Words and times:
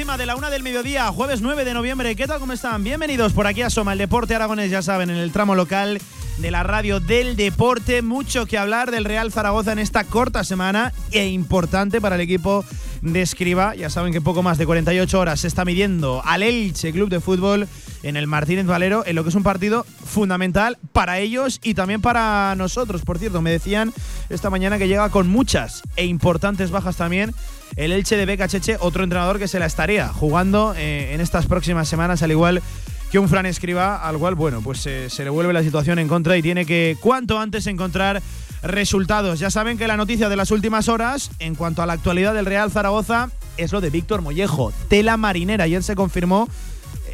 Encima 0.00 0.16
de 0.16 0.24
la 0.24 0.34
una 0.34 0.48
del 0.48 0.62
mediodía, 0.62 1.08
jueves 1.08 1.42
9 1.42 1.62
de 1.62 1.74
noviembre. 1.74 2.16
¿Qué 2.16 2.26
tal? 2.26 2.40
¿Cómo 2.40 2.54
están? 2.54 2.82
Bienvenidos 2.82 3.34
por 3.34 3.46
aquí 3.46 3.60
a 3.60 3.68
Soma, 3.68 3.92
el 3.92 3.98
deporte 3.98 4.34
aragonés, 4.34 4.70
ya 4.70 4.80
saben, 4.80 5.10
en 5.10 5.16
el 5.16 5.30
tramo 5.30 5.54
local 5.54 6.00
de 6.38 6.50
la 6.50 6.62
radio 6.62 7.00
del 7.00 7.36
deporte. 7.36 8.00
Mucho 8.00 8.46
que 8.46 8.56
hablar 8.56 8.90
del 8.90 9.04
Real 9.04 9.30
Zaragoza 9.30 9.72
en 9.72 9.78
esta 9.78 10.04
corta 10.04 10.42
semana 10.42 10.94
e 11.10 11.26
importante 11.26 12.00
para 12.00 12.14
el 12.14 12.22
equipo 12.22 12.64
de 13.02 13.20
Escriba. 13.20 13.74
Ya 13.74 13.90
saben 13.90 14.10
que 14.10 14.22
poco 14.22 14.42
más 14.42 14.56
de 14.56 14.64
48 14.64 15.20
horas 15.20 15.40
se 15.40 15.48
está 15.48 15.66
midiendo 15.66 16.22
al 16.24 16.44
Elche 16.44 16.92
Club 16.92 17.10
de 17.10 17.20
Fútbol 17.20 17.68
en 18.02 18.16
el 18.16 18.26
Martínez 18.26 18.64
Valero, 18.64 19.04
en 19.04 19.16
lo 19.16 19.22
que 19.22 19.28
es 19.28 19.34
un 19.34 19.42
partido 19.42 19.84
fundamental 20.06 20.78
para 20.94 21.18
ellos 21.18 21.60
y 21.62 21.74
también 21.74 22.00
para 22.00 22.54
nosotros. 22.56 23.02
Por 23.02 23.18
cierto, 23.18 23.42
me 23.42 23.50
decían 23.50 23.92
esta 24.30 24.48
mañana 24.48 24.78
que 24.78 24.88
llega 24.88 25.10
con 25.10 25.28
muchas 25.28 25.82
e 25.96 26.06
importantes 26.06 26.70
bajas 26.70 26.96
también 26.96 27.34
el 27.76 27.92
Elche 27.92 28.16
de 28.16 28.26
Beca 28.26 28.48
Cheche, 28.48 28.76
otro 28.80 29.04
entrenador 29.04 29.38
que 29.38 29.48
se 29.48 29.58
la 29.58 29.66
estaría 29.66 30.08
jugando 30.08 30.74
eh, 30.76 31.14
en 31.14 31.20
estas 31.20 31.46
próximas 31.46 31.88
semanas, 31.88 32.22
al 32.22 32.30
igual 32.30 32.62
que 33.10 33.18
un 33.18 33.28
Fran 33.28 33.46
Escriba, 33.46 33.96
al 34.06 34.18
cual, 34.18 34.34
bueno, 34.34 34.60
pues 34.62 34.86
eh, 34.86 35.10
se 35.10 35.24
le 35.24 35.30
vuelve 35.30 35.52
la 35.52 35.62
situación 35.62 35.98
en 35.98 36.06
contra 36.06 36.36
y 36.36 36.42
tiene 36.42 36.64
que 36.64 36.96
cuanto 37.00 37.38
antes 37.38 37.66
encontrar 37.66 38.22
resultados. 38.62 39.40
Ya 39.40 39.50
saben 39.50 39.78
que 39.78 39.88
la 39.88 39.96
noticia 39.96 40.28
de 40.28 40.36
las 40.36 40.50
últimas 40.50 40.88
horas, 40.88 41.30
en 41.38 41.54
cuanto 41.54 41.82
a 41.82 41.86
la 41.86 41.94
actualidad 41.94 42.34
del 42.34 42.46
Real 42.46 42.70
Zaragoza, 42.70 43.30
es 43.56 43.72
lo 43.72 43.80
de 43.80 43.90
Víctor 43.90 44.22
Mollejo, 44.22 44.72
tela 44.88 45.16
marinera. 45.16 45.64
Ayer 45.64 45.82
se 45.82 45.96
confirmó 45.96 46.48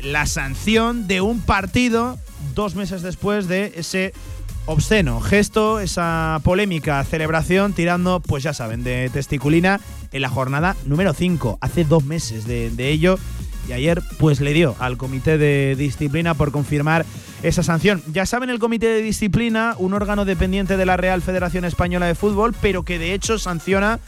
la 0.02 0.27
sanción 0.27 1.06
de 1.06 1.20
un 1.20 1.40
partido 1.40 2.18
dos 2.54 2.74
meses 2.74 3.02
después 3.02 3.48
de 3.48 3.72
ese 3.77 4.12
obsceno 4.67 5.20
gesto, 5.20 5.81
esa 5.81 6.41
polémica 6.45 7.03
celebración 7.05 7.72
tirando, 7.72 8.20
pues 8.20 8.42
ya 8.42 8.53
saben, 8.53 8.84
de 8.84 9.08
testiculina 9.11 9.81
en 10.12 10.23
la 10.23 10.28
jornada 10.28 10.77
número 10.84 11.14
5, 11.14 11.58
hace 11.61 11.84
dos 11.84 12.05
meses 12.05 12.47
de, 12.47 12.91
ello. 12.91 13.19
Y 13.69 13.73
ayer 13.73 14.00
pues 14.19 14.41
le 14.41 14.53
dio 14.53 14.77
al 14.78 14.97
comité 14.97 15.39
de 15.39 15.75
disciplina 15.77 16.34
por 16.34 16.53
confirmar 16.53 17.05
esa 17.42 17.64
sanción. 17.64 18.00
Ya 18.12 18.25
saben 18.25 18.48
el 18.48 18.61
comité 18.61 18.86
de 18.86 19.03
disciplina, 19.03 19.75
un 19.78 19.92
órgano 19.92 20.25
dependiente 20.25 20.77
de 20.77 20.86
la 20.86 20.97
Real 20.97 21.20
Federación 21.20 21.64
Española 21.64 22.06
de 22.06 22.14
Fútbol, 22.14 22.55
pero 22.61 22.84
que 22.84 23.01
de 23.01 23.12
hecho 23.12 23.41
sanciona 23.41 23.98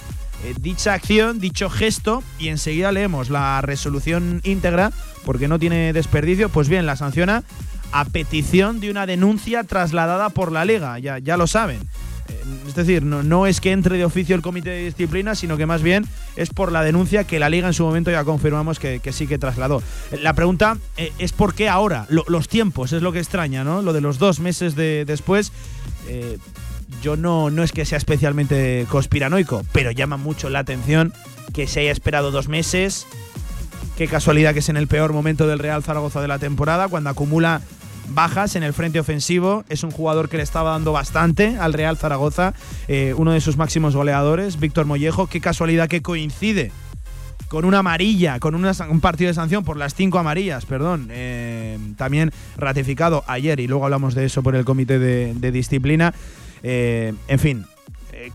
eh, 0.44 0.54
dicha 0.60 0.94
acción, 0.94 1.40
dicho 1.40 1.70
gesto, 1.70 2.22
y 2.38 2.48
enseguida 2.48 2.92
leemos 2.92 3.30
la 3.30 3.60
resolución 3.60 4.40
íntegra, 4.44 4.92
porque 5.24 5.48
no 5.48 5.58
tiene 5.58 5.92
desperdicio, 5.92 6.48
pues 6.48 6.68
bien, 6.68 6.86
la 6.86 6.94
sanciona 6.94 7.42
a 7.92 8.04
petición 8.04 8.80
de 8.80 8.90
una 8.90 9.06
denuncia 9.06 9.64
trasladada 9.64 10.30
por 10.30 10.52
la 10.52 10.64
Liga, 10.64 10.98
ya, 10.98 11.18
ya 11.18 11.36
lo 11.36 11.46
saben. 11.46 11.80
Eh, 12.28 12.42
es 12.68 12.74
decir, 12.74 13.02
no, 13.02 13.22
no, 13.22 13.46
es 13.46 13.60
que 13.60 13.72
entre 13.72 13.96
de 13.96 14.04
oficio 14.04 14.36
el 14.36 14.42
comité 14.42 14.70
de 14.70 14.84
disciplina, 14.84 15.34
sino 15.34 15.56
que 15.56 15.66
más 15.66 15.82
bien 15.82 16.06
es 16.36 16.50
por 16.50 16.72
la 16.72 16.82
denuncia 16.82 17.24
que 17.24 17.38
la 17.38 17.48
liga 17.48 17.68
en 17.68 17.74
su 17.74 17.84
momento 17.84 18.10
ya 18.10 18.24
confirmamos 18.24 18.78
que, 18.78 19.00
sí 19.12 19.26
que 19.26 19.38
trasladó. 19.38 19.82
La 20.22 20.34
pregunta 20.34 20.76
eh, 20.96 21.12
es 21.18 21.32
por 21.32 21.54
qué 21.54 21.68
ahora, 21.68 22.06
los 22.08 22.48
tiempos, 22.48 22.92
es 22.92 23.02
lo 23.02 23.12
que 23.12 23.18
extraña, 23.18 23.64
¿no? 23.64 23.82
Lo 23.82 23.92
de 23.92 24.00
los 24.00 24.18
dos 24.18 24.40
meses 24.40 24.74
de, 24.74 25.04
después. 25.04 25.52
Eh, 26.08 26.38
yo 27.02 27.16
no, 27.16 27.50
no 27.50 27.62
es 27.62 27.72
que 27.72 27.84
sea 27.84 27.98
especialmente 27.98 28.86
conspiranoico, 28.88 29.62
pero 29.72 29.90
llama 29.90 30.16
mucho 30.16 30.48
la 30.48 30.60
atención 30.60 31.12
que 31.52 31.66
se 31.66 31.80
haya 31.80 31.92
esperado 31.92 32.30
dos 32.30 32.48
meses. 32.48 33.06
Qué 33.96 34.08
casualidad 34.08 34.52
que 34.52 34.60
es 34.60 34.68
en 34.68 34.76
el 34.76 34.88
peor 34.88 35.12
momento 35.12 35.46
del 35.46 35.58
Real 35.58 35.82
Zaragoza 35.82 36.20
de 36.20 36.28
la 36.28 36.38
temporada, 36.38 36.88
cuando 36.88 37.10
acumula 37.10 37.60
bajas 38.14 38.56
en 38.56 38.62
el 38.62 38.72
frente 38.72 39.00
ofensivo. 39.00 39.64
Es 39.68 39.84
un 39.84 39.90
jugador 39.90 40.28
que 40.28 40.36
le 40.36 40.42
estaba 40.42 40.70
dando 40.70 40.92
bastante 40.92 41.56
al 41.58 41.72
Real 41.72 41.96
Zaragoza, 41.96 42.54
eh, 42.88 43.14
uno 43.16 43.32
de 43.32 43.40
sus 43.40 43.56
máximos 43.56 43.94
goleadores, 43.94 44.58
Víctor 44.58 44.86
Mollejo. 44.86 45.26
Qué 45.26 45.40
casualidad 45.40 45.88
que 45.88 46.02
coincide 46.02 46.72
con 47.48 47.64
una 47.64 47.78
amarilla, 47.78 48.38
con 48.40 48.54
un 48.54 49.00
partido 49.00 49.28
de 49.28 49.34
sanción 49.34 49.64
por 49.64 49.76
las 49.76 49.94
cinco 49.94 50.18
amarillas, 50.18 50.66
perdón, 50.66 51.08
eh, 51.10 51.78
también 51.96 52.30
ratificado 52.56 53.24
ayer 53.26 53.58
y 53.60 53.66
luego 53.66 53.84
hablamos 53.84 54.14
de 54.14 54.26
eso 54.26 54.42
por 54.42 54.54
el 54.54 54.64
comité 54.64 54.98
de, 54.98 55.50
disciplina. 55.50 56.14
Eh, 56.62 57.14
en 57.26 57.38
fin, 57.38 57.64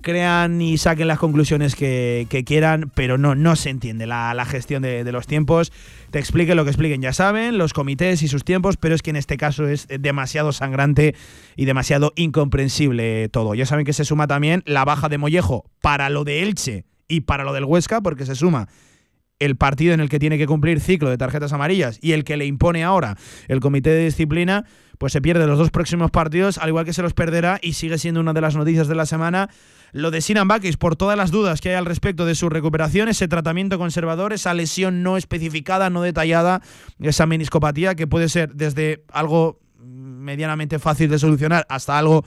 crean 0.02 0.62
y 0.62 0.78
saquen 0.78 1.08
las 1.08 1.20
conclusiones 1.20 1.76
que, 1.76 2.44
quieran, 2.46 2.92
pero 2.94 3.18
no, 3.18 3.36
no 3.36 3.56
se 3.56 3.70
entiende 3.70 4.06
la, 4.08 4.46
gestión 4.46 4.82
de, 4.82 5.10
los 5.12 5.28
tiempos. 5.28 5.72
Te 6.12 6.20
expliquen 6.20 6.58
lo 6.58 6.64
que 6.64 6.72
expliquen, 6.72 7.02
ya 7.02 7.14
saben, 7.14 7.58
los 7.58 7.74
comités 7.74 8.22
y 8.22 8.28
sus 8.28 8.44
tiempos, 8.44 8.78
pero 8.78 8.96
es 8.96 9.02
que 9.02 9.10
en 9.10 9.16
este 9.16 9.38
caso 9.38 9.68
es 9.68 9.88
demasiado 9.88 10.52
sangrante 10.52 11.16
y 11.56 11.66
demasiado 11.66 12.14
incomprensible 12.16 13.30
todo. 13.30 13.56
Ya 13.56 13.66
saben 13.66 13.86
que 13.86 13.94
se 13.94 14.06
suma 14.06 14.28
también 14.28 14.64
la 14.66 14.86
baja 14.86 15.10
de 15.10 15.18
Mollejo 15.18 15.66
para 15.82 16.10
lo 16.10 16.24
de 16.24 16.44
Elche 16.44 16.86
y 17.08 17.22
para 17.22 17.44
lo 17.44 17.54
del 17.54 17.66
Huesca, 17.66 18.02
porque 18.02 18.26
se 18.26 18.36
suma 18.36 18.68
el 19.40 19.58
partido 19.58 19.94
en 19.94 20.00
el 20.00 20.10
que 20.10 20.20
tiene 20.20 20.38
que 20.38 20.48
cumplir 20.48 20.80
ciclo 20.80 21.10
de 21.10 21.18
tarjetas 21.18 21.54
amarillas 21.54 22.00
y 22.02 22.14
el 22.14 22.24
que 22.24 22.38
le 22.38 22.46
impone 22.46 22.84
ahora 22.84 23.18
el 23.48 23.60
comité 23.60 23.90
de 23.90 24.06
disciplina, 24.06 24.66
pues 24.98 25.14
se 25.14 25.22
pierde 25.22 25.48
los 25.48 25.58
dos 25.58 25.72
próximos 25.72 26.12
partidos, 26.12 26.58
al 26.58 26.70
igual 26.70 26.86
que 26.86 26.94
se 26.94 27.02
los 27.02 27.14
perderá 27.14 27.60
y 27.62 27.74
sigue 27.74 27.98
siendo 27.98 28.20
una 28.20 28.34
de 28.34 28.42
las 28.42 28.56
noticias 28.56 28.88
de 28.88 28.96
la 28.96 29.06
semana 29.06 29.50
lo 29.94 30.10
de 30.10 30.22
Sinan 30.22 30.48
Bakis, 30.48 30.76
por 30.76 30.96
todas 30.96 31.16
las 31.16 31.30
dudas 31.30 31.62
que 31.62 31.70
hay 31.70 31.76
al 31.76 31.86
respecto 31.86 32.26
de 32.26 32.34
su 32.34 32.50
recuperación, 32.50 33.10
ese 33.10 33.28
tratamiento 33.28 33.78
conservador, 33.78 34.34
esa 34.34 34.54
lesión 34.56 35.04
no 35.04 35.18
especificada, 35.18 35.92
no 35.92 36.02
detallada, 36.02 36.62
esa 37.00 37.28
meniscopatía 37.28 37.94
que 37.94 38.08
puede 38.08 38.28
ser 38.28 38.54
desde 38.56 39.04
algo 39.12 39.60
medianamente 39.78 40.80
fácil 40.80 41.10
de 41.10 41.20
solucionar 41.20 41.66
hasta 41.70 41.98
algo 41.98 42.26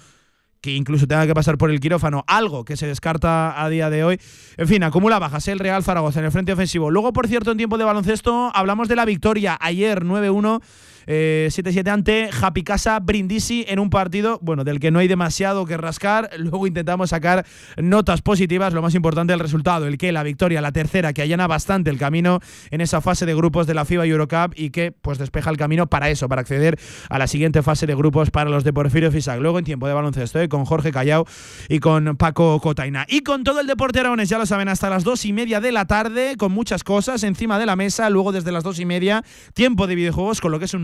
que 0.61 0.73
incluso 0.73 1.07
tenga 1.07 1.27
que 1.27 1.35
pasar 1.35 1.59
por 1.59 1.71
el 1.71 1.81
quirófano, 1.81 2.25
algo 2.29 2.65
que 2.65 2.77
se 2.77 2.87
descarta 2.87 3.61
a 3.61 3.69
día 3.69 3.91
de 3.91 4.05
hoy. 4.05 4.21
En 4.57 4.69
fin, 4.69 4.83
acumula 4.85 5.19
bajas 5.19 5.47
el 5.49 5.59
Real 5.59 5.83
Zaragoza 5.83 6.21
en 6.21 6.27
el 6.27 6.33
frente 6.33 6.53
ofensivo. 6.53 6.91
Luego, 6.91 7.13
por 7.13 7.27
cierto, 7.27 7.51
en 7.51 7.57
tiempo 7.57 7.79
de 7.79 7.85
baloncesto, 7.85 8.51
hablamos 8.55 8.89
de 8.89 8.97
la 8.97 9.05
victoria 9.05 9.59
ayer 9.61 10.05
9-1 10.05 10.63
7-7 11.07 11.87
eh, 11.87 11.91
ante 11.91 12.31
Happy 12.41 12.63
Casa 12.63 12.99
Brindisi 13.01 13.65
en 13.69 13.79
un 13.79 13.91
partido, 13.91 14.39
bueno, 14.43 14.65
del 14.65 14.81
que 14.81 14.91
no 14.91 14.99
hay 14.99 15.09
demasiado 15.09 15.67
que 15.67 15.77
rascar. 15.77 16.31
Luego 16.39 16.67
intentamos 16.67 17.11
sacar 17.11 17.47
notas 17.77 18.23
positivas, 18.23 18.73
lo 18.73 18.83
más 18.83 18.95
importante 18.95 19.33
el 19.33 19.41
resultado, 19.41 19.87
el 19.87 19.99
que 19.99 20.13
la 20.13 20.23
victoria, 20.23 20.61
la 20.61 20.73
tercera, 20.73 21.13
que 21.13 21.23
allana 21.23 21.47
bastante 21.47 21.91
el 21.91 21.99
camino 21.99 22.41
en 22.71 22.81
esa 22.81 23.01
fase 23.01 23.27
de 23.27 23.35
grupos 23.35 23.67
de 23.67 23.75
la 23.75 23.85
FIBA 23.85 24.07
Eurocup 24.07 24.53
y 24.57 24.71
que 24.71 24.93
pues 24.93 25.19
despeja 25.19 25.51
el 25.51 25.57
camino 25.57 25.87
para 25.87 26.11
eso, 26.11 26.29
para 26.29 26.41
acceder 26.41 26.79
a 27.09 27.19
la 27.19 27.27
siguiente 27.27 27.63
fase 27.63 27.87
de 27.87 27.95
grupos 27.95 28.31
para 28.31 28.51
los 28.51 28.65
de 28.65 28.73
Porfirio 28.73 29.13
Fisac. 29.13 29.41
Luego 29.41 29.59
en 29.59 29.65
tiempo 29.65 29.87
de 29.87 29.95
baloncesto 29.95 30.41
¿eh? 30.41 30.49
con 30.49 30.65
Jorge 30.65 30.93
Callao 30.93 31.27
y 31.69 31.79
con 31.79 32.17
Paco 32.17 32.61
Cotaina. 32.61 33.07
Y 33.09 33.21
con 33.21 33.45
todo 33.45 33.61
el 33.61 33.67
deporte 33.67 34.01
aragones, 34.01 34.29
ya 34.29 34.39
lo 34.39 34.47
saben, 34.47 34.69
hasta 34.69 34.91
las 34.91 35.05
dos 35.05 35.25
y 35.25 35.33
media 35.33 35.61
de 35.61 35.73
la 35.73 35.87
tarde, 35.87 36.37
con 36.37 36.53
muchas 36.53 36.85
cosas 36.85 37.23
encima 37.23 37.59
de 37.59 37.67
la 37.67 37.77
mesa. 37.77 38.11
Luego 38.11 38.33
desde 38.33 38.53
las 38.53 38.65
dos 38.65 38.79
y 38.81 38.85
media, 38.85 39.25
tiempo 39.55 39.87
de 39.87 39.95
videojuegos, 39.95 40.41
con 40.41 40.53
lo 40.53 40.59
que 40.59 40.65
es 40.65 40.75
un 40.75 40.83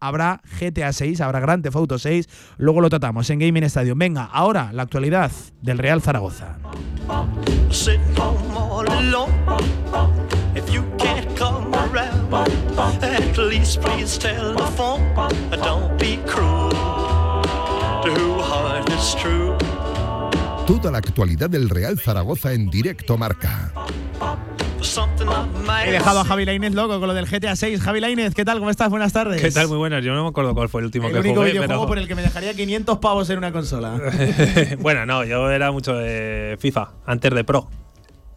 habrá 0.00 0.40
GTA 0.60 0.92
6, 0.92 1.20
habrá 1.20 1.40
Grand 1.40 1.62
Theft 1.62 1.76
Auto 1.76 1.98
6, 1.98 2.28
luego 2.58 2.80
lo 2.80 2.90
tratamos 2.90 3.28
en 3.30 3.38
Gaming 3.38 3.64
Stadium. 3.64 3.98
Venga, 3.98 4.24
ahora 4.24 4.70
la 4.72 4.82
actualidad 4.82 5.30
del 5.62 5.78
Real 5.78 6.02
Zaragoza. 6.02 6.58
Toda 20.68 20.90
la 20.90 20.98
actualidad 20.98 21.48
del 21.48 21.70
Real 21.70 21.98
Zaragoza 21.98 22.52
en 22.52 22.68
directo 22.68 23.16
marca. 23.16 23.72
He 25.86 25.90
dejado 25.90 26.20
a 26.20 26.24
Javi 26.24 26.44
Lainez 26.44 26.74
loco 26.74 27.00
con 27.00 27.08
lo 27.08 27.14
del 27.14 27.24
GTA 27.24 27.56
6. 27.56 27.80
Javi 27.80 28.00
Lainez, 28.00 28.34
¿qué 28.34 28.44
tal? 28.44 28.58
¿Cómo 28.58 28.68
estás? 28.68 28.90
Buenas 28.90 29.14
tardes. 29.14 29.40
¿Qué 29.40 29.50
tal? 29.50 29.68
Muy 29.68 29.78
buenas. 29.78 30.04
Yo 30.04 30.12
no 30.12 30.24
me 30.24 30.28
acuerdo 30.28 30.54
cuál 30.54 30.68
fue 30.68 30.82
el 30.82 30.84
último 30.84 31.06
el 31.06 31.14
que 31.14 31.20
único 31.20 31.36
jugué. 31.36 31.52
videojuego 31.52 31.86
por 31.86 31.96
el 31.96 32.06
que 32.06 32.14
me 32.14 32.20
dejaría 32.20 32.52
500 32.52 32.98
pavos 32.98 33.30
en 33.30 33.38
una 33.38 33.50
consola. 33.50 33.98
bueno, 34.80 35.06
no, 35.06 35.24
yo 35.24 35.50
era 35.50 35.72
mucho 35.72 35.94
de 35.94 36.58
FIFA, 36.60 36.90
antes 37.06 37.32
de 37.34 37.44
Pro. 37.44 37.66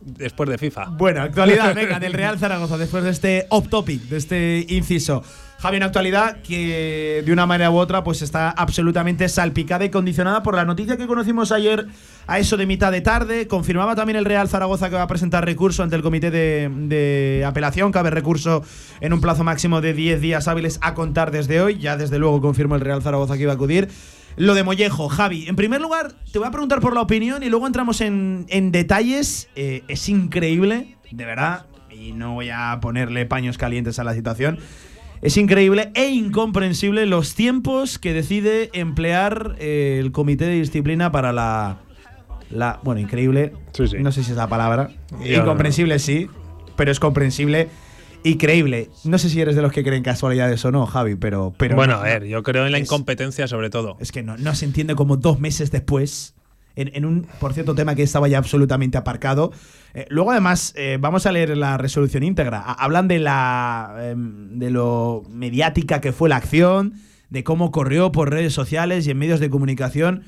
Después 0.01 0.49
de 0.49 0.57
FIFA. 0.57 0.85
Bueno, 0.91 1.21
actualidad, 1.21 1.75
venga, 1.75 1.99
del 1.99 2.13
Real 2.13 2.39
Zaragoza, 2.39 2.77
después 2.77 3.03
de 3.03 3.11
este 3.11 3.45
off 3.49 3.69
topic, 3.69 4.01
de 4.03 4.17
este 4.17 4.65
inciso. 4.69 5.23
Javi, 5.59 5.77
una 5.77 5.85
actualidad 5.85 6.41
que 6.41 7.21
de 7.23 7.31
una 7.31 7.45
manera 7.45 7.69
u 7.69 7.77
otra 7.77 8.03
pues 8.03 8.23
está 8.23 8.49
absolutamente 8.49 9.29
salpicada 9.29 9.85
y 9.85 9.91
condicionada 9.91 10.41
por 10.41 10.55
la 10.55 10.65
noticia 10.65 10.97
que 10.97 11.05
conocimos 11.05 11.51
ayer 11.51 11.85
a 12.25 12.39
eso 12.39 12.57
de 12.57 12.65
mitad 12.65 12.91
de 12.91 13.01
tarde. 13.01 13.47
Confirmaba 13.47 13.95
también 13.95 14.17
el 14.17 14.25
Real 14.25 14.49
Zaragoza 14.49 14.89
que 14.89 14.95
va 14.95 15.03
a 15.03 15.07
presentar 15.07 15.45
recurso 15.45 15.83
ante 15.83 15.95
el 15.95 16.01
comité 16.01 16.31
de, 16.31 16.67
de 16.67 17.45
apelación. 17.45 17.91
Cabe 17.91 18.09
recurso 18.09 18.63
en 19.01 19.13
un 19.13 19.21
plazo 19.21 19.43
máximo 19.43 19.81
de 19.81 19.93
10 19.93 20.19
días 20.19 20.47
hábiles 20.47 20.79
a 20.81 20.95
contar 20.95 21.29
desde 21.29 21.61
hoy. 21.61 21.77
Ya 21.77 21.95
desde 21.95 22.17
luego 22.17 22.41
confirmó 22.41 22.73
el 22.73 22.81
Real 22.81 23.03
Zaragoza 23.03 23.35
que 23.35 23.43
iba 23.43 23.51
a 23.51 23.55
acudir. 23.55 23.87
Lo 24.37 24.53
de 24.53 24.63
Mollejo, 24.63 25.09
Javi. 25.09 25.47
En 25.47 25.55
primer 25.55 25.81
lugar, 25.81 26.13
te 26.31 26.39
voy 26.39 26.47
a 26.47 26.51
preguntar 26.51 26.79
por 26.79 26.93
la 26.93 27.01
opinión 27.01 27.43
y 27.43 27.49
luego 27.49 27.67
entramos 27.67 28.01
en, 28.01 28.45
en 28.49 28.71
detalles. 28.71 29.49
Eh, 29.55 29.83
es 29.87 30.07
increíble, 30.09 30.97
de 31.11 31.25
verdad, 31.25 31.65
y 31.89 32.13
no 32.13 32.33
voy 32.33 32.49
a 32.49 32.79
ponerle 32.81 33.25
paños 33.25 33.57
calientes 33.57 33.99
a 33.99 34.03
la 34.03 34.13
situación. 34.13 34.59
Es 35.21 35.37
increíble 35.37 35.91
e 35.93 36.09
incomprensible 36.09 37.05
los 37.05 37.35
tiempos 37.35 37.99
que 37.99 38.13
decide 38.13 38.71
emplear 38.73 39.55
eh, 39.59 39.99
el 39.99 40.11
comité 40.11 40.45
de 40.45 40.53
disciplina 40.53 41.11
para 41.11 41.31
la. 41.31 41.77
la 42.49 42.79
bueno, 42.83 43.01
increíble. 43.01 43.53
Sí, 43.73 43.87
sí. 43.87 43.97
No 43.99 44.11
sé 44.11 44.23
si 44.23 44.31
es 44.31 44.37
la 44.37 44.47
palabra. 44.47 44.89
Incomprensible, 45.23 45.99
sí, 45.99 46.27
pero 46.75 46.91
es 46.91 46.99
comprensible 46.99 47.69
y 48.23 48.37
creíble. 48.37 48.89
No 49.03 49.17
sé 49.17 49.29
si 49.29 49.39
eres 49.41 49.55
de 49.55 49.61
los 49.61 49.71
que 49.71 49.83
creen 49.83 50.03
casualidades 50.03 50.63
o 50.65 50.71
no, 50.71 50.85
Javi, 50.85 51.15
pero. 51.15 51.53
pero 51.57 51.75
bueno, 51.75 51.93
no, 51.95 51.99
a 51.99 52.03
ver, 52.03 52.25
yo 52.25 52.43
creo 52.43 52.65
en 52.65 52.71
la 52.71 52.77
es- 52.77 52.83
incompetencia 52.85 53.47
sobre 53.47 53.69
todo. 53.69 53.97
es 53.99 54.11
que 54.11 54.23
no, 54.23 54.37
no 54.37 54.53
se 54.55 54.65
entiende 54.65 54.95
como 54.95 55.17
dos 55.17 55.39
meses 55.39 55.71
después, 55.71 56.35
en, 56.75 56.89
en 56.93 57.05
un, 57.05 57.27
por 57.39 57.53
cierto, 57.53 57.75
tema 57.75 57.95
que 57.95 58.03
estaba 58.03 58.27
ya 58.27 58.37
absolutamente 58.37 58.97
aparcado. 58.97 59.51
Eh, 59.93 60.05
luego, 60.09 60.31
además, 60.31 60.73
eh, 60.77 60.97
vamos 61.01 61.25
a 61.25 61.31
leer 61.31 61.57
la 61.57 61.77
resolución 61.77 62.23
íntegra. 62.23 62.59
Ha- 62.59 62.73
hablan 62.83 63.07
de 63.07 63.19
la 63.19 63.95
em, 64.11 64.57
de 64.59 64.69
lo 64.69 65.23
mediática 65.29 65.99
que 65.99 66.13
fue 66.13 66.29
la 66.29 66.37
acción, 66.37 66.93
de 67.29 67.43
cómo 67.43 67.71
corrió 67.71 68.11
por 68.11 68.29
redes 68.29 68.53
sociales 68.53 69.05
y 69.07 69.11
en 69.11 69.17
medios 69.17 69.39
de 69.39 69.49
comunicación. 69.49 70.23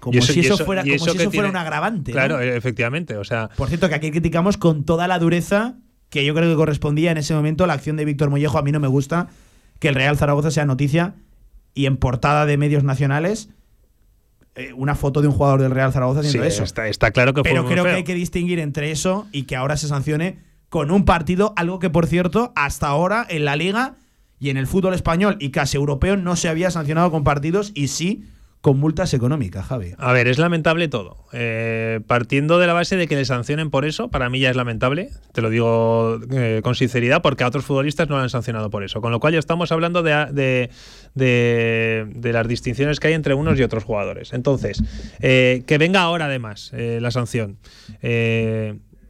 Como 0.00 0.18
eso- 0.18 0.32
si 0.32 0.40
eso, 0.40 0.54
eso- 0.54 0.64
fuera, 0.64 0.82
como 0.82 0.94
eso 0.94 1.04
si 1.06 1.10
eso 1.10 1.16
fuera 1.24 1.30
tiene- 1.30 1.48
un 1.48 1.56
agravante. 1.56 2.12
Claro, 2.12 2.40
eh, 2.40 2.56
efectivamente. 2.56 3.16
O 3.16 3.24
sea, 3.24 3.48
Por 3.56 3.68
cierto, 3.68 3.88
que 3.88 3.94
aquí 3.96 4.10
criticamos 4.10 4.56
con 4.56 4.84
toda 4.84 5.08
la 5.08 5.18
dureza 5.18 5.76
que 6.14 6.24
yo 6.24 6.32
creo 6.32 6.48
que 6.48 6.54
correspondía 6.54 7.10
en 7.10 7.18
ese 7.18 7.34
momento 7.34 7.66
la 7.66 7.72
acción 7.72 7.96
de 7.96 8.04
Víctor 8.04 8.30
Mollejo. 8.30 8.56
A 8.56 8.62
mí 8.62 8.70
no 8.70 8.78
me 8.78 8.86
gusta 8.86 9.26
que 9.80 9.88
el 9.88 9.96
Real 9.96 10.16
Zaragoza 10.16 10.52
sea 10.52 10.64
noticia 10.64 11.14
y 11.74 11.86
en 11.86 11.96
portada 11.96 12.46
de 12.46 12.56
medios 12.56 12.84
nacionales 12.84 13.48
eh, 14.54 14.72
una 14.76 14.94
foto 14.94 15.22
de 15.22 15.26
un 15.26 15.34
jugador 15.34 15.60
del 15.60 15.72
Real 15.72 15.92
Zaragoza 15.92 16.22
sí, 16.22 16.28
haciendo 16.28 16.46
eso. 16.46 16.62
Está, 16.62 16.86
está 16.86 17.10
claro 17.10 17.34
que 17.34 17.40
fue 17.40 17.50
Pero 17.50 17.66
creo 17.66 17.82
que 17.82 17.90
hay 17.90 18.04
que 18.04 18.14
distinguir 18.14 18.60
entre 18.60 18.92
eso 18.92 19.26
y 19.32 19.42
que 19.42 19.56
ahora 19.56 19.76
se 19.76 19.88
sancione 19.88 20.38
con 20.68 20.92
un 20.92 21.04
partido, 21.04 21.52
algo 21.56 21.80
que 21.80 21.90
por 21.90 22.06
cierto, 22.06 22.52
hasta 22.54 22.86
ahora 22.86 23.26
en 23.28 23.44
la 23.44 23.56
liga 23.56 23.96
y 24.38 24.50
en 24.50 24.56
el 24.56 24.68
fútbol 24.68 24.94
español 24.94 25.36
y 25.40 25.50
casi 25.50 25.78
europeo 25.78 26.16
no 26.16 26.36
se 26.36 26.48
había 26.48 26.70
sancionado 26.70 27.10
con 27.10 27.24
partidos 27.24 27.72
y 27.74 27.88
sí 27.88 28.22
con 28.64 28.78
multas 28.78 29.12
económicas, 29.12 29.66
Javi. 29.66 29.92
A 29.98 30.14
ver, 30.14 30.26
es 30.26 30.38
lamentable 30.38 30.88
todo. 30.88 31.18
Eh, 31.34 32.00
partiendo 32.06 32.58
de 32.58 32.66
la 32.66 32.72
base 32.72 32.96
de 32.96 33.06
que 33.06 33.14
le 33.14 33.26
sancionen 33.26 33.68
por 33.68 33.84
eso, 33.84 34.08
para 34.08 34.30
mí 34.30 34.40
ya 34.40 34.48
es 34.48 34.56
lamentable, 34.56 35.10
te 35.32 35.42
lo 35.42 35.50
digo 35.50 36.18
eh, 36.32 36.62
con 36.64 36.74
sinceridad, 36.74 37.20
porque 37.20 37.44
a 37.44 37.48
otros 37.48 37.66
futbolistas 37.66 38.08
no 38.08 38.16
lo 38.16 38.22
han 38.22 38.30
sancionado 38.30 38.70
por 38.70 38.82
eso. 38.82 39.02
Con 39.02 39.12
lo 39.12 39.20
cual 39.20 39.34
ya 39.34 39.38
estamos 39.38 39.70
hablando 39.70 40.02
de, 40.02 40.12
de- 40.32 40.70
de- 41.14 42.06
de 42.14 42.32
las 42.32 42.48
distinciones 42.48 43.00
que 43.00 43.08
hay 43.08 43.12
entre 43.12 43.34
unos 43.34 43.58
y 43.60 43.62
otros 43.62 43.84
jugadores. 43.84 44.32
Entonces, 44.32 44.82
eh, 45.20 45.62
que 45.66 45.76
venga 45.76 46.00
ahora 46.00 46.24
además 46.24 46.70
eh, 46.72 47.00
la 47.02 47.10
sanción. 47.10 47.58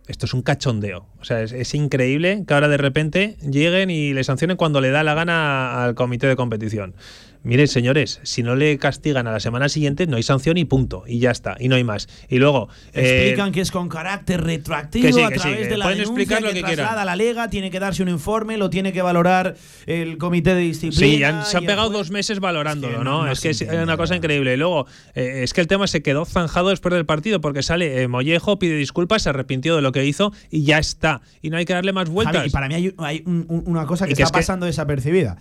Esto 0.06 0.26
es 0.26 0.34
un 0.34 0.42
cachondeo. 0.42 1.06
O 1.20 1.24
sea, 1.24 1.42
es, 1.42 1.52
es 1.52 1.74
increíble 1.74 2.44
que 2.46 2.52
ahora 2.54 2.68
de 2.68 2.76
repente 2.76 3.36
lleguen 3.40 3.88
y 3.88 4.12
le 4.12 4.22
sancionen 4.24 4.56
cuando 4.56 4.80
le 4.82 4.90
da 4.90 5.02
la 5.02 5.14
gana 5.14 5.82
al 5.84 5.94
comité 5.94 6.26
de 6.26 6.36
competición. 6.36 6.94
Miren, 7.44 7.68
señores, 7.68 8.20
si 8.22 8.42
no 8.42 8.56
le 8.56 8.78
castigan 8.78 9.26
a 9.26 9.32
la 9.32 9.38
semana 9.38 9.68
siguiente, 9.68 10.06
no 10.06 10.16
hay 10.16 10.22
sanción 10.22 10.56
y 10.56 10.64
punto. 10.64 11.04
Y 11.06 11.18
ya 11.18 11.30
está. 11.30 11.56
Y 11.60 11.68
no 11.68 11.76
hay 11.76 11.84
más. 11.84 12.08
Y 12.30 12.38
luego. 12.38 12.68
eh, 12.94 13.26
Explican 13.26 13.52
que 13.52 13.60
es 13.60 13.70
con 13.70 13.88
carácter 13.90 14.42
retroactivo 14.42 15.06
que 15.06 15.12
sí, 15.12 15.20
a 15.22 15.28
sí, 15.28 15.34
través 15.34 15.58
que 15.58 15.66
de 15.68 15.76
la 15.76 15.88
denuncia 15.90 16.40
lo 16.40 16.52
que, 16.52 16.62
traslada 16.62 17.02
a 17.02 17.04
la 17.04 17.16
Liga, 17.16 17.50
tiene 17.50 17.70
que 17.70 17.78
darse 17.78 18.02
un 18.02 18.08
informe, 18.08 18.56
lo 18.56 18.70
tiene 18.70 18.94
que 18.94 19.02
valorar 19.02 19.56
el 19.86 20.16
comité 20.16 20.54
de 20.54 20.62
disciplina. 20.62 21.44
Sí, 21.44 21.50
se 21.50 21.56
han 21.58 21.66
pegado 21.66 21.90
dos 21.90 22.10
meses 22.10 22.40
valorándolo, 22.40 23.04
¿no? 23.04 23.30
es 23.30 23.40
que 23.40 23.50
es 23.50 23.60
una 23.60 23.96
cosa 23.98 24.16
increíble. 24.16 24.54
Y 24.54 24.56
luego, 24.56 24.86
eh, 25.14 25.40
es 25.44 25.52
que 25.52 25.60
el 25.60 25.66
tema 25.66 25.86
se 25.86 26.02
quedó 26.02 26.24
zanjado 26.24 26.70
después 26.70 26.94
del 26.94 27.04
partido 27.04 27.42
porque 27.42 27.62
sale 27.62 28.02
eh, 28.02 28.08
Mollejo, 28.08 28.58
pide 28.58 28.74
disculpas, 28.76 29.22
se 29.22 29.28
arrepintió 29.28 29.76
de 29.76 29.82
lo 29.82 29.92
que 29.92 30.04
hizo 30.06 30.32
y 30.50 30.64
ya 30.64 30.78
está. 30.78 31.20
Y 31.42 31.50
no 31.50 31.58
hay 31.58 31.66
que 31.66 31.74
darle 31.74 31.92
más 31.92 32.08
vueltas. 32.08 32.36
Javi, 32.36 32.48
y 32.48 32.50
para 32.50 32.68
mí 32.68 32.74
hay, 32.74 32.94
hay 32.98 33.22
un- 33.26 33.44
un- 33.50 33.64
una 33.66 33.84
cosa 33.86 34.06
que, 34.06 34.12
está 34.12 34.24
es 34.24 34.30
pasando 34.32 34.64
desapercibida. 34.66 35.36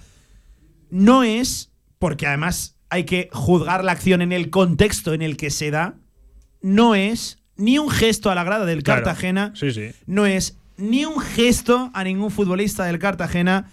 No 0.90 1.24
es, 1.24 1.72
porque 2.04 2.28
además 2.28 2.78
hay 2.90 3.06
que 3.06 3.30
juzgar 3.32 3.82
la 3.86 3.94
acción 3.94 4.22
en 4.22 4.34
el 4.34 4.50
contexto 4.50 5.14
en 5.14 5.22
el 5.22 5.38
que 5.38 5.50
se 5.50 5.72
da, 5.72 5.96
no 6.62 6.96
es 6.96 7.38
ni 7.56 7.78
un 7.78 7.90
gesto 7.90 8.30
a 8.30 8.36
la 8.36 8.44
grada 8.44 8.66
del 8.66 8.84
Claro. 8.84 9.04
Cartagena, 9.06 9.54
Sí, 9.56 9.72
sí. 9.72 9.92
no 10.06 10.26
es 10.26 10.58
ni 10.76 11.06
un 11.06 11.22
gesto 11.22 11.92
a 11.94 12.04
ningún 12.04 12.30
futbolista 12.30 12.84
del 12.84 13.00
Cartagena, 13.00 13.70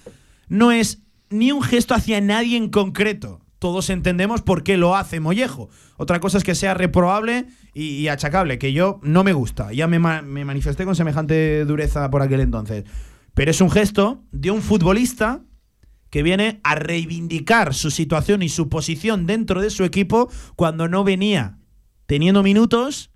no 0.48 0.70
es 0.70 1.02
ni 1.28 1.50
un 1.50 1.60
gesto 1.60 1.92
hacia 1.92 2.20
nadie 2.20 2.56
en 2.56 2.68
concreto. 2.70 3.40
Todos 3.58 3.90
entendemos 3.90 4.42
por 4.42 4.62
qué 4.62 4.76
lo 4.76 4.94
hace 4.94 5.18
Mollejo. 5.18 5.68
Otra 5.96 6.20
cosa 6.20 6.38
es 6.38 6.44
que 6.44 6.54
sea 6.54 6.74
reprobable 6.74 7.46
y, 7.74 7.96
y 7.96 8.06
achacable, 8.06 8.60
que 8.60 8.72
yo 8.72 9.00
no 9.02 9.24
me 9.24 9.32
gusta. 9.32 9.72
Ya 9.72 9.88
me, 9.88 9.98
ma- 9.98 10.22
me 10.22 10.44
manifesté 10.44 10.84
con 10.84 10.94
semejante 10.94 11.64
dureza 11.64 12.08
por 12.12 12.22
aquel 12.22 12.38
entonces. 12.40 12.84
Pero 13.34 13.50
es 13.50 13.60
un 13.60 13.72
gesto 13.72 14.22
de 14.30 14.52
un 14.52 14.62
futbolista 14.62 15.40
que 16.10 16.22
viene 16.22 16.60
a 16.64 16.74
reivindicar 16.74 17.74
su 17.74 17.90
situación 17.90 18.42
y 18.42 18.48
su 18.48 18.68
posición 18.68 19.26
dentro 19.26 19.60
de 19.62 19.70
su 19.70 19.84
equipo 19.84 20.30
cuando 20.56 20.88
no 20.88 21.04
venía 21.04 21.58
teniendo 22.06 22.42
minutos 22.42 23.09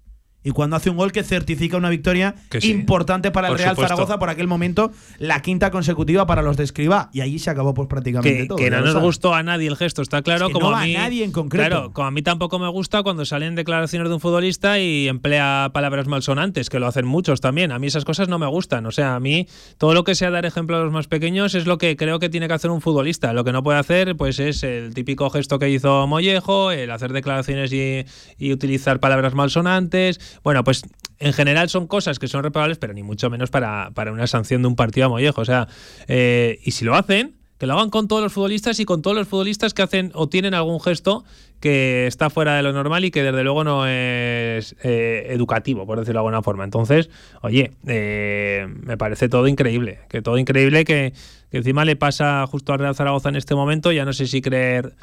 y 0.44 0.50
cuando 0.50 0.76
hace 0.76 0.91
un 0.91 0.96
gol 0.96 1.11
que 1.11 1.25
certifica 1.25 1.76
una 1.76 1.88
victoria 1.88 2.35
sí, 2.61 2.70
importante 2.70 3.31
para 3.31 3.49
el 3.49 3.58
Real 3.58 3.70
supuesto. 3.70 3.94
Zaragoza 3.94 4.19
por 4.19 4.29
aquel 4.29 4.46
momento, 4.46 4.93
la 5.19 5.41
quinta 5.41 5.70
consecutiva 5.70 6.26
para 6.26 6.43
los 6.43 6.56
de 6.56 6.64
Escribá. 6.64 7.08
Y 7.12 7.23
allí 7.23 7.38
se 7.38 7.50
acabó 7.50 7.73
pues 7.75 7.88
prácticamente 7.88 8.43
Que, 8.43 8.46
todo. 8.46 8.58
que 8.58 8.70
no 8.70 8.82
nos 8.82 8.96
gustó 8.96 9.35
a 9.35 9.43
nadie 9.43 9.69
el 9.69 9.76
gesto, 9.76 10.02
está 10.02 10.23
claro. 10.23 10.46
Es 10.46 10.49
que 10.49 10.52
como 10.52 10.70
no 10.70 10.76
a 10.76 10.82
a 10.82 10.87
nadie 10.87 11.25
en 11.25 11.32
concreto. 11.32 11.69
Claro, 11.69 11.93
como 11.93 12.08
a 12.08 12.11
mí 12.11 12.23
tampoco 12.23 12.58
me 12.58 12.69
gusta 12.69 13.02
cuando 13.02 13.25
salen 13.25 13.55
declaraciones 13.55 14.08
de 14.08 14.14
un 14.14 14.20
futbolista 14.20 14.79
y 14.79 15.08
emplea 15.08 15.70
palabras 15.73 16.06
malsonantes, 16.06 16.69
que 16.69 16.79
lo 16.79 16.87
hacen 16.87 17.06
muchos 17.06 17.40
también. 17.40 17.73
A 17.73 17.79
mí 17.79 17.87
esas 17.87 18.05
cosas 18.05 18.29
no 18.29 18.38
me 18.38 18.47
gustan. 18.47 18.85
O 18.87 18.93
sea, 18.93 19.14
a 19.14 19.20
mí 19.20 19.49
todo 19.79 19.94
lo 19.94 20.05
que 20.05 20.14
sea 20.14 20.31
dar 20.31 20.44
ejemplo 20.44 20.76
a 20.76 20.81
los 20.81 20.93
más 20.93 21.06
pequeños 21.06 21.55
es 21.55 21.67
lo 21.67 21.79
que 21.79 21.97
creo 21.97 22.19
que 22.19 22.29
tiene 22.29 22.49
que 22.49 22.55
hacer 22.55 22.70
un 22.70 22.82
futbolista. 22.82 23.32
Lo 23.32 23.44
que 23.44 23.52
no 23.52 23.62
puede 23.62 23.79
hacer, 23.79 24.14
pues 24.17 24.38
es 24.38 24.62
el 24.62 24.93
típico 24.93 25.31
gesto 25.31 25.58
que 25.58 25.70
hizo 25.70 26.07
Mollejo, 26.07 26.71
el 26.71 26.90
hacer 26.90 27.12
declaraciones 27.12 27.73
y, 27.73 28.04
y 28.38 28.52
utilizar 28.52 29.00
palabras 29.00 29.35
malsonantes. 29.35 30.21
Bueno, 30.43 30.64
pues 30.64 30.83
en 31.19 31.33
general 31.33 31.69
son 31.69 31.87
cosas 31.87 32.19
que 32.19 32.29
son 32.29 32.43
reprobables, 32.43 32.79
pero 32.79 32.93
ni 32.93 33.03
mucho 33.03 33.31
menos 33.31 33.50
para, 33.50 33.91
para 33.95 34.12
una 34.12 34.26
sanción 34.26 34.62
de 34.62 34.69
un 34.69 34.76
partido 34.76 35.07
a 35.07 35.09
Mollejo. 35.09 35.41
O 35.41 35.45
sea, 35.45 35.69
eh, 36.09 36.59
y 36.64 36.73
si 36.73 36.85
lo 36.85 36.95
hacen, 36.95 37.37
que 37.59 37.67
lo 37.67 37.75
hagan 37.75 37.91
con 37.91 38.09
todos 38.09 38.23
los 38.23 38.33
futbolistas 38.33 38.81
y 38.81 38.85
con 38.85 39.00
todos 39.00 39.17
los 39.17 39.29
futbolistas 39.29 39.75
que 39.75 39.83
hacen 39.83 40.11
o 40.14 40.29
tienen 40.29 40.55
algún 40.55 40.81
gesto 40.81 41.25
que 41.61 42.07
está 42.07 42.29
fuera 42.29 42.57
de 42.57 42.62
lo 42.62 42.73
normal 42.73 43.05
y 43.05 43.11
que 43.11 43.23
desde 43.23 43.43
luego 43.45 43.64
no 43.64 43.87
es 43.87 44.76
eh, 44.83 45.29
educativo, 45.31 45.87
por 45.87 45.99
decirlo 45.99 46.19
de 46.19 46.26
alguna 46.26 46.43
forma. 46.43 46.64
Entonces, 46.64 47.09
oye, 47.43 47.73
eh, 47.87 48.67
me 48.83 48.99
parece 48.99 49.29
todo 49.29 49.47
increíble, 49.49 50.00
que 50.09 50.21
todo 50.21 50.37
increíble 50.37 50.85
que, 50.85 51.14
que 51.50 51.57
encima 51.57 51.85
le 51.85 51.97
pasa 51.97 52.47
justo 52.49 52.73
al 52.73 52.81
Real 52.81 52.95
Zaragoza 52.95 53.29
en 53.29 53.37
este 53.37 53.55
momento, 53.55 53.93
ya 53.93 54.05
no 54.05 54.12
sé 54.12 54.26
si 54.26 54.43
creer 54.43 54.95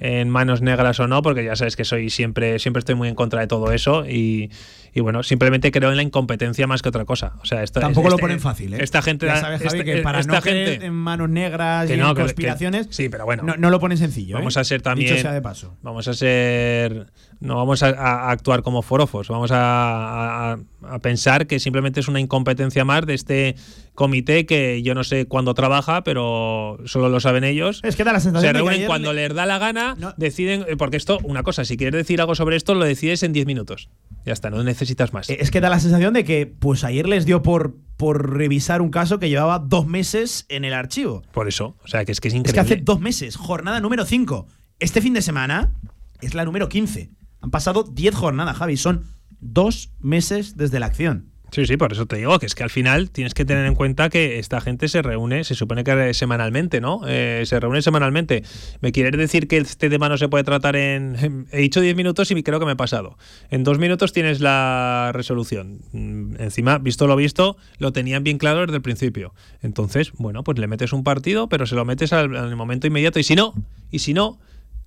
en 0.00 0.28
manos 0.30 0.62
negras 0.62 1.00
o 1.00 1.08
no, 1.08 1.22
porque 1.22 1.44
ya 1.44 1.56
sabes 1.56 1.74
que 1.76 1.84
soy 1.84 2.10
siempre, 2.10 2.58
siempre 2.58 2.78
estoy 2.78 2.94
muy 2.94 3.08
en 3.08 3.14
contra 3.14 3.40
de 3.40 3.46
todo 3.48 3.72
eso 3.72 4.06
y, 4.06 4.50
y 4.94 5.00
bueno, 5.00 5.22
simplemente 5.22 5.70
creo 5.72 5.90
en 5.90 5.96
la 5.96 6.02
incompetencia 6.02 6.66
más 6.68 6.82
que 6.82 6.88
otra 6.88 7.04
cosa. 7.04 7.34
O 7.42 7.46
sea, 7.46 7.62
esto, 7.62 7.80
Tampoco 7.80 8.08
lo 8.08 8.14
este- 8.14 8.20
ponen 8.22 8.40
fácil, 8.40 8.74
¿eh? 8.74 8.78
Esta 8.80 9.02
gente, 9.02 9.26
Ya 9.26 9.36
sabes, 9.36 9.60
Javi, 9.62 9.78
este- 9.80 9.92
que 9.96 10.02
para 10.02 10.20
esta 10.20 10.34
no 10.34 10.42
gente, 10.42 10.86
en 10.86 10.94
manos 10.94 11.28
negras 11.28 11.86
Que 11.88 11.94
y 11.94 11.96
no, 11.98 12.10
en 12.10 12.14
que- 12.14 12.16
que- 12.18 12.22
conspiraciones, 12.26 12.86
sí, 12.90 13.08
pero 13.08 13.24
bueno. 13.24 13.42
no, 13.42 13.56
no 13.56 13.70
lo 13.70 13.80
ponen 13.80 13.98
sencillo. 13.98 14.36
Vamos 14.36 14.56
¿eh? 14.56 14.60
a 14.60 14.64
ser 14.64 14.82
también. 14.82 15.10
Dicho 15.10 15.22
sea 15.22 15.32
de 15.32 15.42
paso. 15.42 15.76
Vamos 15.82 16.06
a 16.08 16.14
ser. 16.14 17.06
No 17.40 17.54
vamos 17.56 17.82
a, 17.84 17.88
a 17.90 18.30
actuar 18.30 18.62
como 18.62 18.82
forofos. 18.82 19.28
Vamos 19.28 19.50
a, 19.52 20.52
a- 20.54 20.58
a 20.90 20.98
pensar 21.00 21.46
que 21.46 21.60
simplemente 21.60 22.00
es 22.00 22.08
una 22.08 22.18
incompetencia 22.20 22.84
más 22.84 23.06
de 23.06 23.14
este 23.14 23.54
comité 23.94 24.46
que 24.46 24.82
yo 24.82 24.94
no 24.94 25.04
sé 25.04 25.26
cuándo 25.26 25.54
trabaja, 25.54 26.02
pero 26.04 26.78
solo 26.84 27.08
lo 27.08 27.20
saben 27.20 27.44
ellos. 27.44 27.80
Es 27.84 27.94
que 27.96 28.04
da 28.04 28.12
la 28.12 28.20
sensación 28.20 28.52
Se 28.52 28.58
de 28.58 28.64
que 28.64 28.68
reúnen 28.70 28.86
cuando 28.88 29.12
le- 29.12 29.28
les 29.28 29.36
da 29.36 29.46
la 29.46 29.58
gana, 29.58 29.94
No. 29.98 30.14
deciden. 30.16 30.64
eh, 30.68 30.76
Porque 30.76 30.96
esto, 30.96 31.18
una 31.24 31.42
cosa, 31.42 31.64
si 31.64 31.76
quieres 31.76 31.96
decir 31.96 32.20
algo 32.20 32.34
sobre 32.34 32.56
esto, 32.56 32.74
lo 32.74 32.84
decides 32.84 33.22
en 33.22 33.32
10 33.32 33.46
minutos. 33.46 33.88
Ya 34.24 34.32
está, 34.32 34.50
no 34.50 34.62
necesitas 34.64 35.12
más. 35.12 35.30
Eh, 35.30 35.38
Es 35.40 35.50
que 35.50 35.60
da 35.60 35.68
la 35.70 35.78
sensación 35.80 36.14
de 36.14 36.24
que 36.24 36.46
pues 36.46 36.82
ayer 36.84 37.08
les 37.08 37.24
dio 37.24 37.42
por, 37.42 37.76
por 37.96 38.36
revisar 38.36 38.82
un 38.82 38.90
caso 38.90 39.18
que 39.18 39.28
llevaba 39.28 39.58
dos 39.60 39.86
meses 39.86 40.44
en 40.48 40.64
el 40.64 40.74
archivo. 40.74 41.22
Por 41.32 41.46
eso. 41.48 41.76
O 41.84 41.88
sea, 41.88 42.04
que 42.04 42.12
es 42.12 42.20
que 42.20 42.28
es 42.28 42.34
Es 42.34 42.42
que 42.42 42.50
increíble. 42.50 42.60
hace 42.74 42.82
dos 42.84 43.00
meses, 43.00 43.36
jornada 43.36 43.80
número 43.80 44.04
5. 44.04 44.46
Este 44.80 45.00
fin 45.00 45.14
de 45.14 45.22
semana 45.22 45.72
es 46.20 46.34
la 46.34 46.44
número 46.44 46.68
15. 46.68 47.10
Han 47.40 47.50
pasado 47.50 47.84
10 47.84 48.14
jornadas, 48.14 48.56
Javi. 48.56 48.76
Son 48.76 49.04
dos 49.40 49.92
meses 50.00 50.56
desde 50.56 50.80
la 50.80 50.86
acción. 50.86 51.32
Sí, 51.50 51.64
sí, 51.64 51.78
por 51.78 51.92
eso 51.92 52.04
te 52.04 52.16
digo 52.16 52.38
que 52.38 52.44
es 52.44 52.54
que 52.54 52.62
al 52.62 52.68
final 52.68 53.10
tienes 53.10 53.32
que 53.32 53.46
tener 53.46 53.64
en 53.64 53.74
cuenta 53.74 54.10
que 54.10 54.38
esta 54.38 54.60
gente 54.60 54.86
se 54.88 55.00
reúne, 55.00 55.44
se 55.44 55.54
supone 55.54 55.82
que 55.82 56.12
semanalmente, 56.12 56.82
¿no? 56.82 57.00
Eh, 57.06 57.44
se 57.46 57.58
reúne 57.58 57.80
semanalmente. 57.80 58.44
¿Me 58.82 58.92
quieres 58.92 59.18
decir 59.18 59.48
que 59.48 59.56
este 59.56 59.88
tema 59.88 60.10
no 60.10 60.18
se 60.18 60.28
puede 60.28 60.44
tratar 60.44 60.76
en... 60.76 61.46
He 61.50 61.60
dicho 61.62 61.80
10 61.80 61.96
minutos 61.96 62.30
y 62.30 62.42
creo 62.42 62.60
que 62.60 62.66
me 62.66 62.72
he 62.72 62.76
pasado. 62.76 63.16
En 63.50 63.64
dos 63.64 63.78
minutos 63.78 64.12
tienes 64.12 64.40
la 64.40 65.10
resolución. 65.14 65.80
Mm, 65.92 66.34
encima, 66.38 66.76
visto 66.76 67.06
lo 67.06 67.16
visto, 67.16 67.56
lo 67.78 67.92
tenían 67.92 68.24
bien 68.24 68.36
claro 68.36 68.60
desde 68.60 68.76
el 68.76 68.82
principio. 68.82 69.32
Entonces, 69.62 70.12
bueno, 70.18 70.44
pues 70.44 70.58
le 70.58 70.66
metes 70.66 70.92
un 70.92 71.02
partido, 71.02 71.48
pero 71.48 71.66
se 71.66 71.76
lo 71.76 71.86
metes 71.86 72.12
al, 72.12 72.36
al 72.36 72.56
momento 72.56 72.86
inmediato. 72.86 73.18
Y 73.20 73.22
si 73.22 73.36
no, 73.36 73.54
y 73.90 74.00
si 74.00 74.12
no, 74.12 74.38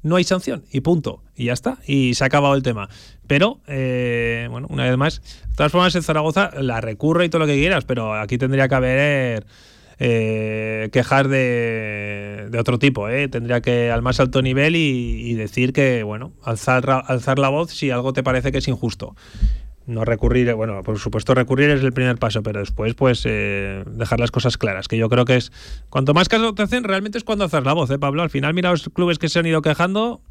no 0.03 0.15
hay 0.15 0.23
sanción 0.23 0.63
y 0.71 0.81
punto. 0.81 1.21
Y 1.35 1.45
ya 1.45 1.53
está. 1.53 1.77
Y 1.85 2.13
se 2.13 2.23
ha 2.23 2.27
acabado 2.27 2.55
el 2.55 2.63
tema. 2.63 2.89
Pero, 3.27 3.59
eh, 3.67 4.47
bueno, 4.51 4.67
una 4.69 4.83
vez 4.83 4.97
más, 4.97 5.21
de 5.49 5.55
todas 5.55 5.71
formas, 5.71 5.95
en 5.95 6.03
Zaragoza 6.03 6.51
la 6.59 6.81
recurre 6.81 7.25
y 7.25 7.29
todo 7.29 7.39
lo 7.39 7.47
que 7.47 7.55
quieras, 7.55 7.85
pero 7.85 8.13
aquí 8.13 8.37
tendría 8.37 8.67
que 8.67 8.75
haber 8.75 9.45
eh, 9.99 10.89
quejas 10.91 11.29
de, 11.29 12.47
de, 12.49 12.59
otro 12.59 12.79
tipo. 12.79 13.07
¿eh? 13.09 13.27
Tendría 13.27 13.61
que 13.61 13.91
al 13.91 14.01
más 14.01 14.19
alto 14.19 14.41
nivel 14.41 14.75
y, 14.75 15.29
y 15.29 15.33
decir 15.35 15.73
que, 15.73 16.03
bueno, 16.03 16.33
alzar, 16.43 17.03
alzar 17.07 17.39
la 17.39 17.49
voz 17.49 17.71
si 17.71 17.91
algo 17.91 18.11
te 18.13 18.23
parece 18.23 18.51
que 18.51 18.57
es 18.57 18.67
injusto 18.67 19.15
no 19.91 20.05
recurrir, 20.05 20.53
bueno, 20.53 20.83
por 20.83 20.99
supuesto 20.99 21.33
recurrir 21.35 21.69
es 21.69 21.83
el 21.83 21.93
primer 21.93 22.17
paso, 22.17 22.43
pero 22.43 22.59
después 22.59 22.95
pues 22.95 23.23
eh, 23.25 23.83
dejar 23.85 24.19
las 24.19 24.31
cosas 24.31 24.57
claras, 24.57 24.87
que 24.87 24.97
yo 24.97 25.09
creo 25.09 25.25
que 25.25 25.35
es, 25.35 25.51
cuanto 25.89 26.13
más 26.13 26.29
caso 26.29 26.53
te 26.53 26.63
hacen, 26.63 26.83
realmente 26.83 27.17
es 27.17 27.23
cuando 27.23 27.45
haces 27.45 27.63
la 27.63 27.73
voz, 27.73 27.89
¿eh, 27.91 27.99
Pablo? 27.99 28.23
Al 28.23 28.29
final 28.29 28.53
mira 28.53 28.71
los 28.71 28.89
clubes 28.89 29.19
que 29.19 29.29
se 29.29 29.39
han 29.39 29.45
ido 29.45 29.61
quejando, 29.61 30.21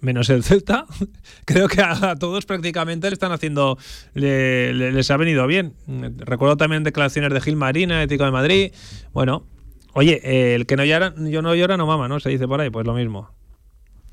menos 0.00 0.30
el 0.30 0.44
Celta, 0.44 0.86
creo 1.44 1.68
que 1.68 1.82
a, 1.82 2.16
todos 2.16 2.46
prácticamente 2.46 3.08
le 3.08 3.14
están 3.14 3.32
haciendo, 3.32 3.78
le, 4.14 4.72
le, 4.74 4.92
les 4.92 5.10
ha 5.10 5.16
venido 5.16 5.46
bien. 5.46 5.74
Recuerdo 6.18 6.56
también 6.56 6.84
declaraciones 6.84 7.32
de 7.32 7.40
Gil 7.40 7.56
Marina, 7.56 8.02
Ético 8.02 8.24
de 8.24 8.30
Madrid, 8.30 8.72
bueno, 9.12 9.46
oye, 9.92 10.20
eh, 10.22 10.54
el 10.54 10.66
que 10.66 10.76
no 10.76 10.84
llora, 10.84 11.14
yo 11.16 11.42
no 11.42 11.54
llora 11.54 11.76
no 11.76 11.86
mama, 11.86 12.08
¿no? 12.08 12.20
Se 12.20 12.30
dice 12.30 12.46
por 12.46 12.60
ahí, 12.60 12.70
pues 12.70 12.86
lo 12.86 12.94
mismo. 12.94 13.30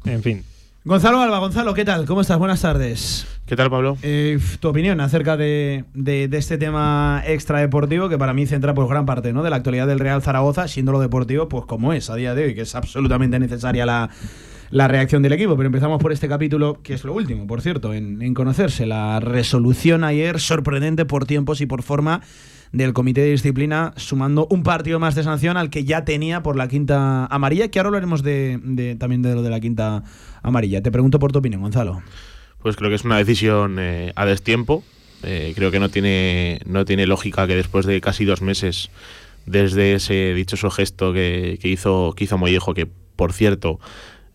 En 0.05 0.23
fin. 0.23 0.43
Gonzalo 0.87 1.19
Alba, 1.19 1.39
Gonzalo, 1.39 1.73
¿qué 1.73 1.83
tal? 1.83 2.05
¿Cómo 2.05 2.21
estás? 2.21 2.39
Buenas 2.39 2.61
tardes. 2.61 3.27
¿Qué 3.45 3.57
tal, 3.57 3.69
Pablo? 3.69 3.97
Eh, 4.03 4.39
tu 4.61 4.69
opinión 4.69 5.01
acerca 5.01 5.35
de, 5.35 5.83
de, 5.93 6.29
de, 6.29 6.37
este 6.37 6.57
tema 6.57 7.21
extradeportivo 7.27 8.07
que 8.07 8.17
para 8.17 8.33
mí 8.33 8.47
centra 8.47 8.73
pues 8.73 8.87
gran 8.87 9.05
parte 9.05 9.33
¿no? 9.33 9.43
de 9.43 9.49
la 9.49 9.57
actualidad 9.57 9.85
del 9.85 9.99
Real 9.99 10.21
Zaragoza, 10.21 10.69
siendo 10.69 10.93
lo 10.93 11.01
deportivo 11.01 11.49
pues 11.49 11.65
como 11.65 11.91
es 11.91 12.09
a 12.09 12.15
día 12.15 12.33
de 12.35 12.45
hoy, 12.45 12.55
que 12.55 12.61
es 12.61 12.73
absolutamente 12.73 13.37
necesaria 13.37 13.85
la, 13.85 14.09
la 14.69 14.87
reacción 14.87 15.21
del 15.23 15.33
equipo. 15.33 15.57
Pero 15.57 15.67
empezamos 15.67 16.01
por 16.01 16.13
este 16.13 16.29
capítulo, 16.29 16.79
que 16.81 16.93
es 16.93 17.03
lo 17.03 17.13
último, 17.13 17.45
por 17.47 17.59
cierto, 17.61 17.93
en, 17.93 18.21
en 18.21 18.33
conocerse. 18.33 18.85
La 18.85 19.19
resolución 19.19 20.05
ayer, 20.05 20.39
sorprendente 20.39 21.03
por 21.03 21.25
tiempos 21.25 21.59
y 21.59 21.65
por 21.65 21.83
forma 21.83 22.21
del 22.71 22.93
comité 22.93 23.21
de 23.21 23.31
disciplina, 23.31 23.93
sumando 23.95 24.47
un 24.49 24.63
partido 24.63 24.99
más 24.99 25.15
de 25.15 25.23
sanción 25.23 25.57
al 25.57 25.69
que 25.69 25.83
ya 25.83 26.05
tenía 26.05 26.43
por 26.43 26.55
la 26.55 26.67
quinta 26.67 27.25
amarilla, 27.27 27.69
que 27.69 27.79
ahora 27.79 27.87
hablaremos 27.87 28.23
de, 28.23 28.59
de, 28.63 28.95
también 28.95 29.21
de 29.21 29.35
lo 29.35 29.41
de 29.41 29.49
la 29.49 29.59
quinta 29.59 30.03
amarilla. 30.41 30.81
Te 30.81 30.91
pregunto 30.91 31.19
por 31.19 31.31
tu 31.31 31.39
opinión, 31.39 31.61
Gonzalo. 31.61 32.01
Pues 32.61 32.75
creo 32.75 32.89
que 32.89 32.95
es 32.95 33.05
una 33.05 33.17
decisión 33.17 33.77
eh, 33.79 34.11
a 34.15 34.25
destiempo. 34.25 34.83
Eh, 35.23 35.53
creo 35.55 35.71
que 35.71 35.79
no 35.79 35.89
tiene, 35.89 36.59
no 36.65 36.85
tiene 36.85 37.07
lógica 37.07 37.47
que 37.47 37.55
después 37.55 37.85
de 37.85 38.01
casi 38.01 38.25
dos 38.25 38.41
meses 38.41 38.89
desde 39.45 39.93
ese 39.93 40.33
dichoso 40.33 40.69
gesto 40.69 41.13
que, 41.13 41.57
que 41.61 41.69
hizo, 41.69 42.13
que 42.15 42.25
hizo 42.25 42.37
Mollejo, 42.37 42.73
que 42.73 42.87
por 43.15 43.33
cierto 43.33 43.79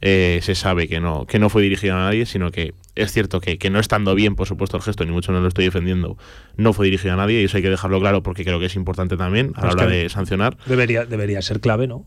eh, 0.00 0.40
se 0.42 0.54
sabe 0.54 0.88
que 0.88 1.00
no, 1.00 1.26
que 1.26 1.38
no 1.38 1.48
fue 1.48 1.62
dirigido 1.62 1.94
a 1.94 1.98
nadie, 1.98 2.26
sino 2.26 2.50
que 2.50 2.74
es 2.94 3.12
cierto 3.12 3.40
que, 3.40 3.58
que, 3.58 3.70
no 3.70 3.78
estando 3.78 4.14
bien, 4.14 4.34
por 4.34 4.46
supuesto, 4.46 4.76
el 4.76 4.82
gesto, 4.82 5.04
ni 5.04 5.12
mucho 5.12 5.32
no 5.32 5.40
lo 5.40 5.49
estoy 5.49 5.64
defendiendo, 5.64 6.16
no 6.56 6.72
fue 6.72 6.87
dirigido 6.87 7.14
a 7.14 7.16
nadie, 7.16 7.40
y 7.40 7.44
eso 7.44 7.56
hay 7.56 7.62
que 7.62 7.70
dejarlo 7.70 8.00
claro 8.00 8.22
porque 8.22 8.44
creo 8.44 8.61
que 8.61 8.66
es 8.66 8.76
importante 8.76 9.16
también 9.16 9.52
a 9.56 9.66
la 9.66 9.72
hora 9.72 9.87
de 9.87 10.08
sancionar. 10.08 10.56
Debería, 10.66 11.04
debería 11.06 11.40
ser 11.42 11.61
clave, 11.61 11.87
¿no? 11.87 12.04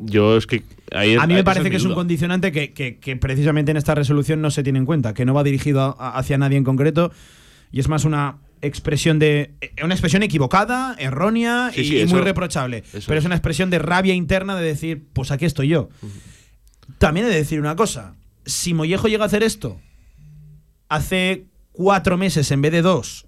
Yo 0.00 0.36
es 0.36 0.46
que. 0.46 0.62
Ahí, 0.92 1.14
a 1.14 1.26
mí 1.26 1.34
me 1.34 1.44
parece 1.44 1.70
que 1.70 1.76
es 1.76 1.84
un 1.84 1.94
condicionante 1.94 2.52
que, 2.52 2.72
que, 2.72 2.98
que, 2.98 3.16
precisamente 3.16 3.70
en 3.70 3.76
esta 3.76 3.94
resolución 3.94 4.40
no 4.40 4.50
se 4.50 4.62
tiene 4.62 4.78
en 4.78 4.86
cuenta, 4.86 5.14
que 5.14 5.24
no 5.24 5.34
va 5.34 5.44
dirigido 5.44 5.96
a, 6.00 6.18
hacia 6.18 6.38
nadie 6.38 6.56
en 6.56 6.64
concreto 6.64 7.12
y 7.70 7.80
es 7.80 7.88
más 7.88 8.04
una 8.04 8.38
expresión 8.62 9.18
de 9.18 9.54
una 9.82 9.94
expresión 9.94 10.22
equivocada, 10.22 10.94
errónea 10.98 11.70
Sí, 11.72 11.82
y, 11.82 11.84
sí, 11.84 11.94
y 11.96 12.00
eso- 12.00 12.14
muy 12.14 12.24
reprochable, 12.24 12.82
pero 13.06 13.18
es 13.18 13.22
es. 13.22 13.24
una 13.24 13.34
expresión 13.36 13.70
de 13.70 13.78
rabia 13.78 14.14
interna 14.14 14.56
de 14.56 14.64
decir, 14.64 15.06
pues 15.12 15.30
aquí 15.30 15.44
estoy 15.44 15.68
yo. 15.68 15.88
También 16.98 17.26
he 17.26 17.28
de 17.30 17.36
decir 17.36 17.60
una 17.60 17.76
cosa, 17.76 18.16
si 18.50 18.74
Mollejo 18.74 19.08
llega 19.08 19.24
a 19.24 19.26
hacer 19.26 19.42
esto 19.42 19.80
hace 20.88 21.46
cuatro 21.72 22.18
meses 22.18 22.50
en 22.50 22.62
vez 22.62 22.72
de 22.72 22.82
dos 22.82 23.26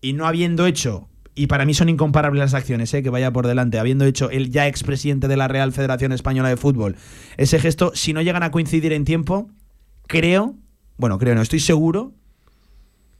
y 0.00 0.12
no 0.12 0.26
habiendo 0.26 0.66
hecho 0.66 1.08
y 1.34 1.48
para 1.48 1.66
mí 1.66 1.74
son 1.74 1.90
incomparables 1.90 2.40
las 2.40 2.54
acciones, 2.54 2.92
¿eh? 2.94 3.02
que 3.02 3.10
vaya 3.10 3.30
por 3.30 3.46
delante, 3.46 3.78
habiendo 3.78 4.06
hecho 4.06 4.30
el 4.30 4.50
ya 4.50 4.66
expresidente 4.66 5.28
de 5.28 5.36
la 5.36 5.48
Real 5.48 5.70
Federación 5.72 6.12
Española 6.12 6.48
de 6.48 6.56
Fútbol, 6.56 6.96
ese 7.36 7.58
gesto, 7.58 7.92
si 7.94 8.14
no 8.14 8.22
llegan 8.22 8.42
a 8.42 8.50
coincidir 8.50 8.94
en 8.94 9.04
tiempo, 9.04 9.50
creo, 10.06 10.54
bueno, 10.96 11.18
creo, 11.18 11.34
no 11.34 11.42
estoy 11.42 11.60
seguro, 11.60 12.14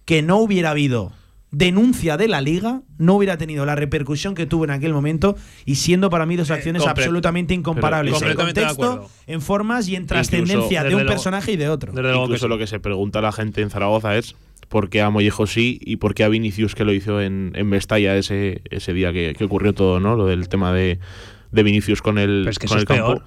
que 0.06 0.22
no 0.22 0.38
hubiera 0.38 0.70
habido 0.70 1.12
denuncia 1.50 2.16
de 2.16 2.28
la 2.28 2.40
liga, 2.40 2.82
no 2.98 3.14
hubiera 3.14 3.38
tenido 3.38 3.64
la 3.64 3.74
repercusión 3.74 4.34
que 4.34 4.46
tuvo 4.46 4.64
en 4.64 4.70
aquel 4.70 4.92
momento 4.92 5.36
y 5.64 5.76
siendo 5.76 6.10
para 6.10 6.26
mí 6.26 6.36
dos 6.36 6.50
acciones 6.50 6.86
absolutamente 6.86 7.54
incomparables 7.54 8.20
en 8.20 8.34
contexto, 8.34 9.08
en 9.26 9.40
formas 9.40 9.88
y 9.88 9.96
en 9.96 10.06
trascendencia 10.06 10.82
de 10.82 10.88
un 10.88 10.94
luego- 11.02 11.08
personaje 11.10 11.52
y 11.52 11.56
de 11.56 11.68
otro. 11.68 11.92
Desde 11.92 12.02
luego 12.02 12.22
que 12.24 12.24
Incluso 12.34 12.46
sí. 12.46 12.48
lo 12.50 12.58
que 12.58 12.66
se 12.66 12.80
pregunta 12.80 13.20
la 13.20 13.32
gente 13.32 13.62
en 13.62 13.70
Zaragoza 13.70 14.16
es 14.16 14.34
por 14.68 14.90
qué 14.90 15.00
a 15.00 15.10
Mollejo 15.10 15.46
sí 15.46 15.78
y 15.82 15.96
por 15.96 16.14
qué 16.14 16.24
a 16.24 16.28
Vinicius 16.28 16.74
que 16.74 16.84
lo 16.84 16.92
hizo 16.92 17.20
en, 17.20 17.52
en 17.54 17.68
Mestalla 17.68 18.16
ese, 18.16 18.62
ese 18.70 18.92
día 18.92 19.12
que, 19.12 19.34
que 19.38 19.44
ocurrió 19.44 19.72
todo, 19.72 20.00
¿no? 20.00 20.16
Lo 20.16 20.26
del 20.26 20.48
tema 20.48 20.72
de, 20.72 20.98
de 21.52 21.62
Vinicius 21.62 22.02
con 22.02 22.18
el, 22.18 22.46
es 22.48 22.58
que 22.58 22.66
con 22.66 22.78
el 22.78 22.84
campo. 22.84 23.06
peor. 23.06 23.22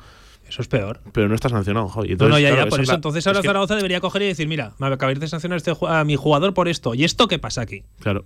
Eso 0.50 0.62
es 0.64 0.68
peor. 0.68 1.00
Pero 1.14 1.30
no 1.30 1.36
está 1.36 1.48
sancionado. 1.50 1.86
No, 1.96 2.04
Entonces, 2.04 2.30
no, 2.30 2.40
ya, 2.40 2.50
claro, 2.50 2.66
ya, 2.66 2.70
por 2.70 2.80
es 2.80 2.84
eso. 2.84 2.92
la- 2.92 2.96
Entonces 2.96 3.28
ahora 3.28 3.40
es 3.40 3.44
que- 3.44 3.48
Zaragoza 3.48 3.76
debería 3.76 4.00
coger 4.02 4.24
y 4.24 4.26
decir, 4.28 4.48
mira, 4.48 4.74
me 4.80 4.88
acabáis 4.88 5.20
de 5.20 5.28
sancionar 5.28 5.58
este, 5.58 5.74
a 5.88 6.04
mi 6.04 6.16
jugador 6.16 6.54
por 6.54 6.68
esto. 6.68 6.94
¿Y 6.96 7.04
esto 7.04 7.28
qué 7.28 7.38
pasa 7.40 7.62
aquí? 7.62 7.84
Claro. 8.00 8.26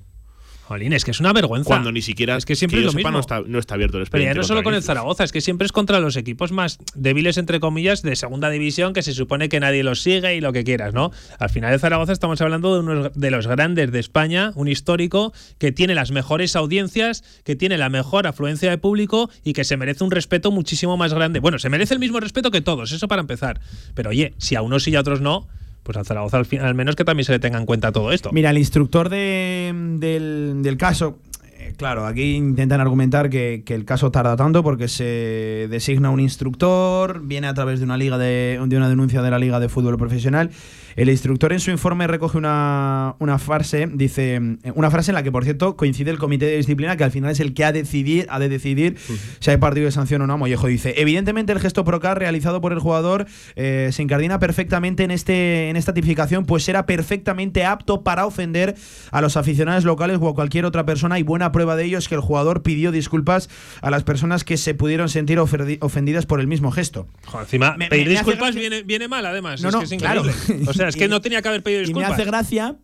Jolín, 0.73 0.93
es 0.93 1.05
que 1.05 1.11
es 1.11 1.19
una 1.19 1.33
vergüenza. 1.33 1.67
Cuando 1.67 1.91
ni 1.91 2.01
siquiera. 2.01 2.35
Es 2.35 2.45
que 2.45 2.55
siempre 2.55 2.79
es 2.79 2.85
lo 2.85 2.93
mismo. 2.93 3.11
No 3.11 3.19
está, 3.19 3.41
no 3.45 3.59
está 3.59 3.75
abierto 3.75 3.97
el 3.97 4.05
Pero 4.05 4.23
ya 4.23 4.31
expediente. 4.31 4.39
no 4.39 4.43
solo 4.43 4.63
con 4.63 4.73
el. 4.73 4.83
Zaragoza, 4.83 5.23
es 5.23 5.31
que 5.31 5.39
siempre 5.39 5.65
es 5.65 5.71
contra 5.71 5.99
los 5.99 6.15
equipos 6.17 6.51
más 6.51 6.79
débiles, 6.95 7.37
entre 7.37 7.59
comillas, 7.59 8.01
de 8.01 8.15
segunda 8.15 8.49
división, 8.49 8.93
que 8.93 9.01
se 9.01 9.13
supone 9.13 9.49
que 9.49 9.59
nadie 9.59 9.83
los 9.83 10.01
sigue 10.01 10.35
y 10.35 10.41
lo 10.41 10.51
que 10.51 10.63
quieras, 10.63 10.93
¿no? 10.93 11.11
Al 11.39 11.49
final 11.49 11.71
de 11.71 11.79
Zaragoza 11.79 12.11
estamos 12.11 12.41
hablando 12.41 12.73
de 12.73 12.79
uno 12.79 13.09
de 13.09 13.31
los 13.31 13.47
grandes 13.47 13.91
de 13.91 13.99
España, 13.99 14.51
un 14.55 14.67
histórico 14.67 15.33
que 15.57 15.71
tiene 15.71 15.95
las 15.95 16.11
mejores 16.11 16.55
audiencias, 16.55 17.23
que 17.43 17.55
tiene 17.55 17.77
la 17.77 17.89
mejor 17.89 18.27
afluencia 18.27 18.69
de 18.69 18.77
público 18.77 19.29
y 19.43 19.53
que 19.53 19.63
se 19.63 19.77
merece 19.77 20.03
un 20.03 20.11
respeto 20.11 20.51
muchísimo 20.51 20.97
más 20.97 21.13
grande. 21.13 21.39
Bueno, 21.39 21.59
se 21.59 21.69
merece 21.69 21.93
el 21.93 21.99
mismo 21.99 22.19
respeto 22.19 22.51
que 22.51 22.61
todos, 22.61 22.91
eso 22.91 23.07
para 23.07 23.21
empezar. 23.21 23.61
Pero 23.93 24.09
oye, 24.09 24.33
si 24.37 24.55
a 24.55 24.61
unos 24.61 24.83
sí 24.83 24.91
y 24.91 24.95
a 24.95 25.01
otros 25.01 25.21
no, 25.21 25.47
pues 25.83 25.97
al 25.97 26.05
Zaragoza 26.05 26.37
al, 26.37 26.45
fin- 26.45 26.61
al 26.61 26.73
menos 26.75 26.95
que 26.95 27.03
también 27.05 27.25
se 27.25 27.31
le 27.33 27.39
tenga 27.39 27.57
en 27.59 27.65
cuenta 27.65 27.91
todo 27.91 28.11
esto. 28.11 28.31
Mira, 28.31 28.49
el 28.49 28.57
instructor 28.57 29.09
de- 29.09 29.71
del, 29.99 30.61
del 30.63 30.77
caso, 30.77 31.19
eh, 31.59 31.73
claro, 31.77 32.05
aquí 32.05 32.35
intentan 32.35 32.81
argumentar 32.81 33.29
que, 33.29 33.63
que 33.65 33.75
el 33.75 33.85
caso 33.85 34.11
tarda 34.11 34.35
tanto 34.35 34.63
porque 34.63 34.87
se 34.87 35.67
designa 35.69 36.09
un 36.09 36.19
instructor, 36.19 37.21
viene 37.23 37.47
a 37.47 37.53
través 37.53 37.79
de 37.79 37.85
una 37.85 37.97
liga 37.97 38.17
de, 38.17 38.59
de 38.65 38.77
una 38.77 38.89
denuncia 38.89 39.21
de 39.21 39.29
la 39.31 39.39
Liga 39.39 39.59
de 39.59 39.69
Fútbol 39.69 39.97
Profesional. 39.97 40.49
El 40.95 41.09
instructor 41.09 41.53
en 41.53 41.59
su 41.59 41.71
informe 41.71 42.07
recoge 42.07 42.37
una, 42.37 43.15
una 43.19 43.39
frase, 43.39 43.89
dice 43.93 44.35
eh, 44.35 44.71
una 44.75 44.91
frase 44.91 45.11
en 45.11 45.15
la 45.15 45.23
que, 45.23 45.31
por 45.31 45.43
cierto, 45.43 45.75
coincide 45.75 46.11
el 46.11 46.17
comité 46.17 46.45
de 46.45 46.57
disciplina, 46.57 46.95
que 46.97 47.03
al 47.03 47.11
final 47.11 47.31
es 47.31 47.39
el 47.39 47.53
que 47.53 47.65
ha, 47.65 47.71
decidir, 47.71 48.27
ha 48.29 48.39
de 48.39 48.49
decidir 48.49 48.97
si 49.39 49.49
hay 49.51 49.57
partido 49.57 49.85
de 49.85 49.91
sanción 49.91 50.21
o 50.21 50.27
no. 50.27 50.37
Mollejo 50.37 50.67
dice, 50.67 50.93
evidentemente 50.97 51.51
el 51.51 51.59
gesto 51.59 51.83
procar 51.83 52.19
realizado 52.19 52.61
por 52.61 52.73
el 52.73 52.79
jugador 52.79 53.25
eh, 53.55 53.89
se 53.91 54.03
incardina 54.03 54.39
perfectamente 54.39 55.03
en, 55.03 55.11
este, 55.11 55.69
en 55.69 55.75
esta 55.77 55.93
tipificación, 55.93 56.45
pues 56.45 56.67
era 56.69 56.85
perfectamente 56.85 57.65
apto 57.65 58.03
para 58.03 58.25
ofender 58.25 58.75
a 59.11 59.21
los 59.21 59.37
aficionados 59.37 59.83
locales 59.85 60.17
o 60.21 60.29
a 60.29 60.33
cualquier 60.35 60.65
otra 60.65 60.85
persona 60.85 61.19
y 61.19 61.23
buena 61.23 61.51
prueba 61.51 61.75
de 61.75 61.85
ello 61.85 61.97
es 61.97 62.07
que 62.07 62.15
el 62.15 62.21
jugador 62.21 62.61
pidió 62.63 62.91
disculpas 62.91 63.49
a 63.81 63.89
las 63.89 64.03
personas 64.03 64.43
que 64.43 64.57
se 64.57 64.73
pudieron 64.73 65.09
sentir 65.09 65.39
ofendidas 65.39 66.25
por 66.25 66.39
el 66.39 66.47
mismo 66.47 66.71
gesto. 66.71 67.07
Joder, 67.25 67.45
encima, 67.45 67.75
Me- 67.77 67.87
pedir 67.87 68.07
me- 68.07 68.13
me 68.13 68.19
hace 68.19 68.29
disculpas 68.31 68.55
viene, 68.55 68.83
viene 68.83 69.07
mal, 69.07 69.25
además. 69.25 69.61
No, 69.61 69.69
es 69.69 69.73
no, 69.73 69.79
que 69.81 69.85
es 69.95 70.01
claro. 70.01 70.23
O 70.67 70.73
sea, 70.73 70.82
es 70.89 70.95
que 70.95 71.05
Y- 71.05 71.09
no 71.09 71.21
tenía 71.21 71.41
que 71.41 71.47
haber 71.47 71.63
pedido 71.63 71.81
Y 71.81 71.83
me 71.83 71.87
disculpas. 71.87 72.13
hace 72.13 72.25
gracia 72.25 72.75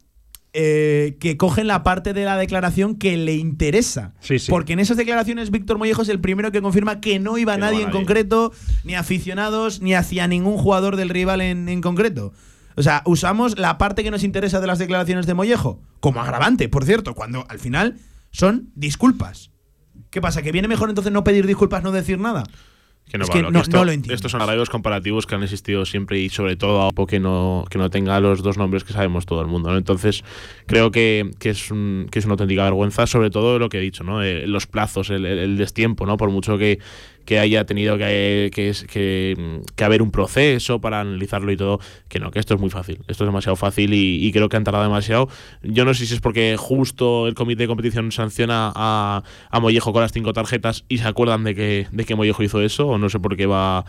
eh, 0.53 1.17
que 1.19 1.37
cogen 1.37 1.67
la 1.67 1.83
parte 1.83 2.11
de 2.13 2.25
la 2.25 2.35
declaración 2.35 2.95
que 2.95 3.17
le 3.17 3.35
interesa. 3.35 4.15
Sí, 4.19 4.39
sí. 4.39 4.49
Porque 4.49 4.73
en 4.73 4.79
esas 4.79 4.97
declaraciones 4.97 5.51
Víctor 5.51 5.77
Mollejo 5.77 6.01
es 6.01 6.09
el 6.09 6.19
primero 6.19 6.51
que 6.51 6.59
confirma 6.61 7.01
que 7.01 7.19
no 7.19 7.37
iba 7.37 7.53
Que 7.53 7.59
no 7.59 7.65
nadie 7.67 7.83
en 7.83 7.91
concreto, 7.91 8.51
ni 8.83 8.95
aficionados, 8.95 9.79
ni 9.81 9.93
hacia 9.93 10.27
ningún 10.27 10.57
jugador 10.57 10.95
del 10.95 11.09
rival 11.09 11.41
en, 11.41 11.69
en 11.69 11.81
concreto. 11.81 12.33
O 12.75 12.81
sea, 12.81 13.03
usamos 13.05 13.59
la 13.59 13.77
parte 13.77 14.03
que 14.03 14.09
nos 14.09 14.23
interesa 14.23 14.59
de 14.59 14.65
las 14.67 14.79
declaraciones 14.79 15.27
de 15.27 15.35
Mollejo 15.35 15.81
como 15.99 16.19
agravante, 16.21 16.67
por 16.67 16.83
cierto, 16.83 17.13
cuando 17.13 17.45
al 17.47 17.59
final 17.59 17.97
son 18.31 18.71
disculpas. 18.73 19.51
¿Qué 20.09 20.19
pasa? 20.21 20.41
¿Que 20.41 20.51
viene 20.51 20.67
mejor 20.67 20.89
entonces 20.89 21.13
no 21.13 21.23
pedir 21.23 21.45
disculpas, 21.45 21.83
no 21.83 21.91
decir 21.91 22.17
nada? 22.19 22.43
Que 23.09 23.17
no, 23.17 23.23
Es 23.23 23.29
va, 23.29 23.33
que 23.33 23.41
no, 23.41 23.49
no- 23.51 23.59
esto- 23.61 23.77
no 23.77 23.85
lo 23.85 23.91
entiendo. 23.91 24.13
Estos 24.13 24.31
son 24.31 24.41
agravios 24.41 24.69
comparativos 24.69 25.25
que 25.25 25.33
han 25.35 25.41
existido 25.43 25.83
siempre 25.85 26.19
y 26.19 26.29
sobre 26.29 26.55
todo 26.55 26.81
a 26.83 26.89
un 26.89 27.07
que 27.07 27.19
no, 27.19 27.65
que 27.69 27.77
no 27.79 27.89
tenga 27.89 28.19
los 28.19 28.43
dos 28.43 28.57
nombres 28.57 28.83
que 28.83 28.93
sabemos 28.93 29.25
todo 29.25 29.41
el 29.41 29.47
mundo. 29.47 29.71
¿no? 29.71 29.77
Entonces, 29.77 30.23
creo 30.67 30.91
que, 30.91 31.31
que 31.39 31.49
es 31.49 31.71
un- 31.71 32.07
que 32.11 32.19
es 32.19 32.25
una 32.25 32.33
auténtica 32.33 32.63
vergüenza, 32.65 33.07
sobre 33.07 33.31
todo 33.31 33.57
lo 33.57 33.67
que 33.69 33.79
he 33.79 33.81
dicho, 33.81 34.03
¿no? 34.03 34.21
Eh, 34.23 34.45
los 34.45 34.67
plazos, 34.67 35.09
el, 35.09 35.25
el- 35.25 35.39
el 35.39 35.57
destiempo, 35.57 36.05
¿no? 36.05 36.17
Por 36.17 36.29
mucho 36.29 36.57
que, 36.59 36.77
que 37.29 37.38
haya 37.38 37.63
tenido 37.63 37.95
que, 38.00 38.50
que, 38.51 38.74
que, 38.91 39.62
que 39.75 39.83
haber 39.83 40.01
un 40.01 40.09
proceso 40.09 40.81
para 40.81 41.01
analizarlo 41.01 41.51
y 41.51 41.57
todo, 41.57 41.79
que 42.07 42.19
no, 42.19 42.31
que 42.31 42.39
esto 42.39 42.55
es 42.55 42.59
muy 42.59 42.71
fácil. 42.71 43.03
Esto 43.07 43.24
es 43.24 43.27
demasiado 43.27 43.55
fácil 43.55 43.93
y, 43.93 44.25
y 44.25 44.31
creo 44.31 44.50
que 44.50 44.57
han 44.57 44.63
tardado 44.63 44.83
demasiado. 44.83 45.29
Yo 45.62 45.86
no 45.86 45.93
sé 45.93 46.07
si 46.07 46.15
es 46.15 46.21
porque 46.21 46.55
justo 46.57 47.27
el 47.27 47.36
comité 47.36 47.62
de 47.62 47.67
competición 47.67 48.12
sanciona 48.12 48.71
a, 48.74 49.21
a 49.51 49.59
Mollejo 49.59 49.93
con 49.93 50.01
las 50.01 50.12
cinco 50.12 50.33
tarjetas 50.33 50.86
y 50.89 50.98
se 50.98 51.07
acuerdan 51.07 51.43
de 51.43 51.53
que, 51.53 51.86
de 51.91 52.03
que 52.03 52.15
Mollejo 52.15 52.41
hizo 52.41 52.63
eso, 52.63 52.88
o 52.88 52.98
no 52.98 53.09
sé 53.09 53.19
por 53.19 53.38
qué 53.38 53.45
va. 53.45 53.86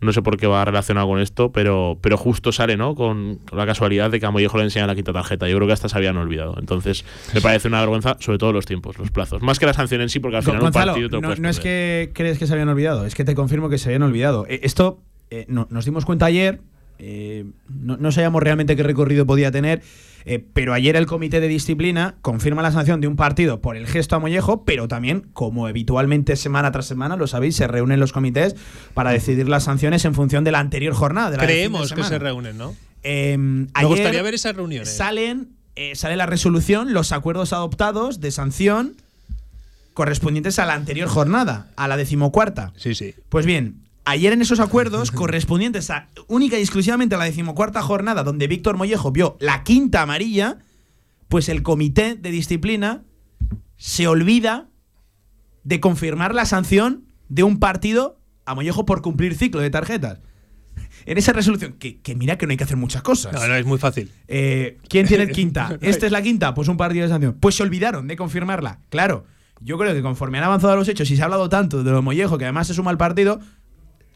No 0.00 0.12
sé 0.12 0.22
por 0.22 0.36
qué 0.36 0.46
va 0.46 0.64
relacionado 0.64 1.06
con 1.06 1.20
esto, 1.20 1.52
pero, 1.52 1.98
pero 2.00 2.16
justo 2.16 2.52
sale, 2.52 2.76
¿no? 2.76 2.94
Con, 2.94 3.36
con 3.48 3.58
la 3.58 3.66
casualidad 3.66 4.10
de 4.10 4.20
que 4.20 4.26
a 4.26 4.30
Mollejo 4.30 4.58
le 4.58 4.64
enseñan 4.64 4.88
la 4.88 4.94
quinta 4.94 5.12
tarjeta. 5.12 5.48
Yo 5.48 5.56
creo 5.56 5.66
que 5.66 5.72
hasta 5.72 5.88
se 5.88 5.96
habían 5.96 6.16
olvidado. 6.16 6.56
Entonces, 6.58 7.04
me 7.34 7.40
parece 7.40 7.68
una 7.68 7.80
vergüenza, 7.80 8.16
sobre 8.20 8.38
todo 8.38 8.52
los 8.52 8.66
tiempos, 8.66 8.98
los 8.98 9.10
plazos. 9.10 9.42
Más 9.42 9.58
que 9.58 9.66
la 9.66 9.72
sanción 9.74 10.00
en 10.00 10.08
sí, 10.08 10.20
porque 10.20 10.36
al 10.38 10.42
final 10.42 10.60
Gonzalo, 10.60 10.92
un 10.92 10.94
partido 10.94 11.08
te 11.08 11.14
lo 11.16 11.36
no, 11.36 11.48
es 11.48 11.60
que 11.60 12.10
crees 12.14 12.38
que 12.38 12.46
se 12.46 12.52
habían 12.52 12.68
olvidado, 12.68 13.06
es 13.06 13.14
que 13.14 13.24
te 13.24 13.34
confirmo 13.34 13.68
que 13.68 13.78
se 13.78 13.88
habían 13.88 14.02
olvidado. 14.02 14.46
Eh, 14.48 14.60
esto 14.64 15.00
eh, 15.30 15.46
no- 15.48 15.66
nos 15.70 15.84
dimos 15.84 16.04
cuenta 16.04 16.26
ayer, 16.26 16.60
eh, 16.98 17.44
no, 17.68 17.96
no 17.96 18.12
sabíamos 18.12 18.42
realmente 18.42 18.76
qué 18.76 18.82
recorrido 18.82 19.26
podía 19.26 19.50
tener, 19.50 19.82
eh, 20.26 20.42
pero 20.54 20.72
ayer 20.72 20.96
el 20.96 21.06
comité 21.06 21.40
de 21.40 21.48
disciplina 21.48 22.16
confirma 22.22 22.62
la 22.62 22.72
sanción 22.72 23.00
de 23.00 23.08
un 23.08 23.16
partido 23.16 23.60
por 23.60 23.76
el 23.76 23.86
gesto 23.86 24.16
a 24.16 24.18
Mollejo, 24.18 24.64
pero 24.64 24.88
también, 24.88 25.28
como 25.32 25.66
habitualmente 25.66 26.36
semana 26.36 26.72
tras 26.72 26.86
semana, 26.86 27.16
lo 27.16 27.26
sabéis, 27.26 27.56
se 27.56 27.66
reúnen 27.66 28.00
los 28.00 28.12
comités 28.12 28.56
para 28.94 29.10
decidir 29.10 29.48
las 29.48 29.64
sanciones 29.64 30.04
en 30.04 30.14
función 30.14 30.44
de 30.44 30.52
la 30.52 30.60
anterior 30.60 30.94
jornada. 30.94 31.30
de 31.30 31.36
la 31.36 31.42
del 31.42 31.50
fin 31.50 31.56
de 31.56 31.68
Creemos 31.68 31.92
que 31.92 32.04
se 32.04 32.18
reúnen, 32.18 32.56
¿no? 32.56 32.74
Eh, 33.02 33.36
Me 33.36 33.68
ayer 33.74 33.88
gustaría 33.88 34.22
ver 34.22 34.34
esas 34.34 34.56
reuniones. 34.56 34.96
Salen, 34.96 35.50
eh, 35.76 35.94
sale 35.94 36.16
la 36.16 36.24
resolución, 36.24 36.94
los 36.94 37.12
acuerdos 37.12 37.52
adoptados 37.52 38.20
de 38.20 38.30
sanción 38.30 38.96
correspondientes 39.92 40.58
a 40.58 40.64
la 40.64 40.74
anterior 40.74 41.08
jornada, 41.08 41.68
a 41.76 41.86
la 41.86 41.96
decimocuarta. 41.96 42.72
Sí, 42.76 42.94
sí. 42.94 43.14
Pues 43.28 43.44
bien, 43.46 43.83
ayer 44.04 44.32
en 44.32 44.42
esos 44.42 44.60
acuerdos 44.60 45.10
correspondientes 45.10 45.90
a 45.90 46.08
única 46.26 46.58
y 46.58 46.60
exclusivamente 46.60 47.14
a 47.14 47.18
la 47.18 47.24
decimocuarta 47.24 47.82
jornada, 47.82 48.22
donde 48.22 48.46
Víctor 48.46 48.76
Mollejo 48.76 49.12
vio 49.12 49.36
la 49.40 49.64
quinta 49.64 50.02
amarilla, 50.02 50.58
pues 51.28 51.48
el 51.48 51.62
comité 51.62 52.14
de 52.14 52.30
disciplina 52.30 53.04
se 53.76 54.06
olvida 54.06 54.68
de 55.64 55.80
confirmar 55.80 56.34
la 56.34 56.44
sanción 56.44 57.04
de 57.28 57.42
un 57.42 57.58
partido 57.58 58.20
a 58.44 58.54
Mollejo 58.54 58.84
por 58.84 59.02
cumplir 59.02 59.34
ciclo 59.34 59.60
de 59.60 59.70
tarjetas. 59.70 60.20
En 61.06 61.18
esa 61.18 61.32
resolución, 61.32 61.74
que, 61.74 62.00
que 62.00 62.14
mira 62.14 62.38
que 62.38 62.46
no 62.46 62.50
hay 62.50 62.56
que 62.56 62.64
hacer 62.64 62.76
muchas 62.76 63.02
cosas. 63.02 63.32
No, 63.32 63.46
no, 63.46 63.54
es 63.54 63.66
muy 63.66 63.78
fácil. 63.78 64.10
Eh, 64.28 64.78
¿Quién 64.88 65.06
tiene 65.06 65.28
quinta? 65.32 65.78
¿Esta 65.80 66.06
es 66.06 66.12
la 66.12 66.22
quinta? 66.22 66.54
Pues 66.54 66.68
un 66.68 66.76
partido 66.76 67.04
de 67.04 67.10
sanción. 67.10 67.36
Pues 67.40 67.54
se 67.54 67.62
olvidaron 67.62 68.06
de 68.06 68.16
confirmarla. 68.16 68.80
Claro, 68.88 69.24
yo 69.60 69.78
creo 69.78 69.94
que 69.94 70.02
conforme 70.02 70.38
han 70.38 70.44
avanzado 70.44 70.76
los 70.76 70.88
hechos 70.88 71.10
y 71.10 71.16
se 71.16 71.22
ha 71.22 71.26
hablado 71.26 71.48
tanto 71.48 71.82
de 71.82 71.90
lo 71.90 72.02
Mollejo, 72.02 72.38
que 72.38 72.44
además 72.44 72.66
se 72.66 72.74
suma 72.74 72.90
al 72.90 72.98
partido, 72.98 73.40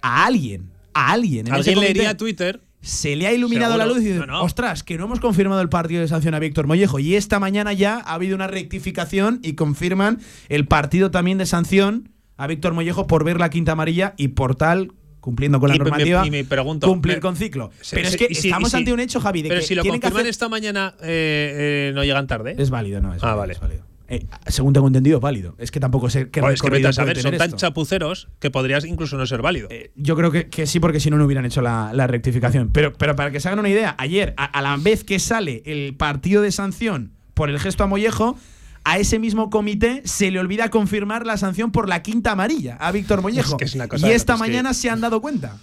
a 0.02 0.26
alguien, 0.26 0.70
a 0.94 1.12
alguien, 1.12 1.46
en 1.48 1.54
Alguien 1.54 1.80
leería 1.80 2.16
Twitter. 2.16 2.60
se 2.80 3.16
le 3.16 3.26
ha 3.26 3.32
iluminado 3.32 3.72
Seguro. 3.74 3.86
la 3.88 3.94
luz 3.94 4.02
y 4.04 4.06
dice, 4.08 4.20
No, 4.20 4.26
no. 4.26 4.42
ostras, 4.42 4.82
que 4.82 4.96
no 4.98 5.04
hemos 5.06 5.20
confirmado 5.20 5.60
el 5.60 5.68
partido 5.68 6.00
de 6.00 6.08
sanción 6.08 6.34
a 6.34 6.38
Víctor 6.38 6.66
Mollejo. 6.66 6.98
Y 6.98 7.16
esta 7.16 7.38
mañana 7.40 7.72
ya 7.72 7.96
ha 7.98 8.14
habido 8.14 8.34
una 8.36 8.46
rectificación 8.46 9.40
y 9.42 9.54
confirman 9.54 10.20
el 10.48 10.66
partido 10.66 11.10
también 11.10 11.38
de 11.38 11.46
sanción 11.46 12.10
a 12.36 12.46
Víctor 12.46 12.74
Mollejo 12.74 13.06
por 13.06 13.24
ver 13.24 13.40
la 13.40 13.50
quinta 13.50 13.72
amarilla 13.72 14.14
y 14.16 14.28
por 14.28 14.54
tal, 14.54 14.92
cumpliendo 15.20 15.58
con 15.58 15.68
la 15.70 15.74
Y 15.74 15.78
me- 15.80 15.84
normativa, 15.84 16.26
y 16.26 16.30
me 16.30 16.44
pregunto, 16.44 16.86
cumplir 16.86 17.18
con 17.20 17.34
ciclo. 17.36 17.70
Se- 17.80 17.96
Pero 17.96 18.08
es 18.08 18.16
que 18.16 18.32
si- 18.34 18.48
estamos 18.48 18.70
si- 18.70 18.76
ante 18.76 18.92
un 18.92 19.00
hecho, 19.00 19.20
Javi, 19.20 19.42
de 19.42 19.48
Pero 19.48 19.60
que 19.60 19.66
si 19.66 19.74
lo 19.74 19.82
que 19.82 19.88
confirman 19.90 20.12
hacer- 20.20 20.26
esta 20.28 20.48
mañana, 20.48 20.94
eh, 21.02 21.88
eh, 21.90 21.92
no 21.94 22.04
llegan 22.04 22.26
tarde. 22.28 22.54
Es 22.56 22.70
válido, 22.70 23.00
no 23.00 23.12
es 23.12 23.22
Ah, 23.22 23.34
válido, 23.34 23.38
vale. 23.40 23.52
es 23.54 23.60
válido. 23.60 23.87
Eh, 24.08 24.26
según 24.46 24.72
tengo 24.72 24.86
entendido, 24.86 25.20
válido. 25.20 25.54
Es 25.58 25.70
que 25.70 25.80
tampoco 25.80 26.08
sé 26.08 26.30
qué 26.30 26.40
Joder, 26.40 26.54
es 26.54 26.62
que 26.62 26.70
vete 26.70 26.88
a 26.88 26.92
saber, 26.92 27.20
puede 27.20 27.38
son 27.38 27.50
tan 27.50 27.58
chapuceros 27.58 28.28
que 28.38 28.50
podrías 28.50 28.84
incluso 28.86 29.18
no 29.18 29.26
ser 29.26 29.42
válido. 29.42 29.68
Eh, 29.70 29.92
yo 29.96 30.16
creo 30.16 30.30
que, 30.30 30.48
que 30.48 30.66
sí, 30.66 30.80
porque 30.80 30.98
si 30.98 31.10
no, 31.10 31.18
no 31.18 31.26
hubieran 31.26 31.44
hecho 31.44 31.60
la, 31.60 31.92
la 31.92 32.06
rectificación. 32.06 32.70
Pero, 32.72 32.94
pero 32.94 33.14
para 33.16 33.30
que 33.30 33.38
se 33.40 33.48
hagan 33.48 33.58
una 33.58 33.68
idea, 33.68 33.94
ayer, 33.98 34.32
a, 34.38 34.46
a 34.46 34.62
la 34.62 34.76
vez 34.78 35.04
que 35.04 35.18
sale 35.18 35.62
el 35.66 35.94
partido 35.94 36.40
de 36.40 36.52
sanción 36.52 37.12
por 37.34 37.50
el 37.50 37.60
gesto 37.60 37.84
a 37.84 37.86
Mollejo, 37.86 38.38
a 38.84 38.98
ese 38.98 39.18
mismo 39.18 39.50
comité 39.50 40.00
se 40.06 40.30
le 40.30 40.40
olvida 40.40 40.70
confirmar 40.70 41.26
la 41.26 41.36
sanción 41.36 41.70
por 41.70 41.88
la 41.88 42.02
quinta 42.02 42.32
amarilla 42.32 42.76
a 42.76 42.90
Víctor 42.90 43.20
Mollejo. 43.20 43.52
Es 43.52 43.58
que 43.58 43.64
es 43.66 43.74
una 43.74 43.88
cosa 43.88 44.08
y 44.08 44.12
esta 44.12 44.38
mañana 44.38 44.72
se 44.72 44.88
han 44.88 45.02
dado 45.02 45.20
cuenta. 45.20 45.58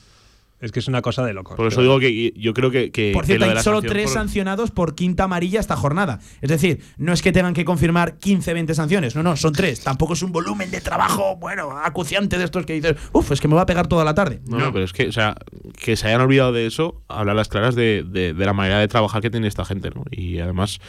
Es 0.61 0.71
que 0.71 0.79
es 0.79 0.87
una 0.87 1.01
cosa 1.01 1.23
de 1.25 1.33
locos. 1.33 1.57
Por 1.57 1.67
eso 1.67 1.81
digo 1.81 1.99
que 1.99 2.31
yo 2.37 2.53
creo 2.53 2.71
que. 2.71 2.89
que- 2.91 3.11
Por 3.13 3.25
cierto, 3.25 3.45
hay 3.45 3.63
solo 3.63 3.81
tres 3.93 4.05
por- 4.05 4.13
sancionados 4.13 4.71
por 4.71 4.95
quinta 4.95 5.25
amarilla 5.25 5.59
esta 5.59 5.75
jornada. 5.75 6.19
Es 6.41 6.49
decir, 6.49 6.81
no 6.97 7.11
es 7.13 7.21
que 7.21 7.31
tengan 7.33 7.53
que 7.53 7.65
confirmar 7.65 8.17
15, 8.19 8.53
20 8.53 8.73
sanciones. 8.73 9.15
No, 9.15 9.21
no, 9.21 9.35
son 9.35 9.51
tres. 9.53 9.81
Tampoco 9.83 10.13
es 10.13 10.21
un 10.23 10.31
volumen 10.31 10.71
de 10.71 10.79
trabajo, 10.81 11.35
bueno, 11.35 11.71
acuciante 11.77 12.37
de 12.37 12.45
estos 12.45 12.65
que 12.65 12.73
dices, 12.73 12.95
uff, 13.11 13.31
es 13.31 13.41
que 13.41 13.47
me 13.49 13.55
va 13.55 13.61
a 13.63 13.65
pegar 13.65 13.87
toda 13.87 14.05
la 14.05 14.15
tarde. 14.15 14.39
No, 14.47 14.57
no, 14.57 14.71
pero 14.71 14.85
es 14.85 14.93
que, 14.93 15.07
o 15.09 15.11
sea, 15.11 15.35
que 15.77 15.95
se 15.97 16.07
hayan 16.07 16.21
olvidado 16.21 16.53
de 16.53 16.65
eso, 16.65 17.01
habla 17.09 17.33
a 17.33 17.35
las 17.35 17.49
claras 17.49 17.75
de, 17.75 18.03
de- 18.07 18.33
de 18.33 18.45
la 18.45 18.53
manera 18.53 18.79
de 18.79 18.87
trabajar 18.87 19.21
que 19.21 19.29
tiene 19.29 19.47
esta 19.47 19.65
gente, 19.65 19.89
¿no? 19.93 20.05
Y 20.09 20.39
además, 20.39 20.79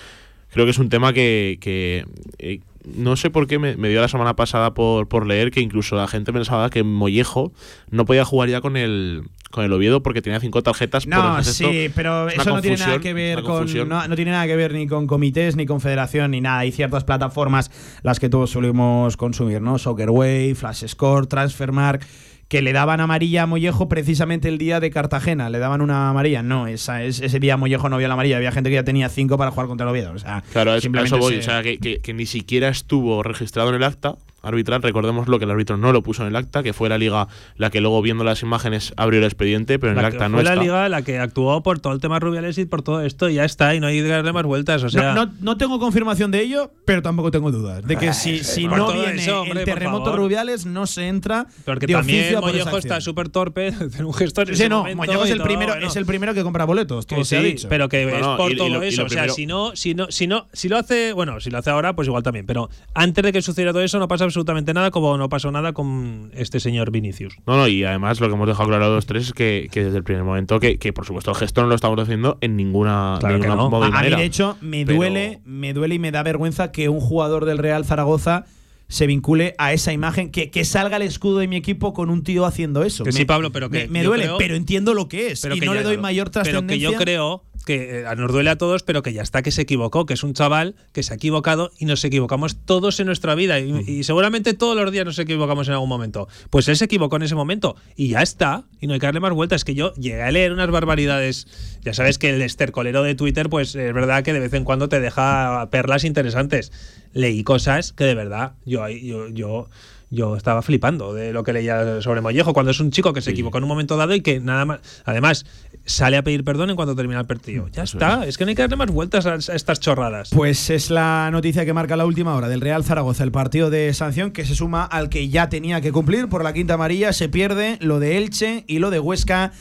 creo 0.53 0.65
que 0.65 0.71
es 0.71 0.79
un 0.79 0.89
tema 0.89 1.13
que, 1.13 1.59
que, 1.61 2.07
eh, 2.39 2.61
no 2.95 3.17
sé 3.17 3.31
por 3.31 3.49
qué 3.49 3.59
me, 3.59 3.77
me 3.77 3.89
dio 3.89 4.01
la 4.01 4.07
semana 4.07 4.37
pasada 4.37 4.73
por, 4.73 5.09
por 5.09 5.27
leer 5.27 5.51
que 5.51 5.61
incluso 5.61 5.97
la 5.97 6.07
gente 6.07 6.33
pensaba 6.33 6.71
que 6.71 6.85
Mollejo 6.85 7.53
no 7.91 8.05
podía 8.05 8.25
jugar 8.25 8.49
ya 8.49 8.61
con 8.61 8.77
el, 8.77 9.25
con 9.57 9.65
el 9.65 9.73
Oviedo 9.73 10.03
porque 10.03 10.23
tenía 10.23 10.39
cinco 10.39 10.63
tarjetas 10.63 11.07
por 11.07 11.15
No, 11.15 11.39
el 11.39 11.45
gesto. 11.45 11.69
sí, 11.71 11.91
pero 11.95 12.29
eso 12.29 12.55
no 12.55 12.61
tiene 12.63 12.77
nada 12.77 13.01
que 13.01 13.13
ver 13.15 13.43
con 13.43 13.67
no, 13.89 14.07
no 14.07 14.15
tiene 14.15 14.31
nada 14.31 14.47
que 14.47 14.55
ver 14.55 14.73
ni 14.75 14.87
con 14.87 15.07
comités 15.09 15.57
ni 15.57 15.65
con 15.67 15.81
federación 15.81 16.31
ni 16.31 16.41
nada. 16.43 16.59
Hay 16.61 16.73
ciertas 16.73 17.05
plataformas 17.05 17.71
las 18.03 18.21
que 18.21 18.29
todos 18.29 18.51
solemos 18.51 19.17
consumir, 19.17 19.63
¿no? 19.63 19.79
Soccerway, 19.79 20.55
Flash 20.55 20.87
Score, 20.87 21.27
Transfermark 21.27 22.07
que 22.49 22.63
le 22.63 22.73
daban 22.73 23.01
amarilla 23.01 23.43
a 23.43 23.47
Mollejo 23.47 23.89
precisamente 23.89 24.47
el 24.49 24.57
día 24.59 24.79
de 24.79 24.91
Cartagena. 24.91 25.51
Le 25.51 25.59
daban 25.59 25.81
una 25.81 26.11
amarilla. 26.11 26.45
No, 26.45 26.69
esa, 26.69 27.03
es- 27.03 27.21
ese 27.21 27.41
día 27.41 27.57
Mollejo 27.57 27.89
no 27.89 27.97
vio 27.99 28.07
la 28.07 28.15
amarilla. 28.15 28.37
Había 28.37 28.53
gente 28.53 28.71
que 28.71 28.75
ya 28.77 28.85
tenía 28.85 29.09
cinco 29.09 29.37
para 29.37 29.51
jugar 29.51 29.67
contra 29.67 29.85
el 29.85 29.91
Oviedo. 29.91 30.13
O 30.13 30.19
sea, 30.21 30.45
Claro, 30.53 30.71
eso, 30.71 30.79
a 30.79 30.81
simplemente 30.81 31.17
eso 31.17 31.19
voy. 31.25 31.33
se- 31.35 31.39
O 31.41 31.43
sea, 31.43 31.63
que, 31.65 31.79
que- 31.79 31.99
que 31.99 32.15
ni 32.15 32.25
siquiera 32.25 32.69
estuvo 32.69 33.25
registrado 33.25 33.71
en 33.71 33.77
el 33.77 33.83
acta 33.83 34.15
arbitral. 34.47 34.83
Recordemos 34.83 35.29
lo 35.29 35.39
que 35.39 35.45
el 35.45 35.51
árbitro 35.51 35.77
no 35.77 35.93
lo 35.93 36.03
puso 36.03 36.23
en 36.23 36.29
el 36.29 36.37
acta, 36.37 36.63
que 36.63 36.73
fue 36.73 36.89
la 36.89 36.99
liga 36.99 37.29
la 37.57 37.71
que 37.71 37.81
luego 37.81 38.01
viendo 38.03 38.25
las 38.25 38.43
imágenes 38.43 38.93
abrió 38.97 39.19
el 39.21 39.25
expediente, 39.25 39.79
pero 39.79 39.91
en 39.93 39.97
La 39.97 40.03
el 40.03 40.07
acta 40.15 40.29
no 40.29 40.37
fue 40.39 40.45
la 40.45 40.51
está. 40.53 40.63
liga 40.63 40.89
la 40.89 41.03
que 41.03 41.19
actuó 41.19 41.63
por 41.63 41.79
todo 41.81 41.93
el 41.93 42.01
tema 42.01 42.19
Rubiales 42.19 42.59
y 42.59 42.65
por 42.67 42.83
todo 42.83 43.03
esto, 43.03 43.29
y 43.29 43.35
ya 43.35 43.45
está, 43.45 43.75
y 43.75 43.81
no 43.81 43.87
hay 43.89 43.97
que 44.03 44.09
darle 44.09 44.33
más 44.33 44.45
vueltas. 44.45 44.83
O 44.83 44.89
sea, 44.89 45.13
no, 45.15 45.27
no- 45.27 45.33
no 45.41 45.57
tengo 45.57 45.79
confirmación 45.79 46.31
de 46.31 46.41
ello, 46.43 46.71
pero 46.85 47.03
tampoco 47.03 47.31
tengo 47.31 47.51
dudas. 47.53 47.85
De 47.87 47.97
que 47.97 48.13
si, 48.13 48.39
si 48.45 48.69
por 48.69 48.79
no 48.79 48.87
todo 48.87 49.03
viene 49.03 49.23
eso, 49.23 49.43
hombre, 49.43 49.61
el 49.61 49.65
terremoto. 49.65 50.17
Rubiales, 50.17 50.67
no 50.67 50.87
se 50.87 51.09
entra 51.09 51.47
porque 51.65 51.87
de 51.87 51.93
también 51.93 52.39
Mollejo 52.41 52.79
está 52.79 53.01
súper 53.01 53.29
torpe 53.29 53.73
un 54.05 54.15
gesto 54.15 54.43
en 54.43 54.57
Sí, 54.57 54.69
no, 54.69 54.85
Mollejo 54.95 55.25
es 55.25 55.31
el, 55.31 55.39
todo, 55.39 55.47
primero, 55.47 55.73
bueno. 55.73 55.87
es 55.89 55.97
el 55.97 56.07
primero 56.07 56.33
que 56.35 56.43
compra 56.43 56.65
boletos, 56.65 57.07
todo 57.07 57.19
Que 57.19 57.25
se 57.25 57.37
ha 57.37 57.41
sí, 57.41 57.47
dicho. 57.47 57.69
pero 57.69 57.89
que 57.89 58.07
No, 58.07 58.15
es 58.17 58.21
no, 58.23 58.37
por 58.37 58.51
y- 58.51 58.55
y 58.55 58.57
todo 58.57 58.69
lo- 58.69 58.85
y 58.85 58.89
eso. 58.89 59.03
lo 59.03 59.07
o 59.07 59.11
sea, 59.11 59.29
si 59.29 59.47
no, 59.47 59.75
si 59.75 59.95
no, 59.95 60.07
si 60.11 60.27
no, 60.27 60.47
si 60.53 60.69
lo 60.69 60.77
hace, 60.79 61.13
bueno, 61.13 61.41
si 61.41 61.51
lo 61.51 61.59
hace 61.59 61.71
ahora, 61.71 61.95
pues 61.97 62.07
igual 62.09 62.23
también. 62.23 62.47
Pero 62.47 62.71
antes 62.95 63.25
de 63.25 63.33
que 63.33 63.43
sucediera 63.43 63.73
todo 63.73 63.83
eso, 63.83 63.99
no 63.99 64.07
pasa 64.09 64.25
absolutamente 64.25 64.36
nada, 64.45 64.91
como 64.91 65.17
no 65.17 65.29
pasó 65.29 65.51
nada 65.51 65.73
con 65.73 66.31
este 66.35 66.61
señor 66.61 66.91
Vinicius. 66.91 67.37
No, 67.47 67.57
no, 67.57 67.69
y 67.69 67.85
además 67.85 68.21
lo 68.21 68.29
que 68.29 68.35
hemos 68.35 68.47
dejado 68.49 68.69
claro 68.69 68.95
los 68.95 69.07
tres 69.07 69.27
es 69.29 69.33
que, 69.33 69.69
que 69.71 69.85
desde 69.85 69.99
el 69.99 70.05
primer 70.05 70.25
momento, 70.25 70.61
que, 70.61 70.79
que 70.79 70.93
por 70.93 71.07
supuesto 71.07 71.31
el 71.31 71.37
gesto 71.37 71.63
no 71.63 71.69
lo 71.69 71.75
estamos 71.75 71.99
haciendo 71.99 72.39
en 72.41 72.57
ninguna, 72.57 73.17
Claro 73.21 73.37
que 73.37 73.43
ninguna 73.47 73.63
no. 73.63 73.71
modo 73.71 73.83
y 73.83 73.85
A, 73.85 73.87
a 73.87 73.91
mí, 73.91 73.95
manera. 73.97 74.17
de 74.19 74.25
hecho, 74.25 74.57
me 74.61 74.85
Pero- 74.85 74.97
duele, 74.99 75.41
me 75.45 75.73
duele 75.73 75.95
y 75.95 75.99
me 75.99 76.11
da 76.13 76.23
vergüenza 76.23 76.73
que 76.73 76.89
un 76.89 77.01
jugador 77.01 77.45
del 77.45 77.59
Real 77.59 77.85
Zaragoza 77.85 78.45
se 78.89 79.09
vincule 79.09 79.57
a 79.59 79.73
esa 79.73 79.93
imagen, 79.93 80.31
que, 80.31 80.49
que 80.51 80.65
salga 80.65 80.97
el 80.97 81.03
escudo 81.03 81.39
de 81.39 81.49
mi 81.49 81.57
equipo 81.57 81.93
con 81.93 82.09
un 82.09 82.23
tío 82.23 82.45
haciendo 82.47 82.85
eso. 82.85 83.03
Que 83.03 83.09
me, 83.11 83.17
sí, 83.19 83.25
Pablo, 83.25 83.51
pero 83.51 83.69
que 83.69 83.89
me, 83.89 84.05
duele, 84.05 84.25
creo- 84.25 84.39
pero 84.39 84.55
entiendo 84.55 84.95
lo 84.95 85.09
que 85.09 85.33
es 85.33 85.45
y 85.45 85.59
que 85.59 85.67
no 85.67 85.75
le 85.75 85.83
doy 85.83 85.97
mayor 85.99 86.31
Pero 86.31 86.43
que 86.45 86.51
trascendencia. 86.51 86.91
yo 86.93 86.97
creo 86.97 87.43
que 87.67 88.01
eh, 88.01 88.17
nos 88.17 88.33
duele 88.33 88.49
a 88.49 88.57
todos, 88.57 88.83
pero 88.83 89.03
que 89.03 89.13
ya 89.13 89.21
está 89.21 89.43
que 89.43 89.51
se 89.51 89.63
equivocó, 89.63 90.07
que 90.07 90.15
es 90.15 90.23
un 90.23 90.33
chaval 90.33 90.77
que 90.93 91.03
se 91.03 91.13
ha 91.13 91.17
equivocado 91.17 91.71
y 91.79 91.85
nos 91.85 92.03
equivocamos 92.05 92.57
todos 92.65 92.99
en 93.01 93.07
nuestra 93.07 93.35
vida 93.35 93.61
y, 93.61 93.73
y 93.87 94.05
seguramente 94.05 94.55
todos 94.55 94.77
los 94.77 94.91
días 94.91 95.05
nos 95.05 95.19
equivocamos 95.19 95.69
en 95.69 95.75
algún 95.75 95.89
momento. 95.91 96.29
Pues 96.49 96.69
él 96.69 96.77
se 96.77 96.87
equivocó 96.87 97.17
en 97.17 97.25
ese 97.25 97.35
momento 97.35 97.77
y 97.97 98.09
ya 98.09 98.23
está, 98.23 98.65
y 98.81 98.87
no 98.87 98.95
hay 98.95 99.01
que 99.01 99.07
darle 99.07 99.21
más 99.21 99.33
vueltas. 99.33 99.61
Es 99.61 99.65
que 99.65 99.75
yo 99.75 99.93
llegué 99.95 100.23
a 100.23 100.31
leer 100.31 100.53
unas 100.53 100.71
barbaridades. 100.71 101.47
Ya 101.83 101.93
sabes 101.93 102.19
que 102.19 102.31
el 102.31 102.41
estercolero 102.41 103.03
de 103.03 103.15
Twitter, 103.15 103.49
pues 103.49 103.75
es 103.75 103.93
verdad 103.93 104.23
que 104.23 104.33
de 104.33 104.41
vez 104.41 104.55
en 104.55 104.65
cuando 104.65 104.89
te 104.89 105.01
deja 105.01 105.69
perlas 105.71 106.05
interesantes. 106.05 106.73
Leí 107.13 107.43
cosas 107.43 107.93
que 107.93 108.05
de 108.05 108.15
verdad 108.15 108.53
yo, 108.65 108.89
yo 108.89 109.69
yo 110.11 110.37
estaba 110.37 110.63
flipando 110.63 111.15
de 111.15 111.33
lo 111.33 111.43
que 111.43 111.53
leía 111.53 112.01
sobre 112.01 112.21
Mollejo, 112.21 112.53
cuando 112.53 112.71
es 112.71 112.81
un 112.81 112.91
chico 112.91 113.13
que 113.13 113.21
se 113.21 113.33
equivocó 113.33 113.59
en 113.59 113.65
un 113.65 113.69
momento 113.69 113.97
dado 113.97 114.15
y 114.15 114.21
que 114.21 114.41
nada 114.41 114.65
más. 114.65 114.81
Además, 115.05 115.45
sale 115.85 116.17
a 116.17 116.23
pedir 116.23 116.45
perdón 116.45 116.71
en 116.71 116.77
cuanto 116.77 116.95
termina 116.95 117.21
el 117.21 117.27
partido. 117.27 117.69
Ya 117.69 117.83
está, 117.83 118.25
es. 118.25 118.39
que 118.39 118.45
no 118.45 118.51
hay 118.51 118.55
que 118.55 118.63
darle 118.63 118.77
más 118.77 118.91
vueltas 118.91 119.27
a, 119.27 119.35
a 119.35 119.57
estas 119.57 119.81
chorradas. 119.81 120.31
Pues 120.31 120.71
es 120.71 120.91
la 120.91 121.29
noticia 121.33 121.65
que 121.65 121.73
marca 121.73 121.97
la 121.97 122.07
última 122.07 122.35
hora 122.35 122.49
del 122.49 122.61
Real 122.61 122.85
Zaragoza, 122.85 123.25
el 123.25 123.33
partido 123.33 123.71
de 123.71 123.93
sanción 123.95 124.31
que 124.31 124.45
se 124.45 124.55
suma 124.55 124.85
al 124.85 125.09
que 125.09 125.29
ya 125.29 125.49
tenía 125.49 125.81
que 125.81 125.93
cumplir 125.93 126.29
por 126.29 126.45
la 126.45 126.53
quinta 126.53 126.75
amarilla, 126.75 127.13
se 127.13 127.29
pierde 127.29 127.79
lo 127.81 127.99
de 127.99 128.19
Elche 128.19 128.65
y 128.67 128.79
lo 128.79 128.91
de 128.91 129.01
Huesca. 129.01 129.53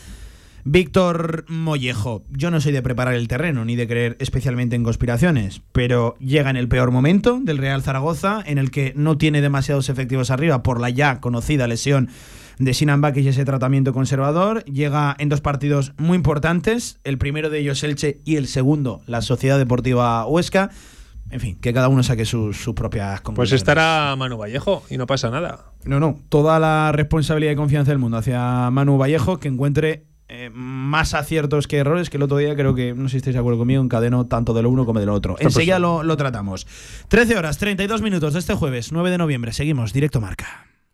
Víctor 0.67 1.45
Mollejo, 1.47 2.23
yo 2.31 2.49
no 2.49 2.59
soy 2.59 2.71
de 2.71 2.81
preparar 2.81 3.13
el 3.13 3.27
terreno 3.27 3.65
ni 3.65 3.75
de 3.75 3.87
creer 3.87 4.17
especialmente 4.19 4.75
en 4.75 4.83
conspiraciones, 4.83 5.61
pero 5.71 6.15
llega 6.17 6.49
en 6.49 6.57
el 6.57 6.67
peor 6.67 6.89
momento 6.89 7.39
del 7.39 7.59
Real 7.59 7.83
Zaragoza, 7.83 8.41
en 8.43 8.57
el 8.57 8.71
que 8.71 8.91
no 8.95 9.15
tiene 9.15 9.41
demasiados 9.41 9.89
efectivos 9.89 10.31
arriba 10.31 10.63
por 10.63 10.81
la 10.81 10.89
ya 10.89 11.21
conocida 11.21 11.67
lesión 11.67 12.09
de 12.57 12.73
Sinan 12.73 12.99
Bakis 12.99 13.25
y 13.25 13.27
ese 13.27 13.45
tratamiento 13.45 13.93
conservador. 13.93 14.65
Llega 14.65 15.15
en 15.19 15.29
dos 15.29 15.39
partidos 15.39 15.93
muy 15.97 16.15
importantes, 16.15 16.99
el 17.03 17.19
primero 17.19 17.51
de 17.51 17.59
ellos 17.59 17.83
Elche 17.83 18.21
y 18.25 18.37
el 18.37 18.47
segundo 18.47 19.03
la 19.05 19.21
Sociedad 19.21 19.59
Deportiva 19.59 20.25
Huesca. 20.25 20.71
En 21.29 21.41
fin, 21.41 21.59
que 21.61 21.73
cada 21.73 21.89
uno 21.89 22.01
saque 22.01 22.25
sus, 22.25 22.57
sus 22.57 22.73
propias 22.73 23.21
conclusiones. 23.21 23.51
Pues 23.51 23.61
estará 23.61 24.15
Manu 24.15 24.37
Vallejo 24.37 24.81
y 24.89 24.97
no 24.97 25.05
pasa 25.05 25.29
nada. 25.29 25.73
No, 25.83 25.99
no, 25.99 26.17
toda 26.29 26.57
la 26.57 26.91
responsabilidad 26.91 27.51
y 27.51 27.55
confianza 27.55 27.91
del 27.91 27.99
mundo 27.99 28.17
hacia 28.17 28.71
Manu 28.71 28.97
Vallejo, 28.97 29.39
que 29.39 29.47
encuentre 29.47 30.14
eh, 30.27 30.49
más 30.53 31.13
aciertos 31.13 31.67
que 31.67 31.77
errores, 31.77 32.09
que 32.09 32.17
el 32.17 32.23
otro 32.23 32.37
día 32.37 32.55
creo 32.55 32.73
que, 32.73 32.93
no 32.93 33.07
sé 33.07 33.11
si 33.11 33.17
estáis 33.17 33.35
de 33.35 33.39
acuerdo 33.39 33.59
conmigo, 33.59 33.83
encadeno 33.83 34.25
tanto 34.25 34.53
de 34.53 34.63
lo 34.63 34.69
uno 34.69 34.85
como 34.85 34.99
de 34.99 35.05
lo 35.05 35.13
otro. 35.13 35.35
Enseguida 35.39 35.79
lo, 35.79 36.03
lo 36.03 36.17
tratamos. 36.17 36.65
13 37.09 37.37
horas, 37.37 37.57
32 37.57 38.01
minutos 38.01 38.33
de 38.33 38.39
este 38.39 38.55
jueves, 38.55 38.91
9 38.91 39.11
de 39.11 39.17
noviembre. 39.17 39.53
Seguimos, 39.53 39.93
directo 39.93 40.21
marca. 40.21 40.74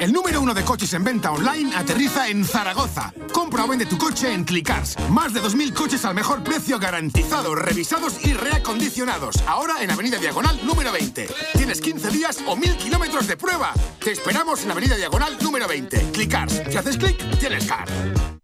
El 0.00 0.12
número 0.12 0.40
uno 0.40 0.54
de 0.54 0.64
coches 0.64 0.92
en 0.94 1.04
venta 1.04 1.30
online, 1.32 1.74
aterriza 1.76 2.28
en 2.28 2.44
Zaragoza. 2.44 3.12
Compra 3.32 3.64
o 3.64 3.68
vende 3.68 3.86
tu 3.86 3.98
coche 3.98 4.32
en 4.32 4.44
Clickcars. 4.44 4.96
Más 5.10 5.32
de 5.34 5.40
2.000 5.40 5.72
coches 5.72 6.04
al 6.04 6.14
mejor 6.14 6.42
precio 6.42 6.78
garantizados, 6.78 7.56
revisados 7.56 8.24
y 8.24 8.32
reacondicionados. 8.32 9.36
Ahora 9.46 9.82
en 9.82 9.90
Avenida 9.90 10.18
Diagonal 10.18 10.58
número 10.64 10.92
20. 10.92 11.28
Tienes 11.54 11.80
15 11.80 12.10
días 12.10 12.38
o 12.46 12.56
1.000 12.56 12.76
kilómetros 12.78 13.26
de 13.26 13.36
prueba. 13.36 13.72
Te 14.02 14.12
esperamos 14.12 14.62
en 14.64 14.70
Avenida 14.70 14.96
Diagonal 14.96 15.36
número 15.40 15.68
20. 15.68 16.10
Clickcars. 16.12 16.62
Si 16.70 16.76
haces 16.76 16.96
clic, 16.96 17.18
tienes 17.38 17.66
car. 17.66 17.88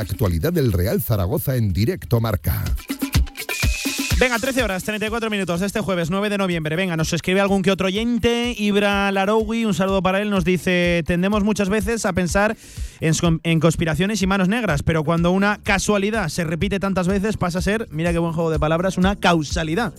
La 0.00 0.04
actualidad 0.04 0.50
del 0.50 0.72
Real 0.72 1.02
Zaragoza 1.02 1.56
en 1.56 1.74
directo 1.74 2.20
marca. 2.20 2.64
Venga, 4.18 4.38
13 4.38 4.62
horas, 4.62 4.82
34 4.82 5.28
minutos 5.28 5.60
de 5.60 5.66
este 5.66 5.80
jueves 5.80 6.08
9 6.08 6.30
de 6.30 6.38
noviembre. 6.38 6.74
Venga, 6.74 6.96
nos 6.96 7.12
escribe 7.12 7.40
algún 7.40 7.60
que 7.60 7.70
otro 7.70 7.88
oyente. 7.88 8.54
Ibra 8.56 9.12
Laroui, 9.12 9.66
un 9.66 9.74
saludo 9.74 10.02
para 10.02 10.22
él, 10.22 10.30
nos 10.30 10.44
dice: 10.44 11.02
Tendemos 11.06 11.44
muchas 11.44 11.68
veces 11.68 12.06
a 12.06 12.14
pensar 12.14 12.56
en, 13.00 13.12
en, 13.42 13.60
conspiraciones 13.60 14.22
y 14.22 14.26
manos 14.26 14.48
negras, 14.48 14.82
pero 14.82 15.04
cuando 15.04 15.32
una 15.32 15.60
casualidad 15.62 16.28
se 16.30 16.44
repite 16.44 16.80
tantas 16.80 17.06
veces, 17.06 17.36
pasa 17.36 17.58
a 17.58 17.62
ser, 17.62 17.86
mira 17.90 18.12
qué 18.12 18.18
buen 18.18 18.32
juego 18.32 18.50
de 18.50 18.58
palabras, 18.58 18.96
una 18.96 19.16
causalidad. 19.16 19.92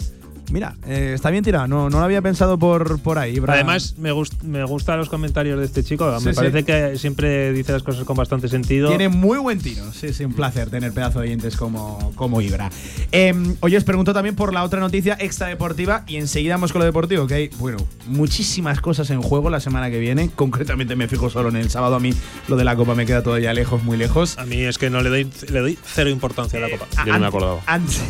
Mira, 0.51 0.75
eh, 0.85 1.13
está 1.15 1.29
bien 1.29 1.43
tirado, 1.43 1.67
no, 1.67 1.89
no 1.89 1.99
lo 1.99 2.03
había 2.03 2.21
pensado 2.21 2.57
por, 2.57 2.99
por 2.99 3.17
ahí. 3.17 3.41
Además, 3.47 3.95
me, 3.97 4.11
gust, 4.11 4.43
me 4.43 4.63
gustan 4.65 4.97
los 4.99 5.07
comentarios 5.07 5.57
de 5.57 5.65
este 5.65 5.83
chico. 5.83 6.19
Sí, 6.19 6.25
me 6.25 6.33
parece 6.33 6.59
sí. 6.59 6.63
que 6.65 6.97
siempre 6.97 7.53
dice 7.53 7.71
las 7.71 7.83
cosas 7.83 8.03
con 8.03 8.17
bastante 8.17 8.49
sentido. 8.49 8.89
Tiene 8.89 9.07
muy 9.07 9.37
buen 9.39 9.59
tiro. 9.59 9.91
Sí, 9.93 10.13
sí, 10.13 10.25
un 10.25 10.33
placer 10.33 10.69
tener 10.69 10.91
pedazo 10.91 11.19
de 11.19 11.27
oyentes 11.27 11.55
como, 11.55 12.11
como 12.15 12.41
Ibra. 12.41 12.69
Eh, 13.13 13.33
oye, 13.61 13.77
os 13.77 13.85
pregunto 13.85 14.13
también 14.13 14.35
por 14.35 14.53
la 14.53 14.63
otra 14.63 14.81
noticia 14.81 15.17
extradeportiva 15.19 16.03
y 16.05 16.17
enseguida 16.17 16.55
vamos 16.55 16.73
con 16.73 16.79
lo 16.79 16.85
deportivo, 16.85 17.27
que 17.27 17.33
hay, 17.33 17.49
bueno, 17.59 17.77
muchísimas 18.07 18.81
cosas 18.81 19.09
en 19.09 19.21
juego 19.21 19.49
la 19.49 19.61
semana 19.61 19.89
que 19.89 19.99
viene. 19.99 20.29
Concretamente 20.35 20.97
me 20.97 21.07
fijo 21.07 21.29
solo 21.29 21.47
en 21.49 21.55
el 21.55 21.69
sábado. 21.69 21.95
A 21.95 21.99
mí 21.99 22.13
lo 22.49 22.57
de 22.57 22.65
la 22.65 22.75
Copa 22.75 22.93
me 22.93 23.05
queda 23.05 23.23
todavía 23.23 23.53
lejos, 23.53 23.83
muy 23.83 23.97
lejos. 23.97 24.37
A 24.37 24.45
mí 24.45 24.61
es 24.61 24.77
que 24.77 24.89
no 24.89 25.01
le 25.01 25.09
doy, 25.09 25.31
le 25.49 25.59
doy 25.59 25.79
cero 25.85 26.09
importancia 26.09 26.59
a 26.59 26.61
la 26.61 26.69
Copa. 26.69 26.87
Yo 27.05 27.13
no 27.13 27.19
me 27.19 27.27
acordaba. 27.27 27.61
Antes, 27.67 28.03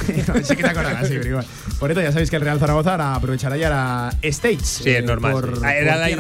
sí 0.43 0.56
que 0.56 0.63
te 0.63 0.69
acordarás, 0.69 1.08
sí, 1.08 1.15
pero 1.17 1.30
igual. 1.30 1.45
Por 1.80 1.91
esto 1.91 2.01
ya 2.01 2.12
sabéis 2.12 2.31
que 2.32 2.38
el 2.38 2.41
Real 2.41 2.60
Zaragoza 2.60 3.13
aprovechará 3.13 3.58
ya 3.58 3.70
la 3.70 4.15
Stage. 4.24 4.58
Sí, 4.63 4.89
es 4.89 5.04
normal. 5.04 5.34
Por, 5.34 5.56
sí. 5.58 5.62
Era 5.63 5.91
por 5.94 6.00
la 6.02 6.10
idea- 6.10 6.15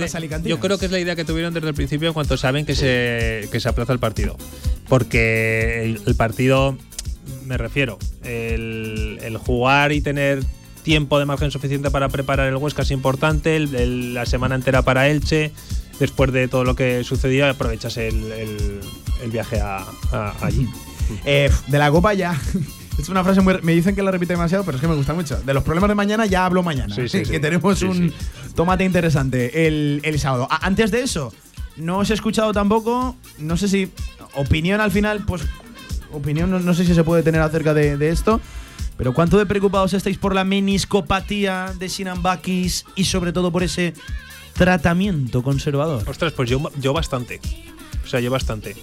yo 0.49 0.59
creo 0.59 0.77
que 0.77 0.85
es 0.85 0.91
la 0.91 0.99
idea 0.99 1.15
que 1.15 1.25
tuvieron 1.25 1.53
desde 1.55 1.69
el 1.69 1.73
principio 1.73 2.09
en 2.09 2.13
cuanto 2.13 2.37
saben 2.37 2.65
que, 2.65 2.75
se, 2.75 3.47
que 3.51 3.59
se 3.59 3.67
aplaza 3.69 3.93
el 3.93 3.99
partido. 3.99 4.37
Porque 4.87 5.83
el, 5.85 6.01
el 6.05 6.15
partido, 6.15 6.77
me 7.45 7.57
refiero, 7.57 7.97
el, 8.23 9.19
el 9.23 9.37
jugar 9.37 9.91
y 9.93 10.01
tener 10.01 10.43
tiempo 10.83 11.17
de 11.17 11.25
margen 11.25 11.49
suficiente 11.51 11.89
para 11.91 12.09
preparar 12.09 12.47
el 12.47 12.55
Huesca 12.57 12.81
es 12.81 12.91
importante, 12.91 13.55
el- 13.55 13.73
el- 13.75 14.13
la 14.13 14.25
semana 14.25 14.55
entera 14.55 14.81
para 14.81 15.07
Elche, 15.07 15.51
después 15.99 16.31
de 16.33 16.47
todo 16.47 16.63
lo 16.63 16.75
que 16.75 17.03
sucedió, 17.03 17.47
aprovechas 17.47 17.97
el, 17.97 18.31
el- 18.31 18.79
el 19.23 19.31
viaje 19.31 19.59
a, 19.61 19.85
a- 20.11 20.35
allí. 20.41 20.67
Eh, 21.25 21.49
de 21.67 21.77
la 21.79 21.89
Copa 21.91 22.13
ya. 22.13 22.39
Es 23.01 23.09
una 23.09 23.23
frase 23.23 23.41
muy. 23.41 23.55
Me 23.63 23.73
dicen 23.73 23.95
que 23.95 24.03
la 24.03 24.11
repite 24.11 24.33
demasiado, 24.33 24.63
pero 24.63 24.77
es 24.77 24.81
que 24.81 24.87
me 24.87 24.95
gusta 24.95 25.13
mucho. 25.13 25.37
De 25.41 25.53
los 25.53 25.63
problemas 25.63 25.89
de 25.89 25.95
mañana 25.95 26.25
ya 26.25 26.45
hablo 26.45 26.61
mañana. 26.63 26.93
Sí, 26.93 27.07
sí, 27.09 27.19
sí. 27.25 27.31
que 27.31 27.39
tenemos 27.39 27.81
un 27.81 28.13
tomate 28.55 28.83
interesante 28.83 29.67
el, 29.67 29.99
el 30.03 30.19
sábado. 30.19 30.47
A- 30.49 30.65
antes 30.65 30.91
de 30.91 31.01
eso, 31.01 31.33
no 31.77 31.97
os 31.99 32.09
he 32.09 32.13
escuchado 32.13 32.51
tampoco. 32.53 33.15
No 33.39 33.57
sé 33.57 33.67
si. 33.67 33.91
Opinión 34.35 34.79
al 34.81 34.91
final, 34.91 35.23
pues. 35.25 35.41
Opinión, 36.13 36.51
no, 36.51 36.59
no 36.59 36.73
sé 36.73 36.85
si 36.85 36.93
se 36.93 37.03
puede 37.03 37.23
tener 37.23 37.41
acerca 37.41 37.73
de, 37.73 37.97
de 37.97 38.09
esto. 38.09 38.39
Pero 38.97 39.13
¿cuánto 39.13 39.37
de 39.39 39.45
preocupados 39.47 39.93
estáis 39.93 40.17
por 40.17 40.35
la 40.35 40.43
meniscopatía 40.43 41.73
de 41.79 41.89
Sinan 41.89 42.21
Bakis 42.21 42.85
y 42.95 43.05
sobre 43.05 43.33
todo 43.33 43.51
por 43.51 43.63
ese 43.63 43.93
tratamiento 44.53 45.41
conservador? 45.41 46.07
Ostras, 46.07 46.33
pues 46.33 46.49
yo, 46.49 46.61
yo 46.79 46.93
bastante. 46.93 47.39
O 48.03 48.07
sea, 48.07 48.19
yo 48.19 48.29
bastante. 48.29 48.75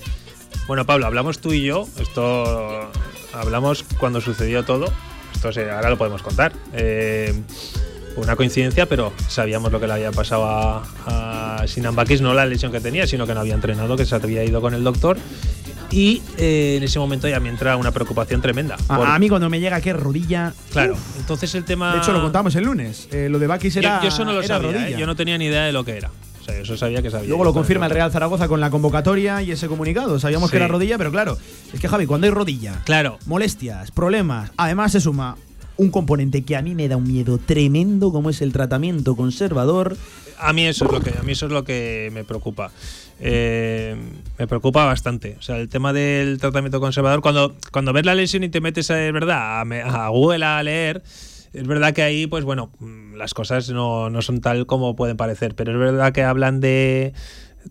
Bueno, 0.69 0.85
Pablo, 0.87 1.07
hablamos 1.07 1.41
tú 1.41 1.53
y 1.53 1.63
yo. 1.65 1.89
Esto 1.99 2.91
hablamos 3.33 3.85
cuando 3.99 4.21
sucedió 4.21 4.65
todo. 4.65 4.93
Esto 5.35 5.53
se- 5.53 5.71
ahora 5.71 5.91
lo 5.91 5.99
podemos 5.99 6.23
contar. 6.23 6.53
Eh, 6.75 7.35
una 8.17 8.37
coincidencia, 8.37 8.87
pero 8.87 9.13
sabíamos 9.29 9.71
lo 9.73 9.81
que 9.81 9.87
le 9.87 9.93
había 9.95 10.11
pasado 10.13 10.45
a, 10.47 10.83
a 11.61 11.67
Sinan 11.69 11.95
Bakis, 11.95 12.21
no 12.21 12.35
la 12.35 12.45
lesión 12.47 12.73
que 12.73 12.81
tenía, 12.81 13.07
sino 13.07 13.27
que 13.27 13.35
no 13.35 13.41
había 13.41 13.55
entrenado, 13.55 13.97
que 13.97 14.05
se 14.05 14.15
había 14.15 14.45
ido 14.45 14.61
con 14.61 14.75
el 14.75 14.83
doctor. 14.85 15.17
Y 15.91 16.21
eh, 16.37 16.75
en 16.77 16.83
ese 16.83 16.99
momento 16.99 17.29
ya 17.29 17.41
me 17.41 17.49
entra 17.49 17.77
una 17.77 17.93
preocupación 17.93 18.43
tremenda. 18.43 18.77
A, 18.89 18.97
Por- 18.99 19.07
a 19.07 19.19
mí 19.19 19.29
cuando 19.31 19.49
me 19.49 19.59
llega 19.61 19.81
que 19.81 19.93
rodilla. 19.95 20.53
claro, 20.73 20.97
entonces 21.19 21.55
el 21.55 21.65
tema. 21.65 21.93
De 21.95 21.99
hecho, 22.01 22.13
lo 22.13 22.21
contamos 22.21 22.55
el 22.57 22.65
lunes. 22.65 23.09
Eh, 23.11 23.29
lo 23.31 23.39
de 23.39 23.47
Bakis 23.47 23.77
era. 23.77 23.99
yo, 23.99 24.03
yo 24.03 24.09
eso 24.09 24.25
no 24.27 24.33
lo 24.35 24.43
sabía, 24.43 24.73
rodilla. 24.73 24.89
¿eh? 24.97 25.01
yo 25.01 25.07
no 25.07 25.17
tenía 25.17 25.39
ni 25.39 25.47
idea 25.47 25.63
de 25.65 25.73
lo 25.73 25.85
que 25.85 25.97
era. 25.97 26.11
O 26.49 26.51
sea, 26.51 26.61
eso 26.61 26.77
sabía 26.77 27.03
que 27.03 27.11
sabía. 27.11 27.29
Luego 27.29 27.45
lo 27.45 27.53
confirma 27.53 27.87
el 27.87 27.93
Real 27.93 28.11
Zaragoza 28.11 28.49
con 28.49 28.61
la 28.61 28.71
convocatoria 28.71 29.43
y 29.43 29.53
ese 29.53 29.69
comunicado. 29.69 30.19
Sabíamos 30.19 30.51
que 30.51 30.57
era 30.57 30.69
rodilla, 30.69 30.97
pero 30.97 31.11
claro, 31.11 31.37
es 31.73 31.81
que 31.81 31.89
Javi, 31.89 32.07
cuando 32.07 32.27
hay 32.27 32.31
rodilla, 32.31 32.83
claro. 32.85 33.19
molestias, 33.27 33.91
problemas, 33.91 34.51
además 34.57 34.93
se 34.93 35.01
suma 35.01 35.37
un 35.77 35.91
componente 35.91 36.43
que 36.43 36.57
a 36.57 36.63
mí 36.63 36.75
me 36.75 36.89
da 36.89 36.97
un 36.97 37.05
miedo 37.05 37.39
tremendo, 37.39 38.11
como 38.13 38.31
es 38.31 38.43
el 38.43 38.53
tratamiento 38.53 39.15
conservador. 39.15 39.97
A 40.39 40.53
mí 40.53 40.65
eso 40.65 40.87
es 40.87 40.93
lo 40.93 41.01
que, 41.01 41.11
a 41.19 41.23
mí 41.23 41.33
eso 41.33 41.47
es 41.47 41.53
lo 41.53 41.65
que 41.65 42.11
me 42.13 42.25
preocupa. 42.25 42.71
Eh, 43.21 43.97
me 44.39 44.47
preocupa 44.47 44.85
bastante. 44.85 45.37
O 45.39 45.43
sea, 45.43 45.57
el 45.59 45.69
tema 45.69 45.93
del 45.93 46.39
tratamiento 46.39 46.81
conservador, 46.81 47.21
cuando, 47.21 47.57
cuando 47.73 47.93
ves 47.93 48.07
la 48.07 48.15
lesión 48.15 48.43
y 48.45 48.49
te 48.49 48.61
metes, 48.61 48.91
es 48.91 49.13
verdad, 49.13 49.61
a, 49.61 50.05
a 50.05 50.09
Google 50.09 50.45
a 50.45 50.63
leer, 50.63 51.03
es 51.53 51.67
verdad 51.67 51.93
que 51.93 52.03
ahí, 52.03 52.27
pues 52.27 52.45
bueno, 52.45 52.73
las 53.17 53.35
cosas 53.35 53.71
no, 53.71 54.11
no, 54.11 54.23
son 54.23 54.41
tal 54.41 54.67
como 54.67 54.97
pueden 54.97 55.17
parecer, 55.17 55.55
pero 55.55 55.73
es 55.73 55.79
verdad 55.79 56.13
que 56.13 56.23
hablan 56.23 56.61
de 56.61 57.13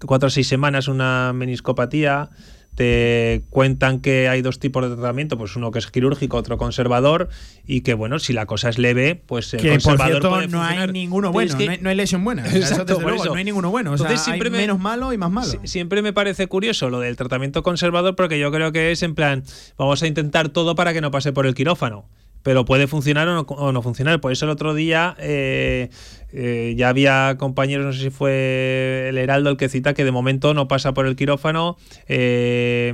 cuatro 0.05 0.27
o 0.27 0.29
seis 0.29 0.47
semanas 0.47 0.87
una 0.87 1.33
meniscopatía, 1.33 2.29
te 2.77 3.41
cuentan 3.49 4.01
que 4.01 4.29
hay 4.29 4.43
dos 4.43 4.59
tipos 4.59 4.87
de 4.87 4.95
tratamiento, 4.95 5.35
pues 5.35 5.55
uno 5.55 5.71
que 5.71 5.79
es 5.79 5.87
quirúrgico, 5.87 6.37
otro 6.37 6.59
conservador, 6.59 7.27
y 7.65 7.81
que 7.81 7.95
bueno, 7.95 8.19
si 8.19 8.33
la 8.33 8.45
cosa 8.45 8.69
es 8.69 8.77
leve, 8.77 9.15
pues 9.15 9.51
el 9.55 9.61
que, 9.61 9.69
conservador 9.71 10.21
por 10.21 10.39
cierto, 10.39 10.55
no 10.55 10.61
hay 10.61 10.87
ninguno 10.91 11.31
bueno, 11.31 11.53
no, 11.53 11.59
hay, 11.59 11.79
no, 11.81 11.89
hay, 11.89 11.95
lesión 11.95 12.23
buena. 12.23 12.45
Exacto, 12.55 12.99
luego, 13.01 13.25
no 13.25 13.33
hay 13.33 13.45
ninguno 13.45 13.71
bueno. 13.71 13.93
O 13.93 13.97
sea, 13.97 14.05
Entonces, 14.05 14.25
siempre 14.25 14.49
hay 14.49 14.55
menos 14.55 14.79
malo 14.79 15.11
y 15.11 15.17
más 15.17 15.31
malo. 15.31 15.51
Siempre 15.63 16.03
me 16.03 16.13
parece 16.13 16.45
curioso 16.45 16.91
lo 16.91 16.99
del 16.99 17.15
tratamiento 17.15 17.63
conservador, 17.63 18.15
porque 18.15 18.37
yo 18.37 18.51
creo 18.51 18.71
que 18.71 18.91
es 18.91 19.01
en 19.01 19.15
plan, 19.15 19.43
vamos 19.75 20.03
a 20.03 20.07
intentar 20.07 20.49
todo 20.49 20.75
para 20.75 20.93
que 20.93 21.01
no 21.01 21.09
pase 21.09 21.33
por 21.33 21.47
el 21.47 21.55
quirófano 21.55 22.05
pero 22.47 22.63
puede 22.63 22.88
funcionar 22.88 23.27
o 23.27 23.36
no, 23.36 23.41
o 23.41 23.73
no, 23.73 23.81
funcionar. 23.81 24.21
Por 24.21 24.31
eso 24.31 24.45
el 24.45 24.51
otro 24.51 24.73
día 24.73 25.17
eh, 25.19 25.89
eh, 26.33 26.75
ya 26.77 26.89
había 26.89 27.35
compañeros, 27.37 27.85
no 27.85 27.93
sé 27.93 28.01
si 28.01 28.09
fue 28.09 29.07
el 29.09 29.17
Heraldo 29.17 29.49
el 29.49 29.57
que 29.57 29.69
cita, 29.69 29.93
que 29.93 30.03
de 30.03 30.11
momento 30.11 30.53
no 30.53 30.67
pasa 30.67 30.93
por 30.93 31.05
el 31.05 31.15
quirófano. 31.15 31.77
Eh, 32.07 32.93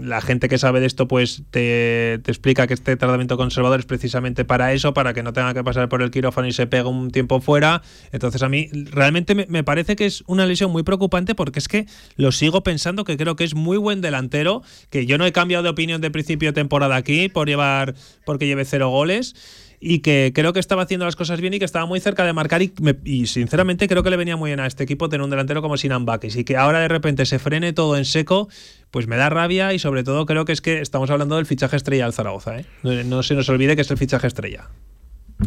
la 0.00 0.20
gente 0.20 0.48
que 0.48 0.58
sabe 0.58 0.80
de 0.80 0.86
esto 0.86 1.08
pues 1.08 1.42
te, 1.50 2.20
te, 2.22 2.30
explica 2.30 2.66
que 2.66 2.74
este 2.74 2.96
tratamiento 2.96 3.36
conservador 3.36 3.80
es 3.80 3.86
precisamente 3.86 4.44
para 4.44 4.72
eso, 4.72 4.94
para 4.94 5.12
que 5.12 5.22
no 5.22 5.32
tenga 5.32 5.54
que 5.54 5.64
pasar 5.64 5.88
por 5.88 6.02
el 6.02 6.10
quirófano 6.10 6.46
y 6.46 6.52
se 6.52 6.66
pegue 6.66 6.88
un 6.88 7.10
tiempo 7.10 7.40
fuera. 7.40 7.82
Entonces 8.12 8.42
a 8.42 8.48
mí 8.48 8.68
realmente 8.72 9.34
me, 9.34 9.46
me 9.46 9.64
parece 9.64 9.96
que 9.96 10.06
es 10.06 10.22
una 10.26 10.46
lesión 10.46 10.70
muy 10.70 10.84
preocupante 10.84 11.34
porque 11.34 11.58
es 11.58 11.68
que 11.68 11.86
lo 12.16 12.30
sigo 12.30 12.62
pensando 12.62 13.04
que 13.04 13.16
creo 13.16 13.34
que 13.34 13.44
es 13.44 13.54
muy 13.54 13.76
buen 13.76 14.00
delantero, 14.00 14.62
que 14.90 15.04
yo 15.04 15.18
no 15.18 15.26
he 15.26 15.32
cambiado 15.32 15.64
de 15.64 15.70
opinión 15.70 16.00
de 16.00 16.10
principio 16.10 16.50
de 16.50 16.52
temporada 16.52 16.94
aquí 16.94 17.28
por 17.28 17.48
llevar 17.48 17.94
porque 18.24 18.46
lleve 18.46 18.64
cero 18.64 18.88
goles 18.90 19.34
y 19.80 20.00
que 20.00 20.32
creo 20.34 20.52
que 20.52 20.60
estaba 20.60 20.82
haciendo 20.82 21.04
las 21.04 21.16
cosas 21.16 21.40
bien 21.40 21.54
y 21.54 21.58
que 21.58 21.64
estaba 21.64 21.86
muy 21.86 22.00
cerca 22.00 22.24
de 22.24 22.32
marcar 22.32 22.62
y, 22.62 22.72
me, 22.80 22.96
y 23.04 23.26
sinceramente 23.26 23.88
creo 23.88 24.02
que 24.02 24.10
le 24.10 24.16
venía 24.16 24.36
muy 24.36 24.50
bien 24.50 24.60
a 24.60 24.66
este 24.66 24.84
equipo 24.84 25.08
tener 25.08 25.22
un 25.22 25.30
delantero 25.30 25.62
como 25.62 25.76
Sinan 25.76 26.04
Bakis 26.04 26.36
y 26.36 26.44
que 26.44 26.56
ahora 26.56 26.80
de 26.80 26.88
repente 26.88 27.26
se 27.26 27.38
frene 27.38 27.72
todo 27.72 27.96
en 27.96 28.04
seco, 28.04 28.48
pues 28.90 29.06
me 29.06 29.16
da 29.16 29.30
rabia 29.30 29.72
y 29.72 29.78
sobre 29.78 30.04
todo 30.04 30.26
creo 30.26 30.44
que 30.44 30.52
es 30.52 30.60
que 30.60 30.80
estamos 30.80 31.10
hablando 31.10 31.36
del 31.36 31.46
fichaje 31.46 31.76
estrella 31.76 32.06
al 32.06 32.12
Zaragoza, 32.12 32.58
¿eh? 32.58 32.66
no, 32.82 33.22
se 33.22 33.34
nos 33.34 33.48
olvide 33.48 33.76
que 33.76 33.82
es 33.82 33.90
el 33.90 33.98
fichaje 33.98 34.26
estrella. 34.26 34.68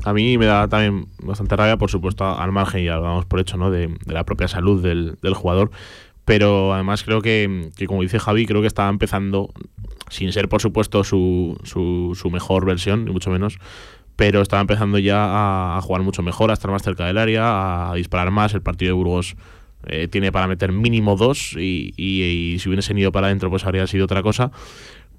A 0.06 0.14
mí 0.14 0.38
me 0.38 0.46
da 0.46 0.70
también 0.70 1.08
bastante 1.22 1.56
rabia, 1.58 1.78
por 1.78 1.92
supuesto, 1.92 2.26
al 2.26 2.52
margen, 2.54 2.86
ya 2.86 2.96
lo 2.96 3.02
damos 3.02 3.26
por 3.26 3.42
hecho, 3.42 3.58
¿no? 3.58 3.72
De, 3.72 3.94
la 4.06 4.24
propia 4.24 4.48
salud 4.48 4.82
del, 4.82 5.18
del, 5.22 5.34
jugador. 5.34 5.70
Pero 6.24 6.74
además 6.74 7.04
creo 7.04 7.22
que, 7.22 7.72
que, 7.76 7.88
como 7.88 8.02
dice 8.02 8.18
Javi, 8.18 8.46
creo 8.46 8.62
que 8.62 8.68
estaba 8.68 8.88
empezando, 8.88 9.52
sin 10.10 10.32
ser 10.32 10.48
por 10.48 10.62
supuesto 10.62 11.04
su, 11.04 11.60
su, 11.64 12.18
su 12.18 12.30
mejor 12.30 12.66
versión, 12.66 13.04
ni 13.04 13.12
mucho 13.12 13.32
menos, 13.32 13.58
pero 14.16 14.42
estaba 14.42 14.62
empezando 14.62 15.00
ya 15.00 15.78
a, 15.78 15.82
jugar 15.82 16.04
mucho 16.04 16.22
mejor, 16.22 16.52
a 16.52 16.54
estar 16.54 16.72
más 16.72 16.84
cerca 16.84 17.06
del 17.06 17.18
área, 17.18 17.92
a 17.92 17.96
disparar 17.96 18.32
más. 18.32 18.54
El 18.54 18.62
partido 18.62 18.90
de 18.90 18.94
Burgos 18.94 19.36
eh, 19.88 20.08
tiene 20.08 20.32
para 20.32 20.48
meter 20.48 20.72
mínimo 20.72 21.16
dos 21.16 21.56
y, 21.58 21.94
y, 21.98 22.24
y, 22.24 22.60
si 22.60 22.70
hubiese 22.70 22.94
ido 22.98 23.12
para 23.12 23.28
adentro 23.28 23.50
pues 23.50 23.66
habría 23.66 23.88
sido 23.88 24.06
otra 24.06 24.22
cosa. 24.22 24.52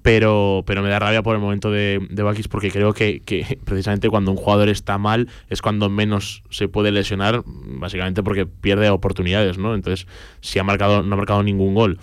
Pero, 0.01 0.63
pero 0.67 0.81
me 0.83 0.89
da 0.89 0.99
rabia 0.99 1.23
por 1.23 1.33
el 1.33 1.41
momento 1.41 1.71
de, 1.71 2.05
de 2.09 2.47
porque 2.49 2.71
creo 2.71 2.93
que, 2.93 3.21
que, 3.21 3.57
precisamente 3.65 4.09
cuando 4.09 4.31
un 4.31 4.37
jugador 4.37 4.67
está 4.67 4.97
mal 4.97 5.29
es 5.49 5.61
cuando 5.61 5.89
menos 5.89 6.43
se 6.49 6.67
puede 6.67 6.91
lesionar, 6.91 7.43
básicamente 7.45 8.21
porque 8.21 8.45
pierde 8.45 8.89
oportunidades, 8.89 9.57
¿no? 9.57 9.75
Entonces, 9.75 10.05
si 10.41 10.59
ha 10.59 10.63
marcado, 10.63 11.03
no 11.03 11.13
ha 11.13 11.17
marcado 11.17 11.41
ningún 11.41 11.73
gol 11.73 11.99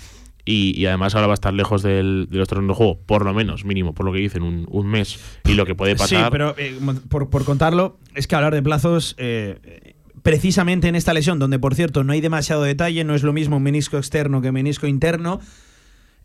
y, 0.51 0.79
y, 0.79 0.87
además 0.87 1.15
ahora 1.15 1.29
va 1.29 1.33
a 1.33 1.35
estar 1.35 1.55
lejos 1.55 1.83
del, 1.83 2.27
de 2.31 2.39
los 2.39 2.49
terrenos 2.49 2.69
de 2.69 2.75
juego, 2.75 3.01
por 3.07 3.25
lo 3.25 3.33
menos, 3.33 3.65
mínimo, 3.65 3.95
por 3.95 4.07
lo 4.07 4.13
que 4.13 4.19
dicen, 4.19 4.43
un, 4.43 4.67
un 4.71 4.87
mes 4.87 5.21
y 5.45 5.55
lo 5.55 5.65
que 5.67 5.75
puede 5.75 5.95
pasar. 5.97 6.25
Sí, 6.25 6.29
pero 6.31 6.55
eh, 6.59 6.79
por, 7.09 7.31
por, 7.31 7.45
contarlo, 7.45 7.99
es 8.15 8.27
que 8.27 8.37
hablar 8.37 8.55
de 8.55 8.63
plazos. 8.63 9.15
Eh, 9.19 9.95
precisamente 10.23 10.89
en 10.89 10.97
esta 10.97 11.15
lesión, 11.15 11.39
donde 11.39 11.59
por 11.59 11.75
cierto 11.75 12.05
no 12.05 12.13
hay 12.13 12.21
demasiado 12.21 12.63
detalle, 12.63 13.05
no 13.05 13.15
es 13.15 13.23
lo 13.23 13.33
mismo 13.33 13.57
un 13.57 13.63
menisco 13.63 13.97
externo 13.97 14.41
que 14.41 14.53
menisco 14.53 14.87
interno. 14.87 15.41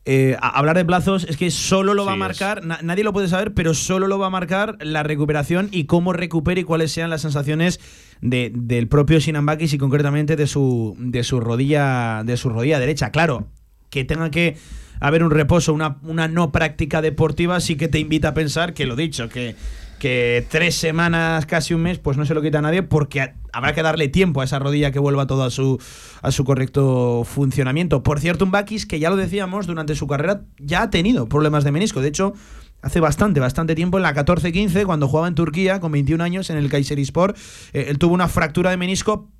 Eh, 0.07 0.37
hablar 0.39 0.77
de 0.77 0.85
plazos 0.85 1.25
es 1.27 1.35
que 1.35 1.49
solo 1.49 1.95
lo 1.95 2.05
va 2.05 2.13
a 2.13 2.15
marcar, 2.15 2.63
na 2.63 2.79
nadie 2.83 3.03
lo 3.03 3.11
puede 3.11 3.27
saber, 3.27 3.55
pero 3.55 3.73
solo 3.73 4.07
lo 4.07 4.19
va 4.19 4.27
a 4.27 4.29
marcar 4.29 4.77
la 4.79 5.01
recuperación 5.01 5.67
y 5.71 5.85
cómo 5.85 6.13
recupere 6.13 6.61
y 6.61 6.63
cuáles 6.63 6.91
sean 6.91 7.09
las 7.09 7.21
sensaciones 7.21 7.79
de, 8.21 8.51
del 8.53 8.87
propio 8.87 9.19
Sinambakis 9.19 9.73
y 9.73 9.77
concretamente 9.79 10.35
de 10.35 10.45
su, 10.45 10.95
de 10.99 11.23
su 11.23 11.39
rodilla 11.39 12.21
de 12.23 12.37
su 12.37 12.49
rodilla 12.49 12.79
derecha. 12.79 13.09
Claro, 13.09 13.47
que 13.95 14.03
tenga 14.03 14.29
que 14.29 14.57
haber 14.99 15.23
un 15.23 15.31
reposo, 15.31 15.73
una, 15.73 15.99
una 16.03 16.27
no 16.27 16.51
práctica 16.51 17.01
deportiva, 17.01 17.61
sí 17.61 17.77
que 17.77 17.87
te 17.87 17.97
invita 17.97 18.29
a 18.29 18.33
pensar 18.33 18.73
que 18.73 18.85
lo 18.85 18.97
dicho, 18.97 19.29
que, 19.29 19.55
que 19.99 20.45
tres 20.49 20.75
semanas, 20.75 21.45
casi 21.45 21.73
un 21.73 21.81
mes, 21.81 21.97
pues 21.97 22.17
no 22.17 22.25
se 22.25 22.33
lo 22.33 22.41
quita 22.41 22.59
a 22.59 22.61
nadie 22.61 22.83
porque 22.83 23.31
habrá 23.53 23.73
que 23.73 23.81
darle 23.81 24.09
tiempo 24.09 24.41
a 24.41 24.43
esa 24.43 24.59
rodilla 24.59 24.91
que 24.91 24.99
vuelva 24.99 25.27
todo 25.27 25.45
a 25.45 25.49
su, 25.49 25.79
a 26.21 26.31
su 26.31 26.43
correcto 26.43 27.23
funcionamiento. 27.23 28.03
Por 28.03 28.19
cierto, 28.19 28.43
un 28.43 28.51
Bakis 28.51 28.85
que 28.85 28.99
ya 28.99 29.09
lo 29.09 29.15
decíamos 29.15 29.65
durante 29.65 29.95
su 29.95 30.07
carrera 30.07 30.41
ya 30.59 30.81
ha 30.81 30.89
tenido 30.89 31.29
problemas 31.29 31.63
de 31.63 31.71
menisco. 31.71 32.01
De 32.01 32.09
hecho, 32.09 32.33
hace 32.81 32.99
bastante, 32.99 33.39
bastante 33.39 33.75
tiempo, 33.75 33.97
en 33.97 34.03
la 34.03 34.13
14-15, 34.13 34.85
cuando 34.85 35.07
jugaba 35.07 35.29
en 35.29 35.35
Turquía 35.35 35.79
con 35.79 35.93
21 35.93 36.21
años 36.21 36.49
en 36.49 36.57
el 36.57 36.69
Kayserispor, 36.69 37.33
eh, 37.71 37.85
él 37.87 37.97
tuvo 37.97 38.13
una 38.13 38.27
fractura 38.27 38.71
de 38.71 38.77
menisco, 38.77 39.31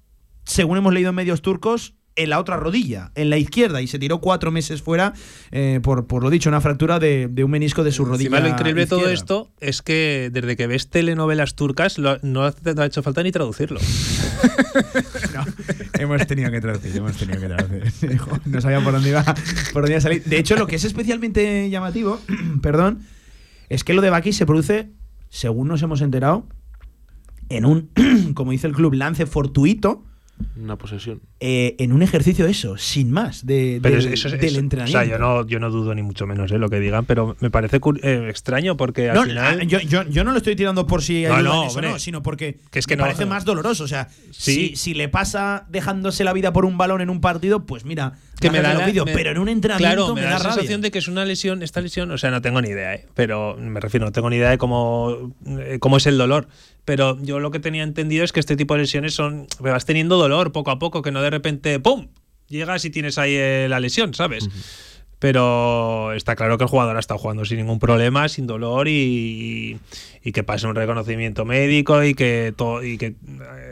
según 0.46 0.78
hemos 0.78 0.94
leído 0.94 1.10
en 1.10 1.16
medios 1.16 1.42
turcos, 1.42 1.96
en 2.16 2.30
la 2.30 2.40
otra 2.40 2.58
rodilla, 2.58 3.12
en 3.16 3.30
la 3.30 3.38
izquierda, 3.38 3.82
y 3.82 3.88
se 3.88 4.00
tiró 4.00 4.20
cuatro 4.20 4.52
meses 4.52 4.82
fuera 4.82 5.14
eh, 5.52 5.80
por, 5.84 6.08
por 6.08 6.24
lo 6.24 6.30
dicho, 6.30 6.50
una 6.50 6.62
fractura 6.62 7.00
de, 7.00 7.28
de, 7.30 7.44
un 7.44 7.52
menisco 7.52 7.84
de 7.84 7.92
su 7.92 8.06
rodilla. 8.06 8.40
Lo 8.40 8.48
increíble 8.48 8.82
de 8.82 8.88
todo 8.88 9.10
esto 9.10 9.52
es 9.60 9.82
que 9.82 10.30
desde 10.32 10.56
que 10.56 10.68
ves 10.68 10.90
telenovelas 10.90 11.56
turcas 11.56 11.98
lo, 11.98 12.18
no 12.22 12.52
te 12.52 12.80
ha 12.80 12.86
hecho 12.86 13.04
falta 13.04 13.22
ni 13.24 13.32
traducirlo. 13.32 13.80
no, 15.34 15.46
hemos 15.94 16.26
tenido 16.28 16.52
que 16.52 16.62
traducir, 16.62 16.96
hemos 16.96 17.18
tenido 17.18 17.40
que 17.40 17.48
traducir. 17.48 18.22
No 18.46 18.62
sabía 18.62 18.82
por 18.82 18.94
dónde 18.94 19.10
iba, 19.10 19.24
por 19.24 19.84
dónde 19.84 19.92
iba 19.92 19.98
a 19.98 20.02
salir. 20.02 20.24
De 20.24 20.38
hecho, 20.38 20.56
lo 20.56 20.68
que 20.68 20.76
es 20.76 20.84
especialmente 20.84 21.70
llamativo, 21.70 22.20
perdón, 22.62 23.06
es 23.70 23.84
que 23.84 23.94
lo 23.94 24.02
de 24.02 24.10
Baki 24.10 24.34
se 24.34 24.46
produce, 24.46 24.90
según 25.30 25.68
nos 25.68 25.82
hemos 25.82 26.02
enterado, 26.02 26.48
en 27.50 27.66
un, 27.66 27.90
como 28.34 28.52
dice 28.52 28.68
el 28.68 28.74
club, 28.74 28.94
lance 28.94 29.26
fortuito 29.26 30.04
una 30.58 30.78
posesión. 30.78 31.22
Eh, 31.40 31.76
en 31.80 31.92
un 31.92 32.02
ejercicio 32.02 32.46
eso, 32.46 32.78
sin 32.78 33.12
más, 33.12 33.46
de, 33.46 33.80
pero 33.82 34.02
de, 34.02 34.14
eso, 34.14 34.30
del 34.30 34.44
eso, 34.44 34.60
entrenamiento. 34.60 35.00
O 35.00 35.02
sea, 35.02 35.10
yo 35.10 35.18
no, 35.18 35.46
yo 35.48 35.60
no 35.60 35.70
dudo 35.70 35.94
ni 35.96 36.02
mucho 36.02 36.28
menos 36.28 36.52
eh, 36.52 36.58
lo 36.58 36.70
que 36.70 36.80
digan, 36.80 37.06
pero 37.06 37.36
me 37.40 37.50
parece 37.50 37.80
eh, 38.04 38.28
extraño 38.30 38.76
porque 38.78 39.10
al 39.10 39.16
no, 39.16 39.24
final... 39.24 39.68
Yo, 39.68 39.80
yo, 39.80 40.04
yo, 40.04 40.24
no 40.24 40.32
lo 40.32 40.38
estoy 40.38 40.56
tirando 40.56 40.88
por 40.88 41.04
si 41.04 41.26
hay 41.26 41.44
no, 41.44 41.44
no, 41.44 41.54
no, 41.64 41.68
eso, 41.68 41.82
no, 41.82 42.00
sino 42.00 42.24
porque 42.24 42.58
que 42.72 42.80
es 42.80 42.88
que 42.88 42.96
me 42.96 43.04
parece 43.04 43.26
no, 43.26 43.32
más 43.32 43.46
doloroso. 43.46 43.84
O 43.84 43.88
sea, 43.88 44.10
sí. 44.32 44.70
si, 44.70 44.76
si, 44.76 44.94
le 44.94 45.10
pasa 45.10 45.66
dejándose 45.70 46.24
la 46.24 46.34
vida 46.34 46.52
por 46.52 46.66
un 46.66 46.78
balón 46.78 47.02
en 47.02 47.10
un 47.10 47.22
partido, 47.22 47.66
pues 47.66 47.86
mira, 47.86 48.14
que 48.40 48.50
me 48.50 48.62
da 48.62 48.74
la, 48.74 48.86
vídeo, 48.86 49.06
me, 49.06 49.14
pero 49.14 49.32
en 49.32 49.38
un 49.38 49.50
entrenamiento 49.50 49.96
claro, 49.96 50.16
me, 50.16 50.22
me 50.22 50.28
da, 50.28 50.34
da 50.34 50.38
la 50.38 50.44
rabia. 50.44 50.54
sensación 50.56 50.82
de 50.82 50.92
que 50.92 51.00
es 51.00 51.08
una 51.08 51.26
lesión, 51.26 51.64
esta 51.64 51.82
lesión, 51.82 52.12
o 52.12 52.18
sea, 52.18 52.32
no 52.32 52.42
tengo 52.42 52.62
ni 52.62 52.70
idea, 52.70 52.94
¿eh? 52.94 53.06
pero 53.14 53.58
me 53.58 53.80
refiero, 53.80 54.06
no 54.06 54.12
tengo 54.12 54.30
ni 54.30 54.38
idea 54.38 54.50
de 54.50 54.58
cómo, 54.58 55.34
cómo 55.80 55.98
es 55.98 56.08
el 56.08 56.18
dolor. 56.18 56.48
Pero 56.86 57.18
yo 57.22 57.40
lo 57.40 57.52
que 57.52 57.60
tenía 57.60 57.84
entendido 57.84 58.24
es 58.24 58.32
que 58.32 58.40
este 58.40 58.56
tipo 58.56 58.76
de 58.76 58.82
lesiones 58.82 59.14
son. 59.14 59.48
vas 59.60 59.86
teniendo 59.86 60.18
dolor 60.18 60.52
poco 60.52 60.72
a 60.72 60.80
poco, 60.80 61.02
que 61.02 61.12
no 61.12 61.22
de 61.22 61.32
repente, 61.32 61.80
¡pum! 61.80 62.08
llegas 62.48 62.86
y 62.86 62.92
tienes 62.92 63.18
ahí 63.18 63.36
eh, 63.36 63.68
la 63.70 63.80
lesión, 63.80 64.14
¿sabes? 64.14 64.46
Uh 64.46 64.50
-huh. 64.50 64.96
Pero 65.18 66.14
está 66.14 66.36
claro 66.36 66.58
que 66.58 66.66
el 66.66 66.70
jugador 66.70 66.98
ha 66.98 67.00
estado 67.00 67.18
jugando 67.18 67.46
sin 67.46 67.58
ningún 67.58 67.80
problema, 67.80 68.28
sin 68.28 68.46
dolor 68.46 68.88
y, 68.88 69.80
y 70.24 70.32
que 70.34 70.44
pase 70.44 70.68
un 70.68 70.76
reconocimiento 70.76 71.46
médico 71.46 72.04
y 72.04 72.14
que, 72.14 72.54
to, 72.56 72.84
y 72.84 72.98
que 72.98 73.16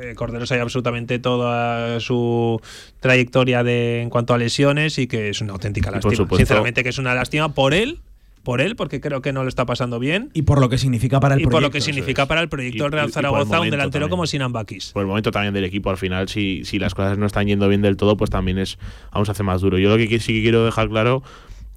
eh, 0.01 0.13
Corderos 0.15 0.51
haya 0.51 0.61
absolutamente 0.63 1.19
toda 1.19 1.99
su 1.99 2.59
trayectoria 3.01 3.61
de, 3.63 4.01
en 4.01 4.09
cuanto 4.09 4.33
a 4.33 4.37
lesiones 4.37 4.97
y 4.97 5.05
que 5.05 5.29
es 5.29 5.41
una 5.41 5.53
auténtica 5.53 5.91
lástima. 5.91 6.15
Sinceramente 6.37 6.81
que 6.81 6.89
es 6.89 6.97
una 6.97 7.13
lástima 7.13 7.53
por 7.53 7.73
él 7.73 7.99
por 8.43 8.61
él, 8.61 8.75
porque 8.75 9.01
creo 9.01 9.21
que 9.21 9.33
no 9.33 9.43
lo 9.43 9.49
está 9.49 9.65
pasando 9.65 9.99
bien. 9.99 10.29
Y 10.33 10.43
por 10.43 10.59
lo 10.59 10.69
que 10.69 10.77
significa 10.77 11.19
para 11.19 11.35
el 11.35 11.41
y 11.41 11.43
proyecto. 11.43 11.55
por 11.55 11.61
lo 11.63 11.71
que 11.71 11.81
significa 11.81 12.25
para 12.27 12.41
el 12.41 12.49
proyecto 12.49 12.83
del 12.83 12.91
Real 12.91 13.11
Zaragoza, 13.11 13.59
un 13.61 13.69
delantero 13.69 14.05
también. 14.05 14.09
como 14.09 14.27
Sinan 14.27 14.51
Bakis. 14.51 14.91
Por 14.91 15.01
el 15.01 15.07
momento 15.07 15.31
también 15.31 15.53
del 15.53 15.63
equipo, 15.63 15.89
al 15.89 15.97
final, 15.97 16.29
si, 16.29 16.65
si 16.65 16.77
las 16.79 16.93
cosas 16.93 17.17
no 17.17 17.25
están 17.25 17.47
yendo 17.47 17.67
bien 17.69 17.81
del 17.81 17.97
todo, 17.97 18.17
pues 18.17 18.29
también 18.29 18.57
es 18.57 18.77
aún 19.11 19.25
se 19.25 19.31
hace 19.31 19.43
más 19.43 19.61
duro. 19.61 19.77
Yo 19.77 19.89
lo 19.89 19.97
que 19.97 20.19
sí 20.19 20.33
que 20.33 20.41
quiero 20.41 20.65
dejar 20.65 20.89
claro 20.89 21.23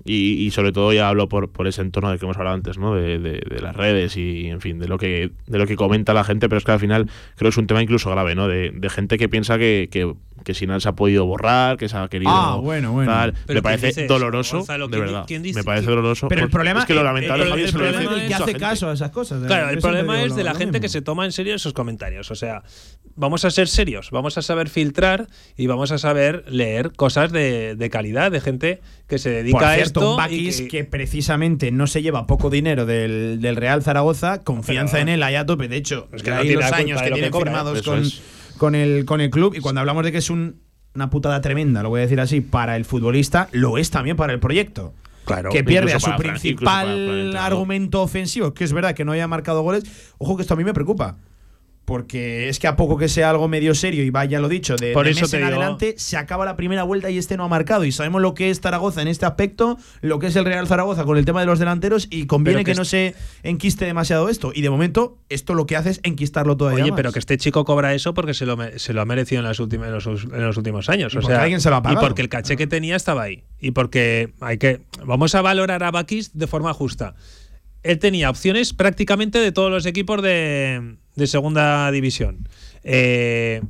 y, 0.07 0.47
y, 0.47 0.51
sobre 0.53 0.73
todo 0.73 0.93
ya 0.93 1.09
hablo 1.09 1.29
por, 1.29 1.51
por 1.51 1.67
ese 1.67 1.83
entorno 1.83 2.11
del 2.11 2.19
que 2.19 2.27
hemos 2.27 2.37
hablado 2.37 2.55
antes, 2.55 2.79
¿no? 2.79 2.95
De, 2.95 3.19
de, 3.19 3.43
de, 3.49 3.61
las 3.61 3.75
redes 3.75 4.17
y, 4.17 4.47
en 4.47 4.61
fin, 4.61 4.79
de 4.79 4.87
lo 4.87 4.99
que 4.99 5.33
de 5.47 5.59
lo 5.59 5.67
que 5.67 5.75
comenta 5.75 6.15
la 6.15 6.23
gente, 6.23 6.49
pero 6.49 6.59
es 6.59 6.65
que 6.65 6.73
al 6.73 6.79
final 6.79 7.07
creo 7.35 7.49
que 7.49 7.49
es 7.49 7.57
un 7.57 7.67
tema 7.67 7.83
incluso 7.83 8.11
grave, 8.11 8.37
¿no? 8.37 8.47
De, 8.47 8.71
de 8.71 8.89
gente 8.89 9.19
que 9.19 9.29
piensa 9.29 9.59
que, 9.59 9.89
que, 9.91 10.15
que 10.45 10.55
si 10.55 10.67
no 10.67 10.79
se 10.81 10.89
ha 10.89 10.93
podido 10.93 11.27
borrar, 11.27 11.77
que 11.77 11.89
se 11.89 11.97
ha 11.97 12.07
querido. 12.09 12.31
Ah, 12.33 12.57
bueno, 12.63 12.93
bueno. 12.93 13.11
tal. 13.13 13.35
Me 13.49 13.63
parece 13.63 13.81
¿quién 13.81 13.91
dice 13.91 14.05
eso, 14.05 14.15
doloroso, 14.15 14.57
Gonzalo? 14.59 14.87
de 14.89 14.97
¿Quién 14.97 15.07
di- 15.07 15.13
verdad. 15.13 15.27
dice- 15.29 15.59
me 15.59 15.65
parece 15.65 15.87
doloroso. 15.87 16.29
Pero 16.29 16.45
el 16.45 16.51
problema 16.51 16.81
es 16.81 16.87
que 16.87 16.95
lo 16.95 17.01
el- 17.01 17.07
lamentable 17.07 17.45
el- 17.45 17.53
el 17.53 17.67
se 17.67 17.73
lo 17.73 17.79
problema 17.85 18.17
es 18.23 18.29
que 18.29 18.35
hace 18.35 18.55
caso 18.55 18.89
a 18.89 18.93
esas 18.93 19.11
cosas. 19.11 19.43
Claro, 19.47 19.71
el 19.71 19.79
problema 19.79 20.23
es 20.23 20.37
de 20.37 20.45
la 20.45 20.55
gente 20.55 20.81
que 20.81 20.89
se 20.89 21.03
toma 21.03 21.25
en 21.25 21.33
serio 21.33 21.55
esos 21.55 21.73
comentarios. 21.73 22.31
O 22.31 22.35
sea, 22.35 22.63
vamos 23.17 23.45
a 23.45 23.51
ser 23.51 23.67
serios, 23.69 24.11
vamos 24.11 24.37
a 24.39 24.43
saber 24.43 24.69
filtrar 24.69 25.27
y 25.57 25.67
vamos 25.67 25.91
a 25.91 25.99
saber 25.99 26.45
leer 26.49 26.93
cosas 26.93 27.33
de, 27.33 27.75
de 27.75 27.91
calidad, 27.91 28.31
de 28.31 28.41
gente 28.41 28.81
que 29.09 29.19
se 29.19 29.31
dedica 29.31 29.59
Por 29.59 29.67
a 29.67 29.79
esto. 29.79 30.11
un 30.13 30.17
Bakis 30.19 30.61
que- 30.63 30.69
que, 30.69 30.85
precisamente 30.85 31.71
no 31.73 31.87
se 31.87 32.03
lleva 32.03 32.27
poco 32.27 32.51
dinero 32.51 32.87
del, 32.87 33.39
del 33.41 33.57
Real 33.57 33.83
Zaragoza, 33.83 34.43
confianza 34.45 34.93
Pero- 34.99 35.03
en 35.03 35.09
él 35.09 35.23
ahí 35.23 35.35
a 35.35 35.47
tope. 35.47 35.69
De 35.69 35.77
hecho, 35.77 36.09
Es 36.13 36.23
que 36.23 36.31
no 36.31 36.37
hay 36.37 36.43
tiene 36.49 36.63
los 36.63 36.73
años 36.73 37.03
que 37.03 37.11
tiene 37.11 37.31
firmados 37.33 37.83
con, 37.83 38.03
es. 38.03 38.23
Con, 38.59 38.75
el, 38.75 39.05
con 39.05 39.21
el 39.21 39.31
club. 39.31 39.55
Y 39.55 39.61
cuando 39.61 39.81
hablamos 39.81 40.05
de 40.05 40.13
que 40.13 40.19
es 40.19 40.31
un- 40.31 40.61
una 40.95 41.11
putada 41.11 41.41
tremenda, 41.43 41.83
lo 41.83 41.91
voy 41.91 41.99
a 41.99 42.03
decir 42.03 42.21
así, 42.21 42.41
para 42.41 42.77
el 42.77 42.85
futbolista, 42.87 43.49
lo 43.53 43.77
es 43.79 43.91
también 43.91 44.17
para 44.17 44.33
el 44.33 44.41
proyecto. 44.41 44.95
Claro, 45.27 45.51
que 45.51 45.63
pierde 45.65 45.93
a 45.93 46.01
su 46.01 46.07
principal 46.23 47.37
argumento 47.37 48.01
ofensivo, 48.01 48.55
que 48.55 48.65
es 48.65 48.73
verdad 48.73 48.95
que 48.95 49.05
no 49.05 49.13
haya 49.13 49.27
marcado 49.27 49.63
goles. 49.63 49.85
Ojo 50.19 50.37
que 50.37 50.43
esto 50.43 50.55
a 50.55 50.57
mí 50.57 50.63
me 50.65 50.73
preocupa. 50.73 51.17
Porque 51.87 52.49
es 52.49 52.59
que 52.59 52.67
a 52.67 52.75
poco 52.75 52.99
que 52.99 53.09
sea 53.09 53.31
algo 53.31 53.47
medio 53.47 53.73
serio 53.75 54.03
y 54.03 54.11
vaya 54.11 54.41
lo 54.41 54.49
dicho, 54.49 54.75
de, 54.77 54.93
Por 54.93 55.05
de 55.07 55.13
eso 55.13 55.23
mes 55.23 55.31
te 55.31 55.37
en 55.39 55.45
digo- 55.47 55.57
adelante 55.57 55.95
se 55.97 56.17
acaba 56.17 56.45
la 56.45 56.57
primera 56.57 56.83
vuelta 56.83 57.11
y 57.11 57.17
este 57.17 57.37
no 57.37 57.45
ha 57.45 57.49
marcado. 57.49 57.85
Y 57.85 57.93
sabemos 57.93 58.21
lo 58.21 58.35
que 58.35 58.51
es 58.51 58.61
Zaragoza 58.61 59.03
en 59.03 59.09
este 59.09 59.25
aspecto, 59.25 59.79
lo 60.03 60.19
que 60.19 60.27
es 60.27 60.35
el 60.37 60.45
Real 60.45 60.67
Zaragoza 60.67 61.05
con 61.05 61.17
el 61.17 61.25
tema 61.25 61.41
de 61.41 61.47
los 61.47 61.61
delanteros 61.61 62.09
y 62.11 62.27
conviene 62.27 62.65
que, 62.65 62.73
que 62.73 62.77
no 62.77 62.85
se 62.85 63.15
enquiste 63.45 63.85
demasiado 63.85 64.29
esto. 64.29 64.51
Y 64.53 64.63
de 64.63 64.69
momento, 64.71 65.17
esto 65.29 65.55
lo 65.55 65.65
que 65.67 65.77
hace 65.77 65.91
es 65.91 66.01
enquistarlo 66.03 66.57
todavía 66.57 66.83
Oye, 66.83 66.91
más. 66.91 66.97
pero 66.99 67.13
que 67.13 67.21
este 67.21 67.39
chico 67.39 67.65
cobra 67.65 67.95
eso 67.95 68.15
porque 68.15 68.35
se 68.35 68.47
lo, 68.47 68.59
se 68.79 68.93
lo 68.93 69.01
ha 69.01 69.05
merecido 69.05 69.39
en, 69.41 69.47
las 69.47 69.61
últimas, 69.61 69.87
en, 69.87 69.95
los, 69.95 70.25
en 70.25 70.43
los 70.45 70.57
últimos 70.57 70.89
años. 70.89 71.15
Y 71.15 71.19
o 71.19 71.23
sea, 71.23 71.41
alguien 71.43 71.61
se 71.61 71.71
lo 71.71 71.77
ha 71.77 71.83
pagado. 71.83 72.03
Y 72.03 72.05
porque 72.05 72.21
el 72.23 72.29
caché 72.29 72.57
que 72.57 72.67
tenía 72.67 72.97
estaba 72.97 73.23
ahí. 73.23 73.45
Y 73.61 73.71
porque 73.71 74.33
hay 74.41 74.59
que. 74.59 74.81
Vamos 75.05 75.37
a 75.37 75.41
valorar 75.41 75.85
a 75.85 75.93
Bakis 75.93 76.37
de 76.37 76.49
forma 76.49 76.75
justa. 76.75 77.15
Él 77.87 77.99
tenía 77.99 78.31
opciones 78.31 78.73
prácticamente 78.73 79.39
de 79.39 79.53
todos 79.53 79.71
los 79.71 79.87
equipos 79.87 80.23
de, 80.23 80.97
de 81.15 81.27
segunda 81.27 81.91
división. 81.91 82.49
Eh, 82.85 83.63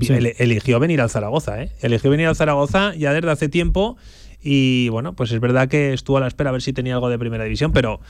Sí. 0.00 0.12
eligió 0.38 0.78
venir 0.78 1.00
al 1.00 1.08
Zaragoza, 1.08 1.62
¿eh? 1.62 1.70
Eligió 1.80 2.10
venir 2.10 2.26
al 2.26 2.36
Zaragoza 2.36 2.94
ya 2.94 3.14
desde 3.14 3.30
hace 3.30 3.48
tiempo. 3.48 3.96
Y 4.42 4.90
bueno, 4.90 5.14
pues 5.14 5.32
es 5.32 5.40
verdad 5.40 5.68
que 5.68 5.94
estuvo 5.94 6.18
a 6.18 6.20
la 6.20 6.26
espera 6.26 6.50
a 6.50 6.52
ver 6.52 6.60
si 6.60 6.74
tenía 6.74 6.92
algo 6.94 7.08
de 7.08 7.18
primera 7.18 7.44
división, 7.44 7.72
pero 7.72 8.00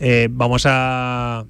eh, 0.00 0.28
vamos 0.30 0.64
a. 0.66 1.44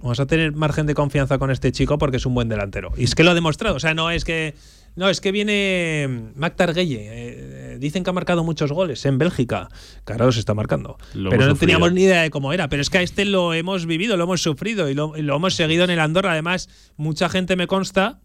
Vamos 0.00 0.18
a 0.20 0.26
tener 0.26 0.52
margen 0.52 0.86
de 0.86 0.94
confianza 0.94 1.38
con 1.38 1.50
este 1.50 1.72
chico 1.72 1.98
porque 1.98 2.16
es 2.18 2.24
un 2.24 2.34
buen 2.34 2.48
delantero. 2.48 2.92
Y 2.96 3.04
es 3.04 3.14
que 3.14 3.22
lo 3.24 3.32
ha 3.32 3.34
demostrado. 3.34 3.74
O 3.76 3.80
sea, 3.80 3.92
no 3.94 4.10
es 4.10 4.24
que. 4.24 4.54
No, 4.96 5.08
es 5.08 5.20
que 5.20 5.32
viene 5.32 6.32
Mac 6.34 6.56
Targuelle. 6.56 6.98
eh, 7.00 7.76
dicen 7.78 8.04
que 8.04 8.10
ha 8.10 8.12
marcado 8.12 8.44
muchos 8.44 8.70
goles 8.72 9.04
en 9.06 9.18
Bélgica. 9.18 9.68
Claro, 10.04 10.30
se 10.32 10.40
está 10.40 10.54
marcando. 10.54 10.98
Lo 11.14 11.30
pero 11.30 11.44
no 11.44 11.50
sufrido. 11.52 11.60
teníamos 11.60 11.92
ni 11.92 12.02
idea 12.02 12.22
de 12.22 12.30
cómo 12.30 12.52
era. 12.52 12.68
Pero 12.68 12.82
es 12.82 12.90
que 12.90 12.98
a 12.98 13.02
este 13.02 13.24
lo 13.24 13.54
hemos 13.54 13.86
vivido, 13.86 14.16
lo 14.16 14.24
hemos 14.24 14.42
sufrido 14.42 14.88
y 14.90 14.94
lo, 14.94 15.16
y 15.16 15.22
lo 15.22 15.36
hemos 15.36 15.54
seguido 15.54 15.84
en 15.84 15.90
el 15.90 16.00
Andorra. 16.00 16.32
Además, 16.32 16.68
mucha 16.96 17.28
gente 17.28 17.56
me 17.56 17.66
consta 17.66 18.20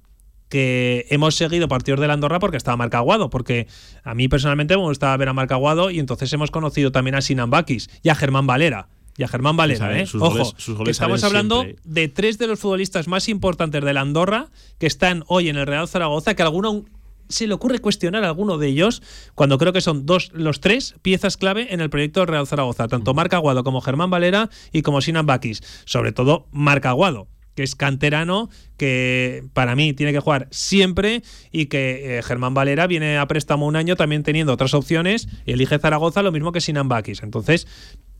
que 0.50 1.06
hemos 1.10 1.36
seguido 1.36 1.68
partidos 1.68 2.00
del 2.00 2.12
Andorra 2.12 2.40
porque 2.40 2.58
estaba 2.58 2.78
Marcaguado, 2.78 3.30
porque 3.30 3.68
a 4.04 4.14
mí 4.14 4.28
personalmente 4.28 4.76
me 4.76 4.84
gustaba 4.84 5.18
ver 5.18 5.30
a 5.30 5.34
Marcaguado 5.34 5.90
y 5.90 6.00
entonces 6.00 6.32
hemos 6.34 6.52
conocido 6.52 6.92
también 6.92 7.16
a 7.16 7.22
Sinan 7.22 7.50
Bakis 7.50 7.90
y 8.04 8.10
a 8.10 8.16
Germán 8.16 8.46
Valera. 8.46 8.90
Y 9.18 9.24
a 9.24 9.28
Germán 9.28 9.56
Valera, 9.56 9.98
¿eh? 9.98 10.06
sus 10.06 10.22
Ojo, 10.22 10.32
goles- 10.38 10.54
sus 10.58 10.74
que 10.74 10.78
goles 10.80 10.92
estamos 10.92 11.24
hablando 11.24 11.62
siempre. 11.62 11.82
de 11.86 12.08
tres 12.10 12.38
de 12.38 12.48
los 12.48 12.60
futbolistas 12.60 13.08
más 13.08 13.30
importantes 13.30 13.84
del 13.84 13.98
Andorra 13.98 14.48
que 14.78 14.88
están 14.88 15.24
hoy 15.28 15.48
en 15.50 15.56
el 15.56 15.66
Real 15.66 15.88
Zaragoza, 15.88 16.34
que 16.36 16.44
alguno 16.44 16.84
se 17.30 17.48
le 17.48 17.54
ocurre 17.54 17.80
cuestionar 17.80 18.24
a 18.24 18.28
alguno 18.28 18.58
de 18.60 18.68
ellos, 18.68 19.02
cuando 19.34 19.58
creo 19.58 19.74
que 19.74 19.82
son 19.82 20.06
dos, 20.06 20.32
los 20.34 20.60
tres 20.60 20.96
piezas 21.02 21.38
clave 21.38 21.74
en 21.74 21.82
el 21.82 21.90
proyecto 21.90 22.20
del 22.20 22.28
Real 22.28 22.46
Zaragoza, 22.46 22.88
tanto 22.88 23.14
Marc 23.16 23.34
Aguado 23.34 23.64
como 23.64 23.82
Germán 23.82 24.10
Valera 24.12 24.50
y 24.72 24.82
como 24.84 25.02
Sinan 25.02 25.26
Bakis. 25.26 25.64
Sobre 25.86 26.12
todo 26.12 26.46
Marc 26.52 26.86
Aguado, 26.86 27.28
que 27.56 27.64
es 27.64 27.74
canterano, 27.76 28.50
que 28.78 29.44
para 29.54 29.76
mí 29.76 29.94
tiene 29.94 30.12
que 30.12 30.20
jugar 30.20 30.48
siempre 30.52 31.24
y 31.52 31.66
que 31.68 32.18
eh, 32.20 32.22
Germán 32.22 32.54
Valera 32.54 32.86
viene 32.86 33.18
a 33.18 33.26
préstamo 33.28 33.66
un 33.66 33.76
año 33.78 33.96
también 33.96 34.22
teniendo 34.24 34.52
otras 34.54 34.74
opciones 34.76 35.28
y 35.48 35.54
elige 35.54 35.80
Zaragoza 35.80 36.22
lo 36.22 36.32
mismo 36.34 36.52
que 36.52 36.62
Sinan 36.62 36.90
Bakis. 36.90 37.24
Entonces, 37.24 37.66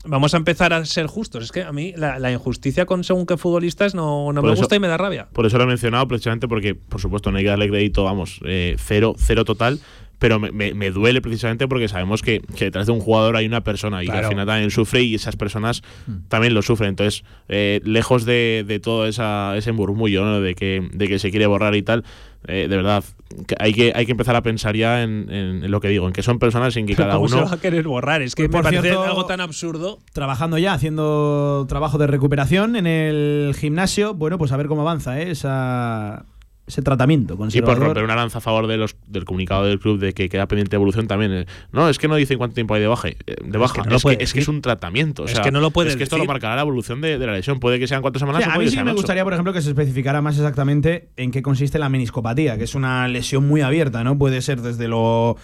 vamos 0.06 0.34
a 0.34 0.36
empezar 0.36 0.72
a 0.72 0.84
ser 0.84 1.06
justos. 1.06 1.44
Es 1.44 1.52
que 1.52 1.62
a 1.62 1.72
mí 1.72 1.92
la, 1.96 2.18
la 2.18 2.32
injusticia 2.32 2.86
con 2.86 3.04
según 3.04 3.26
qué 3.26 3.36
futbolistas 3.36 3.94
no, 3.94 4.32
no 4.32 4.42
me 4.42 4.52
eso- 4.52 4.60
gusta 4.62 4.76
y 4.76 4.80
me 4.80 4.88
da 4.88 4.96
rabia. 4.96 5.28
Por 5.32 5.46
eso 5.46 5.58
lo 5.58 5.64
he 5.64 5.66
mencionado, 5.66 6.06
precisamente 6.08 6.48
porque, 6.48 6.74
por 6.74 7.00
supuesto, 7.00 7.30
no 7.30 7.38
hay 7.38 7.44
que 7.44 7.50
darle 7.50 7.68
crédito, 7.68 8.04
vamos, 8.04 8.40
eh, 8.44 8.76
cero, 8.78 9.14
cero 9.18 9.44
total. 9.44 9.80
Pero 10.18 10.38
me, 10.40 10.50
me- 10.50 10.72
me 10.72 10.90
duele 10.90 11.20
precisamente 11.20 11.68
porque 11.68 11.88
sabemos 11.88 12.22
que, 12.22 12.40
que 12.56 12.64
detrás 12.66 12.86
de 12.86 12.92
un 12.92 13.00
jugador 13.00 13.36
hay 13.36 13.44
una 13.46 13.62
persona 13.62 14.02
y 14.02 14.06
que 14.06 14.12
al 14.12 14.24
final 14.26 14.46
también 14.46 14.70
sufre 14.70 15.02
y 15.02 15.14
esas 15.14 15.36
personas 15.36 15.82
también 16.28 16.54
lo 16.54 16.62
sufren. 16.62 16.88
Entonces, 16.90 17.22
eh, 17.48 17.80
lejos 17.84 18.24
de, 18.24 18.64
de 18.66 18.80
todo 18.80 19.06
esa, 19.06 19.54
ese 19.56 19.72
murmullo 19.72 20.24
¿no? 20.24 20.40
de, 20.40 20.54
que, 20.54 20.88
de 20.92 21.08
que 21.08 21.18
se 21.18 21.30
quiere 21.30 21.46
borrar 21.46 21.74
y 21.74 21.82
tal, 21.82 22.02
eh, 22.48 22.66
de 22.68 22.76
verdad, 22.76 23.04
que 23.46 23.56
hay, 23.58 23.74
que, 23.74 23.92
hay 23.94 24.06
que 24.06 24.12
empezar 24.12 24.36
a 24.36 24.42
pensar 24.42 24.74
ya 24.76 25.02
en, 25.02 25.28
en- 25.30 25.64
en 25.64 25.70
lo 25.70 25.80
que 25.80 25.88
digo, 25.88 26.06
en 26.06 26.12
que 26.14 26.22
son 26.22 26.38
personas 26.38 26.74
en 26.78 26.86
que 26.86 26.94
cada 26.94 27.16
¿Cómo 27.16 27.28
se 27.28 27.34
uno. 27.36 27.44
va 27.46 27.52
a 27.54 27.60
querer 27.60 27.86
borrar? 27.86 28.22
Es 28.22 28.34
que 28.34 28.44
Que, 28.44 28.48
me 28.48 28.52
por 28.52 28.62
parece 28.62 28.82
cierto, 28.84 29.02
algo 29.02 29.26
tan 29.26 29.40
absurdo. 29.42 29.98
trabajando 30.14 30.56
ya, 30.56 30.72
haciendo 30.72 31.66
trabajo 31.68 31.98
de 31.98 32.06
recuperación 32.06 32.76
en 32.76 32.86
el 32.86 33.54
gimnasio. 33.58 34.14
Bueno, 34.14 34.38
pues 34.38 34.52
a 34.52 34.56
ver 34.56 34.66
cómo 34.68 34.80
avanza 34.82 35.20
¿eh? 35.20 35.30
Esa, 35.30 36.24
ese 36.66 36.82
tratamiento 36.82 37.38
Y 37.52 37.60
por 37.62 37.78
romper 37.78 38.02
una 38.02 38.16
lanza 38.16 38.38
a 38.38 38.40
favor 38.40 38.66
de 38.66 38.76
los, 38.76 38.96
del 39.06 39.24
comunicado 39.24 39.64
del 39.64 39.78
club 39.78 39.98
de 40.00 40.12
que 40.14 40.28
queda 40.28 40.46
pendiente 40.48 40.70
de 40.70 40.76
evolución 40.76 41.06
también. 41.06 41.32
eh, 41.32 41.46
No, 41.72 41.88
es 41.88 41.98
que 41.98 42.08
no 42.08 42.16
dicen 42.16 42.38
cuánto 42.38 42.54
tiempo 42.54 42.74
hay 42.74 42.80
de 42.80 42.88
baja. 42.88 43.08
eh, 43.08 43.16
De 43.44 43.56
baja. 43.58 43.82
Es 43.82 43.86
que, 43.88 43.94
es, 43.94 44.02
puede 44.02 44.18
que, 44.18 44.24
es 44.24 44.32
que 44.32 44.38
decir. 44.40 44.42
es 44.42 44.48
un 44.56 44.62
tratamiento. 44.62 45.22
o 45.22 45.26
Es 45.26 45.32
sea, 45.32 45.42
que 45.42 45.52
no 45.52 45.60
lo 45.60 45.70
puede 45.70 45.90
Es 45.90 45.96
que 45.96 46.02
esto 46.02 46.18
lo 46.18 46.24
marcará 46.24 46.56
la 46.56 46.62
evolución 46.62 47.00
de, 47.00 47.18
de 47.18 47.26
la 47.26 47.34
lesión. 47.34 47.60
Puede 47.60 47.78
que 47.78 47.86
sean 47.86 48.02
cuatro 48.02 48.18
semanas 48.18 48.42
Sí, 48.42 48.50
o 48.50 48.52
a 48.52 48.58
mí 48.58 48.68
sí 48.68 48.76
me 48.76 48.82
ocho. 48.82 48.94
gustaría, 48.96 49.22
por 49.24 49.32
ejemplo, 49.32 49.52
que 49.52 49.62
se 49.62 49.68
especificara 49.70 50.20
más 50.22 50.36
exactamente 50.36 51.08
en 51.16 51.30
qué 51.30 51.40
consiste 51.42 51.78
la 51.78 51.88
meniscopatía, 51.88 52.58
que 52.58 52.64
es 52.64 52.74
una 52.74 53.06
lesión 53.08 53.46
muy 53.46 53.60
abierta, 53.60 54.02
¿no? 54.02 54.18
Puede 54.18 54.42
ser 54.42 54.60
desde 54.60 54.88
lo 54.88 55.36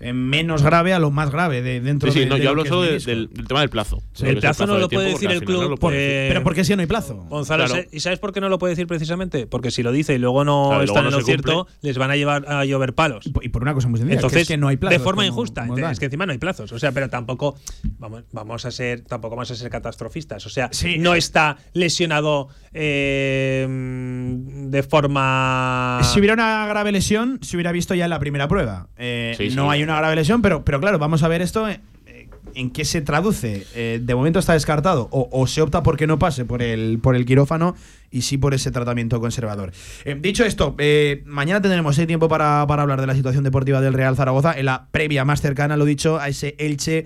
menos 0.00 0.62
grave 0.62 0.92
a 0.92 0.98
lo 0.98 1.10
más 1.10 1.30
grave 1.30 1.62
de, 1.62 1.80
dentro 1.80 2.10
Sí, 2.10 2.18
sí, 2.18 2.24
de, 2.24 2.26
no, 2.30 2.34
de 2.36 2.40
yo 2.42 2.54
lo 2.54 2.60
hablo 2.62 2.64
solo 2.66 2.82
del, 2.82 3.28
del 3.32 3.46
tema 3.48 3.60
del 3.60 3.70
plazo. 3.70 4.02
El 4.20 4.38
plazo 4.38 4.66
no 4.66 4.78
lo 4.78 4.88
puede 4.88 5.06
tiempo, 5.06 5.20
decir 5.20 5.28
porque 5.28 5.52
el 5.52 5.58
club, 5.60 5.70
no 5.70 5.76
puede 5.76 6.26
eh. 6.26 6.28
Pero 6.28 6.42
¿por 6.42 6.54
qué 6.54 6.64
si 6.64 6.74
no 6.74 6.80
hay 6.80 6.86
plazo? 6.86 7.16
Gonzalo, 7.28 7.64
Claro. 7.64 7.82
¿sé- 7.82 7.88
¿y 7.92 8.00
sabes 8.00 8.18
por 8.18 8.32
qué 8.32 8.40
no 8.40 8.48
lo 8.48 8.58
puede 8.58 8.72
decir 8.72 8.86
precisamente? 8.86 9.46
Porque 9.46 9.70
si 9.70 9.82
lo 9.82 9.92
dice 9.92 10.14
y 10.14 10.18
luego 10.18 10.44
no 10.44 10.66
Claro, 10.68 10.82
y 10.82 10.84
están 10.86 11.04
luego 11.04 11.08
en 11.08 11.12
no 11.12 11.18
lo 11.20 11.24
cierto, 11.24 11.64
cumple. 11.66 11.74
les 11.82 11.98
van 11.98 12.10
a 12.10 12.16
llevar 12.16 12.44
a 12.52 12.64
llover 12.64 12.94
palos. 12.94 13.26
Y 13.42 13.48
por- 13.48 13.62
una 13.62 13.74
cosa 13.74 13.88
muy 13.88 13.98
sencilla, 13.98 14.16
Entonces, 14.16 14.36
que 14.36 14.42
es 14.42 14.48
que 14.48 14.56
no 14.58 14.68
hay 14.68 14.76
plazo. 14.76 14.92
de 14.92 14.98
forma 15.00 15.22
como- 15.22 15.28
injusta. 15.32 15.62
como 15.62 15.74
Entonces, 15.74 15.84
tal. 15.84 15.92
es 15.92 15.98
que 15.98 16.04
encima 16.06 16.26
no 16.26 16.32
hay 16.32 16.38
plazos. 16.38 16.72
O 16.72 16.78
sea, 16.78 16.92
pero 16.92 17.08
tampoco 17.08 17.56
vamos, 17.98 18.24
vamos 18.32 18.64
a 18.66 18.70
ser, 18.70 19.00
tampoco 19.02 19.34
vamos 19.36 19.50
a 19.50 19.54
ser 19.56 19.70
catastrofistas. 19.70 20.44
O 20.46 20.50
sea, 20.50 20.68
Sí. 20.72 20.98
no 20.98 21.14
está 21.14 21.56
lesionado 21.72 22.48
eh, 22.78 23.66
de 23.68 24.82
forma. 24.82 26.00
Si 26.04 26.18
hubiera 26.18 26.34
una 26.34 26.66
grave 26.66 26.92
lesión, 26.92 27.38
se 27.42 27.56
hubiera 27.56 27.72
visto 27.72 27.94
ya 27.94 28.04
en 28.04 28.10
la 28.10 28.18
primera 28.18 28.48
prueba. 28.48 28.88
Eh, 28.96 29.34
Sí, 29.36 29.50
sí. 29.50 29.56
no 29.56 29.70
hay 29.70 29.82
una 29.86 29.98
grave 29.98 30.16
lesión, 30.16 30.42
pero, 30.42 30.64
pero 30.64 30.80
claro, 30.80 30.98
vamos 30.98 31.22
a 31.22 31.28
ver 31.28 31.42
esto. 31.42 31.68
eh, 31.68 31.80
¿En 32.54 32.70
qué 32.70 32.86
se 32.86 33.02
traduce? 33.02 33.66
Eh, 33.74 34.00
de 34.02 34.14
momento 34.14 34.38
está 34.38 34.54
descartado. 34.54 35.08
O, 35.10 35.46
se 35.46 35.60
opta 35.60 35.82
porque 35.82 36.06
no 36.06 36.18
pase 36.18 36.46
por 36.46 36.62
el, 36.62 36.98
por 37.02 37.14
el 37.14 37.26
quirófano 37.26 37.74
y 38.10 38.22
sí 38.22 38.38
por 38.38 38.54
ese 38.54 38.70
tratamiento 38.70 39.20
conservador. 39.20 39.72
Eh, 40.04 40.16
dicho 40.18 40.42
esto, 40.42 40.74
eh, 40.78 41.22
mañana 41.26 41.60
tendremos 41.60 41.98
eh, 41.98 42.06
tiempo 42.06 42.28
para, 42.28 42.64
para 42.66 42.82
hablar 42.82 43.00
de 43.00 43.06
la 43.08 43.14
situación 43.14 43.44
deportiva 43.44 43.82
del 43.82 43.92
Real 43.92 44.16
Zaragoza 44.16 44.58
en 44.58 44.64
la 44.66 44.88
previa 44.90 45.26
más 45.26 45.42
cercana, 45.42 45.76
lo 45.76 45.84
dicho, 45.84 46.18
a 46.18 46.28
ese 46.28 46.54
Elche 46.58 47.04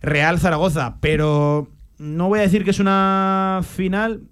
Real 0.00 0.38
Zaragoza. 0.38 0.96
Pero 1.02 1.68
no 1.98 2.28
voy 2.28 2.38
a 2.38 2.42
decir 2.42 2.64
que 2.64 2.70
es 2.70 2.78
una 2.78 3.60
final, 3.76 4.22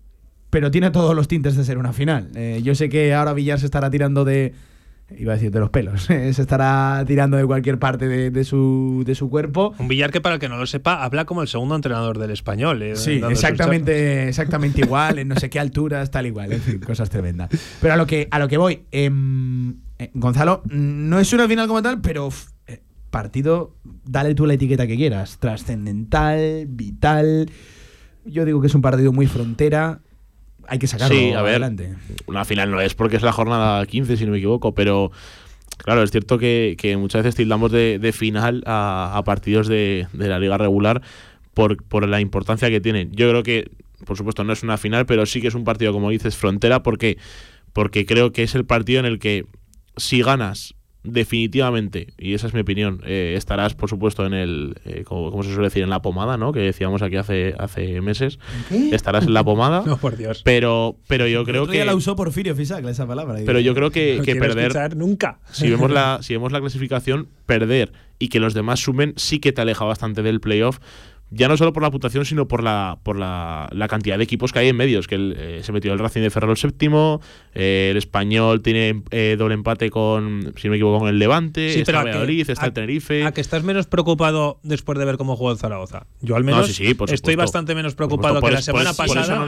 pero 0.48 0.70
tiene 0.70 0.90
todos 0.90 1.14
los 1.14 1.28
tintes 1.28 1.54
de 1.56 1.64
ser 1.64 1.76
una 1.76 1.92
final. 1.92 2.30
Eh, 2.34 2.60
yo 2.62 2.74
sé 2.74 2.88
que 2.88 3.12
ahora 3.12 3.34
Villar 3.34 3.60
se 3.60 3.66
estará 3.66 3.90
tirando 3.90 4.24
de. 4.24 4.54
Iba 5.16 5.34
a 5.34 5.36
decir 5.36 5.52
de 5.52 5.60
los 5.60 5.70
pelos. 5.70 6.02
se 6.04 6.28
estará 6.30 7.04
tirando 7.06 7.36
de 7.36 7.46
cualquier 7.46 7.78
parte 7.78 8.08
de, 8.08 8.30
de 8.30 8.44
su, 8.44 9.04
de 9.06 9.14
su 9.14 9.30
cuerpo. 9.30 9.72
Un 9.78 9.86
Villar 9.86 10.10
que, 10.10 10.20
para 10.20 10.34
el 10.34 10.40
que 10.40 10.48
no 10.48 10.56
lo 10.56 10.66
sepa, 10.66 11.04
habla 11.04 11.24
como 11.26 11.42
el 11.42 11.48
segundo 11.48 11.76
entrenador 11.76 12.18
del 12.18 12.32
español. 12.32 12.82
eh, 12.82 12.96
Sí, 12.96 13.20
exactamente, 13.30 14.28
exactamente 14.28 14.80
igual, 14.80 15.18
en 15.20 15.28
no 15.28 15.36
sé 15.36 15.48
qué 15.48 15.60
alturas, 15.60 16.10
tal 16.10 16.26
igual, 16.26 16.52
en 16.52 16.60
fin, 16.60 16.78
cosas 16.80 17.08
tremendas. 17.08 17.50
Pero 17.80 17.94
a 17.94 17.96
lo 17.96 18.06
que, 18.06 18.26
a 18.30 18.38
lo 18.40 18.48
que 18.48 18.56
voy, 18.58 18.82
em, 18.90 19.76
eh, 19.98 20.10
Gonzalo, 20.14 20.62
mm, 20.64 21.08
no 21.08 21.20
es 21.20 21.32
una 21.32 21.46
final 21.46 21.68
como 21.68 21.82
tal, 21.82 22.00
pero 22.00 22.28
eh, 22.66 22.80
partido, 23.10 23.76
dale 24.04 24.34
tú 24.34 24.44
la 24.44 24.54
etiqueta 24.54 24.88
que 24.88 24.96
quieras, 24.96 25.38
trascendental, 25.38 26.66
vital. 26.68 27.48
Yo 28.24 28.44
digo 28.44 28.60
que 28.60 28.66
es 28.66 28.74
un 28.74 28.82
partido 28.82 29.12
muy 29.12 29.28
frontera, 29.28 30.00
hay 30.68 30.78
que 30.78 30.86
sacarlo 30.86 31.14
Sí, 31.16 31.32
a 31.32 31.42
ver. 31.42 31.50
adelante. 31.56 31.94
Una 32.26 32.44
final 32.44 32.70
no 32.70 32.80
es 32.80 32.94
porque 32.94 33.16
es 33.16 33.22
la 33.22 33.32
jornada 33.32 33.84
15, 33.84 34.16
si 34.16 34.24
no 34.26 34.32
me 34.32 34.38
equivoco, 34.38 34.74
pero 34.74 35.10
claro, 35.78 36.02
es 36.02 36.10
cierto 36.10 36.38
que, 36.38 36.76
que 36.78 36.96
muchas 36.96 37.22
veces 37.24 37.34
tildamos 37.36 37.72
de, 37.72 37.98
de 37.98 38.12
final 38.12 38.62
a, 38.66 39.12
a 39.16 39.24
partidos 39.24 39.66
de, 39.68 40.06
de 40.12 40.28
la 40.28 40.38
liga 40.38 40.58
regular 40.58 41.02
por, 41.54 41.82
por 41.84 42.06
la 42.08 42.20
importancia 42.20 42.70
que 42.70 42.80
tienen. 42.80 43.10
Yo 43.12 43.28
creo 43.30 43.42
que, 43.42 43.70
por 44.04 44.16
supuesto, 44.16 44.44
no 44.44 44.52
es 44.52 44.62
una 44.62 44.76
final, 44.78 45.06
pero 45.06 45.26
sí 45.26 45.40
que 45.40 45.48
es 45.48 45.54
un 45.54 45.64
partido, 45.64 45.92
como 45.92 46.10
dices, 46.10 46.36
frontera, 46.36 46.82
porque, 46.82 47.18
porque 47.72 48.06
creo 48.06 48.32
que 48.32 48.42
es 48.44 48.54
el 48.54 48.64
partido 48.64 49.00
en 49.00 49.06
el 49.06 49.18
que 49.18 49.44
si 49.96 50.22
ganas 50.22 50.74
definitivamente, 51.06 52.08
y 52.18 52.34
esa 52.34 52.46
es 52.46 52.54
mi 52.54 52.60
opinión, 52.60 53.00
eh, 53.04 53.34
estarás, 53.36 53.74
por 53.74 53.88
supuesto, 53.88 54.26
en 54.26 54.34
el, 54.34 54.74
eh, 54.84 55.04
como, 55.04 55.30
como 55.30 55.42
se 55.42 55.50
suele 55.50 55.66
decir, 55.68 55.82
en 55.82 55.90
la 55.90 56.02
pomada, 56.02 56.36
¿no? 56.36 56.52
Que 56.52 56.60
decíamos 56.60 57.02
aquí 57.02 57.16
hace, 57.16 57.54
hace 57.58 58.00
meses. 58.00 58.38
Estarás 58.70 59.26
en 59.26 59.34
la 59.34 59.44
pomada. 59.44 59.82
No, 59.86 59.98
por 59.98 60.16
Dios. 60.16 60.42
Pero, 60.44 60.96
pero 61.06 61.28
yo 61.28 61.44
creo 61.44 61.66
que. 61.66 61.84
la 61.84 61.94
usó 61.94 62.16
Porfirio 62.16 62.56
Fisac, 62.56 62.84
esa 62.86 63.06
palabra. 63.06 63.38
Pero 63.46 63.60
yo 63.60 63.74
creo 63.74 63.90
que, 63.90 64.16
No 64.18 64.24
que 64.24 64.36
perder. 64.36 64.96
nunca. 64.96 65.38
Si 65.52 65.70
vemos, 65.70 65.90
la, 65.90 66.18
si 66.22 66.34
vemos 66.34 66.52
la 66.52 66.60
clasificación, 66.60 67.28
perder 67.46 67.92
y 68.18 68.28
que 68.28 68.40
los 68.40 68.54
demás 68.54 68.80
sumen, 68.80 69.12
sí 69.16 69.38
que 69.38 69.52
te 69.52 69.60
aleja 69.60 69.84
bastante 69.84 70.22
del 70.22 70.40
playoff. 70.40 70.78
Ya 71.30 71.48
no 71.48 71.56
solo 71.56 71.72
por 71.72 71.82
la 71.82 71.90
puntuación, 71.90 72.24
sino 72.24 72.46
por 72.46 72.62
la 72.62 72.98
por 73.02 73.18
la, 73.18 73.68
la 73.72 73.88
cantidad 73.88 74.16
de 74.16 74.22
equipos 74.22 74.52
que 74.52 74.60
hay 74.60 74.68
en 74.68 74.76
medios. 74.76 75.08
Que 75.08 75.16
el, 75.16 75.34
eh, 75.36 75.60
se 75.64 75.72
metió 75.72 75.92
el 75.92 75.98
Racing 75.98 76.20
de 76.20 76.30
Ferrol 76.30 76.56
séptimo, 76.56 77.20
eh, 77.52 77.88
el 77.90 77.96
Español 77.96 78.62
tiene 78.62 79.02
eh, 79.10 79.34
doble 79.36 79.54
empate 79.54 79.90
con, 79.90 80.52
si 80.56 80.68
no 80.68 80.70
me 80.70 80.76
equivoco, 80.76 81.00
con 81.00 81.08
el 81.08 81.18
Levante, 81.18 81.72
Sí, 81.72 81.80
está 81.80 82.04
Valladolid, 82.04 82.48
está 82.48 82.62
a- 82.62 82.66
el 82.68 82.72
Tenerife. 82.72 83.24
A 83.24 83.32
que 83.32 83.40
estás 83.40 83.64
menos 83.64 83.86
preocupado 83.88 84.60
después 84.62 84.98
de 84.98 85.04
ver 85.04 85.16
cómo 85.16 85.34
jugó 85.36 85.50
el 85.50 85.58
Zaragoza. 85.58 86.06
Yo 86.20 86.36
al 86.36 86.44
menos 86.44 86.68
sí, 86.68 86.72
sí, 86.86 86.94
por 86.94 87.10
estoy 87.12 87.34
bastante 87.34 87.74
menos 87.74 87.96
preocupado 87.96 88.36
supuesto, 88.36 88.46
que 88.48 88.54
la 88.54 88.62
semana 88.62 88.92
pasada. 88.94 89.44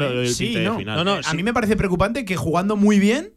no 0.85 1.05
no, 1.05 1.21
A 1.25 1.35
mí 1.35 1.43
me 1.45 1.53
parece 1.55 1.77
preocupante 1.77 2.25
que 2.25 2.37
jugando 2.37 2.75
muy 2.77 2.99
bien, 2.99 3.35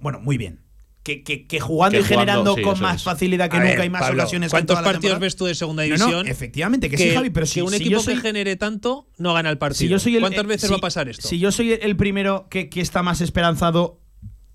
bueno, 0.00 0.18
muy 0.20 0.38
bien, 0.38 0.60
que, 1.02 1.22
que, 1.24 1.46
que 1.46 1.58
jugando 1.60 1.98
Que 1.98 2.02
y 2.04 2.06
generando 2.06 2.54
sí, 2.54 2.62
con 2.62 2.78
más 2.80 2.96
es. 2.96 3.02
facilidad 3.02 3.50
que 3.50 3.56
A 3.56 3.60
nunca 3.60 3.76
ver, 3.76 3.84
y 3.86 3.90
más 3.90 4.02
Pablo, 4.02 4.22
ocasiones 4.22 4.50
¿Cuántos 4.50 4.76
partidos 4.76 5.00
temporada. 5.00 5.18
ves 5.18 5.36
tú 5.36 5.46
de 5.46 5.54
segunda 5.56 5.82
No, 5.84 5.88
no, 5.96 5.96
división? 6.04 6.28
efectivamente, 6.28 6.88
que, 6.90 6.96
sí, 6.96 7.10
Javi, 7.10 7.30
pero 7.30 7.46
si, 7.46 7.54
que 7.54 7.62
un 7.62 7.70
si 7.70 7.76
equipo 7.76 7.90
yo 7.92 8.00
soy, 8.00 8.14
que 8.14 8.20
genere 8.20 8.56
tanto 8.56 9.08
no 9.18 9.34
gana 9.34 9.50
el 9.50 9.58
partido. 9.58 9.78
si 9.78 9.88
yo 9.88 9.98
soy 9.98 10.14
el- 10.16 10.20
¿Cuántas 10.22 10.44
eh, 10.44 10.46
veces 10.48 10.68
si- 10.68 10.72
va 10.72 10.78
a 10.78 10.80
pasar 10.80 11.08
esto? 11.08 11.26
Si 11.28 11.38
yo 11.40 11.50
soy 11.50 11.72
el 11.72 11.96
primero 11.96 12.46
que 12.50 12.68
está 12.76 13.02
más 13.02 13.20
esperanzado 13.20 13.98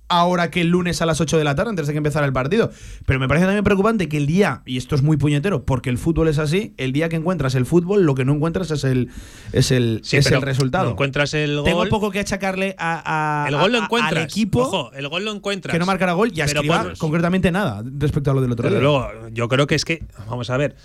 ahora 0.10 0.50
que 0.52 0.62
el 0.62 0.68
lunes 0.70 1.02
a 1.02 1.06
las 1.06 1.20
8 1.22 1.38
de 1.38 1.44
la 1.44 1.56
tarde, 1.56 1.72
antes 1.72 1.88
de 1.88 1.94
que 1.94 1.98
empezara 1.98 2.26
el 2.26 2.34
partido. 2.34 2.72
Pero 3.06 3.20
me 3.20 3.28
parece 3.28 3.46
también 3.46 3.64
preocupante 3.64 4.08
que 4.08 4.18
el 4.18 4.26
día, 4.28 4.62
y 4.66 4.78
esto 4.78 4.96
es 4.96 5.02
muy 5.04 5.18
puñetero, 5.18 5.66
porque 5.66 5.90
el 5.90 5.98
fútbol 5.98 6.28
es 6.28 6.38
así, 6.40 6.74
el 6.78 6.94
día 6.94 7.10
que 7.10 7.16
encuentras 7.18 7.56
el 7.56 7.66
fútbol, 7.66 8.04
lo 8.04 8.16
que 8.16 8.24
no 8.26 8.34
encuentras 8.34 8.72
es 8.72 8.84
el, 8.84 9.10
es 9.52 9.72
el, 9.72 10.00
Sí, 10.04 10.18
es 10.18 10.26
pero 10.26 10.38
el 10.38 10.44
resultado. 10.44 10.86
no 10.86 10.92
encuentras 10.92 11.34
el 11.34 11.62
Tengo 11.64 11.78
gol. 11.80 11.90
poco 11.90 12.12
que 12.12 12.20
achacarle 12.20 12.76
a, 12.78 13.44
a- 13.46 13.48
el 13.50 13.58
gol 13.58 13.72
lo 13.72 13.80
a- 13.80 13.84
encuentras. 13.84 14.12
al 14.16 14.24
equipo 14.24 14.62
Ojo, 14.62 14.92
el 14.94 15.08
gol 15.10 15.26
lo 15.26 15.32
encuentras. 15.34 15.72
que 15.74 15.80
no 15.80 15.86
marcará 15.86 16.14
gol 16.14 16.32
y 16.34 16.42
a 16.42 16.46
Pero 16.46 16.62
concretamente 16.98 17.52
nada 17.52 17.84
respecto 17.98 18.32
a 18.32 18.34
lo 18.34 18.42
del 18.42 18.52
otro 18.54 18.70
día. 18.70 18.80
luego, 18.80 19.08
yo 19.34 19.48
creo 19.50 19.68
que 19.68 19.76
es 19.76 19.84
que, 19.86 20.04
vamos 20.30 20.50
a 20.50 20.58
ver. 20.58 20.76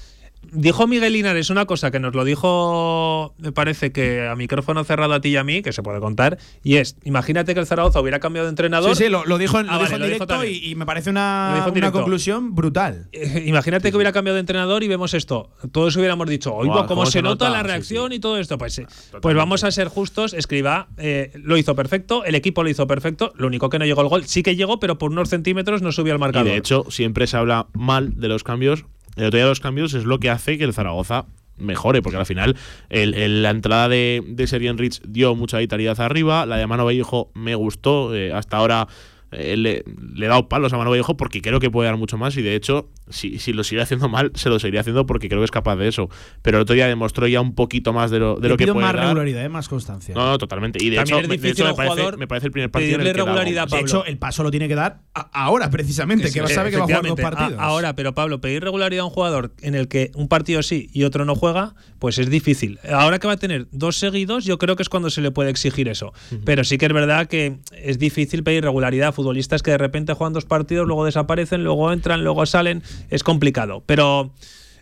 Dijo 0.51 0.87
Miguel 0.87 1.13
Linares 1.13 1.51
una 1.51 1.67
cosa 1.67 1.91
que 1.91 2.01
nos 2.01 2.15
lo 2.15 2.25
dijo, 2.25 3.35
me 3.39 3.53
parece 3.53 3.93
que 3.93 4.27
a 4.27 4.35
micrófono 4.35 4.85
cerrado 4.85 5.15
a 5.15 5.21
ti 5.21 5.31
y 5.31 5.37
a 5.37 5.45
mí, 5.45 5.63
que 5.63 5.73
se 5.73 5.83
puede 5.83 6.01
contar, 6.01 6.39
y 6.63 6.77
es, 6.77 6.97
imagínate 7.05 7.55
que 7.55 7.61
el 7.61 7.67
Zaragoza 7.67 8.01
hubiera 8.01 8.21
cambiado 8.21 8.47
de 8.47 8.51
entrenador. 8.51 8.95
Sí, 8.97 9.05
sí, 9.05 9.11
lo, 9.11 9.25
lo 9.25 9.39
dijo 9.39 9.61
en, 9.61 9.69
Ah, 9.71 9.75
lo 9.75 9.79
vale, 9.79 9.85
dijo 9.85 9.95
en 9.95 10.01
lo 10.01 10.07
dijo 10.09 10.27
directo 10.27 10.45
y, 10.45 10.71
y 10.71 10.75
me 10.75 10.85
parece 10.85 11.11
una, 11.11 11.65
una 11.75 11.93
conclusión 11.93 12.55
brutal. 12.55 13.09
Eh, 13.13 13.45
Imagínate 13.47 13.91
que 13.91 13.97
hubiera 13.97 14.13
cambiado 14.13 14.35
de 14.35 14.41
entrenador 14.41 14.83
y 14.83 14.89
vemos 14.89 15.15
esto. 15.15 15.51
Todos 15.71 15.97
hubiéramos 15.97 16.29
dicho, 16.29 16.55
oigo, 16.55 16.75
Buah, 16.75 16.87
cómo, 16.87 17.07
se 17.07 17.23
nota, 17.23 17.49
la 17.49 17.63
reacción 17.63 18.11
sí. 18.11 18.17
y 18.17 18.21
todo 18.21 18.39
esto. 18.39 18.59
Pues, 18.59 18.79
eh, 18.79 18.87
pues 19.21 19.35
vamos 19.37 19.65
a 19.65 19.71
ser 19.71 19.89
justos. 19.89 20.35
Escriba 20.35 20.89
eh, 20.99 21.31
lo 21.35 21.57
hizo 21.57 21.75
perfecto, 21.75 22.25
el 22.25 22.35
equipo 22.35 22.63
lo 22.63 22.69
hizo 22.69 22.87
perfecto. 22.87 23.33
Lo 23.37 23.47
único 23.47 23.71
que 23.71 23.79
no 23.79 23.85
llegó 23.87 24.03
el 24.03 24.09
gol, 24.09 24.25
sí 24.27 24.43
que 24.43 24.57
llegó, 24.57 24.81
pero 24.81 24.99
por 24.99 25.11
unos 25.13 25.29
centímetros 25.31 25.83
no 25.83 25.93
subió 25.93 26.13
al 26.13 26.19
Y 26.19 26.21
marcador. 26.21 26.49
de 26.49 26.57
hecho, 26.57 26.85
siempre 26.91 27.27
se 27.27 27.37
habla 27.37 27.69
mal 27.73 28.21
de 28.21 28.29
los 28.29 28.45
cambios. 28.45 28.85
El 29.17 29.27
otro 29.27 29.37
día 29.39 29.45
de 29.45 29.51
los 29.51 29.61
cambios 29.61 29.95
es 29.95 30.05
lo 30.05 30.19
que 30.19 30.31
hace 30.31 30.59
que 30.59 30.65
el 30.65 30.73
Zaragoza 30.73 31.27
mejore, 31.59 32.01
porque 32.03 32.17
al 32.19 32.27
final 32.27 32.57
el- 32.89 33.43
la 33.43 33.51
entrada 33.51 33.89
de, 33.89 34.23
de 34.27 34.47
Serien 34.47 34.79
Rich 34.79 35.03
dio 35.07 35.35
mucha 35.35 35.59
vitalidad 35.59 36.01
arriba, 36.01 36.47
la 36.47 36.57
de 36.57 36.67
Mano 36.67 36.85
Vallejo 36.85 37.31
me 37.35 37.55
gustó, 37.55 38.15
eh, 38.15 38.33
hasta 38.33 38.57
ahora 38.57 38.89
eh, 39.33 39.57
le, 39.57 39.85
le 40.15 40.27
he 40.27 40.29
dado 40.29 40.49
palos 40.49 40.73
a 40.73 40.77
Mano 40.79 40.91
Vallejo 40.91 41.17
porque 41.17 41.41
creo 41.43 41.59
que 41.61 41.71
puede 41.71 41.89
dar 41.89 41.97
mucho 41.97 42.19
más 42.19 42.37
y 42.37 42.43
de 42.43 42.55
hecho, 42.55 42.89
si, 43.09 43.39
si 43.39 43.53
lo 43.53 43.65
sigue 43.65 43.81
haciendo 43.83 44.09
mal, 44.09 44.31
se 44.35 44.49
lo 44.49 44.59
seguiría 44.59 44.81
haciendo 44.81 45.07
porque 45.07 45.29
creo 45.29 45.41
que 45.41 45.47
es 45.47 45.51
capaz 45.51 45.77
de 45.77 45.89
eso. 45.89 46.09
Pero 46.43 46.59
el 46.59 46.63
otro 46.63 46.75
día 46.75 46.87
demostró 46.87 47.27
ya 47.27 47.41
un 47.41 47.55
poquito 47.55 47.93
más 47.93 48.11
de 48.11 48.19
lo, 48.19 48.37
de 48.37 48.43
Le 48.43 48.49
lo 48.51 48.57
que 48.57 48.65
pido 48.65 48.75
puede 48.75 48.87
más 48.87 48.95
dar. 48.95 49.05
regularidad, 49.07 49.45
eh, 49.45 49.49
más 49.49 49.69
constancia. 49.69 50.15
No, 50.15 50.27
no, 50.27 50.39
totalmente. 50.39 50.85
Y 50.85 50.91
de 50.91 50.97
También 50.97 51.19
hecho, 51.21 51.29
me- 51.29 51.37
de 51.39 51.49
hecho 51.51 51.65
a 51.67 51.71
me, 51.71 51.75
parece, 51.75 51.95
jugador 51.95 52.19
me 52.19 52.27
parece 52.29 52.47
el 52.47 52.53
primer 52.53 52.71
partido 52.71 52.95
en 52.95 53.01
el 53.01 53.05
pedirle 53.07 53.13
que 53.13 53.19
da 53.19 53.25
regularidad, 53.27 53.63
algo. 53.65 53.77
de 53.77 53.83
hecho, 53.83 54.05
el 54.05 54.19
paso 54.19 54.43
lo 54.43 54.51
tiene 54.51 54.69
que 54.69 54.75
dar 54.75 55.01
a- 55.15 55.31
ahora, 55.33 55.71
precisamente, 55.71 56.31
que, 56.31 56.41
va- 56.41 56.49
sabe 56.49 56.71
que 56.71 56.77
va 56.77 56.85
a 56.85 56.87
jugar 56.87 57.03
dos 57.07 57.21
partidos. 57.21 57.59
A- 57.59 57.65
ahora, 57.65 57.95
pero 57.95 58.15
Pablo, 58.15 58.41
pedir 58.41 58.63
regularidad 58.63 59.03
a 59.03 59.07
un 59.07 59.11
jugador 59.13 59.53
en 59.63 59.75
el 59.75 59.89
que 59.89 60.11
un 60.15 60.29
partido 60.29 60.63
sí 60.63 60.91
y 60.93 61.05
otro 61.05 61.25
no 61.25 61.35
juega, 61.35 61.75
pues 61.99 62.19
es 62.19 62.29
difícil. 62.31 62.79
Ahora 62.93 63.19
que 63.19 63.27
va 63.27 63.35
a 63.35 63.37
tener 63.39 63.67
dos 63.73 63.97
seguidos, 63.97 64.45
yo 64.45 64.59
creo 64.59 64.77
que 64.77 64.83
es 64.83 64.89
cuando 64.89 65.09
se 65.11 65.21
le 65.21 65.31
puede 65.31 65.51
exigir 65.51 65.89
eso. 65.89 66.13
Pero 66.45 66.65
sí 66.65 66.77
que 66.79 66.87
es 66.87 66.93
verdad 66.93 67.27
que 67.29 67.59
es 67.73 67.99
difícil 67.99 68.43
pedir 68.43 68.63
regularidad 68.65 69.09
a 69.09 69.13
futbolistas 69.23 69.63
que 69.63 69.71
de 69.71 69.79
repente 69.79 70.15
juegan 70.15 70.33
dos 70.33 70.45
partidos, 70.45 70.87
luego 70.87 71.05
desaparecen, 71.05 71.65
luego 71.65 71.93
entran, 71.93 72.25
luego 72.25 72.45
salen. 72.47 72.83
Es 73.09 73.23
complicado. 73.23 73.83
Pero. 73.87 74.33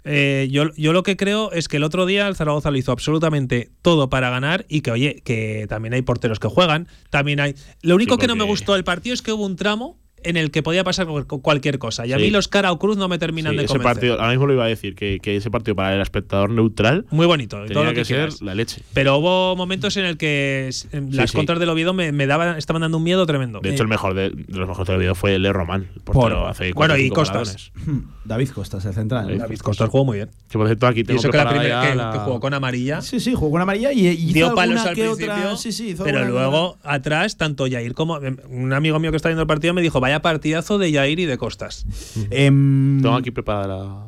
eh, 0.04 0.48
yo, 0.50 0.72
yo 0.76 0.92
lo 0.92 1.02
que 1.02 1.16
creo 1.16 1.52
es 1.52 1.68
que 1.68 1.76
el 1.76 1.84
otro 1.84 2.06
día 2.06 2.26
el 2.26 2.34
Zaragoza 2.34 2.70
lo 2.70 2.78
hizo 2.78 2.90
absolutamente 2.92 3.70
todo 3.82 4.08
para 4.08 4.30
ganar 4.30 4.64
y 4.68 4.80
que, 4.80 4.90
oye, 4.90 5.20
que 5.24 5.66
también 5.68 5.92
hay 5.92 6.02
porteros 6.02 6.38
que 6.38 6.48
juegan, 6.48 6.88
también 7.10 7.38
hay... 7.38 7.54
Lo 7.82 7.96
único 7.96 8.16
que 8.16 8.26
no 8.26 8.34
me 8.34 8.44
gustó 8.44 8.72
del 8.72 8.84
partido 8.84 9.12
es 9.12 9.20
que 9.20 9.32
hubo 9.32 9.44
un 9.44 9.56
tramo 9.56 9.98
en 10.22 10.36
el 10.36 10.50
que 10.50 10.62
podía 10.62 10.84
pasar 10.84 11.06
cual- 11.06 11.26
cualquier 11.26 11.78
cosa. 11.78 12.06
Y 12.06 12.12
a 12.12 12.16
Sí. 12.18 12.24
mí 12.24 12.30
los 12.30 12.48
cara 12.48 12.72
o 12.72 12.78
cruz 12.78 12.96
no 12.96 13.08
me 13.08 13.18
terminan 13.18 13.52
Sí, 13.52 13.58
de 13.58 13.64
ese 13.64 13.72
convencer. 13.74 13.94
partido, 13.94 14.14
ahora 14.14 14.30
mismo 14.30 14.46
lo 14.46 14.52
iba 14.54 14.64
a 14.64 14.68
decir, 14.68 14.94
que, 14.94 15.18
que 15.22 15.36
ese 15.36 15.50
partido 15.50 15.74
para 15.74 15.94
el 15.94 16.00
espectador 16.00 16.50
neutral 16.50 17.06
Muy 17.10 17.26
bonito. 17.26 17.56
y 17.64 17.68
todo 17.68 17.80
tenía 17.80 17.84
lo 17.84 17.90
que, 17.90 18.00
que 18.00 18.04
ser 18.04 18.30
la 18.42 18.54
leche. 18.54 18.82
Pero 18.92 19.16
hubo 19.18 19.56
momentos 19.56 19.96
en 19.96 20.04
el 20.04 20.16
que 20.16 20.70
las 21.10 21.30
sí. 21.30 21.36
contras 21.36 21.58
del 21.58 21.68
Oviedo 21.68 21.92
me, 21.94 22.12
me 22.12 22.26
daban, 22.26 22.56
estaban 22.58 22.82
dando 22.82 22.98
un 22.98 23.04
miedo 23.04 23.24
tremendo. 23.26 23.60
De 23.60 23.70
hecho, 23.70 23.82
el 23.82 23.88
mejor 23.88 24.14
de, 24.14 24.30
de 24.30 24.58
los 24.58 24.68
mejores 24.68 24.88
del 24.88 24.98
video 24.98 25.14
fue 25.14 25.34
el 25.34 25.42
de 25.42 25.52
Román, 25.52 25.88
el 25.94 26.00
Por- 26.02 26.14
portero 26.14 26.46
hace 26.48 26.72
bueno, 26.72 26.96
y 26.96 27.08
Costas. 27.10 27.70
paradones. 27.80 28.10
David 28.24 28.50
Costas, 28.50 28.84
el 28.84 28.94
central. 28.94 29.28
¿no? 29.30 29.38
David 29.38 29.58
Costas 29.60 29.88
jugó 29.88 30.04
muy 30.04 30.18
bien. 30.18 30.30
Que 30.48 30.58
por 30.58 30.66
cierto, 30.66 30.86
aquí 30.86 31.00
Y 31.00 31.04
tengo 31.04 31.20
eso 31.20 31.30
que 31.30 31.36
la 31.36 31.48
primera 31.48 31.82
que, 31.88 31.94
la- 31.94 32.10
que 32.12 32.18
jugó 32.18 32.40
con 32.40 32.54
amarilla. 32.54 33.00
Sí, 33.00 33.18
sí, 33.20 33.34
jugó 33.34 33.52
con 33.52 33.62
amarilla 33.62 33.92
y, 33.92 34.06
y 34.08 34.32
dio 34.32 34.54
palos 34.54 34.80
al 34.80 34.94
principio, 34.94 35.12
otra. 35.12 36.04
Pero 36.04 36.24
luego 36.26 36.76
atrás, 36.82 37.36
tanto 37.36 37.66
Yair 37.66 37.94
como 37.94 38.18
un 38.48 38.72
amigo 38.72 38.98
mío 38.98 39.10
que 39.10 39.16
está 39.16 39.28
viendo 39.28 39.42
el 39.42 39.48
partido 39.48 39.74
me 39.74 39.82
dijo, 39.82 40.00
vaya 40.10 40.22
partidazo 40.22 40.78
de 40.78 40.90
Yair 40.92 41.20
y 41.20 41.26
de 41.26 41.38
Costas. 41.38 41.86
Em, 42.30 43.00
Tengo 43.02 43.14
aquí 43.16 43.30
preparada 43.30 43.66
la, 43.66 44.06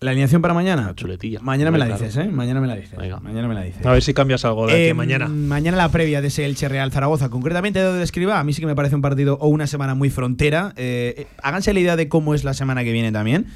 la 0.00 0.10
alineación 0.10 0.42
para 0.42 0.54
mañana. 0.54 0.82
la 0.86 0.94
chuletilla. 0.94 1.40
Mañana 1.40 1.70
me 1.70 1.78
la 1.78 1.86
Claro. 1.86 2.02
dices, 2.04 2.16
¿eh? 2.24 2.28
Mañana 2.28 2.60
me 2.60 2.66
la 2.66 2.76
dices. 2.76 2.96
Venga. 2.98 3.20
Mañana 3.20 3.48
me 3.48 3.54
la 3.54 3.62
dices. 3.62 3.84
A 3.84 3.92
ver 3.92 4.02
si 4.02 4.12
cambias 4.14 4.44
algo 4.44 4.66
de 4.66 4.72
aquí 4.72 4.82
Em, 4.90 4.96
mañana. 4.96 5.28
Mañana 5.28 5.76
la 5.76 5.88
previa 5.90 6.20
de 6.20 6.28
ese 6.28 6.44
Elche 6.44 6.68
Real 6.68 6.90
Zaragoza, 6.92 7.28
concretamente 7.30 7.78
de 7.78 7.84
donde 7.86 8.02
escriba, 8.04 8.38
a 8.40 8.44
mí 8.44 8.52
sí 8.52 8.60
que 8.60 8.66
me 8.66 8.74
parece 8.74 8.94
un 8.94 9.02
partido 9.02 9.38
o 9.40 9.48
una 9.48 9.66
semana 9.66 9.94
muy 9.94 10.10
frontera. 10.10 10.72
Eh, 10.76 11.14
eh, 11.18 11.26
háganse 11.42 11.72
la 11.74 11.80
idea 11.80 11.96
de 11.96 12.08
cómo 12.08 12.34
es 12.34 12.44
la 12.44 12.54
semana 12.54 12.84
que 12.84 12.92
viene 12.92 13.12
también. 13.12 13.46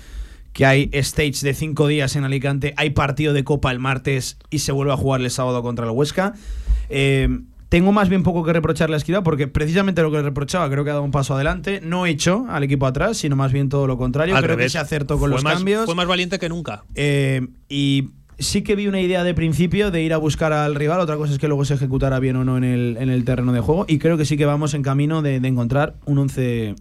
Que 0.52 0.66
hay 0.66 0.90
stage 0.92 1.42
de 1.42 1.54
cinco 1.54 1.86
días 1.86 2.16
en 2.16 2.24
Alicante, 2.24 2.74
hay 2.76 2.90
partido 2.90 3.32
de 3.32 3.44
Copa 3.44 3.70
el 3.70 3.78
martes 3.78 4.36
y 4.50 4.58
se 4.60 4.72
vuelve 4.72 4.92
a 4.92 4.96
jugar 4.96 5.20
el 5.20 5.30
sábado 5.30 5.62
contra 5.62 5.84
el 5.84 5.92
Huesca. 5.92 6.34
Eh, 6.88 7.28
tengo 7.70 7.92
más 7.92 8.08
bien 8.10 8.22
poco 8.22 8.44
que 8.44 8.52
reprocharle 8.52 8.96
a 8.96 8.98
Escriba 8.98 9.22
porque 9.22 9.46
precisamente 9.48 10.02
lo 10.02 10.10
que 10.10 10.18
le 10.18 10.22
reprochaba 10.24 10.68
creo 10.68 10.84
que 10.84 10.90
ha 10.90 10.94
dado 10.94 11.04
un 11.04 11.12
paso 11.12 11.34
adelante. 11.34 11.80
No 11.82 12.04
echó 12.04 12.44
al 12.50 12.62
equipo 12.64 12.84
atrás, 12.86 13.16
sino 13.16 13.36
más 13.36 13.52
bien 13.52 13.68
todo 13.70 13.86
lo 13.86 13.96
contrario. 13.96 14.36
Al 14.36 14.42
creo 14.42 14.56
revés. 14.56 14.66
que 14.66 14.70
se 14.72 14.78
acertó 14.78 15.14
con 15.14 15.30
Fue 15.30 15.36
los 15.36 15.44
más- 15.44 15.54
cambios. 15.54 15.86
Fue 15.86 15.94
más 15.94 16.06
valiente 16.06 16.38
que 16.38 16.48
nunca. 16.48 16.82
Eh, 16.96 17.46
y 17.68 18.10
sí 18.38 18.62
que 18.62 18.74
vi 18.74 18.86
una 18.88 19.00
idea 19.00 19.22
de 19.22 19.34
principio 19.34 19.90
de 19.90 20.02
ir 20.02 20.12
a 20.12 20.16
buscar 20.16 20.52
al 20.52 20.74
rival. 20.74 20.98
Otra 21.00 21.16
cosa 21.16 21.32
es 21.32 21.38
que 21.38 21.46
luego 21.46 21.64
se 21.64 21.74
ejecutara 21.74 22.18
bien 22.18 22.36
o 22.36 22.44
no 22.44 22.56
en 22.58 22.64
el, 22.64 22.96
en 22.98 23.08
el 23.08 23.24
terreno 23.24 23.52
de 23.52 23.60
juego. 23.60 23.84
Y 23.88 23.98
creo 23.98 24.16
que 24.18 24.24
sí 24.24 24.36
que 24.36 24.46
vamos 24.46 24.74
en 24.74 24.82
camino 24.82 25.22
de, 25.22 25.38
de 25.40 25.48
encontrar 25.48 25.94
un 26.06 26.18
11 26.18 26.74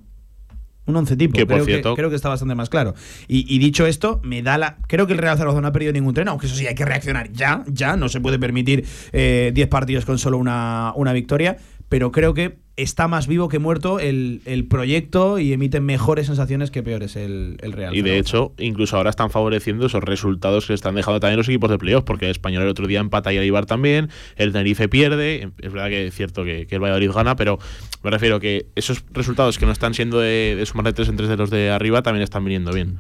un 0.89 0.95
once 0.97 1.15
tipo. 1.15 1.33
Que, 1.37 1.45
por 1.45 1.55
creo, 1.55 1.65
cierto- 1.65 1.95
que, 1.95 1.99
creo 1.99 2.09
que 2.09 2.15
está 2.15 2.29
bastante 2.29 2.55
más 2.55 2.69
claro. 2.69 2.93
Y, 3.27 3.45
y 3.53 3.59
dicho 3.59 3.85
esto, 3.85 4.19
me 4.23 4.41
da 4.41 4.57
la. 4.57 4.77
Creo 4.87 5.07
que 5.07 5.13
el 5.13 5.19
Real 5.19 5.37
Zaragoza 5.37 5.61
no 5.61 5.67
ha 5.67 5.71
perdido 5.71 5.93
ningún 5.93 6.13
tren, 6.13 6.27
aunque 6.27 6.47
eso 6.47 6.55
sí, 6.55 6.67
hay 6.67 6.75
que 6.75 6.85
reaccionar 6.85 7.31
ya, 7.31 7.63
ya. 7.67 7.95
No 7.95 8.09
se 8.09 8.19
puede 8.21 8.39
permitir 8.39 8.85
eh, 9.11 9.51
10 9.53 9.67
partidos 9.69 10.05
con 10.05 10.17
solo 10.19 10.37
una, 10.37 10.93
una 10.95 11.13
victoria. 11.13 11.57
Pero 11.89 12.11
creo 12.11 12.33
que 12.33 12.59
está 12.77 13.07
más 13.07 13.27
vivo 13.27 13.49
que 13.49 13.59
muerto 13.59 13.99
el, 13.99 14.41
el 14.45 14.65
proyecto 14.65 15.37
y 15.37 15.51
emite 15.51 15.81
mejores 15.81 16.27
sensaciones 16.27 16.71
que 16.71 16.81
peores 16.81 17.15
el, 17.15 17.57
el 17.61 17.73
Real. 17.73 17.93
Y 17.95 18.01
de 18.01 18.17
hecho, 18.17 18.53
incluso 18.57 18.95
ahora 18.95 19.09
están 19.09 19.31
favoreciendo 19.31 19.87
esos 19.87 20.03
resultados 20.03 20.65
que 20.67 20.73
están 20.73 20.95
dejando 20.95 21.19
también 21.19 21.37
los 21.37 21.49
equipos 21.49 21.69
de 21.69 21.77
playoff, 21.77 22.03
porque 22.05 22.25
el 22.25 22.31
Español 22.31 22.63
el 22.63 22.69
otro 22.69 22.87
día 22.87 22.99
empata 22.99 23.33
y 23.33 23.37
el 23.37 23.43
Ibar 23.43 23.65
también, 23.65 24.09
el 24.37 24.53
Tenerife 24.53 24.87
pierde, 24.87 25.49
es 25.59 25.73
verdad 25.73 25.89
que 25.89 26.07
es 26.07 26.15
cierto 26.15 26.45
que, 26.45 26.67
que 26.67 26.75
el 26.75 26.81
Valladolid 26.81 27.11
gana, 27.11 27.35
pero 27.35 27.59
me 28.01 28.11
refiero 28.11 28.39
que 28.39 28.67
esos 28.75 29.03
resultados 29.11 29.57
que 29.57 29.65
no 29.65 29.71
están 29.73 29.93
siendo 29.93 30.19
de, 30.19 30.55
de 30.57 30.65
sumar 30.65 30.85
de 30.85 30.93
tres 30.93 31.09
en 31.09 31.17
tres 31.17 31.27
de 31.27 31.35
los 31.35 31.49
de 31.49 31.71
arriba 31.71 32.01
también 32.01 32.23
están 32.23 32.45
viniendo 32.45 32.71
bien. 32.71 32.97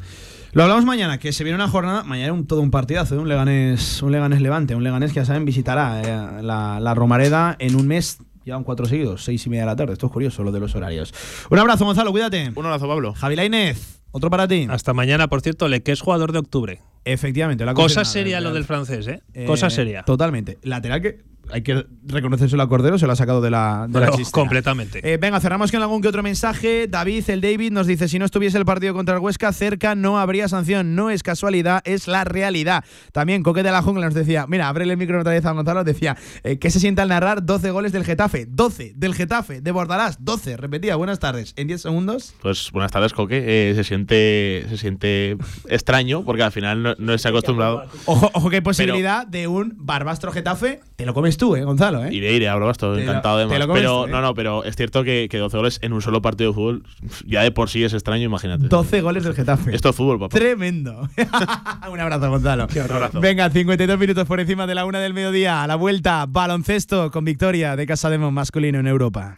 Lo 0.51 0.63
hablamos 0.63 0.83
mañana, 0.83 1.19
que 1.19 1.31
se 1.31 1.43
viene 1.43 1.55
una 1.55 1.67
jornada, 1.67 2.03
mañana 2.03 2.33
un, 2.33 2.47
todo 2.47 2.61
un 2.61 2.71
partidazo, 2.71 3.13
¿eh? 3.13 3.19
un 3.19 3.29
Leganés, 3.29 4.01
un 4.01 4.11
Leganés 4.11 4.41
Levante, 4.41 4.73
un 4.73 4.83
Leganés 4.83 5.13
que 5.13 5.19
ya 5.19 5.25
saben 5.25 5.45
visitará 5.45 6.01
eh, 6.01 6.41
la, 6.43 6.79
la 6.79 6.95
Romareda 6.95 7.55
en 7.59 7.75
un 7.75 7.87
mes, 7.87 8.17
llevan 8.49 8.63
cuatro 8.63 8.85
seguidos, 8.85 9.23
seis 9.23 9.45
y 9.45 9.49
media 9.49 9.63
de 9.63 9.67
la 9.67 9.75
tarde, 9.75 9.93
esto 9.93 10.07
es 10.07 10.11
curioso 10.11 10.43
lo 10.43 10.51
de 10.51 10.59
los 10.59 10.75
horarios. 10.75 11.13
Un 11.49 11.59
abrazo 11.59 11.85
Gonzalo, 11.85 12.11
cuídate. 12.11 12.51
Un 12.55 12.65
abrazo, 12.65 12.87
Pablo. 12.87 13.13
Javi 13.13 13.35
Lainez, 13.35 14.01
otro 14.11 14.29
para 14.29 14.47
ti. 14.47 14.67
Hasta 14.69 14.93
mañana, 14.93 15.27
por 15.27 15.41
cierto, 15.41 15.67
le 15.67 15.81
que 15.83 15.91
es 15.91 16.01
jugador 16.01 16.31
de 16.31 16.39
octubre. 16.39 16.81
Efectivamente, 17.05 17.65
la 17.65 17.73
Cosa 17.73 18.05
seria 18.05 18.41
lo 18.41 18.53
del 18.53 18.65
francés, 18.65 19.07
¿eh? 19.07 19.21
Eh, 19.33 19.45
Cosa 19.45 19.69
seria. 19.69 20.03
Totalmente. 20.03 20.57
Lateral 20.63 21.01
que 21.01 21.23
hay 21.51 21.61
que 21.61 21.85
reconocérselo 22.05 22.61
a 22.63 22.69
Cordero, 22.69 22.97
se 22.97 23.05
lo 23.05 23.13
ha 23.13 23.15
sacado 23.15 23.41
de 23.41 23.49
la, 23.49 23.87
de 23.89 23.99
la 23.99 24.11
Pero 24.11 24.23
completamente. 24.31 24.99
Eh, 25.03 25.17
venga, 25.17 25.39
cerramos 25.39 25.71
con 25.71 25.81
algún 25.81 26.01
que 26.01 26.07
otro 26.07 26.23
mensaje. 26.23 26.87
David, 26.87 27.29
el 27.29 27.41
David, 27.41 27.71
nos 27.71 27.87
dice: 27.87 28.07
si 28.07 28.19
no 28.19 28.25
estuviese 28.25 28.57
el 28.57 28.65
partido 28.65 28.93
contra 28.93 29.15
el 29.15 29.21
Huesca 29.21 29.51
cerca, 29.53 29.95
no 29.95 30.19
habría 30.19 30.47
sanción. 30.47 30.95
No 30.95 31.09
es 31.09 31.23
casualidad, 31.23 31.81
es 31.85 32.07
la 32.07 32.23
realidad. 32.23 32.83
También 33.11 33.43
Coque 33.43 33.63
de 33.63 33.71
la 33.71 33.81
Jungla 33.81 34.05
nos 34.05 34.13
decía: 34.13 34.45
mira, 34.47 34.67
abre 34.67 34.85
el 34.85 34.97
micro 34.97 35.19
otra 35.19 35.33
vez 35.33 35.45
a 35.45 35.51
Gonzalo, 35.51 35.83
decía: 35.83 36.17
eh, 36.43 36.59
¿qué 36.59 36.69
se 36.69 36.79
siente 36.79 37.01
al 37.01 37.09
narrar 37.09 37.45
12 37.45 37.71
goles 37.71 37.91
del 37.91 38.03
Getafe? 38.03 38.45
12 38.47 38.93
del 38.95 39.15
Getafe, 39.15 39.61
de 39.61 39.71
Bordalás, 39.71 40.23
12. 40.23 40.57
Repetía, 40.57 40.95
buenas 40.95 41.19
tardes. 41.19 41.53
En 41.57 41.67
10 41.67 41.81
segundos. 41.81 42.33
Pues 42.41 42.71
buenas 42.71 42.91
tardes, 42.91 43.13
Coque. 43.13 43.71
Eh, 43.71 43.75
se 43.75 43.83
siente 43.83 44.65
se 44.69 44.77
siente 44.77 45.37
extraño 45.67 46.23
porque 46.23 46.43
al 46.43 46.51
final 46.51 46.83
no, 46.83 46.95
no 46.97 47.17
se 47.17 47.27
ha 47.27 47.31
acostumbrado. 47.31 47.85
Ojo, 48.05 48.29
ojo 48.33 48.49
que 48.49 48.57
hay 48.57 48.61
posibilidad 48.61 49.25
de 49.25 49.47
un 49.47 49.73
Barbastro 49.77 50.31
Getafe. 50.31 50.81
Te 50.95 51.05
lo 51.05 51.13
comes 51.13 51.38
tú, 51.39 51.55
eh, 51.55 51.63
Gonzalo, 51.63 52.05
eh. 52.05 52.13
Iré, 52.13 52.33
iré, 52.33 52.47
abro 52.47 52.69
esto, 52.69 52.95
encantado 52.95 53.39
lo 53.39 53.49
comes 53.49 53.81
Pero 53.81 54.07
¿eh? 54.07 54.11
no, 54.11 54.21
no, 54.21 54.35
pero 54.35 54.63
es 54.63 54.75
cierto 54.75 55.03
que, 55.03 55.27
que 55.29 55.39
12 55.39 55.57
goles 55.57 55.79
en 55.81 55.93
un 55.93 56.01
solo 56.03 56.21
partido 56.21 56.51
de 56.51 56.53
fútbol 56.53 56.83
ya 57.25 57.41
de 57.41 57.51
por 57.51 57.69
sí 57.69 57.83
es 57.83 57.93
extraño, 57.93 58.25
imagínate. 58.25 58.67
12 58.67 59.01
goles 59.01 59.23
del 59.23 59.33
Getafe. 59.33 59.75
Esto 59.75 59.89
es 59.89 59.95
fútbol, 59.95 60.19
papá. 60.19 60.37
Tremendo. 60.37 61.09
un 61.91 61.99
abrazo, 61.99 62.29
Gonzalo. 62.29 62.63
abrazo. 62.63 63.19
Venga, 63.19 63.49
52 63.49 63.97
minutos 63.97 64.27
por 64.27 64.39
encima 64.39 64.67
de 64.67 64.75
la 64.75 64.85
una 64.85 64.99
del 64.99 65.15
mediodía. 65.15 65.63
A 65.63 65.67
la 65.67 65.75
vuelta, 65.75 66.25
baloncesto 66.27 67.09
con 67.09 67.25
victoria 67.25 67.75
de 67.75 67.87
Casa 67.87 68.09
masculino 68.17 68.79
en 68.79 68.87
Europa. 68.87 69.37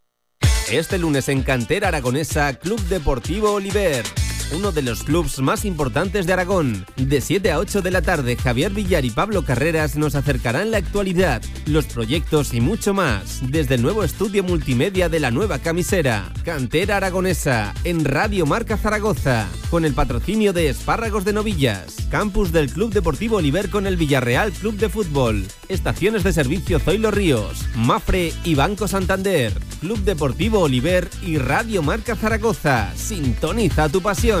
Este 0.71 0.97
lunes 0.97 1.27
en 1.27 1.43
Cantera 1.43 1.89
Aragonesa, 1.89 2.53
Club 2.53 2.79
Deportivo 2.87 3.51
Oliver. 3.51 4.05
Uno 4.53 4.73
de 4.73 4.81
los 4.81 5.03
clubs 5.03 5.39
más 5.39 5.63
importantes 5.63 6.25
de 6.25 6.33
Aragón. 6.33 6.85
De 6.97 7.21
7 7.21 7.51
a 7.51 7.59
8 7.59 7.81
de 7.81 7.89
la 7.89 8.01
tarde, 8.01 8.35
Javier 8.35 8.73
Villar 8.73 9.05
y 9.05 9.09
Pablo 9.09 9.45
Carreras 9.45 9.95
nos 9.95 10.13
acercarán 10.15 10.71
la 10.71 10.77
actualidad, 10.77 11.41
los 11.65 11.85
proyectos 11.85 12.53
y 12.53 12.59
mucho 12.59 12.93
más. 12.93 13.39
Desde 13.49 13.75
el 13.75 13.81
nuevo 13.81 14.03
estudio 14.03 14.43
multimedia 14.43 15.07
de 15.07 15.21
la 15.21 15.31
nueva 15.31 15.59
camisera. 15.59 16.33
Cantera 16.43 16.97
Aragonesa, 16.97 17.73
en 17.85 18.03
Radio 18.03 18.45
Marca 18.45 18.75
Zaragoza. 18.75 19.47
Con 19.69 19.85
el 19.85 19.93
patrocinio 19.93 20.51
de 20.51 20.67
Espárragos 20.67 21.23
de 21.23 21.31
Novillas. 21.31 21.95
Campus 22.09 22.51
del 22.51 22.69
Club 22.69 22.91
Deportivo 22.91 23.37
Oliver 23.37 23.69
con 23.69 23.87
el 23.87 23.95
Villarreal 23.95 24.51
Club 24.51 24.75
de 24.75 24.89
Fútbol. 24.89 25.47
Estaciones 25.69 26.25
de 26.25 26.33
servicio 26.33 26.79
Zoilo 26.79 27.09
Ríos, 27.09 27.65
Mafre 27.75 28.33
y 28.43 28.55
Banco 28.55 28.89
Santander. 28.89 29.53
Club 29.79 29.99
Deportivo 29.99 30.59
Oliver 30.59 31.09
y 31.25 31.37
Radio 31.37 31.81
Marca 31.81 32.17
Zaragoza. 32.17 32.91
Sintoniza 32.97 33.87
tu 33.87 34.01
pasión. 34.01 34.40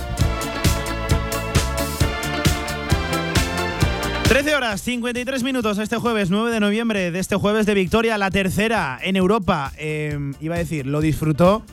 13 4.31 4.55
horas 4.55 4.81
53 4.83 5.43
minutos 5.43 5.77
este 5.77 5.97
jueves 5.97 6.29
9 6.29 6.51
de 6.51 6.61
noviembre 6.61 7.11
de 7.11 7.19
este 7.19 7.35
jueves 7.35 7.65
de 7.65 7.73
victoria, 7.73 8.17
la 8.17 8.31
tercera 8.31 8.97
en 9.03 9.17
Europa. 9.17 9.73
Eh, 9.77 10.17
iba 10.39 10.55
a 10.55 10.57
decir, 10.57 10.87
lo 10.87 11.01
disfrutó 11.01 11.65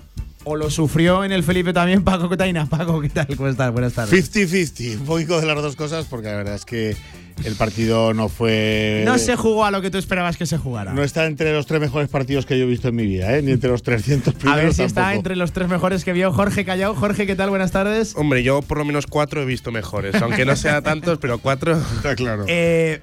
o 0.42 0.56
lo 0.56 0.68
sufrió 0.68 1.22
en 1.22 1.30
el 1.30 1.44
Felipe 1.44 1.72
también 1.72 2.02
Paco 2.02 2.28
Cotaina. 2.28 2.66
Paco, 2.66 3.00
¿qué 3.00 3.10
tal? 3.10 3.28
¿Cómo 3.36 3.48
estás? 3.48 3.72
Buenas 3.72 3.92
tardes. 3.92 4.34
50-50, 4.34 4.98
un 4.98 5.06
poquito 5.06 5.40
de 5.40 5.46
las 5.46 5.62
dos 5.62 5.76
cosas, 5.76 6.06
porque 6.06 6.26
la 6.26 6.34
verdad 6.34 6.56
es 6.56 6.64
que 6.64 6.96
el 7.44 7.54
partido 7.54 8.14
no 8.14 8.28
fue. 8.28 9.02
No 9.04 9.18
se 9.18 9.36
jugó 9.36 9.64
a 9.64 9.70
lo 9.70 9.80
que 9.82 9.90
tú 9.90 9.98
esperabas 9.98 10.36
que 10.36 10.46
se 10.46 10.58
jugara. 10.58 10.92
No 10.92 11.02
está 11.02 11.26
entre 11.26 11.52
los 11.52 11.66
tres 11.66 11.80
mejores 11.80 12.08
partidos 12.08 12.46
que 12.46 12.58
yo 12.58 12.64
he 12.64 12.68
visto 12.68 12.88
en 12.88 12.96
mi 12.96 13.06
vida, 13.06 13.36
¿eh? 13.36 13.42
ni 13.42 13.52
entre 13.52 13.70
los 13.70 13.82
300 13.82 14.34
a 14.34 14.38
primeros. 14.38 14.64
ver 14.64 14.74
si 14.74 14.82
está 14.82 15.14
entre 15.14 15.36
los 15.36 15.52
tres 15.52 15.68
mejores 15.68 16.04
que 16.04 16.12
vio 16.12 16.32
Jorge 16.32 16.64
Callao. 16.64 16.94
Jorge, 16.94 17.26
¿qué 17.26 17.36
tal? 17.36 17.50
Buenas 17.50 17.72
tardes. 17.72 18.14
Hombre, 18.16 18.42
yo 18.42 18.62
por 18.62 18.78
lo 18.78 18.84
menos 18.84 19.06
cuatro 19.06 19.42
he 19.42 19.44
visto 19.44 19.70
mejores, 19.70 20.14
aunque 20.22 20.44
no 20.44 20.56
sea 20.56 20.82
tantos, 20.82 21.18
pero 21.18 21.38
cuatro. 21.38 21.78
Está 21.96 22.16
claro. 22.16 22.44
Eh, 22.48 23.00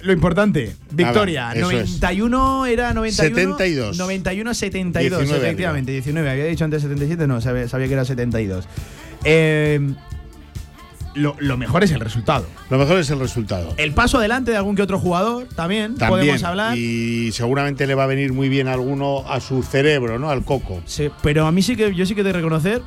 lo 0.00 0.12
importante, 0.12 0.76
victoria. 0.90 1.54
Nada, 1.54 1.54
eso 1.54 1.70
es. 1.70 1.90
91 2.00 2.66
era 2.66 2.92
91. 2.92 3.56
72. 3.56 3.96
91 3.96 4.54
72, 4.54 5.20
19 5.20 5.46
efectivamente. 5.46 5.92
19. 5.92 6.30
Había 6.30 6.44
dicho 6.44 6.64
antes 6.64 6.82
77, 6.82 7.26
no, 7.26 7.40
sabía, 7.40 7.68
sabía 7.68 7.86
que 7.86 7.94
era 7.94 8.04
72. 8.04 8.68
Eh, 9.24 9.94
lo, 11.14 11.36
lo 11.38 11.56
mejor 11.56 11.84
es 11.84 11.92
el 11.92 12.00
resultado. 12.00 12.46
Lo 12.70 12.78
mejor 12.78 12.98
es 12.98 13.08
el 13.10 13.18
resultado. 13.20 13.74
El 13.76 13.92
paso 13.94 14.18
adelante 14.18 14.50
de 14.50 14.56
algún 14.56 14.74
que 14.76 14.82
otro 14.82 14.98
jugador 14.98 15.44
también, 15.54 15.94
También. 15.96 16.20
podemos 16.20 16.42
hablar. 16.44 16.76
Y 16.76 17.30
seguramente 17.32 17.86
le 17.86 17.94
va 17.94 18.04
a 18.04 18.06
venir 18.06 18.32
muy 18.32 18.48
bien 18.48 18.68
a 18.68 18.72
alguno 18.72 19.24
a 19.28 19.40
su 19.40 19.62
cerebro, 19.62 20.18
¿no? 20.18 20.30
Al 20.30 20.44
coco. 20.44 20.80
Sí, 20.86 21.10
pero 21.22 21.46
a 21.46 21.52
mí 21.52 21.62
sí 21.62 21.76
que 21.76 21.94
yo 21.94 22.04
sí 22.06 22.14
que 22.14 22.22
de 22.22 22.32
reconocer 22.32 22.82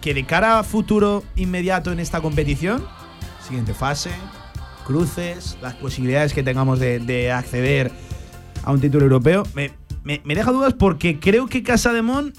que 0.00 0.14
de 0.14 0.24
cara 0.24 0.60
a 0.60 0.62
futuro 0.64 1.24
inmediato 1.36 1.90
en 1.92 1.98
esta 2.00 2.20
competición, 2.20 2.84
siguiente 3.46 3.74
fase, 3.74 4.10
cruces, 4.86 5.58
las 5.60 5.74
posibilidades 5.74 6.32
que 6.32 6.42
tengamos 6.42 6.78
de, 6.78 6.98
de 7.00 7.32
acceder 7.32 7.90
a 8.62 8.70
un 8.72 8.80
título 8.80 9.04
europeo, 9.04 9.42
me, 9.54 9.72
me- 10.04 10.20
me 10.24 10.34
deja 10.34 10.52
dudas 10.52 10.74
porque 10.74 11.18
creo 11.18 11.46
que 11.48 11.62
Casa 11.64 11.92
de 11.92 12.02
Mon 12.02 12.32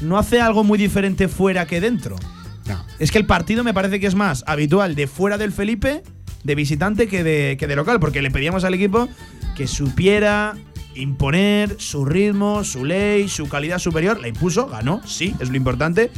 no 0.00 0.18
hace 0.18 0.40
algo 0.40 0.64
muy 0.64 0.78
diferente 0.78 1.28
fuera 1.28 1.66
que 1.66 1.80
dentro. 1.80 2.16
No. 2.70 2.84
Es 2.98 3.10
que 3.10 3.18
el 3.18 3.26
partido 3.26 3.64
me 3.64 3.74
parece 3.74 4.00
que 4.00 4.06
es 4.06 4.14
más 4.14 4.44
habitual 4.46 4.94
de 4.94 5.06
fuera 5.06 5.38
del 5.38 5.52
Felipe, 5.52 6.02
de 6.44 6.54
visitante, 6.54 7.08
que 7.08 7.24
de, 7.24 7.56
que 7.58 7.66
de 7.66 7.76
local, 7.76 8.00
porque 8.00 8.22
le 8.22 8.30
pedíamos 8.30 8.64
al 8.64 8.74
equipo 8.74 9.08
que 9.56 9.66
supiera 9.66 10.54
imponer 10.94 11.76
su 11.78 12.04
ritmo, 12.04 12.64
su 12.64 12.84
ley, 12.84 13.28
su 13.28 13.48
calidad 13.48 13.78
superior. 13.78 14.20
La 14.20 14.28
impuso, 14.28 14.68
ganó, 14.68 15.02
sí, 15.06 15.34
es 15.40 15.50
lo 15.50 15.56
importante. 15.56 16.10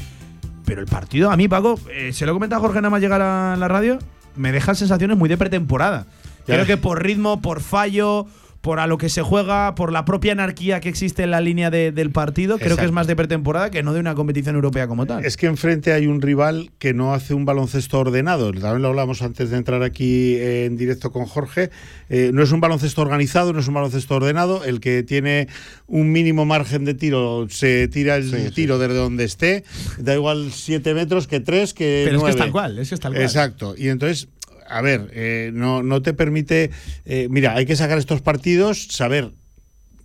Pero 0.64 0.80
el 0.80 0.86
partido, 0.86 1.30
a 1.30 1.36
mí, 1.36 1.48
Paco, 1.48 1.78
eh, 1.90 2.12
se 2.12 2.26
lo 2.26 2.34
comenta 2.34 2.56
a 2.56 2.60
Jorge 2.60 2.76
nada 2.76 2.90
más 2.90 3.00
llegar 3.00 3.20
a 3.20 3.56
la 3.56 3.68
radio, 3.68 3.98
me 4.36 4.52
deja 4.52 4.74
sensaciones 4.74 5.16
muy 5.16 5.28
de 5.28 5.36
pretemporada. 5.36 6.06
Creo 6.46 6.66
que 6.66 6.76
por 6.76 7.02
ritmo, 7.02 7.40
por 7.40 7.60
fallo, 7.60 8.26
por 8.62 8.78
a 8.80 8.86
lo 8.86 8.96
que 8.96 9.08
se 9.10 9.20
juega, 9.22 9.74
por 9.74 9.92
la 9.92 10.04
propia 10.06 10.32
anarquía 10.32 10.80
que 10.80 10.88
existe 10.88 11.24
en 11.24 11.32
la 11.32 11.40
línea 11.40 11.68
de- 11.70 11.92
del 11.92 12.10
partido, 12.10 12.58
creo 12.58 12.76
que 12.76 12.84
es 12.84 12.92
más 12.92 13.06
de 13.06 13.16
pretemporada 13.16 13.70
que 13.70 13.82
no 13.82 13.92
de 13.92 14.00
una 14.00 14.14
competición 14.14 14.54
europea 14.54 14.86
como 14.88 15.04
tal. 15.04 15.24
Es 15.24 15.36
que 15.36 15.46
enfrente 15.46 15.92
hay 15.92 16.06
un 16.06 16.22
rival 16.22 16.70
que 16.78 16.94
no 16.94 17.12
hace 17.12 17.34
un 17.34 17.44
baloncesto 17.44 17.98
ordenado. 17.98 18.52
También 18.52 18.80
lo 18.82 18.88
hablamos 18.88 19.20
antes 19.20 19.50
de 19.50 19.56
entrar 19.56 19.82
aquí 19.82 20.36
eh, 20.36 20.64
en 20.66 20.76
directo 20.76 21.10
con 21.12 21.26
Jorge. 21.26 21.70
Eh, 22.08 22.30
no 22.32 22.42
es 22.42 22.52
un 22.52 22.60
baloncesto 22.60 23.02
organizado, 23.02 23.52
no 23.52 23.58
es 23.60 23.68
un 23.68 23.74
baloncesto 23.74 24.14
ordenado. 24.14 24.64
El 24.64 24.78
que 24.80 25.02
tiene 25.02 25.48
un 25.88 26.12
mínimo 26.12 26.44
margen 26.46 26.84
de 26.84 26.94
tiro 26.94 27.46
se 27.50 27.88
tira 27.88 28.14
el 28.16 28.52
tiro 28.54 28.78
desde 28.78 28.94
donde 28.94 29.24
esté. 29.24 29.64
Da 29.98 30.14
igual 30.14 30.52
siete 30.52 30.94
metros 30.94 31.26
que 31.26 31.40
tres 31.40 31.74
que 31.74 32.04
Pero 32.06 32.18
es 32.18 32.22
que 32.24 32.30
es 32.30 32.36
nueve. 32.36 32.38
tal 32.38 32.52
cual, 32.52 32.78
es 32.78 32.88
que 32.90 32.94
es 32.94 33.00
tal 33.00 33.12
cual. 33.12 33.22
Exacto. 33.24 33.74
Y 33.76 33.88
entonces, 33.88 34.28
a 34.68 34.80
ver, 34.82 35.10
eh, 35.12 35.50
no, 35.54 35.82
no 35.82 36.02
te 36.02 36.14
permite. 36.14 36.70
eh, 37.04 37.28
mira, 37.30 37.54
hay 37.54 37.66
que 37.66 37.76
sacar 37.76 37.98
estos 37.98 38.20
partidos, 38.22 38.88
saber. 38.90 39.32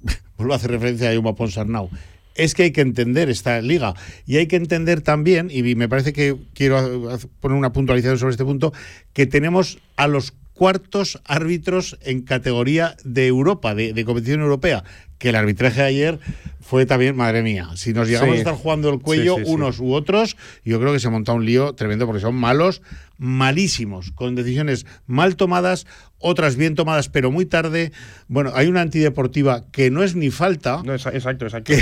Vuelvo 0.38 0.54
a 0.54 0.58
hacer 0.58 0.72
referencia 0.72 1.10
a 1.10 1.14
Yuma 1.14 1.36
Ponsarnau. 1.36 1.90
Es 2.36 2.54
que 2.54 2.64
hay 2.64 2.72
que 2.72 2.82
entender 2.82 3.30
esta 3.30 3.60
liga. 3.62 3.96
Y 4.28 4.38
hay 4.38 4.46
que 4.48 4.58
entender 4.58 5.02
también, 5.02 5.50
y 5.52 5.74
me 5.76 5.90
parece 5.90 6.14
que 6.14 6.36
quiero 6.54 7.18
poner 7.40 7.58
una 7.58 7.74
puntualización 7.74 8.20
sobre 8.20 8.32
este 8.32 8.46
punto, 8.46 8.74
que 9.14 9.26
tenemos 9.26 9.80
a 9.96 10.08
los 10.08 10.34
cuartos 10.54 11.20
árbitros 11.26 11.98
en 12.02 12.22
categoría 12.22 12.96
de 13.04 13.28
Europa, 13.28 13.74
de, 13.76 13.94
de 13.94 14.06
competición 14.06 14.42
europea. 14.42 14.84
Que 15.18 15.30
el 15.30 15.36
arbitraje 15.36 15.82
de 15.82 15.88
ayer 15.88 16.20
fue 16.62 16.86
también, 16.86 17.16
madre 17.16 17.42
mía, 17.42 17.70
si 17.76 17.92
nos 17.94 18.08
llegamos 18.08 18.34
Sí. 18.34 18.38
a 18.38 18.40
estar 18.40 18.54
jugando 18.54 18.92
el 18.92 19.00
cuello 19.00 19.36
Sí, 19.36 19.42
sí, 19.42 19.46
sí. 19.48 19.52
unos 19.56 19.80
u 19.80 19.94
otros, 19.94 20.38
yo 20.64 20.80
creo 20.80 20.94
que 20.94 21.00
se 21.00 21.10
monta 21.10 21.34
un 21.34 21.44
lío 21.46 21.74
tremendo 21.74 22.06
porque 22.06 22.22
son 22.22 22.36
malos, 22.36 22.84
malísimos, 23.18 24.12
con 24.12 24.36
decisiones 24.36 24.86
mal 25.06 25.36
tomadas, 25.36 25.86
otras 26.20 26.56
bien 26.56 26.76
tomadas, 26.76 27.10
pero 27.10 27.32
muy 27.32 27.46
tarde. 27.46 27.92
Bueno, 28.28 28.52
hay 28.56 28.68
una 28.68 28.82
antideportiva 28.82 29.66
que 29.72 29.92
no 29.92 30.04
es 30.04 30.16
ni 30.16 30.30
falta, 30.32 30.82
No, 30.84 30.94
exa- 30.96 31.14
exacto, 31.14 31.46
exacto. 31.46 31.72
que, 31.74 31.78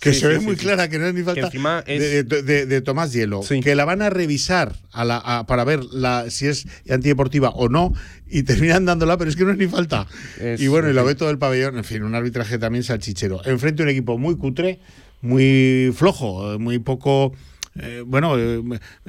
que 0.00 0.12
Sí, 0.12 0.20
se 0.20 0.26
sí, 0.26 0.32
ve 0.34 0.38
sí, 0.40 0.44
muy 0.46 0.56
clara 0.56 0.88
que 0.88 0.98
no 0.98 1.06
es 1.06 1.14
ni 1.14 1.22
falta 1.22 1.46
encima 1.46 1.82
es- 1.86 2.00
de, 2.28 2.42
de- 2.42 2.66
de- 2.66 2.80
Tomás 2.82 3.12
Hielo, 3.12 3.40
que 3.62 3.74
la 3.74 3.84
van 3.84 4.02
a 4.02 4.10
revisar 4.10 4.74
a 4.92 5.04
la, 5.04 5.16
a- 5.18 5.46
para 5.46 5.64
ver 5.64 5.84
la, 5.84 6.30
si 6.30 6.46
es 6.46 6.66
antideportiva 6.90 7.50
o 7.50 7.68
no 7.68 7.92
y 8.26 8.42
terminan 8.42 8.84
dándola, 8.84 9.16
pero 9.16 9.30
es 9.30 9.36
que 9.36 9.44
no 9.44 9.52
es 9.52 9.58
ni 9.58 9.66
falta. 9.66 10.06
Es- 10.40 10.60
y 10.60 10.68
bueno, 10.68 10.90
y 10.90 10.92
lo 10.92 11.04
ve 11.04 11.14
todo 11.14 11.30
el 11.30 11.38
pabellón, 11.38 11.78
en 11.78 11.84
fin, 11.84 12.02
un 12.02 12.14
arbitraje 12.14 12.58
también 12.58 12.84
salchichero. 12.84 13.40
Enfrente 13.46 13.82
un 13.82 13.88
equipo 13.88 14.18
muy 14.18 14.36
cutre, 14.36 14.80
muy 15.22 15.92
flojo, 15.96 16.54
eh, 16.54 16.58
muy 16.58 16.78
poco... 16.78 17.32
eh, 17.80 18.02
bueno, 18.06 18.38
eh, 18.38 18.60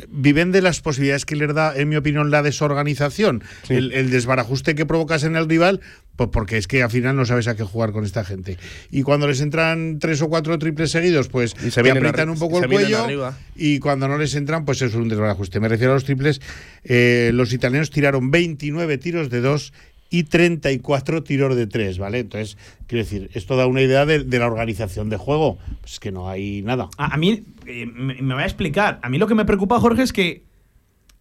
viven 0.10 0.52
de 0.52 0.62
las 0.62 0.82
posibilidades 0.82 1.26
que 1.26 1.36
les 1.36 1.54
da, 1.54 1.76
en 1.76 1.90
mi 1.90 1.96
opinión, 1.96 2.32
la 2.32 2.42
desorganización, 2.44 3.44
Sí. 3.64 3.76
el, 3.76 3.92
el 3.92 4.10
desbarajuste 4.10 4.76
que 4.76 4.86
provocas 4.86 5.24
en 5.24 5.36
el 5.36 5.48
rival, 5.50 5.82
pues 6.16 6.30
porque 6.34 6.58
es 6.58 6.68
que 6.68 6.84
al 6.84 6.90
final 6.92 7.16
no 7.16 7.26
sabes 7.26 7.48
a 7.48 7.56
qué 7.56 7.64
jugar 7.64 7.92
con 7.92 8.04
esta 8.04 8.24
gente. 8.26 8.58
Y 8.92 9.04
cuando 9.04 9.28
les 9.28 9.40
entran 9.42 10.00
tres 10.00 10.22
o 10.22 10.28
cuatro 10.30 10.58
triples 10.60 10.92
seguidos, 10.92 11.30
pues 11.30 11.56
Y 11.66 11.72
se 11.72 11.82
te 11.82 11.92
aprietan 11.92 12.30
un 12.30 12.38
poco 12.38 12.62
el 12.62 12.70
cuello 12.70 13.04
arriba. 13.04 13.38
y 13.56 13.80
cuando 13.80 14.08
no 14.08 14.18
les 14.18 14.36
entran, 14.36 14.66
pues 14.66 14.82
es 14.82 14.94
un 14.96 15.08
desbarajuste. 15.08 15.60
Me 15.62 15.70
refiero 15.70 15.94
a 15.94 15.96
los 15.96 16.04
triples. 16.06 16.42
eh, 16.84 17.32
los 17.34 17.54
italianos 17.54 17.90
tiraron 17.90 18.32
29 18.32 18.98
tiros 18.98 19.30
de 19.30 19.40
dos 19.42 19.72
y 20.10 20.24
34 20.24 21.24
tiros 21.24 21.56
de 21.56 21.68
tres, 21.68 22.00
¿vale? 22.00 22.20
Entonces, 22.20 22.58
quiero 22.88 23.04
decir, 23.04 23.30
esto 23.34 23.56
da 23.56 23.68
una 23.68 23.82
idea 23.82 24.06
de, 24.06 24.40
la 24.40 24.48
organización 24.48 25.10
de 25.10 25.18
juego. 25.18 25.58
Pues 25.82 25.94
es 25.94 26.00
que 26.00 26.12
no 26.12 26.30
hay 26.30 26.62
nada. 26.64 26.90
A, 26.98 27.16
mí, 27.18 27.44
eh, 27.68 27.86
me, 27.86 28.16
me 28.16 28.34
voy 28.34 28.44
a 28.44 28.48
explicar. 28.48 29.00
A 29.04 29.10
mí 29.10 29.18
lo 29.18 29.28
que 29.28 29.36
me 29.36 29.46
preocupa, 29.46 29.80
Jorge, 29.80 30.02
es 30.02 30.14
que, 30.14 30.44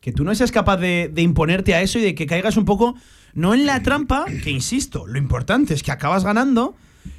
que 0.00 0.12
tú 0.12 0.24
no 0.24 0.34
seas 0.34 0.52
capaz 0.52 0.78
de, 0.78 1.10
de 1.12 1.22
imponerte 1.22 1.74
a 1.74 1.82
eso 1.82 1.98
y 1.98 2.02
de 2.02 2.14
que 2.14 2.26
caigas 2.26 2.56
un 2.56 2.64
poco, 2.64 2.94
no 3.34 3.52
en 3.52 3.66
la 3.66 3.82
trampa, 3.82 4.24
que 4.42 4.50
insisto, 4.50 5.06
lo 5.06 5.18
importante 5.18 5.74
es 5.74 5.82
que 5.82 5.92
acabas 5.92 6.24
ganando, 6.24 6.74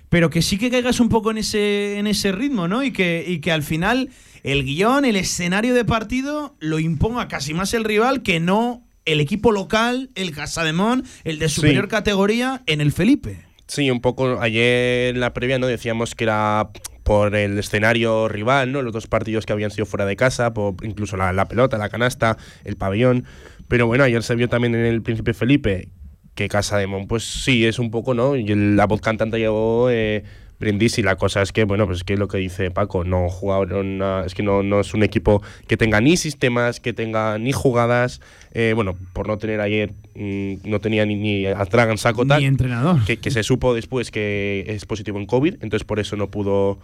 pero 0.10 0.32
que 0.32 0.42
sí 0.42 0.58
que 0.58 0.72
caigas 0.72 1.00
un 1.00 1.10
poco 1.10 1.30
en 1.30 1.38
ese, 1.38 2.00
en 2.00 2.08
ese 2.08 2.32
ritmo, 2.32 2.68
¿no? 2.68 2.84
Y 2.84 2.92
que, 2.92 3.24
y 3.28 3.40
que 3.40 3.52
al 3.52 3.62
final 3.62 4.10
el 4.44 4.64
guion, 4.64 5.06
el 5.06 5.18
escenario 5.18 5.76
de 5.76 5.86
partido, 5.86 6.56
lo 6.60 6.80
imponga 6.80 7.28
casi 7.28 7.54
más 7.54 7.76
el 7.76 7.84
rival 7.84 8.24
que 8.24 8.40
no 8.40 8.84
el 9.12 9.22
equipo 9.22 9.52
local, 9.52 10.10
el 10.16 10.32
Casademón, 10.32 11.04
el 11.24 11.40
de 11.40 11.50
superior 11.50 11.88
categoría 11.88 12.62
en 12.66 12.82
el 12.82 12.92
Felipe. 12.92 13.46
Sí, 13.68 13.92
un 13.92 14.02
poco 14.02 14.40
ayer 14.42 15.14
en 15.16 15.20
la 15.20 15.34
previa 15.34 15.60
no 15.60 15.68
decíamos 15.68 16.16
que 16.16 16.24
era 16.24 16.70
por 17.04 17.36
el 17.36 17.58
escenario 17.60 18.28
rival, 18.28 18.72
¿no? 18.72 18.82
Los 18.82 18.94
dos 18.94 19.08
partidos 19.08 19.46
que 19.46 19.54
habían 19.54 19.72
sido 19.72 19.86
fuera 19.86 20.06
de 20.06 20.16
casa, 20.16 20.54
por 20.54 20.76
incluso 20.84 21.18
la, 21.18 21.34
la 21.34 21.48
pelota, 21.48 21.78
la 21.78 21.90
canasta, 21.90 22.38
el 22.64 22.76
pabellón. 22.78 23.26
Pero 23.68 23.86
bueno, 23.88 24.04
ayer 24.04 24.24
se 24.24 24.36
vio 24.36 24.50
también 24.50 24.74
en 24.76 24.86
el 24.86 25.02
Príncipe 25.02 25.34
Felipe 25.34 25.90
que 26.36 26.48
Casa 26.48 26.78
de 26.78 26.88
Mon, 26.88 27.08
pues 27.08 27.24
sí, 27.24 27.66
es 27.66 27.80
un 27.80 27.92
poco, 27.92 28.14
¿no? 28.14 28.36
Y 28.36 28.52
el- 28.52 28.76
la 28.76 28.86
voz 28.88 29.02
cantante 29.02 29.38
llevó 29.38 29.90
eh, 29.92 30.24
Brindisi. 30.60 31.02
La 31.04 31.16
cosa 31.16 31.42
es 31.42 31.52
que, 31.52 31.64
bueno, 31.64 31.86
pues 31.86 32.00
es 32.00 32.04
que 32.04 32.18
lo 32.18 32.28
que 32.28 32.38
dice 32.38 32.70
Paco, 32.72 33.04
no 33.04 33.30
jugaron, 33.30 34.02
a- 34.02 34.24
es 34.26 34.34
que 34.36 34.44
no, 34.44 34.62
no 34.64 34.80
es 34.82 34.94
un 34.94 35.04
equipo 35.04 35.42
que 35.68 35.78
tenga 35.78 36.02
ni 36.02 36.18
sistemas, 36.18 36.80
que 36.80 36.94
tenga 36.94 37.38
ni 37.38 37.52
jugadas. 37.52 38.22
eh, 38.52 38.74
bueno, 38.76 38.98
por 39.14 39.28
no 39.28 39.38
tener 39.38 39.62
ayer, 39.62 39.94
mm, 40.16 40.56
no 40.70 40.80
tenía 40.80 41.06
ni, 41.06 41.16
ni 41.16 41.46
a 41.46 41.64
Dragan 41.66 41.98
Saco 42.00 42.26
tal 42.26 42.42
Ni 42.42 42.48
entrenador. 42.48 43.06
que, 43.06 43.18
que 43.18 43.30
se 43.32 43.44
supo 43.44 43.74
después 43.76 44.10
que 44.12 44.66
es 44.68 44.86
positivo 44.86 45.20
en 45.20 45.26
COVID, 45.28 45.56
entonces 45.62 45.84
por 45.86 46.00
eso 46.00 46.16
no 46.16 46.30
pudo. 46.32 46.80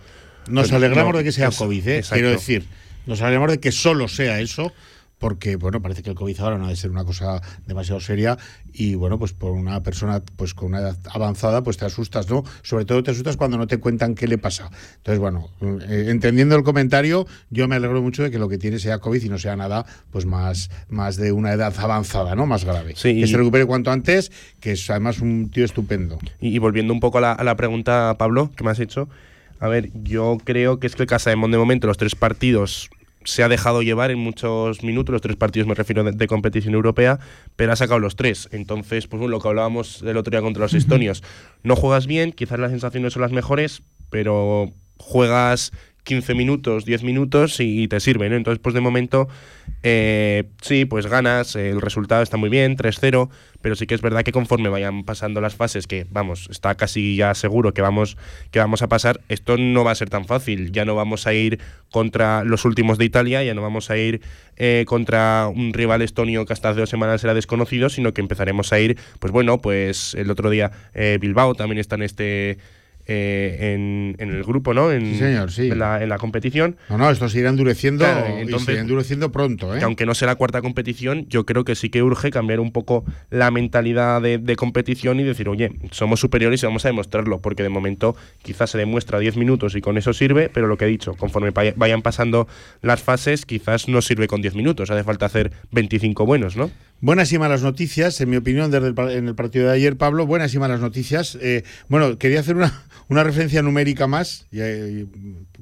Nos 0.48 0.66
pues, 0.70 0.74
alegramos 0.74 1.12
no, 1.14 1.18
de 1.18 1.24
que 1.24 1.32
sea 1.32 1.48
es- 1.50 1.58
COVID, 1.58 1.88
¿eh? 1.88 2.04
quiero 2.08 2.30
decir. 2.30 2.66
Nos 3.08 3.22
alegramos 3.22 3.52
de 3.52 3.60
que 3.60 3.72
solo 3.72 4.08
sea 4.08 4.40
eso, 4.40 4.72
porque 5.18 5.56
bueno, 5.56 5.82
parece 5.82 6.04
que 6.04 6.10
el 6.10 6.16
COVID 6.16 6.40
ahora 6.40 6.58
no 6.58 6.66
ha 6.66 6.70
de 6.70 6.76
ser 6.76 6.92
una 6.92 7.06
cosa 7.06 7.42
demasiado 7.66 8.00
seria 8.00 8.38
y 8.74 8.96
bueno, 8.96 9.18
pues 9.18 9.34
por 9.34 9.52
una 9.52 9.82
persona 9.82 10.22
pues 10.36 10.54
con 10.54 10.70
una 10.70 10.80
edad 10.80 10.98
avanzada, 11.12 11.64
pues 11.64 11.78
te 11.78 11.86
asustas, 11.86 12.30
¿no? 12.30 12.44
Sobre 12.64 12.86
todo 12.86 13.02
te 13.04 13.12
asustas 13.12 13.38
cuando 13.38 13.58
no 13.58 13.68
te 13.68 13.78
cuentan 13.78 14.16
qué 14.16 14.28
le 14.28 14.38
pasa. 14.38 14.70
Entonces, 14.98 15.20
bueno, 15.20 15.50
eh, 15.62 16.08
entendiendo 16.10 16.56
el 16.56 16.64
comentario, 16.64 17.26
yo 17.50 17.68
me 17.68 17.76
alegro 17.76 18.02
mucho 18.02 18.24
de 18.24 18.32
que 18.32 18.40
lo 18.40 18.50
que 18.50 18.58
tiene 18.58 18.80
sea 18.80 19.00
COVID 19.00 19.24
y 19.24 19.30
no 19.30 19.38
sea 19.38 19.56
nada 19.56 19.86
pues 20.12 20.26
más, 20.26 20.70
más 20.90 21.16
de 21.16 21.32
una 21.32 21.54
edad 21.54 21.74
avanzada, 21.78 22.36
¿no? 22.36 22.46
Más 22.46 22.66
grave. 22.66 22.94
Sí, 22.96 23.14
que 23.16 23.22
y- 23.22 23.28
se 23.28 23.38
recupere 23.38 23.66
cuanto 23.66 23.92
antes, 23.92 24.32
que 24.60 24.74
es 24.74 24.90
además 24.90 25.20
un 25.22 25.50
tío 25.50 25.64
estupendo. 25.66 26.20
Y, 26.40 26.50
y 26.50 26.60
volviendo 26.60 26.94
un 26.94 27.00
poco 27.00 27.20
a 27.20 27.22
la, 27.22 27.32
a 27.32 27.44
la 27.44 27.56
pregunta, 27.56 28.16
Pablo, 28.18 28.52
que 28.56 28.64
me 28.64 28.72
has 28.72 28.80
hecho. 28.80 29.08
A 29.60 29.70
ver, 29.70 29.90
yo 30.04 30.38
creo 30.44 30.80
que 30.80 30.88
es 30.88 30.96
que 30.96 31.04
el 31.04 31.08
Casa 31.08 31.30
de 31.30 31.38
momento, 31.38 31.88
los 31.88 31.98
tres 31.98 32.16
partidos 32.16 32.90
se 33.26 33.44
ha 33.44 33.50
dejado 33.50 33.82
llevar 33.82 34.12
en 34.12 34.20
muchos 34.20 34.84
minutos, 34.84 35.12
los 35.12 35.22
tres 35.22 35.36
partidos 35.36 35.68
me 35.68 35.76
refiero 35.76 36.04
de, 36.04 36.14
de 36.14 36.28
competición 36.28 36.74
europea, 36.74 37.20
pero 37.56 37.74
ha 37.74 37.76
sacado 37.76 38.00
los 38.00 38.16
tres. 38.16 38.48
Entonces, 38.52 39.08
pues 39.08 39.20
bueno, 39.20 39.32
lo 39.32 39.42
que 39.42 39.48
hablábamos 39.50 40.02
el 40.04 40.16
otro 40.16 40.32
día 40.32 40.42
contra 40.42 40.64
los 40.64 40.74
estonios, 40.74 41.24
no 41.64 41.76
juegas 41.76 42.08
bien, 42.08 42.32
quizás 42.32 42.60
las 42.60 42.72
sensaciones 42.72 43.14
son 43.14 43.24
las 43.24 43.32
mejores, 43.32 43.84
pero 44.10 44.72
juegas 44.98 45.72
15 46.06 46.36
minutos, 46.36 46.86
10 46.86 47.04
minutos 47.04 47.60
y 47.60 47.88
te 47.90 48.00
sirve, 48.00 48.30
¿no? 48.30 48.38
Entonces, 48.38 48.62
pues 48.64 48.74
de 48.74 48.80
momento, 48.80 49.28
eh, 49.84 50.46
sí, 50.62 50.86
pues 50.86 51.08
ganas, 51.08 51.56
el 51.56 51.82
resultado 51.82 52.24
está 52.24 52.38
muy 52.38 52.50
bien, 52.50 52.78
3-0, 52.78 53.30
pero 53.62 53.76
sí 53.76 53.88
que 53.88 53.96
es 53.96 54.02
verdad 54.02 54.24
que 54.24 54.32
conforme 54.32 54.70
vayan 54.70 55.04
pasando 55.04 55.42
las 55.42 55.56
fases, 55.56 55.88
que 55.88 56.06
vamos, 56.10 56.48
está 56.50 56.76
casi 56.76 57.16
ya 57.16 57.34
seguro 57.34 57.74
que 57.74 57.82
vamos, 57.82 58.18
que 58.52 58.60
vamos 58.60 58.82
a 58.84 58.88
pasar, 58.88 59.20
esto 59.28 59.58
no 59.58 59.84
va 59.84 59.92
a 59.92 59.96
ser 59.96 60.10
tan 60.10 60.26
fácil. 60.26 60.72
Ya 60.72 60.86
no 60.86 60.96
vamos 60.96 61.28
a 61.28 61.34
ir 61.34 61.60
contra 61.90 62.44
los 62.44 62.66
últimos 62.66 62.98
de 62.98 63.06
Italia, 63.06 63.44
ya 63.44 63.54
no 63.54 63.62
vamos 63.62 63.90
a 63.90 63.98
ir 63.98 64.22
eh, 64.58 64.86
contra 64.88 65.48
un 65.48 65.74
rival 65.74 66.02
estonio 66.02 66.46
que 66.46 66.54
hasta 66.54 66.70
hace 66.70 66.82
dos 66.82 66.90
semanas 66.90 67.24
era 67.24 67.34
desconocido, 67.34 67.90
sino 67.90 68.14
que 68.14 68.22
empezaremos 68.22 68.72
a 68.72 68.80
ir, 68.80 68.98
pues 69.20 69.34
bueno, 69.34 69.62
pues 69.62 70.14
el 70.14 70.30
otro 70.30 70.50
día 70.50 70.72
eh, 70.94 71.18
Bilbao 71.20 71.56
también 71.56 71.80
está 71.80 71.96
en 71.96 72.04
este. 72.04 72.58
Eh, 73.08 73.74
en, 73.74 74.16
en 74.20 74.30
el 74.36 74.44
grupo, 74.44 74.74
¿no? 74.74 74.92
En, 74.92 75.06
Sí, 75.14 75.20
señor, 75.20 75.52
sí. 75.52 75.70
En 75.70 75.80
la, 75.80 76.02
en 76.02 76.10
la 76.10 76.18
competición. 76.18 76.78
No, 76.90 76.98
no, 76.98 77.10
esto 77.12 77.30
se 77.30 77.40
irá 77.40 77.50
endureciendo 77.50 78.04
Claro, 78.04 78.26
entonces- 78.38 78.66
se 78.66 78.72
irá 78.74 78.82
endureciendo 78.82 79.32
pronto, 79.32 79.76
¿eh? 79.76 79.80
Que 79.80 79.86
aunque 79.86 80.06
no 80.06 80.16
sea 80.16 80.28
la 80.28 80.36
cuarta 80.36 80.62
competición, 80.62 81.28
yo 81.30 81.46
creo 81.46 81.64
que 81.66 81.76
sí 81.76 81.90
que 81.90 82.02
urge 82.04 82.32
cambiar 82.32 82.60
un 82.60 82.72
poco 82.72 83.06
la 83.30 83.52
mentalidad 83.52 84.22
de, 84.22 84.38
de 84.38 84.56
competición 84.56 85.20
y 85.20 85.24
decir, 85.24 85.50
oye, 85.50 85.72
somos 85.92 86.20
superiores 86.20 86.62
y 86.64 86.66
vamos 86.66 86.86
a 86.86 86.90
demostrarlo, 86.90 87.42
porque 87.42 87.64
de 87.64 87.70
momento 87.70 88.16
quizás 88.42 88.72
se 88.72 88.78
demuestra 88.78 89.20
10 89.20 89.38
minutos 89.38 89.76
y 89.76 89.82
con 89.82 89.98
eso 89.98 90.14
sirve, 90.14 90.50
pero 90.54 90.68
lo 90.68 90.78
que 90.78 90.86
he 90.86 90.90
dicho, 90.90 91.14
conforme 91.16 91.52
vaya- 91.52 91.74
vayan 91.76 92.02
pasando 92.02 92.48
las 92.82 93.02
fases, 93.04 93.46
quizás 93.46 93.88
no 93.88 94.02
sirve 94.02 94.28
con 94.28 94.42
10 94.42 94.56
minutos, 94.56 94.90
hace 94.90 95.04
falta 95.04 95.26
hacer 95.26 95.52
25 95.72 96.26
buenos, 96.26 96.56
¿no? 96.58 96.72
Buenas 97.02 97.32
y 97.34 97.38
malas 97.38 97.62
noticias, 97.62 98.22
en 98.22 98.30
mi 98.30 98.38
opinión, 98.38 98.72
desde 98.72 98.88
el, 98.88 98.98
en 99.12 99.28
el 99.28 99.36
partido 99.36 99.68
de 99.68 99.74
ayer, 99.74 99.98
Pablo. 99.98 100.26
Buenas 100.26 100.54
y 100.54 100.60
malas 100.60 100.80
noticias. 100.80 101.38
Eh, 101.42 101.64
bueno, 101.90 102.18
quería 102.18 102.40
hacer 102.40 102.56
una, 102.56 103.24
referencia 103.24 103.62
numérica 103.62 104.08
más. 104.08 104.48
Ya, 104.50 104.64
eh, 104.66 105.06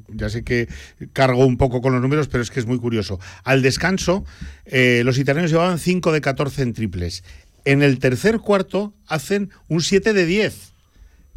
ya 0.10 0.30
sé 0.30 0.44
que 0.44 0.70
cargo 1.12 1.46
un 1.46 1.58
poco 1.58 1.82
con 1.82 1.92
los 1.92 2.02
números, 2.02 2.28
pero 2.28 2.44
es 2.44 2.52
que 2.52 2.60
es 2.60 2.68
muy 2.68 2.78
curioso. 2.78 3.20
Al 3.44 3.64
descanso, 3.64 4.26
eh, 4.66 5.02
los 5.04 5.18
italianos 5.18 5.50
llevaban 5.50 5.80
5 5.80 6.12
de 6.12 6.22
14 6.22 6.62
en 6.62 6.74
triples. 6.74 7.24
En 7.66 7.82
el 7.82 7.98
tercer 7.98 8.38
cuarto 8.40 8.94
hacen 9.08 9.50
un 9.68 9.82
7 9.82 10.14
de 10.14 10.26
10. 10.28 10.73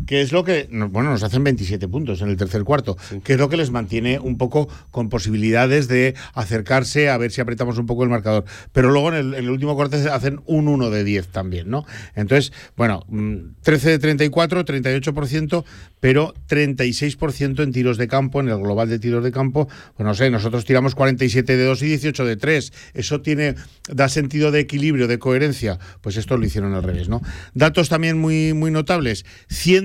Que 0.06 0.20
es 0.20 0.30
lo 0.30 0.44
que, 0.44 0.68
no, 0.70 0.90
bueno, 0.90 1.10
nos 1.10 1.22
hacen 1.22 1.42
27 1.42 1.88
puntos 1.88 2.20
en 2.20 2.28
el 2.28 2.36
tercer 2.36 2.64
cuarto, 2.64 2.96
que 3.24 3.32
es 3.32 3.38
lo 3.38 3.48
que 3.48 3.56
les 3.56 3.70
mantiene 3.70 4.18
un 4.18 4.36
poco 4.36 4.68
con 4.90 5.08
posibilidades 5.08 5.88
de 5.88 6.14
acercarse 6.34 7.08
a 7.08 7.16
ver 7.16 7.32
si 7.32 7.40
apretamos 7.40 7.78
un 7.78 7.86
poco 7.86 8.02
el 8.04 8.10
marcador. 8.10 8.44
Pero 8.72 8.90
luego 8.90 9.08
en 9.08 9.14
el, 9.14 9.34
en 9.34 9.44
el 9.44 9.50
último 9.50 9.74
cuarto 9.74 9.96
hacen 10.12 10.40
un 10.44 10.68
1 10.68 10.90
de 10.90 11.02
10 11.02 11.28
también, 11.28 11.70
¿no? 11.70 11.86
Entonces, 12.14 12.52
bueno, 12.76 13.04
mm, 13.08 13.54
13 13.62 13.90
de 13.90 13.98
34, 13.98 14.64
38%, 14.64 15.64
pero 16.00 16.34
36% 16.48 17.62
en 17.62 17.72
tiros 17.72 17.98
de 17.98 18.06
campo, 18.06 18.40
en 18.40 18.48
el 18.48 18.58
global 18.58 18.88
de 18.88 18.98
tiros 18.98 19.24
de 19.24 19.32
campo. 19.32 19.68
Pues 19.96 20.06
no 20.06 20.14
sé, 20.14 20.30
nosotros 20.30 20.64
tiramos 20.64 20.94
47 20.94 21.56
de 21.56 21.64
2 21.64 21.82
y 21.82 21.86
18 21.86 22.24
de 22.24 22.36
3. 22.36 22.72
Eso 22.94 23.22
tiene, 23.22 23.54
da 23.88 24.08
sentido 24.08 24.50
de 24.50 24.60
equilibrio, 24.60 25.08
de 25.08 25.18
coherencia. 25.18 25.78
Pues 26.02 26.16
esto 26.16 26.36
lo 26.36 26.44
hicieron 26.44 26.74
al 26.74 26.82
revés, 26.82 27.08
¿no? 27.08 27.22
Datos 27.54 27.88
también 27.88 28.18
muy, 28.18 28.52
muy 28.52 28.70
notables. 28.70 29.24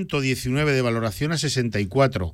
119 0.06 0.72
de 0.72 0.82
valoración 0.82 1.32
a 1.32 1.38
64. 1.38 2.32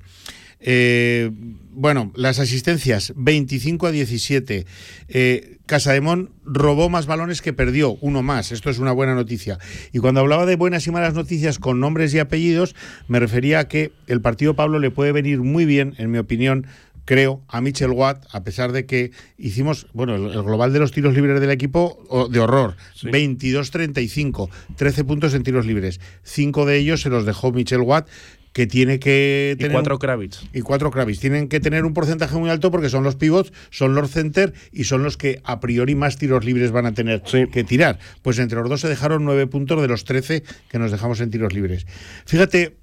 Eh, 0.61 1.31
bueno, 1.71 2.13
las 2.17 2.41
asistencias 2.41 3.13
25 3.17 3.87
a 3.87 3.91
17. 3.93 4.67
Eh, 5.09 5.59
Casademón 5.67 6.31
robó 6.45 6.89
más 6.89 7.07
balones 7.07 7.43
que 7.43 7.53
perdió, 7.53 7.93
uno 8.01 8.23
más. 8.23 8.51
Esto 8.51 8.71
es 8.71 8.79
una 8.79 8.93
buena 8.93 9.15
noticia. 9.15 9.59
Y 9.93 9.99
cuando 9.99 10.21
hablaba 10.21 10.47
de 10.47 10.57
buenas 10.57 10.87
y 10.87 10.91
malas 10.91 11.15
noticias 11.15 11.59
con 11.59 11.79
nombres 11.79 12.13
y 12.15 12.19
apellidos, 12.19 12.75
me 13.07 13.21
refería 13.21 13.61
a 13.61 13.69
que 13.69 13.93
el 14.07 14.21
partido 14.21 14.57
Pablo 14.57 14.79
le 14.79 14.91
puede 14.91 15.13
venir 15.13 15.41
muy 15.41 15.65
bien, 15.65 15.95
en 15.99 16.11
mi 16.11 16.19
opinión, 16.19 16.67
creo, 17.09 17.43
a 17.49 17.63
Mitchell 17.63 17.91
Watt, 17.93 18.27
a 18.33 18.45
pesar 18.45 18.71
de 18.73 18.85
que 18.85 19.13
hicimos, 19.39 19.87
bueno, 19.95 20.15
el, 20.15 20.27
el 20.31 20.43
global 20.43 20.75
de 20.75 20.79
los 20.79 20.93
tiros 20.93 21.15
libres 21.15 21.41
del 21.41 21.51
equipo 21.51 22.29
de 22.31 22.39
horror, 22.39 22.77
22-35, 23.03 24.51
13 24.77 25.05
puntos 25.05 25.33
en 25.33 25.43
tiros 25.43 25.65
libres. 25.65 26.01
Cinco 26.23 26.67
de 26.67 26.77
ellos 26.77 27.01
se 27.01 27.09
los 27.09 27.25
dejó 27.25 27.51
Mitchell 27.51 27.81
Watt, 27.81 28.09
que 28.53 28.67
tiene 28.67 28.99
que 28.99 29.53
Y 29.55 29.57
tener. 29.59 29.73
cuatro 29.73 29.95
un- 29.95 29.99
Kravitz. 30.01 30.41
y 30.53 30.61
cuatro 30.61 30.91
Kravis. 30.91 31.19
Tienen 31.21 31.49
que 31.49 31.61
tener 31.61 31.85
un 31.87 31.95
porcentaje 31.95 32.37
muy 32.37 32.51
alto 32.51 32.71
porque 32.71 32.89
son 32.91 33.05
los 33.05 33.15
pivots, 33.17 33.53
son 33.71 33.95
los 33.95 34.11
center 34.11 34.53
y 34.73 34.85
son 34.85 35.03
los 35.03 35.17
que 35.17 35.41
a 35.45 35.61
priori 35.61 35.95
más 35.95 36.19
tiros 36.19 36.45
libres 36.45 36.71
van 36.73 36.85
a 36.87 36.93
tener 36.93 37.23
que 37.23 37.65
tirar. 37.65 37.99
Pues 38.23 38.39
entre 38.39 38.59
los 38.61 38.69
dos 38.69 38.81
se 38.83 38.89
dejaron 38.89 39.25
nueve 39.25 39.47
puntos 39.47 39.81
de 39.81 39.89
los 39.89 40.05
13 40.05 40.43
que 40.69 40.79
nos 40.79 40.91
dejamos 40.91 41.21
en 41.21 41.31
tiros 41.31 41.53
libres. 41.55 41.87
Fíjate, 42.27 42.77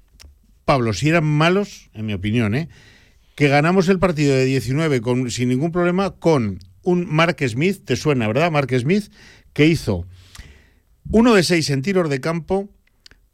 Pablo, 0.64 0.92
si 0.94 1.10
eran 1.10 1.24
malos, 1.24 1.90
en 1.94 2.06
mi 2.06 2.14
opinión, 2.14 2.54
¿eh? 2.54 2.68
Que 3.36 3.48
ganamos 3.48 3.88
el 3.88 4.00
partido 4.00 4.34
de 4.34 4.46
19 4.46 5.00
con, 5.02 5.30
sin 5.30 5.50
ningún 5.50 5.70
problema 5.70 6.10
con 6.10 6.58
un 6.82 7.06
Mark 7.06 7.36
Smith, 7.46 7.84
te 7.84 7.94
suena, 7.94 8.26
¿verdad? 8.26 8.50
Mark 8.50 8.70
Smith, 8.76 9.12
que 9.52 9.66
hizo 9.66 10.06
uno 11.10 11.34
de 11.34 11.42
seis 11.42 11.70
en 11.70 11.82
tiros 11.82 12.08
de 12.08 12.20
campo, 12.20 12.68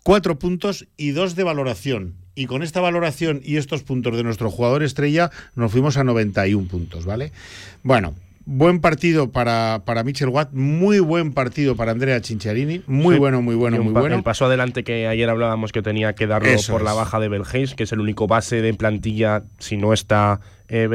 cuatro 0.03 0.38
puntos 0.38 0.88
y 0.96 1.12
dos 1.12 1.36
de 1.36 1.44
valoración. 1.44 2.16
Y 2.34 2.46
con 2.46 2.62
esta 2.62 2.80
valoración 2.80 3.40
y 3.44 3.57
estos 3.57 3.82
puntos 3.84 4.16
de 4.16 4.24
nuestro 4.24 4.50
jugador 4.50 4.82
estrella, 4.82 5.30
nos 5.55 5.70
fuimos 5.70 5.96
a 5.96 6.05
91 6.05 6.66
puntos, 6.66 7.05
¿vale? 7.05 7.30
Bueno, 7.82 8.14
buen 8.45 8.80
partido 8.80 9.30
para, 9.32 9.82
para 9.84 10.05
Mitchell 10.05 10.28
Watt, 10.28 10.53
muy 10.53 10.99
buen 11.01 11.32
partido 11.32 11.76
para 11.76 11.93
Andrea 11.93 12.20
Cinciarini, 12.20 12.82
muy 12.86 13.14
Sí. 13.14 13.18
bueno, 13.20 13.43
muy 13.43 13.55
bueno, 13.55 13.82
muy 13.82 13.93
bueno. 13.93 14.16
El 14.16 14.22
paso 14.22 14.47
adelante 14.47 14.84
que 14.84 15.07
ayer 15.07 15.28
hablábamos 15.28 15.72
que 15.72 15.82
tenía 15.82 16.14
que 16.14 16.26
darlo 16.26 16.49
Eso 16.49 16.72
por 16.72 16.82
la 16.82 16.90
es. 16.90 16.97
baja 16.97 17.20
de 17.20 17.28
Belgeins, 17.28 17.74
que 17.74 17.84
es 17.84 17.93
el 17.93 18.01
único 18.01 18.26
base 18.26 18.62
de 18.62 18.74
plantilla 18.74 19.45
si 19.59 19.76
no 19.76 19.93
está 19.93 20.40
eh, 20.68 20.88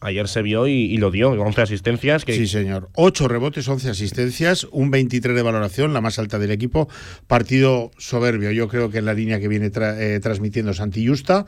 ayer 0.00 0.26
se 0.26 0.40
vio 0.40 0.66
y, 0.66 0.72
y 0.72 0.96
lo 0.96 1.10
dio, 1.10 1.30
11 1.32 1.60
asistencias. 1.60 2.24
Que 2.24 2.32
Sí, 2.32 2.46
señor. 2.46 2.88
8 2.94 3.28
rebotes, 3.28 3.68
11 3.68 3.90
asistencias, 3.90 4.66
un 4.70 4.90
23 4.90 5.36
de 5.36 5.42
valoración, 5.42 5.92
la 5.92 6.00
más 6.00 6.18
alta 6.18 6.38
del 6.38 6.50
equipo. 6.50 6.88
Partido 7.26 7.90
soberbio, 7.98 8.50
yo 8.52 8.68
creo 8.68 8.88
que 8.90 8.98
en 8.98 9.04
la 9.04 9.12
línea 9.12 9.38
que 9.38 9.48
viene 9.48 9.70
tra- 9.70 9.96
eh, 9.98 10.18
transmitiendo 10.20 10.72
Santi 10.72 11.06
Justa. 11.06 11.44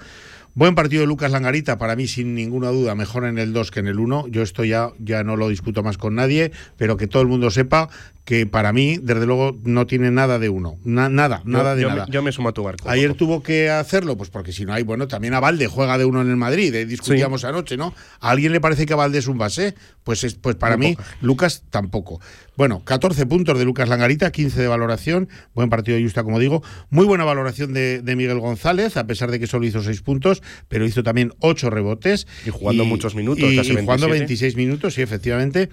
Buen 0.54 0.74
partido 0.74 1.02
de 1.02 1.06
Lucas 1.06 1.30
Langarita, 1.30 1.78
para 1.78 1.94
mí 1.94 2.08
sin 2.08 2.34
ninguna 2.34 2.70
duda, 2.70 2.96
mejor 2.96 3.24
en 3.24 3.38
el 3.38 3.52
2 3.52 3.70
que 3.70 3.78
en 3.78 3.86
el 3.86 4.00
1. 4.00 4.26
Yo 4.28 4.42
esto 4.42 4.64
ya, 4.64 4.90
ya 4.98 5.22
no 5.22 5.36
lo 5.36 5.48
discuto 5.48 5.84
más 5.84 5.96
con 5.96 6.16
nadie, 6.16 6.50
pero 6.76 6.96
que 6.96 7.06
todo 7.06 7.22
el 7.22 7.28
mundo 7.28 7.52
sepa 7.52 7.88
que 8.30 8.46
para 8.46 8.72
mí, 8.72 8.96
desde 9.02 9.26
luego, 9.26 9.58
no 9.64 9.88
tiene 9.88 10.12
nada 10.12 10.38
de 10.38 10.48
uno. 10.48 10.76
Na- 10.84 11.08
nada, 11.08 11.42
yo, 11.44 11.50
nada 11.50 11.74
de 11.74 11.82
yo 11.82 11.88
nada. 11.88 12.06
Me, 12.06 12.12
yo 12.12 12.22
me 12.22 12.30
sumo 12.30 12.50
a 12.50 12.52
tu 12.52 12.62
barco. 12.62 12.88
Ayer 12.88 13.14
tuvo 13.14 13.42
que 13.42 13.68
hacerlo, 13.70 14.16
pues 14.16 14.30
porque 14.30 14.52
si 14.52 14.64
no 14.64 14.72
hay, 14.72 14.84
bueno, 14.84 15.08
también 15.08 15.34
a 15.34 15.40
Valde 15.40 15.66
juega 15.66 15.98
de 15.98 16.04
uno 16.04 16.22
en 16.22 16.30
el 16.30 16.36
Madrid, 16.36 16.72
eh, 16.76 16.86
discutíamos 16.86 17.42
anoche, 17.42 17.76
¿no? 17.76 17.92
¿A 18.20 18.30
alguien 18.30 18.52
le 18.52 18.60
parece 18.60 18.86
que 18.86 18.94
Valde 18.94 19.18
es 19.18 19.26
un 19.26 19.36
base? 19.36 19.74
Pues, 20.04 20.22
es, 20.22 20.34
pues 20.36 20.54
para 20.54 20.76
mí, 20.76 20.96
Lucas 21.20 21.64
tampoco. 21.70 22.20
Bueno, 22.56 22.84
14 22.84 23.26
puntos 23.26 23.58
de 23.58 23.64
Lucas 23.64 23.88
Langarita, 23.88 24.30
15 24.30 24.60
de 24.60 24.68
valoración, 24.68 25.28
buen 25.54 25.68
partido 25.68 25.96
de 25.96 26.04
Justa, 26.04 26.22
como 26.22 26.38
digo. 26.38 26.62
Muy 26.90 27.06
buena 27.06 27.24
valoración 27.24 27.72
de, 27.72 28.00
de 28.00 28.14
Miguel 28.16 28.38
González, 28.38 28.96
a 28.96 29.06
pesar 29.08 29.32
de 29.32 29.40
que 29.40 29.46
solo 29.48 29.66
hizo 29.66 29.82
6 29.82 30.02
puntos, 30.02 30.40
pero 30.68 30.84
hizo 30.86 31.02
también 31.02 31.32
8 31.40 31.68
rebotes. 31.68 32.28
Y 32.46 32.50
jugando 32.50 32.84
muchos 32.84 33.16
minutos, 33.16 33.50
y- 33.50 33.56
casi 33.56 33.72
y 33.72 33.76
jugando 33.76 34.06
27. 34.08 34.18
26 34.20 34.56
minutos, 34.56 34.94
sí, 34.94 35.02
efectivamente. 35.02 35.68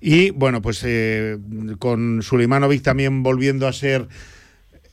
Y 0.00 0.30
bueno, 0.30 0.60
pues 0.62 0.80
eh, 0.84 1.36
con 1.78 1.99
Suleimanovic 2.22 2.82
también 2.82 3.22
volviendo 3.22 3.66
a 3.66 3.72
ser 3.72 4.08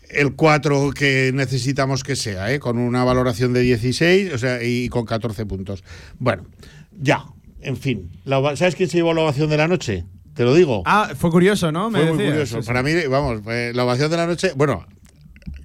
el 0.10 0.34
4 0.34 0.91
que 0.91 1.32
necesitamos 1.34 2.03
que 2.03 2.16
sea, 2.16 2.53
¿eh? 2.53 2.60
con 2.60 2.78
una 2.78 3.03
valoración 3.03 3.53
de 3.53 3.62
16 3.62 4.34
o 4.34 4.38
sea, 4.38 4.64
y 4.64 4.89
con 4.89 5.05
14 5.05 5.45
puntos. 5.45 5.84
Bueno, 6.18 6.45
ya, 6.91 7.26
en 7.62 7.78
fin. 7.78 8.10
¿Sabes 8.55 8.76
quién 8.76 8.89
se 8.89 8.97
llevó 8.97 9.14
la 9.14 9.22
ovación 9.22 9.49
de 9.49 9.58
la 9.58 9.68
noche? 9.68 10.05
Te 10.34 10.43
lo 10.43 10.53
digo. 10.53 10.84
Ah, 10.86 11.12
fue 11.18 11.32
curioso, 11.32 11.72
¿no? 11.72 11.89
Me 11.89 11.99
Fue 11.99 12.14
muy 12.14 12.26
curioso. 12.26 12.58
Sí, 12.58 12.62
sí. 12.62 12.68
Para 12.68 12.84
mí, 12.84 12.93
vamos, 13.10 13.41
eh, 13.47 13.72
la 13.74 13.84
ovación 13.84 14.12
de 14.12 14.18
la 14.18 14.28
noche, 14.28 14.51
bueno, 14.55 14.86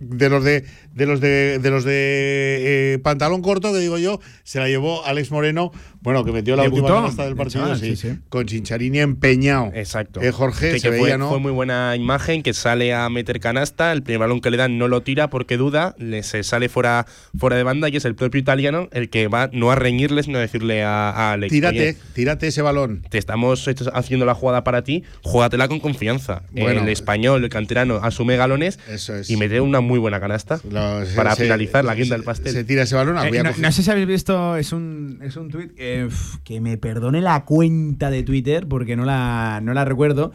de 0.02 0.28
los 0.28 0.44
de 0.44 0.64
de 0.94 1.06
los 1.06 1.20
de 1.20 1.58
de 1.58 1.70
los 1.70 1.84
de 1.84 2.94
eh, 2.94 2.98
pantalón 2.98 3.42
corto 3.42 3.72
que 3.72 3.78
digo 3.78 3.98
yo, 3.98 4.20
se 4.44 4.58
la 4.58 4.68
llevó 4.68 5.04
Alex 5.06 5.30
Moreno, 5.30 5.72
bueno, 6.00 6.24
que 6.24 6.32
metió 6.32 6.56
la 6.56 6.64
Debutó, 6.64 6.82
última 6.84 7.00
canasta 7.00 7.22
del 7.22 7.30
el 7.32 7.36
partido, 7.36 7.76
sí, 7.76 7.96
sí, 7.96 8.18
con 8.28 8.46
Chincharini 8.46 9.00
empeñado. 9.00 9.70
Exacto. 9.74 10.20
Eh, 10.20 10.32
Jorge, 10.32 10.72
Que- 10.72 10.78
se 10.80 10.88
que 10.88 10.90
veía, 10.90 11.02
fue, 11.10 11.18
¿no? 11.18 11.28
fue 11.30 11.38
muy 11.40 11.52
buena 11.52 11.96
imagen, 11.96 12.42
que 12.42 12.52
sale 12.54 12.92
a 12.94 13.08
meter 13.08 13.40
canasta, 13.40 13.92
el 13.92 14.02
primer 14.02 14.20
balón 14.20 14.40
que 14.40 14.50
le 14.50 14.56
dan 14.56 14.78
no 14.78 14.88
lo 14.88 15.02
tira 15.02 15.30
porque 15.30 15.56
duda, 15.56 15.94
le 15.98 16.22
se 16.22 16.42
sale 16.42 16.68
fuera, 16.68 17.06
fuera 17.38 17.56
de 17.56 17.62
banda 17.62 17.88
y 17.88 17.96
es 17.96 18.04
el 18.04 18.14
propio 18.14 18.40
italiano 18.40 18.88
el 18.92 19.08
que 19.10 19.28
va 19.28 19.48
no 19.52 19.70
a 19.70 19.74
reñirles, 19.76 20.26
sino 20.26 20.38
a 20.38 20.40
decirle 20.42 20.82
a, 20.82 21.10
a 21.10 21.32
Alex. 21.32 21.52
Tírate, 21.52 21.78
"Oye, 21.78 21.96
tírate 22.14 22.46
ese 22.48 22.62
balón. 22.62 23.02
te 23.08 23.18
estamos 23.18 23.68
haciendo 23.94 24.26
la 24.26 24.34
jugada 24.34 24.64
para 24.64 24.82
ti, 24.84 25.04
júgatela 25.22 25.68
con 25.68 25.80
confianza. 25.80 26.42
Bueno. 26.52 26.82
el 26.82 26.88
español, 26.88 27.44
el 27.44 27.50
canterano, 27.50 27.96
asume 28.02 28.36
galones 28.36 28.78
Eso 28.88 29.14
es. 29.16 29.30
y 29.30 29.36
mete 29.36 29.60
una 29.60 29.80
muy 29.80 29.91
buena 29.98 30.20
canasta 30.20 30.60
Lo- 30.70 31.04
se- 31.06 31.14
para 31.16 31.34
se- 31.34 31.42
finalizar 31.44 31.84
la 31.84 31.94
guinda 31.94 32.16
del 32.16 32.24
pastel. 32.24 32.52
Se 32.52 32.64
tira 32.64 32.82
ese 32.82 32.94
balón, 32.94 33.16
Eh, 33.24 33.28
voy 33.28 33.38
a 33.38 33.42
no, 33.42 33.50
no 33.56 33.72
sé 33.72 33.82
si 33.82 33.90
habéis 33.90 34.06
visto, 34.06 34.56
es 34.56 34.72
un, 34.72 35.18
es 35.22 35.36
un 35.36 35.50
tuit 35.50 35.72
que, 35.74 36.60
me 36.60 36.76
perdone 36.78 37.20
la 37.20 37.44
cuenta 37.44 38.10
de 38.10 38.22
Twitter 38.22 38.66
porque 38.68 38.96
no 38.96 39.04
la, 39.04 39.60
no 39.62 39.74
la 39.74 39.84
recuerdo. 39.84 40.32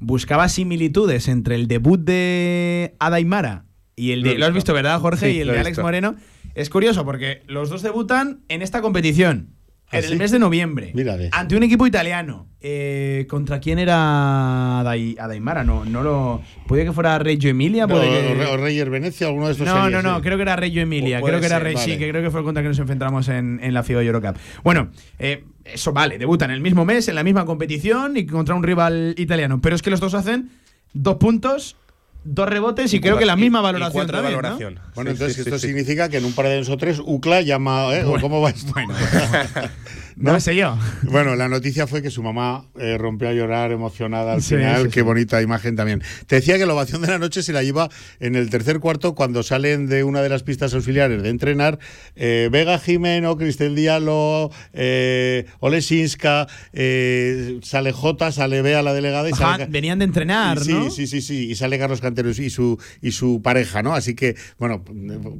Buscaba 0.00 0.48
similitudes 0.48 1.26
entre 1.28 1.56
el 1.56 1.66
debut 1.66 2.00
de 2.00 2.94
Adaimara 3.00 3.64
y 3.96 4.12
el 4.12 4.20
Lo 4.22 4.28
de. 4.30 4.38
Lo 4.38 4.46
has 4.46 4.52
visto. 4.54 4.72
¿verdad, 4.72 5.00
Jorge? 5.00 5.30
Sí, 5.30 5.36
y 5.38 5.40
el 5.40 5.48
de 5.48 5.54
Alex 5.54 5.68
visto. 5.70 5.82
Moreno. 5.82 6.14
Es 6.54 6.70
curioso 6.70 7.04
porque 7.04 7.42
los 7.46 7.68
dos 7.68 7.82
debutan 7.82 8.40
en 8.48 8.62
esta 8.62 8.80
competición. 8.80 9.54
¿Ah, 9.90 9.96
En 9.98 10.02
sí? 10.04 10.12
el 10.12 10.18
mes 10.18 10.30
de 10.30 10.38
noviembre. 10.38 10.92
Mírale. 10.94 11.30
Ante 11.32 11.56
un 11.56 11.62
equipo 11.62 11.86
italiano. 11.86 12.46
Eh, 12.60 13.26
¿Contra 13.30 13.58
quién 13.60 13.78
era 13.78 14.82
Adai- 14.82 15.16
Adaimara? 15.18 15.64
No, 15.64 15.84
no 15.84 16.02
lo. 16.02 16.42
Puede 16.66 16.84
que 16.84 16.92
fuera 16.92 17.18
Reggio 17.18 17.48
Emilia. 17.50 17.86
No, 17.86 17.94
o, 17.96 18.00
que- 18.00 18.46
o 18.50 18.56
Reyes 18.58 18.88
Venecia, 18.90 19.28
alguno 19.28 19.46
de 19.46 19.52
estos 19.52 19.66
no, 19.66 19.74
series, 19.84 19.92
no, 19.92 20.02
no, 20.10 20.16
sí. 20.16 20.22
creo 20.22 20.36
que 20.36 20.42
era 20.42 20.56
Reggio 20.56 20.82
Emilia. 20.82 21.22
Creo 21.22 21.40
que 21.40 21.46
era 21.46 21.58
sí, 21.60 21.74
vale. 21.74 21.98
que 21.98 22.08
creo 22.10 22.22
que 22.22 22.30
fue 22.30 22.40
el 22.40 22.44
contra 22.44 22.62
que 22.62 22.68
nos 22.68 22.78
enfrentamos 22.78 23.28
en, 23.28 23.60
en 23.62 23.72
la 23.72 23.82
FIBA 23.82 24.02
Eurocup. 24.02 24.36
Bueno, 24.64 24.90
eh, 25.18 25.44
eso 25.64 25.92
vale, 25.92 26.18
debutan 26.18 26.50
el 26.50 26.60
mismo 26.60 26.84
mes, 26.84 27.08
en 27.08 27.14
la 27.14 27.22
misma 27.22 27.44
competición 27.46 28.16
y 28.16 28.26
contra 28.26 28.54
un 28.54 28.62
rival 28.64 29.14
italiano. 29.16 29.60
Pero 29.62 29.74
es 29.76 29.80
que 29.82 29.90
los 29.90 30.00
dos 30.00 30.12
hacen 30.14 30.50
dos 30.92 31.16
puntos, 31.16 31.76
dos 32.24 32.48
rebotes 32.48 32.92
y, 32.92 33.00
creo 33.00 33.16
que 33.18 33.24
la 33.26 33.36
misma 33.36 33.58
Y- 33.58 33.60
y 33.60 33.64
valoración. 33.64 33.92
cuatro 33.92 34.18
también, 34.18 34.36
¿no? 34.36 34.42
valoración. 34.42 34.74
Bueno, 34.94 35.10
Sí, 35.10 35.14
entonces 35.14 35.34
sí, 35.36 35.40
esto 35.42 35.58
sí. 35.58 35.66
significa 35.68 36.08
que 36.08 36.18
en 36.18 36.24
un 36.24 36.32
par 36.32 36.46
de 36.46 36.54
años 36.54 36.68
o 36.68 36.76
tres 36.76 37.00
UCLA 37.04 37.40
llama, 37.42 37.94
¿eh? 37.94 38.04
¿O 38.04 38.20
¿Cómo 38.20 38.40
va 38.40 38.50
esto? 38.50 38.72
Bueno, 38.72 38.94
No 40.18 40.38
sé 40.40 40.56
yo. 40.56 40.76
Bueno, 41.04 41.36
la 41.36 41.48
noticia 41.48 41.86
fue 41.86 42.02
que 42.02 42.10
su 42.10 42.22
mamá 42.22 42.66
eh, 42.78 42.98
rompió 42.98 43.28
a 43.28 43.32
llorar 43.32 43.70
emocionada 43.72 44.32
al 44.34 44.42
Sí, 44.42 44.56
final. 44.56 44.82
sí, 44.84 44.88
Qué 44.88 45.00
sí. 45.00 45.04
bonita 45.04 45.40
imagen 45.40 45.76
también. 45.76 46.02
Te 46.26 46.36
decía 46.36 46.58
que 46.58 46.66
la 46.66 46.74
ovación 46.74 47.00
de 47.02 47.08
la 47.08 47.18
noche 47.18 47.42
se 47.42 47.52
la 47.52 47.62
lleva 47.62 47.88
en 48.20 48.34
el 48.34 48.50
tercer 48.50 48.80
cuarto 48.80 49.14
cuando 49.14 49.42
salen 49.42 49.86
de 49.86 50.04
una 50.04 50.20
de 50.20 50.28
las 50.28 50.42
pistas 50.42 50.74
auxiliares 50.74 51.22
de 51.22 51.28
entrenar 51.28 51.78
eh, 52.16 52.48
Vega 52.52 52.78
Jimeno, 52.78 53.36
Cristel 53.36 53.74
Diallo, 53.74 54.50
eh, 54.72 55.46
Olesinska, 55.60 56.46
eh, 56.72 57.60
sale 57.62 57.92
J, 57.92 58.32
sale 58.32 58.62
Bea 58.62 58.82
la 58.82 58.92
delegada 58.94 59.28
y 59.28 59.32
Ajá, 59.32 59.52
sale. 59.52 59.66
venían 59.66 59.98
de 60.00 60.04
entrenar, 60.06 60.60
Sí, 60.60 60.72
¿no? 60.72 60.90
sí, 60.90 61.06
sí, 61.06 61.20
sí. 61.22 61.50
Y 61.50 61.54
sale 61.54 61.78
Carlos 61.78 62.00
Canteros 62.00 62.38
y 62.38 62.50
su, 62.50 62.78
y 63.00 63.12
su 63.12 63.40
pareja, 63.42 63.82
¿no? 63.82 63.94
Así 63.94 64.14
que, 64.14 64.36
bueno, 64.58 64.84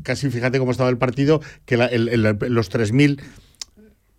casi 0.03 0.31
fíjate 0.31 0.59
cómo 0.59 0.71
estaba 0.71 0.89
el 0.91 0.99
partido, 0.99 1.41
que 1.67 1.77
la- 1.77 1.87
el- 1.87 2.09
el- 2.09 2.23
los 2.23 2.71
3.000. 2.71 3.21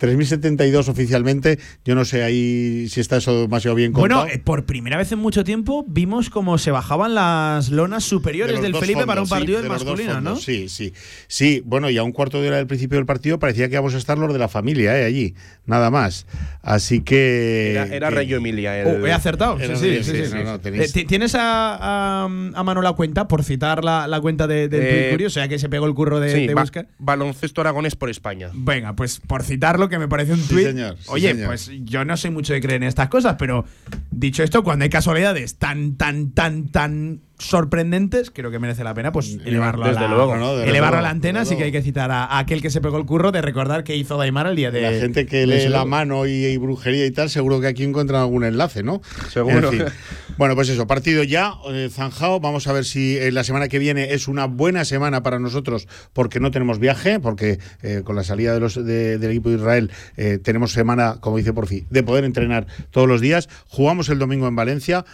3.072 0.00 0.88
oficialmente, 0.88 1.58
yo 1.84 1.94
no 1.94 2.04
sé 2.04 2.22
ahí 2.22 2.88
si 2.88 3.00
está 3.00 3.18
eso 3.18 3.42
demasiado 3.42 3.74
bien 3.74 3.92
contado. 3.92 4.22
Bueno, 4.22 4.34
eh, 4.34 4.40
por 4.42 4.64
primera 4.64 4.96
vez 4.96 5.12
en 5.12 5.18
mucho 5.18 5.44
tiempo 5.44 5.84
vimos 5.86 6.30
cómo 6.30 6.56
se 6.58 6.70
bajaban 6.70 7.14
las 7.14 7.70
lonas 7.70 8.04
superiores 8.04 8.62
del 8.62 8.74
Felipe 8.74 9.04
para 9.06 9.20
un 9.20 9.26
sí, 9.26 9.30
partido 9.30 9.62
de 9.62 9.68
masculino, 9.68 10.20
¿no? 10.20 10.36
Sí, 10.36 10.68
sí. 10.68 10.92
Sí, 11.28 11.62
bueno, 11.64 11.90
y 11.90 11.98
a 11.98 12.02
un 12.02 12.12
cuarto 12.12 12.40
de 12.40 12.48
hora 12.48 12.56
del 12.56 12.66
principio 12.66 12.96
del 12.96 13.06
partido 13.06 13.38
parecía 13.38 13.68
que 13.68 13.74
íbamos 13.74 13.94
a 13.94 13.98
estar 13.98 14.16
los 14.18 14.32
de 14.32 14.38
la 14.38 14.48
familia, 14.48 14.98
¿eh? 14.98 15.04
Allí, 15.04 15.34
nada 15.66 15.90
más. 15.90 16.26
Así 16.62 17.00
que. 17.02 17.72
Era, 17.72 17.84
era 17.86 18.08
que- 18.08 18.14
Reggio 18.14 18.36
Emilia. 18.38 18.80
el- 18.80 19.02
Oh, 19.02 19.06
he 19.06 19.12
acertado. 19.12 19.58
Sí, 19.58 19.64
Era 19.64 19.76
sí, 19.76 19.98
sí, 19.98 20.04
sí, 20.04 20.12
sí, 20.12 20.22
no, 20.32 20.38
sí. 20.38 20.44
no, 20.44 20.60
tenéis- 20.60 20.80
Eh, 20.88 20.92
ti- 20.92 21.04
¿Tienes 21.04 21.34
a, 21.34 21.74
a, 21.74 22.24
a 22.24 22.62
mano 22.64 22.80
la 22.82 22.92
cuenta, 22.94 23.28
por 23.28 23.44
citar 23.44 23.84
la, 23.84 24.06
la 24.08 24.20
cuenta 24.20 24.46
de, 24.46 24.68
del 24.68 24.80
Eh, 24.82 25.08
curioso, 25.10 25.40
ya 25.40 25.48
que 25.48 25.58
se 25.58 25.68
pegó 25.68 25.86
el 25.86 25.94
curro 25.94 26.20
de, 26.20 26.32
sí, 26.32 26.46
de 26.46 26.54
ba- 26.54 26.64
baloncesto 26.98 27.60
aragonés 27.60 27.96
por 27.96 28.08
España. 28.10 28.50
Venga, 28.54 28.94
pues 28.94 29.20
por 29.20 29.42
citarlo, 29.42 29.88
que 29.90 29.98
me 29.98 30.08
parece 30.08 30.32
un 30.32 30.38
Sí, 30.40 30.48
tuit. 30.54 30.66
señor, 30.68 30.96
sí, 30.98 31.04
Oye, 31.08 31.32
señor. 31.32 31.46
pues 31.48 31.70
yo 31.84 32.04
no 32.06 32.16
soy 32.16 32.30
mucho 32.30 32.54
de 32.54 32.60
creer 32.62 32.82
en 32.82 32.88
estas 32.88 33.08
cosas, 33.08 33.36
pero 33.38 33.64
dicho 34.10 34.42
esto, 34.42 34.62
cuando 34.64 34.84
hay 34.84 34.88
casualidades 34.90 35.56
tan, 35.56 35.96
tan, 35.96 36.30
tan, 36.30 36.68
tan 36.68 37.20
sorprendentes, 37.38 38.30
creo 38.30 38.50
que 38.50 38.58
merece 38.58 38.84
la 38.84 38.92
pena 38.94 39.12
pues 39.12 39.38
elevarlo, 39.44 39.86
desde 39.86 39.98
a 39.98 40.02
la, 40.08 40.14
luego. 40.14 40.36
No, 40.36 40.52
elevarlo 40.60 40.68
a 40.86 40.90
luego, 40.90 41.02
la 41.02 41.10
antena, 41.10 41.40
así 41.42 41.56
que 41.56 41.64
hay 41.64 41.72
que 41.72 41.82
citar 41.82 42.10
a, 42.10 42.24
a 42.24 42.38
aquel 42.38 42.60
que 42.62 42.70
se 42.70 42.80
pegó 42.80 42.98
el 42.98 43.06
curro 43.06 43.32
de 43.32 43.40
recordar 43.42 43.82
que 43.84 43.96
hizo 43.96 44.16
Daimar 44.16 44.46
el 44.46 44.56
día 44.56 44.70
de. 44.70 44.82
La 44.82 44.92
gente 44.92 45.26
que 45.26 45.46
lee 45.46 45.68
la 45.68 45.84
mano 45.84 46.26
y, 46.26 46.30
y 46.46 46.56
brujería 46.58 47.06
y 47.06 47.10
tal, 47.10 47.30
seguro 47.30 47.60
que 47.60 47.66
aquí 47.66 47.82
encuentran 47.84 48.20
algún 48.20 48.44
enlace, 48.44 48.82
¿no? 48.82 49.00
Seguro. 49.30 49.72
En 49.72 49.78
fin. 49.78 49.84
Bueno, 50.40 50.54
pues 50.54 50.70
eso, 50.70 50.86
partido 50.86 51.22
ya 51.22 51.52
eh, 51.68 51.90
zanjado. 51.92 52.40
Vamos 52.40 52.66
a 52.66 52.72
ver 52.72 52.86
si 52.86 53.18
eh, 53.18 53.30
la 53.30 53.44
semana 53.44 53.68
que 53.68 53.78
viene 53.78 54.14
es 54.14 54.26
una 54.26 54.46
buena 54.46 54.86
semana 54.86 55.22
para 55.22 55.38
nosotros 55.38 55.86
porque 56.14 56.40
no 56.40 56.50
tenemos 56.50 56.78
viaje, 56.78 57.20
porque 57.20 57.58
eh, 57.82 58.00
con 58.04 58.16
la 58.16 58.24
salida 58.24 58.54
de 58.54 58.60
los, 58.60 58.74
de- 58.74 59.18
del 59.18 59.32
equipo 59.32 59.50
de 59.50 59.56
Israel 59.56 59.90
eh, 60.16 60.38
tenemos 60.42 60.72
semana, 60.72 61.18
como 61.20 61.36
dice 61.36 61.52
Porfi, 61.52 61.84
de 61.90 62.02
poder 62.02 62.24
entrenar 62.24 62.66
todos 62.90 63.06
los 63.06 63.20
días. 63.20 63.50
Jugamos 63.68 64.08
el 64.08 64.18
domingo 64.18 64.48
en 64.48 64.56
Valencia. 64.56 65.04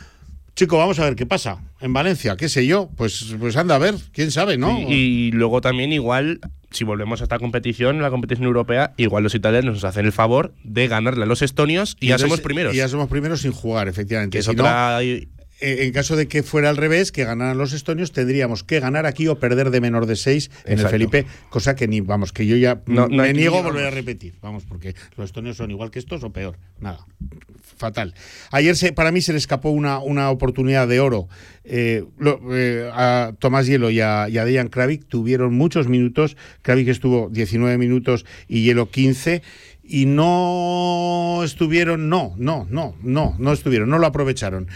Chico, 0.56 0.78
vamos 0.78 0.98
a 0.98 1.04
ver 1.04 1.16
qué 1.16 1.26
pasa 1.26 1.58
en 1.82 1.92
Valencia, 1.92 2.34
qué 2.36 2.48
sé 2.48 2.66
yo. 2.66 2.88
Pues, 2.96 3.36
pues 3.38 3.58
anda 3.58 3.74
a 3.74 3.78
ver, 3.78 3.94
quién 4.12 4.30
sabe, 4.30 4.56
¿no? 4.56 4.80
Y, 4.80 4.94
y 4.94 5.30
luego 5.30 5.60
también 5.60 5.92
igual, 5.92 6.40
si 6.70 6.82
volvemos 6.84 7.20
a 7.20 7.24
esta 7.24 7.38
competición, 7.38 8.00
la 8.00 8.08
competición 8.08 8.46
europea, 8.46 8.94
igual 8.96 9.22
los 9.22 9.34
italianos 9.34 9.74
nos 9.74 9.84
hacen 9.84 10.06
el 10.06 10.12
favor 10.12 10.54
de 10.64 10.88
ganarle 10.88 11.24
a 11.24 11.26
los 11.26 11.42
estonios 11.42 11.98
y, 12.00 12.06
ya 12.08 12.18
somos 12.18 12.40
primeros. 12.40 12.74
Y 12.74 12.78
ya 12.78 12.88
somos 12.88 13.08
primeros 13.10 13.42
sin 13.42 13.52
jugar, 13.52 13.86
efectivamente. 13.86 14.34
que 14.34 14.38
es 14.38 14.46
Si 14.46 14.54
no, 14.54 14.62
otra... 14.62 15.00
En 15.58 15.90
caso 15.92 16.16
de 16.16 16.28
que 16.28 16.42
fuera 16.42 16.68
al 16.68 16.76
revés, 16.76 17.12
que 17.12 17.24
ganaran 17.24 17.56
los 17.56 17.72
estonios, 17.72 18.12
tendríamos 18.12 18.62
que 18.62 18.78
ganar 18.78 19.06
aquí 19.06 19.26
o 19.26 19.38
perder 19.38 19.70
de 19.70 19.80
menor 19.80 20.04
de 20.04 20.16
6 20.16 20.50
en 20.66 20.78
el. 20.80 20.86
Felipe, 20.88 21.26
cosa 21.48 21.74
que 21.74 21.88
ni, 21.88 22.02
vamos, 22.02 22.32
que 22.32 22.46
yo 22.46 22.56
ya 22.56 22.82
No- 22.86 23.08
no 23.08 23.22
me 23.22 23.32
niego 23.32 23.56
a 23.58 23.62
volver 23.62 23.86
a 23.86 23.90
repetir, 23.90 24.34
vamos, 24.42 24.64
porque 24.64 24.94
los 25.16 25.26
estonios 25.26 25.56
son 25.56 25.70
igual 25.70 25.90
que 25.90 25.98
estos 25.98 26.22
o 26.24 26.30
peor, 26.30 26.58
nada, 26.78 27.06
fatal. 27.78 28.12
Ayer 28.50 28.76
se, 28.76 28.92
para 28.92 29.10
mí 29.12 29.22
se 29.22 29.32
le 29.32 29.38
escapó 29.38 29.70
una, 29.70 29.98
una 29.98 30.30
oportunidad 30.30 30.88
de 30.88 31.00
oro. 31.00 31.26
Eh, 31.64 32.04
lo- 32.18 32.40
eh, 32.54 32.90
a 32.92 33.32
Tomás 33.38 33.66
Hielo 33.66 33.90
y 33.90 34.00
a, 34.00 34.28
y 34.28 34.36
a 34.36 34.44
Dejan 34.44 34.68
Kravik 34.68 35.06
tuvieron 35.08 35.54
muchos 35.54 35.88
minutos, 35.88 36.36
Kravik 36.62 36.88
estuvo 36.88 37.30
19 37.30 37.78
minutos 37.78 38.26
y 38.46 38.62
Hielo 38.62 38.90
15 38.90 39.42
y 39.88 40.04
no 40.06 41.40
estuvieron, 41.44 42.08
no, 42.08 42.34
no, 42.36 42.66
no, 42.70 42.94
no, 43.02 43.34
no 43.38 43.52
estuvieron, 43.52 43.88
no 43.88 43.98
lo 43.98 44.06
aprovecharon. 44.06 44.68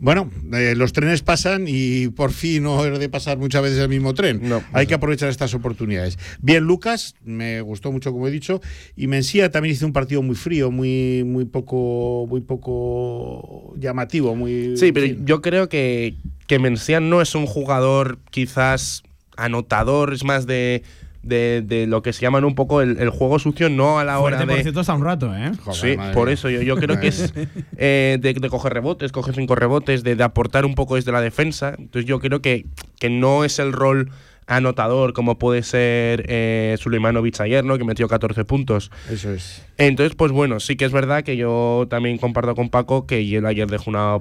Bueno, 0.00 0.30
eh, 0.52 0.74
los 0.76 0.92
trenes 0.92 1.22
pasan 1.22 1.64
y 1.66 2.08
por 2.08 2.32
fin 2.32 2.62
no 2.62 2.84
es 2.84 2.98
de 2.98 3.08
pasar 3.08 3.36
muchas 3.38 3.62
veces 3.62 3.78
el 3.78 3.88
mismo 3.88 4.14
tren. 4.14 4.40
No, 4.48 4.62
Hay 4.72 4.86
que 4.86 4.94
aprovechar 4.94 5.28
estas 5.28 5.54
oportunidades. 5.54 6.18
Bien, 6.40 6.62
Lucas, 6.62 7.16
me 7.24 7.60
gustó 7.62 7.90
mucho, 7.90 8.12
como 8.12 8.28
he 8.28 8.30
dicho, 8.30 8.60
y 8.96 9.08
Mencía 9.08 9.50
también 9.50 9.74
hizo 9.74 9.86
un 9.86 9.92
partido 9.92 10.22
muy 10.22 10.36
frío, 10.36 10.70
muy, 10.70 11.24
muy 11.24 11.46
poco, 11.46 12.26
muy 12.28 12.40
poco 12.42 13.74
llamativo, 13.76 14.36
muy. 14.36 14.76
Sí, 14.76 14.92
pero 14.92 15.06
fin. 15.06 15.26
yo 15.26 15.42
creo 15.42 15.68
que, 15.68 16.14
que 16.46 16.58
Mencián 16.60 17.10
no 17.10 17.20
es 17.20 17.34
un 17.34 17.46
jugador 17.46 18.18
quizás 18.30 19.02
anotador, 19.36 20.12
es 20.12 20.24
más 20.24 20.46
de, 20.46 20.82
de, 21.22 21.62
de 21.64 21.86
lo 21.86 22.02
que 22.02 22.12
se 22.12 22.22
llaman 22.22 22.44
un 22.44 22.54
poco 22.54 22.80
el, 22.80 22.98
el 22.98 23.10
juego 23.10 23.38
sucio, 23.38 23.68
no 23.68 23.98
a 23.98 24.04
la 24.04 24.18
hora 24.20 24.36
Fuerte, 24.36 24.46
por 24.46 24.56
de... 24.56 24.62
cierto, 24.62 24.80
está 24.80 24.94
un 24.94 25.04
rato, 25.04 25.34
¿eh? 25.36 25.52
Joder, 25.64 25.80
Sí, 25.92 25.96
madre 25.96 26.14
por 26.14 26.26
mía. 26.26 26.34
eso 26.34 26.50
yo, 26.50 26.62
yo 26.62 26.76
creo 26.76 27.00
que 27.00 27.08
es 27.08 27.32
eh, 27.76 28.18
de, 28.20 28.34
de 28.34 28.48
coger 28.48 28.72
rebotes, 28.74 29.12
coger 29.12 29.34
cinco 29.34 29.54
rebotes, 29.54 30.02
de, 30.04 30.16
de 30.16 30.24
aportar 30.24 30.64
un 30.64 30.74
poco 30.74 30.96
desde 30.96 31.12
la 31.12 31.20
defensa. 31.20 31.74
Entonces 31.78 32.04
yo 32.06 32.20
creo 32.20 32.40
que, 32.40 32.66
que 32.98 33.10
no 33.10 33.44
es 33.44 33.58
el 33.58 33.72
rol 33.72 34.10
anotador 34.48 35.12
como 35.12 35.38
puede 35.38 35.62
ser 35.62 36.24
eh, 36.26 36.74
Suleimanovic 36.78 37.38
ayer, 37.40 37.64
¿no? 37.64 37.76
que 37.78 37.84
metió 37.84 38.08
14 38.08 38.44
puntos. 38.46 38.90
Eso 39.10 39.30
es. 39.32 39.62
Entonces, 39.76 40.16
pues 40.16 40.32
bueno, 40.32 40.58
sí 40.58 40.76
que 40.76 40.86
es 40.86 40.92
verdad 40.92 41.22
que 41.22 41.36
yo 41.36 41.86
también 41.90 42.16
comparto 42.18 42.54
con 42.54 42.70
Paco 42.70 43.06
que 43.06 43.20
él 43.36 43.44
ayer 43.44 43.68
dejó, 43.68 43.90
una, 43.90 44.18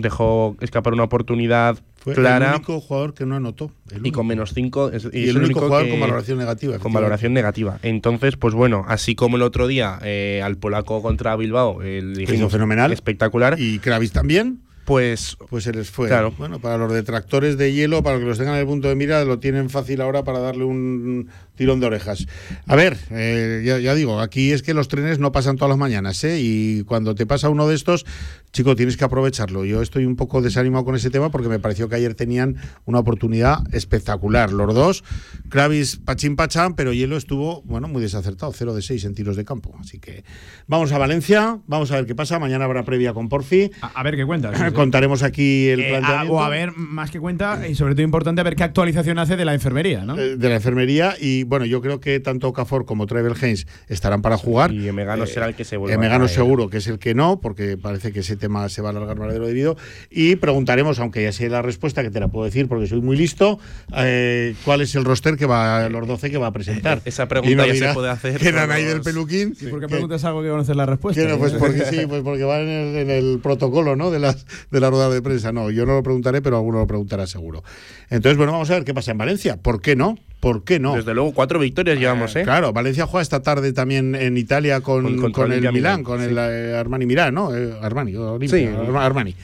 dejó 0.00 0.56
escapar 0.60 0.92
una 0.92 1.04
oportunidad 1.04 1.78
Fue 2.00 2.14
clara 2.14 2.48
el 2.48 2.54
único 2.56 2.80
jugador 2.80 3.12
que 3.14 3.26
no 3.26 3.36
anotó. 3.36 3.70
y 4.02 4.10
con 4.10 4.26
menos 4.26 4.52
5. 4.54 4.90
Y 5.12 5.28
el 5.28 5.36
único 5.36 5.60
jugador 5.60 5.88
con 5.90 6.00
valoración 6.00 6.38
negativa. 6.38 6.78
Con 6.78 6.92
valoración 6.92 7.34
negativa. 7.34 7.78
Entonces, 7.82 8.36
pues 8.36 8.54
bueno, 8.54 8.84
así 8.88 9.14
como 9.14 9.36
el 9.36 9.42
otro 9.42 9.66
día 9.66 9.98
eh, 10.02 10.40
al 10.42 10.56
polaco 10.56 11.02
contra 11.02 11.36
Bilbao, 11.36 11.82
el 11.82 12.24
Que 12.26 12.34
hizo 12.34 12.48
fenomenal. 12.48 12.90
espectacular, 12.92 13.60
Y 13.60 13.78
Kravis 13.80 14.12
también. 14.12 14.62
Pues 14.84 15.36
Pues 15.48 15.64
se 15.64 15.72
les 15.72 15.90
fue. 15.90 16.08
Claro. 16.08 16.32
Bueno, 16.36 16.60
para 16.60 16.76
los 16.78 16.92
detractores 16.92 17.56
de 17.56 17.72
hielo, 17.72 18.02
para 18.02 18.16
los 18.16 18.22
que 18.22 18.28
los 18.28 18.38
tengan 18.38 18.54
en 18.54 18.60
el 18.60 18.66
punto 18.66 18.88
de 18.88 18.94
mira, 18.94 19.24
lo 19.24 19.38
tienen 19.38 19.70
fácil 19.70 20.00
ahora 20.00 20.24
para 20.24 20.40
darle 20.40 20.64
un 20.64 21.28
tirón 21.54 21.78
de 21.78 21.86
orejas. 21.86 22.26
A 22.66 22.74
ver, 22.74 22.96
eh, 23.10 23.62
ya, 23.64 23.78
ya 23.78 23.94
digo, 23.94 24.20
aquí 24.20 24.52
es 24.52 24.62
que 24.62 24.72
los 24.72 24.88
trenes 24.88 25.18
no 25.18 25.30
pasan 25.30 25.56
todas 25.56 25.68
las 25.68 25.78
mañanas, 25.78 26.24
¿eh? 26.24 26.38
Y 26.40 26.84
cuando 26.84 27.14
te 27.14 27.26
pasa 27.26 27.50
uno 27.50 27.68
de 27.68 27.74
estos, 27.74 28.06
chico, 28.52 28.74
tienes 28.74 28.96
que 28.96 29.04
aprovecharlo. 29.04 29.64
Yo 29.64 29.82
estoy 29.82 30.06
un 30.06 30.16
poco 30.16 30.40
desanimado 30.40 30.84
con 30.86 30.96
ese 30.96 31.10
tema 31.10 31.30
porque 31.30 31.48
me 31.48 31.58
pareció 31.58 31.88
que 31.88 31.96
ayer 31.96 32.14
tenían 32.14 32.56
una 32.86 32.98
oportunidad 32.98 33.58
espectacular. 33.74 34.52
Los 34.52 34.74
dos, 34.74 35.04
Kravis, 35.50 35.96
Pachín 35.96 36.34
Pachán, 36.34 36.74
pero 36.74 36.92
Hielo 36.94 37.16
estuvo, 37.18 37.62
bueno, 37.62 37.88
muy 37.88 38.00
desacertado, 38.00 38.52
0 38.52 38.74
de 38.74 38.82
6 38.82 39.04
en 39.04 39.14
tiros 39.14 39.36
de 39.36 39.44
campo. 39.44 39.76
Así 39.78 39.98
que 39.98 40.24
vamos 40.66 40.92
a 40.92 40.98
Valencia, 40.98 41.58
vamos 41.66 41.90
a 41.92 41.96
ver 41.96 42.06
qué 42.06 42.14
pasa. 42.14 42.38
Mañana 42.38 42.64
habrá 42.64 42.84
previa 42.84 43.12
con 43.12 43.28
Porfi. 43.28 43.70
A, 43.82 43.88
a 43.88 44.02
ver 44.02 44.16
qué 44.16 44.24
cuentas. 44.24 44.58
sí. 44.70 44.74
Contaremos 44.76 45.22
aquí 45.22 45.68
el 45.68 45.80
Eh, 45.80 45.86
a- 45.86 45.98
planteamiento. 45.98 46.34
o 46.34 46.40
a 46.42 46.48
ver, 46.48 46.72
más 46.76 47.10
que 47.10 47.20
cuenta, 47.20 47.66
y 47.68 47.74
sobre 47.74 47.94
todo 47.94 48.02
importante, 48.02 48.40
a 48.40 48.44
ver 48.44 48.56
qué 48.56 48.64
actualización 48.64 49.18
hace 49.18 49.36
de 49.36 49.44
la 49.44 49.54
enfermería, 49.54 50.04
¿no? 50.04 50.18
eh, 50.18 50.36
de 50.36 50.48
la 50.48 50.56
enfermería 50.56 51.14
y 51.20 51.44
bueno, 51.44 51.64
yo 51.66 51.80
creo 51.80 52.00
que 52.00 52.18
tanto 52.20 52.52
Cafor 52.52 52.84
como 52.86 53.06
Trevel 53.06 53.34
Haynes 53.40 53.66
estarán 53.88 54.22
para 54.22 54.36
jugar. 54.36 54.72
y 54.72 54.90
Megano 54.92 55.24
Eh, 55.24 55.26
será 55.26 55.46
el 55.46 55.54
que 55.54 55.64
se 55.64 55.76
vuelva. 55.76 55.92
Eh, 55.94 55.96
a 55.96 56.00
Megano 56.00 56.28
seguro 56.28 56.68
que 56.70 56.78
es 56.78 56.86
el 56.86 56.98
que 56.98 57.14
no, 57.14 57.40
porque 57.40 57.76
parece 57.76 58.12
que 58.12 58.20
ese 58.20 58.36
tema 58.36 58.68
se 58.68 58.82
va 58.82 58.88
a 58.88 58.92
alargar 58.92 59.18
más 59.18 59.32
de 59.32 59.38
lo 59.38 59.46
debido. 59.46 59.76
Y 60.10 60.36
preguntaremos, 60.36 60.98
aunque 61.00 61.22
ya 61.22 61.32
sé 61.32 61.48
la 61.48 61.62
respuesta, 61.62 62.02
que 62.02 62.10
te 62.10 62.20
la 62.20 62.28
puedo 62.28 62.44
decir 62.44 62.68
porque 62.68 62.86
soy 62.86 63.00
muy 63.00 63.16
listo, 63.16 63.58
eh, 63.96 64.54
cuál 64.64 64.80
es 64.80 64.94
el 64.94 65.04
roster 65.04 65.36
que 65.36 65.46
va, 65.46 65.88
los 65.88 66.06
12 66.06 66.30
que 66.30 66.38
va 66.38 66.48
a 66.48 66.52
presentar. 66.52 67.02
Esa 67.04 67.28
pregunta 67.28 67.52
Y 67.52 67.56
no 67.56 67.66
ya 67.66 67.88
se 67.88 67.94
puede 67.94 68.10
hacer 68.10 68.38
Que 68.40 68.48
eran 68.48 68.66
con 68.68 68.76
ahí 68.76 68.84
del 68.84 69.00
peluquín. 69.00 69.54
¿Y 69.60 69.66
por 69.66 69.80
qué 69.80 69.88
preguntas 69.88 70.24
algo 70.24 70.42
que 70.42 70.48
conoces 70.48 70.76
la 70.76 70.86
respuesta? 70.86 71.20
que 71.22 71.28
no, 71.28 71.38
pues 71.38 71.52
porque 71.54 71.84
sí, 71.90 72.06
pues 72.08 72.22
porque 72.22 72.44
va 72.44 72.60
en 72.60 72.68
el, 72.68 72.96
en 72.96 73.10
el 73.10 73.40
protocolo, 73.42 73.96
¿no? 73.96 74.10
De 74.10 74.18
las 74.18 74.46
de 74.70 74.80
la 74.80 74.90
rueda 74.90 75.08
de 75.10 75.22
prensa. 75.22 75.52
No, 75.52 75.70
yo 75.70 75.86
no 75.86 75.94
lo 75.94 76.02
preguntaré, 76.02 76.42
pero 76.42 76.56
alguno 76.56 76.78
lo 76.78 76.86
preguntará 76.86 77.26
seguro. 77.26 77.62
Entonces, 78.10 78.36
bueno, 78.36 78.52
vamos 78.52 78.70
a 78.70 78.74
ver 78.74 78.84
qué 78.84 78.94
pasa 78.94 79.10
en 79.12 79.18
Valencia. 79.18 79.56
¿Por 79.56 79.80
qué 79.80 79.96
no? 79.96 80.18
¿Por 80.40 80.64
qué 80.64 80.78
no? 80.80 80.94
Desde 80.96 81.12
luego, 81.14 81.32
cuatro 81.34 81.58
victorias 81.58 81.98
llevamos, 81.98 82.34
¿eh? 82.36 82.42
Claro, 82.44 82.72
Valencia 82.72 83.06
juega 83.06 83.22
esta 83.22 83.42
tarde 83.42 83.72
también 83.74 84.14
en 84.14 84.36
Italia 84.38 84.80
con, 84.80 85.30
Con- 85.32 85.52
el 85.52 85.58
Milán, 85.58 85.74
Milán, 85.74 86.02
con 86.02 86.18
sí. 86.20 86.26
el 86.26 86.38
eh, 86.38 86.76
Armani 86.78 87.04
Milán, 87.06 87.34
¿no? 87.34 87.54
Eh, 87.54 87.74
Armani, 87.82 88.16
Olimpia, 88.16 88.58
Sí. 88.58 88.64
Arma- 88.66 89.04
Armani. 89.04 89.34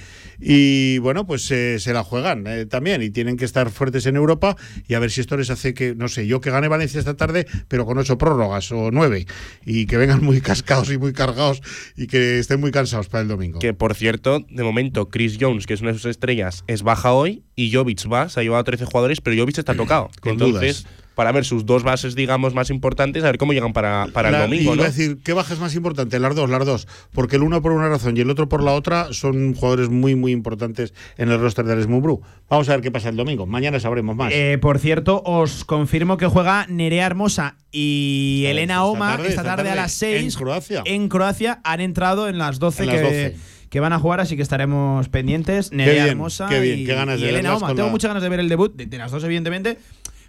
Y 0.41 0.99
bueno, 0.99 1.27
pues 1.27 1.51
eh, 1.51 1.79
se 1.79 1.93
la 1.93 2.05
juegan 2.05 2.47
eh, 2.47 2.67
también 2.67 3.03
y 3.03 3.11
tienen 3.11 3.37
que 3.37 3.45
estar 3.45 3.71
fuertes 3.71 4.07
en 4.07 4.17
Europa 4.17 4.57
y 4.87 4.95
a 4.95 4.99
ver 4.99 5.11
si 5.11 5.21
esto 5.21 5.37
les 5.37 5.51
hace 5.51 5.75
que, 5.75 5.95
no 5.95 6.09
sé, 6.09 6.27
yo 6.27 6.41
que 6.41 6.51
gane 6.51 6.69
Valencia 6.69 6.99
esta 6.99 7.17
tarde, 7.17 7.47
pero 7.69 7.87
con 7.87 7.99
ocho 7.99 8.19
prórrogas 8.19 8.71
o 8.73 8.91
nueve 8.91 9.27
y 9.65 9.87
que 9.87 9.97
vengan 9.97 10.23
muy 10.23 10.41
cascados 10.43 10.91
y 10.91 10.99
muy 10.99 11.13
cargados 11.13 11.63
y 11.97 12.07
que 12.07 12.39
estén 12.39 12.61
muy 12.61 12.71
cansados 12.71 13.09
para 13.09 13.23
el 13.23 13.29
domingo. 13.29 13.59
Que 13.59 13.75
por 13.75 13.95
cierto, 13.95 14.45
de 14.49 14.63
momento, 14.63 15.09
Chris 15.09 15.39
Jones, 15.41 15.67
que 15.67 15.75
es 15.75 15.81
una 15.81 15.93
de 15.93 15.99
sus 15.99 16.11
estrellas, 16.11 16.65
es 16.67 16.83
baja 16.83 17.13
hoy 17.13 17.43
y 17.55 17.73
Jovic 17.73 18.11
va, 18.11 18.29
se 18.29 18.41
ha 18.41 18.43
llevado 18.43 18.61
a 18.61 18.65
13 18.65 18.85
jugadores, 18.85 19.21
pero 19.21 19.41
Jovic 19.41 19.59
está 19.59 19.75
tocado. 19.75 20.11
Con 20.21 20.33
Entonces, 20.33 20.85
dudas. 20.85 21.06
Para 21.17 21.33
ver 21.33 21.45
sus 21.45 21.67
dos 21.67 21.83
bases, 21.83 22.15
digamos, 22.15 22.55
más 22.55 22.71
importantes, 22.71 23.25
a 23.25 23.27
ver 23.27 23.39
cómo 23.39 23.53
llegan 23.55 23.73
para, 23.73 24.07
para 24.13 24.31
La- 24.31 24.45
el 24.45 24.51
domingo, 24.51 24.63
y 24.75 24.77
¿no? 24.77 24.83
iba 24.83 24.85
a 24.85 24.89
decir, 24.89 25.19
¿qué 25.25 25.33
baja 25.33 25.55
es 25.55 25.59
más 25.59 25.75
importante? 25.75 26.21
Las 26.21 26.37
dos, 26.37 26.49
las 26.51 26.65
dos. 26.65 26.87
Porque 27.13 27.37
el 27.37 27.43
uno 27.43 27.63
por 27.63 27.73
una 27.73 27.89
razón 27.89 28.17
y 28.17 28.21
el 28.21 28.31
otro 28.31 28.49
por 28.49 28.63
la 28.63 28.73
otra 28.73 29.09
son 29.13 29.55
jugadores 29.55 29.89
muy, 29.89 30.15
muy 30.15 30.31
importantes 30.31 30.93
en 31.17 31.31
el 31.31 31.41
roster 31.41 31.65
del 31.65 31.83
Smubru. 31.83 32.21
Vamos 32.51 32.69
a 32.69 32.73
ver 32.73 32.83
qué 32.83 32.91
pasa 32.93 33.09
el 33.09 33.17
domingo. 33.17 33.47
Mañana 33.47 33.81
sabremos 33.81 34.15
más. 34.15 34.31
Eh, 34.33 34.59
por 34.61 34.79
cierto, 34.79 35.23
os 35.25 35.65
confirmo 35.65 36.19
que 36.19 36.27
juega 36.27 36.67
Nerea 36.69 37.07
Hermosa 37.07 37.57
y 37.73 38.43
Esta- 38.45 38.51
Elena 38.53 38.75
esta 38.75 38.85
Oma 38.85 39.09
tarde, 39.17 39.29
esta 39.31 39.41
esta 39.41 39.57
tarde 39.57 39.71
a 39.71 39.75
las 39.75 39.93
6 39.93 40.23
en 40.23 40.39
Croacia. 40.39 40.83
En 40.85 41.09
Croacia 41.09 41.61
han 41.65 41.81
entrado 41.81 42.29
en 42.29 42.37
las 42.37 42.59
12, 42.59 42.83
En 42.83 42.89
las 42.89 42.97
que, 42.97 43.03
12. 43.03 43.37
que 43.71 43.81
van 43.81 43.95
a 43.95 43.99
jugar, 43.99 44.21
así 44.21 44.37
que 44.37 44.43
estaremos 44.43 45.09
pendientes. 45.09 45.73
Nerea 45.73 45.95
bien, 45.95 46.07
Hermosa 46.09 46.47
qué 46.51 46.61
bien, 46.61 46.81
y, 46.81 46.85
qué 46.85 46.95
ganas 46.95 47.19
y 47.19 47.23
de 47.23 47.31
Elena 47.31 47.49
verlas 47.51 47.63
Oma. 47.63 47.69
Tengo 47.75 47.87
la- 47.87 47.93
muchas 47.93 48.09
ganas 48.11 48.23
de 48.23 48.29
ver 48.29 48.41
el 48.41 48.51
debut 48.51 48.77
de, 48.77 48.85
de 48.85 48.99
las 48.99 49.11
dos, 49.11 49.25
evidentemente. 49.25 49.79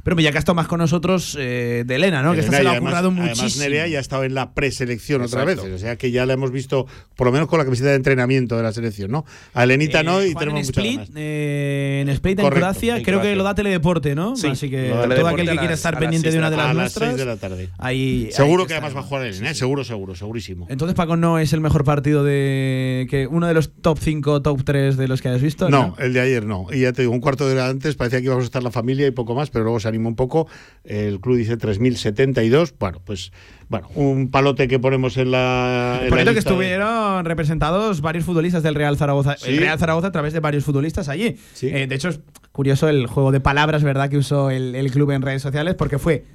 Pero 0.08 0.22
ya 0.22 0.32
que 0.32 0.38
ha 0.38 0.40
estado 0.40 0.56
más 0.56 0.68
con 0.68 0.80
nosotros 0.80 1.36
eh, 1.38 1.84
de 1.86 1.96
Elena, 1.96 2.24
¿no? 2.24 2.34
que 2.34 2.40
esta 2.40 2.56
se 2.58 2.64
le 2.64 2.70
ha 2.70 2.72
además- 2.72 2.92
currado 2.92 3.10
además 3.10 3.38
muchísimo. 3.38 3.64
Nerea 3.66 3.88
ya 3.88 3.98
ha 3.98 4.02
estado 4.02 4.24
en 4.24 4.36
la 4.36 4.54
preselección 4.54 5.22
otra 5.22 5.44
vez. 5.44 5.60
O 5.60 5.78
sea 5.78 5.98
que 5.98 6.12
ya 6.12 6.26
la 6.26 6.32
hemos 6.32 6.52
visto, 6.52 6.88
por 7.18 7.28
lo 7.28 7.34
menos 7.34 7.50
con 7.50 7.60
la 7.60 7.66
camiseta 7.66 7.90
de 7.90 7.96
entrenamiento 7.96 8.56
de 8.56 8.64
la 8.64 8.72
selección, 8.72 9.12
¿no? 9.12 9.26
A 9.54 9.66
Elenita 9.66 10.00
Eh, 10.00 10.04
no 10.06 10.24
y 10.24 10.34
tenemos 10.34 10.60
en 10.62 10.66
Split, 10.66 11.02
eh, 11.14 12.00
en 12.04 12.10
Split 12.10 12.40
en 12.40 12.50
Croacia, 12.50 13.04
creo 13.04 13.22
que 13.22 13.36
lo 13.36 13.44
da 13.44 13.54
Teledeporte, 13.54 14.16
¿no? 14.16 14.38
Sí, 14.38 14.48
Así 14.48 14.70
que 14.70 14.90
todo 14.90 15.28
aquel 15.28 15.50
que 15.50 15.58
quiera 15.58 15.74
estar 15.74 16.00
pendiente 16.00 16.32
de 16.32 16.38
una 16.38 16.52
de 16.52 16.56
las 16.58 16.66
a 16.68 16.68
las 16.70 16.76
nuestras. 16.78 17.10
6 17.10 17.18
de 17.20 17.26
la 17.26 17.36
tarde. 17.36 17.70
Ahí, 17.78 18.30
Seguro 18.32 18.64
ahí 18.64 18.68
que 18.68 18.74
además 18.76 18.96
va 18.96 19.02
a 19.02 19.04
jugar 19.04 19.26
Elena, 19.26 19.52
¿eh? 19.52 19.56
Seguro, 19.56 19.84
seguro, 19.84 20.16
segurísimo. 20.16 20.68
Entonces, 20.70 20.96
Paco, 20.96 21.18
no 21.18 21.38
es 21.38 21.52
el 21.52 21.60
mejor 21.60 21.84
partido 21.84 22.24
de. 22.24 23.08
que 23.10 23.28
uno 23.28 23.46
de 23.46 23.54
los 23.54 23.74
top 23.74 24.00
5, 24.02 24.42
top 24.42 24.64
3 24.64 24.96
de 24.96 25.08
los 25.10 25.22
que 25.22 25.28
hayas 25.28 25.42
visto. 25.42 25.70
No, 25.70 25.96
el 26.00 26.14
de 26.14 26.22
ayer 26.22 26.46
no. 26.46 26.68
Y 26.72 26.82
ya 26.82 26.94
te 26.94 27.02
digo, 27.02 27.12
un 27.14 27.20
cuarto 27.20 27.46
de 27.46 27.54
hora 27.56 27.68
antes 27.68 27.96
parecía 27.96 28.20
que 28.20 28.26
íbamos 28.26 28.44
a 28.44 28.46
estar 28.46 28.64
la 28.64 28.72
familia 28.72 29.06
y 29.06 29.12
poco 29.12 29.36
más, 29.36 29.50
pero 29.50 29.66
luego 29.66 29.82
se 29.82 29.90
un 30.06 30.16
poco. 30.16 30.48
El 30.84 31.20
club 31.20 31.38
dice 31.38 31.58
3.072. 31.58 32.74
Bueno, 32.80 33.02
pues 33.04 33.32
bueno, 33.70 33.88
un 33.96 34.30
palote 34.30 34.68
que 34.68 34.80
ponemos 34.80 35.18
en 35.18 35.32
la. 35.32 36.00
en 36.04 36.10
Por 36.10 36.18
cierto, 36.20 36.32
que 36.32 36.36
de- 36.36 36.40
estuvieron 36.40 37.26
representados 37.26 38.02
varios 38.02 38.26
futbolistas 38.26 38.64
del 38.64 38.76
Real 38.76 38.98
Zaragoza. 38.98 39.36
Sí. 39.38 39.50
El 39.52 39.58
Real 39.58 39.80
Zaragoza 39.80 40.08
a 40.08 40.12
través 40.12 40.34
de 40.34 40.40
varios 40.40 40.64
futbolistas 40.64 41.10
allí. 41.10 41.38
Sí. 41.54 41.68
Eh, 41.68 41.88
de 41.88 41.96
hecho, 41.96 42.10
es 42.10 42.20
curioso 42.52 42.88
el 42.90 43.08
juego 43.08 43.32
de 43.32 43.40
palabras, 43.40 43.84
¿verdad?, 43.84 44.10
que 44.10 44.18
usó 44.18 44.50
el, 44.50 44.76
el 44.76 44.92
club 44.92 45.12
en 45.12 45.22
redes 45.22 45.42
sociales, 45.42 45.76
porque 45.76 45.98
fue 46.00 46.26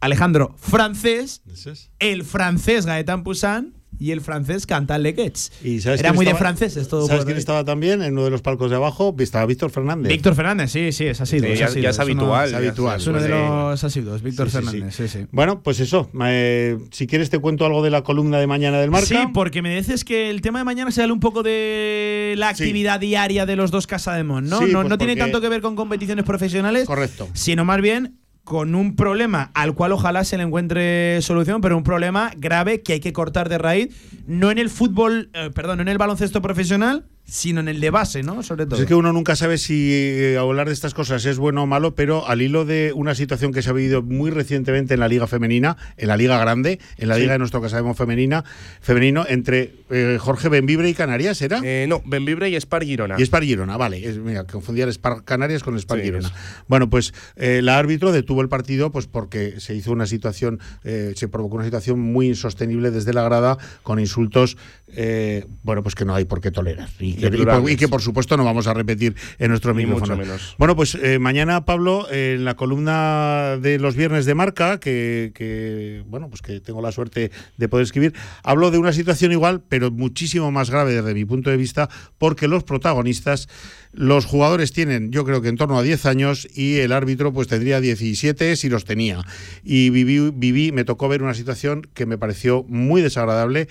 Alejandro 0.00 0.54
francés, 0.58 1.42
es. 1.52 1.90
el 1.98 2.24
francés 2.24 2.86
Gaetán 2.86 3.22
Poussin 3.22 3.74
y 4.02 4.10
el 4.10 4.20
francés 4.20 4.66
Cantal 4.66 5.02
Lequets. 5.04 5.52
¿Y 5.62 5.80
sabes 5.80 6.00
Era 6.00 6.12
muy 6.12 6.26
de 6.26 6.34
franceses 6.34 6.88
todo. 6.88 7.06
¿Sabes 7.06 7.20
por 7.20 7.26
quién 7.26 7.38
estaba 7.38 7.64
también 7.64 8.02
en 8.02 8.14
uno 8.14 8.24
de 8.24 8.30
los 8.30 8.42
palcos 8.42 8.70
de 8.70 8.76
abajo? 8.76 9.14
Estaba 9.18 9.46
Víctor 9.46 9.70
Fernández. 9.70 10.10
Víctor 10.10 10.34
Fernández, 10.34 10.70
sí, 10.72 10.90
sí, 10.92 11.06
es 11.06 11.20
así. 11.20 11.38
Sí, 11.38 11.46
ya- 11.56 11.68
ya 11.70 11.90
es 11.90 11.98
habitual, 12.00 12.48
Es 12.48 12.54
habitual. 12.54 13.00
Es 13.00 13.06
uno 13.06 13.20
de 13.20 13.28
los 13.28 13.84
asiduos, 13.84 14.22
Víctor 14.22 14.50
Sí, 14.50 14.56
sí, 14.58 14.58
sí. 14.64 14.70
Fernández, 14.70 14.94
sí, 14.96 15.08
sí. 15.08 15.26
Bueno, 15.30 15.62
pues 15.62 15.78
eso. 15.80 16.10
eh, 16.24 16.78
si 16.90 17.06
quieres 17.06 17.30
te 17.30 17.38
cuento 17.38 17.64
algo 17.64 17.82
de 17.82 17.90
la 17.90 18.02
columna 18.02 18.38
de 18.38 18.46
mañana 18.46 18.78
del 18.80 18.90
Marca. 18.90 19.06
Sí, 19.06 19.16
porque 19.32 19.62
me 19.62 19.76
dices 19.76 20.04
que 20.04 20.30
el 20.30 20.40
tema 20.40 20.58
de 20.58 20.64
mañana 20.64 20.90
se 20.90 21.00
sale 21.02 21.12
un 21.12 21.20
poco 21.20 21.42
de 21.42 22.34
la 22.36 22.54
Sí. 22.54 22.64
actividad 22.64 22.98
diaria 23.00 23.46
de 23.46 23.56
los 23.56 23.70
dos 23.70 23.86
Casademont, 23.86 24.48
¿no? 24.48 24.58
Sí, 24.58 24.66
no 24.72 24.80
pues 24.80 24.88
no 24.88 24.98
tiene 24.98 25.16
tanto 25.16 25.40
que 25.40 25.48
ver 25.48 25.60
con 25.62 25.76
competiciones 25.76 26.24
profesionales, 26.24 26.86
Correcto. 26.86 27.28
sino 27.34 27.64
más 27.64 27.80
bien 27.80 28.18
con 28.44 28.74
un 28.74 28.96
problema 28.96 29.50
al 29.54 29.74
cual 29.74 29.92
ojalá 29.92 30.24
se 30.24 30.36
le 30.36 30.42
encuentre 30.42 31.22
solución, 31.22 31.60
pero 31.60 31.76
un 31.76 31.84
problema 31.84 32.32
grave 32.36 32.82
que 32.82 32.94
hay 32.94 33.00
que 33.00 33.12
cortar 33.12 33.48
de 33.48 33.58
raíz, 33.58 33.94
no 34.26 34.50
en 34.50 34.58
el 34.58 34.70
fútbol, 34.70 35.30
eh, 35.32 35.50
perdón, 35.54 35.78
no 35.78 35.82
en 35.82 35.88
el 35.88 35.98
baloncesto 35.98 36.42
profesional, 36.42 37.06
sino 37.24 37.60
en 37.60 37.68
el 37.68 37.80
de 37.80 37.90
base, 37.90 38.22
¿no? 38.22 38.42
Sobre 38.42 38.64
todo. 38.66 38.70
Pues 38.70 38.80
es 38.82 38.86
que 38.86 38.94
uno 38.94 39.12
nunca 39.12 39.36
sabe 39.36 39.56
si 39.56 39.90
eh, 39.92 40.36
hablar 40.38 40.66
de 40.66 40.74
estas 40.74 40.92
cosas 40.92 41.24
es 41.24 41.38
bueno 41.38 41.62
o 41.62 41.66
malo, 41.66 41.94
pero 41.94 42.26
al 42.28 42.42
hilo 42.42 42.64
de 42.64 42.92
una 42.94 43.14
situación 43.14 43.52
que 43.52 43.62
se 43.62 43.70
ha 43.70 43.72
vivido 43.72 44.02
muy 44.02 44.30
recientemente 44.30 44.94
en 44.94 45.00
la 45.00 45.08
Liga 45.08 45.26
Femenina, 45.26 45.76
en 45.96 46.08
la 46.08 46.16
Liga 46.16 46.38
Grande, 46.38 46.78
en 46.98 47.08
la 47.08 47.14
Sí. 47.14 47.20
Liga 47.22 47.32
de 47.32 47.38
nuestro 47.38 47.62
Casademont 47.62 47.96
femenina, 47.96 48.44
femenino, 48.80 49.24
entre 49.28 49.74
eh, 49.90 50.18
Jorge 50.20 50.48
Benvibre 50.48 50.88
y 50.90 50.94
Canarias, 50.94 51.40
¿era? 51.42 51.60
Eh, 51.64 51.86
no, 51.88 52.02
Benvibre 52.04 52.50
y 52.50 52.56
Spar 52.60 52.84
Girona. 52.84 53.16
Y 53.18 53.22
Spar 53.24 53.44
Girona, 53.44 53.76
vale. 53.76 54.06
Es, 54.06 54.18
mira, 54.18 54.44
confundía 54.44 54.84
el 54.84 54.90
Spar 54.92 55.24
Canarias 55.24 55.62
con 55.62 55.74
el 55.74 55.80
Spar 55.80 55.98
Sí, 56.00 56.04
Girona. 56.04 56.28
es. 56.28 56.34
Bueno, 56.68 56.90
pues 56.90 57.14
eh, 57.36 57.60
la 57.62 57.78
árbitro 57.78 58.12
detuvo 58.12 58.42
el 58.42 58.48
partido 58.48 58.90
pues 58.90 59.06
porque 59.06 59.60
se 59.60 59.74
hizo 59.74 59.92
una 59.92 60.06
situación, 60.06 60.60
eh, 60.84 61.12
se 61.16 61.28
provocó 61.28 61.56
una 61.56 61.64
situación 61.64 62.00
muy 62.00 62.26
insostenible 62.28 62.90
desde 62.90 63.12
la 63.12 63.22
grada 63.22 63.56
con 63.82 63.98
insultos, 64.00 64.56
eh, 64.94 65.46
bueno, 65.62 65.82
pues 65.82 65.94
que 65.94 66.04
no 66.04 66.14
hay 66.14 66.24
por 66.24 66.40
qué 66.40 66.50
tolerar. 66.50 66.88
Y 66.98 67.14
que, 67.14 67.20
y 67.20 67.22
por, 67.22 67.30
Deplorables. 67.30 67.74
y 67.74 67.76
que, 67.76 67.88
por 67.88 68.02
supuesto 68.02 68.36
no 68.36 68.44
vamos 68.44 68.66
a 68.66 68.74
repetir 68.74 69.14
en 69.38 69.48
nuestro 69.48 69.72
Ni 69.72 69.84
micrófono. 69.84 70.16
mucho 70.16 70.26
menos. 70.26 70.54
Bueno, 70.58 70.76
pues 70.76 70.94
eh, 70.94 71.18
mañana, 71.18 71.64
Pablo, 71.64 72.06
eh, 72.10 72.34
en 72.36 72.44
la 72.44 72.54
columna 72.54 73.56
de 73.60 73.78
los 73.78 73.96
viernes 73.96 74.26
de 74.26 74.34
marca, 74.34 74.78
que, 74.78 75.32
que, 75.34 76.02
bueno, 76.08 76.28
pues 76.28 76.42
que 76.42 76.60
tengo 76.60 76.82
la 76.82 76.92
suerte 76.92 77.30
de 77.56 77.68
poder 77.68 77.84
escribir, 77.84 78.14
hablo 78.42 78.70
de 78.70 78.78
una 78.78 78.92
situación 78.92 79.32
igual, 79.32 79.62
pero 79.68 79.90
muchísimo 79.90 80.50
más 80.50 80.70
grave 80.70 80.94
desde 80.94 81.14
mi 81.14 81.24
punto 81.24 81.50
de 81.50 81.56
vista, 81.56 81.88
porque 82.18 82.48
los 82.48 82.64
protagonistas, 82.64 83.48
los 83.92 84.26
jugadores 84.26 84.72
tienen, 84.72 85.10
yo 85.10 85.24
creo 85.24 85.42
que 85.42 85.48
en 85.48 85.56
torno 85.56 85.78
a 85.78 85.82
10 85.82 86.06
años, 86.06 86.48
y 86.54 86.78
el 86.78 86.92
árbitro 86.92 87.32
pues 87.32 87.48
tendría 87.48 87.80
17 87.80 88.56
si 88.56 88.68
los 88.68 88.84
tenía. 88.84 89.24
Y 89.64 89.90
viví, 89.90 90.30
viví, 90.34 90.72
me 90.72 90.84
tocó 90.84 91.08
ver 91.08 91.22
una 91.22 91.34
situación 91.34 91.82
que 91.94 92.06
me 92.06 92.18
pareció 92.18 92.64
muy 92.68 93.02
desagradable 93.02 93.68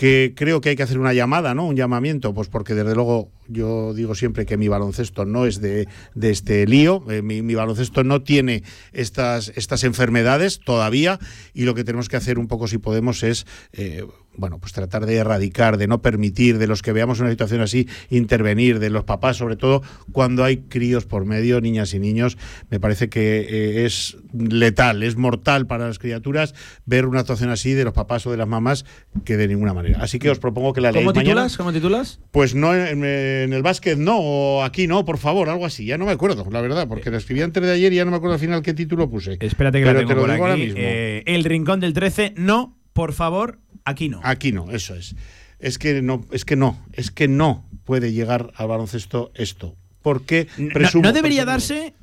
que 0.00 0.32
creo 0.34 0.62
que 0.62 0.70
hay 0.70 0.76
que 0.76 0.82
hacer 0.82 0.98
una 0.98 1.12
llamada, 1.12 1.54
¿no? 1.54 1.66
Un 1.66 1.76
llamamiento, 1.76 2.32
pues 2.32 2.48
porque 2.48 2.72
desde 2.72 2.94
luego 2.94 3.30
yo 3.48 3.92
digo 3.92 4.14
siempre 4.14 4.46
que 4.46 4.56
mi 4.56 4.66
baloncesto 4.66 5.26
no 5.26 5.44
es 5.44 5.60
de, 5.60 5.88
de 6.14 6.30
este 6.30 6.66
lío, 6.66 7.04
eh, 7.10 7.20
mi, 7.20 7.54
baloncesto 7.54 8.02
no 8.02 8.22
tiene 8.22 8.62
estas, 8.94 9.52
estas 9.56 9.84
enfermedades 9.84 10.60
todavía 10.60 11.18
y 11.52 11.64
lo 11.64 11.74
que 11.74 11.84
tenemos 11.84 12.08
que 12.08 12.16
hacer 12.16 12.38
un 12.38 12.48
poco 12.48 12.66
si 12.66 12.78
podemos 12.78 13.22
es, 13.22 13.46
eh, 13.74 14.06
bueno, 14.36 14.58
pues 14.58 14.72
tratar 14.72 15.06
de 15.06 15.16
erradicar, 15.16 15.76
de 15.76 15.86
no 15.86 16.00
permitir, 16.02 16.58
de 16.58 16.66
los 16.66 16.82
que 16.82 16.92
veamos 16.92 17.20
una 17.20 17.30
situación 17.30 17.60
así, 17.60 17.88
intervenir, 18.10 18.78
de 18.78 18.88
los 18.90 19.04
papás, 19.04 19.36
sobre 19.36 19.56
todo 19.56 19.82
cuando 20.12 20.44
hay 20.44 20.58
críos 20.58 21.04
por 21.04 21.24
medio, 21.24 21.60
niñas 21.60 21.92
y 21.94 21.98
niños, 21.98 22.38
me 22.70 22.80
parece 22.80 23.08
que 23.08 23.40
eh, 23.40 23.84
es 23.86 24.16
letal, 24.32 25.02
es 25.02 25.16
mortal 25.16 25.66
para 25.66 25.86
las 25.88 25.98
criaturas 25.98 26.54
ver 26.86 27.06
una 27.06 27.20
actuación 27.20 27.50
así 27.50 27.72
de 27.74 27.84
los 27.84 27.92
papás 27.92 28.26
o 28.26 28.30
de 28.30 28.36
las 28.36 28.48
mamás 28.48 28.84
que 29.24 29.36
de 29.36 29.48
ninguna 29.48 29.74
manera. 29.74 29.98
Así 30.00 30.18
que 30.18 30.30
os 30.30 30.38
propongo 30.38 30.72
que 30.72 30.80
la 30.80 30.92
leáis 30.92 31.04
¿Cómo 31.06 31.14
mañana. 31.14 31.30
titulas? 31.42 31.56
¿Cómo 31.56 31.72
titulas? 31.72 32.20
Pues 32.30 32.54
no 32.54 32.74
en, 32.74 33.04
en 33.04 33.52
el 33.52 33.62
básquet 33.62 33.98
no, 33.98 34.18
o 34.20 34.62
aquí 34.62 34.86
no, 34.86 35.04
por 35.04 35.18
favor, 35.18 35.48
algo 35.48 35.66
así. 35.66 35.84
Ya 35.84 35.98
no 35.98 36.06
me 36.06 36.12
acuerdo, 36.12 36.46
la 36.50 36.60
verdad, 36.60 36.86
porque 36.88 37.10
la 37.10 37.18
escribí 37.18 37.42
antes 37.42 37.62
de 37.62 37.72
ayer 37.72 37.92
y 37.92 37.96
ya 37.96 38.04
no 38.04 38.10
me 38.10 38.16
acuerdo 38.18 38.34
al 38.34 38.40
final 38.40 38.62
qué 38.62 38.72
título 38.74 39.10
puse. 39.10 39.36
Espérate 39.40 39.78
que 39.80 39.84
Pero 39.84 40.00
la 40.00 40.06
tengo 40.06 40.08
te 40.08 40.14
lo 40.14 40.20
por 40.22 40.30
digo 40.32 40.44
aquí. 40.46 40.52
ahora 40.52 40.56
mismo. 40.56 40.78
Eh, 40.80 41.24
el 41.26 41.44
Rincón 41.44 41.80
del 41.80 41.92
13, 41.92 42.34
no, 42.36 42.78
por 42.92 43.12
favor, 43.12 43.58
aquí 43.84 44.08
no. 44.08 44.20
Aquí 44.22 44.52
no, 44.52 44.70
eso 44.70 44.94
es. 44.94 45.14
Es 45.58 45.78
que 45.78 46.00
no, 46.02 46.24
es 46.32 46.44
que 46.44 46.56
no, 46.56 46.78
es 46.92 47.10
que 47.10 47.28
no 47.28 47.66
puede 47.84 48.12
llegar 48.12 48.52
al 48.56 48.68
baloncesto 48.68 49.30
esto. 49.34 49.76
Porque 50.02 50.46
presumo, 50.72 51.04
no 51.04 51.12
debería 51.12 51.42
presumo- 51.42 51.46
darse 51.46 51.94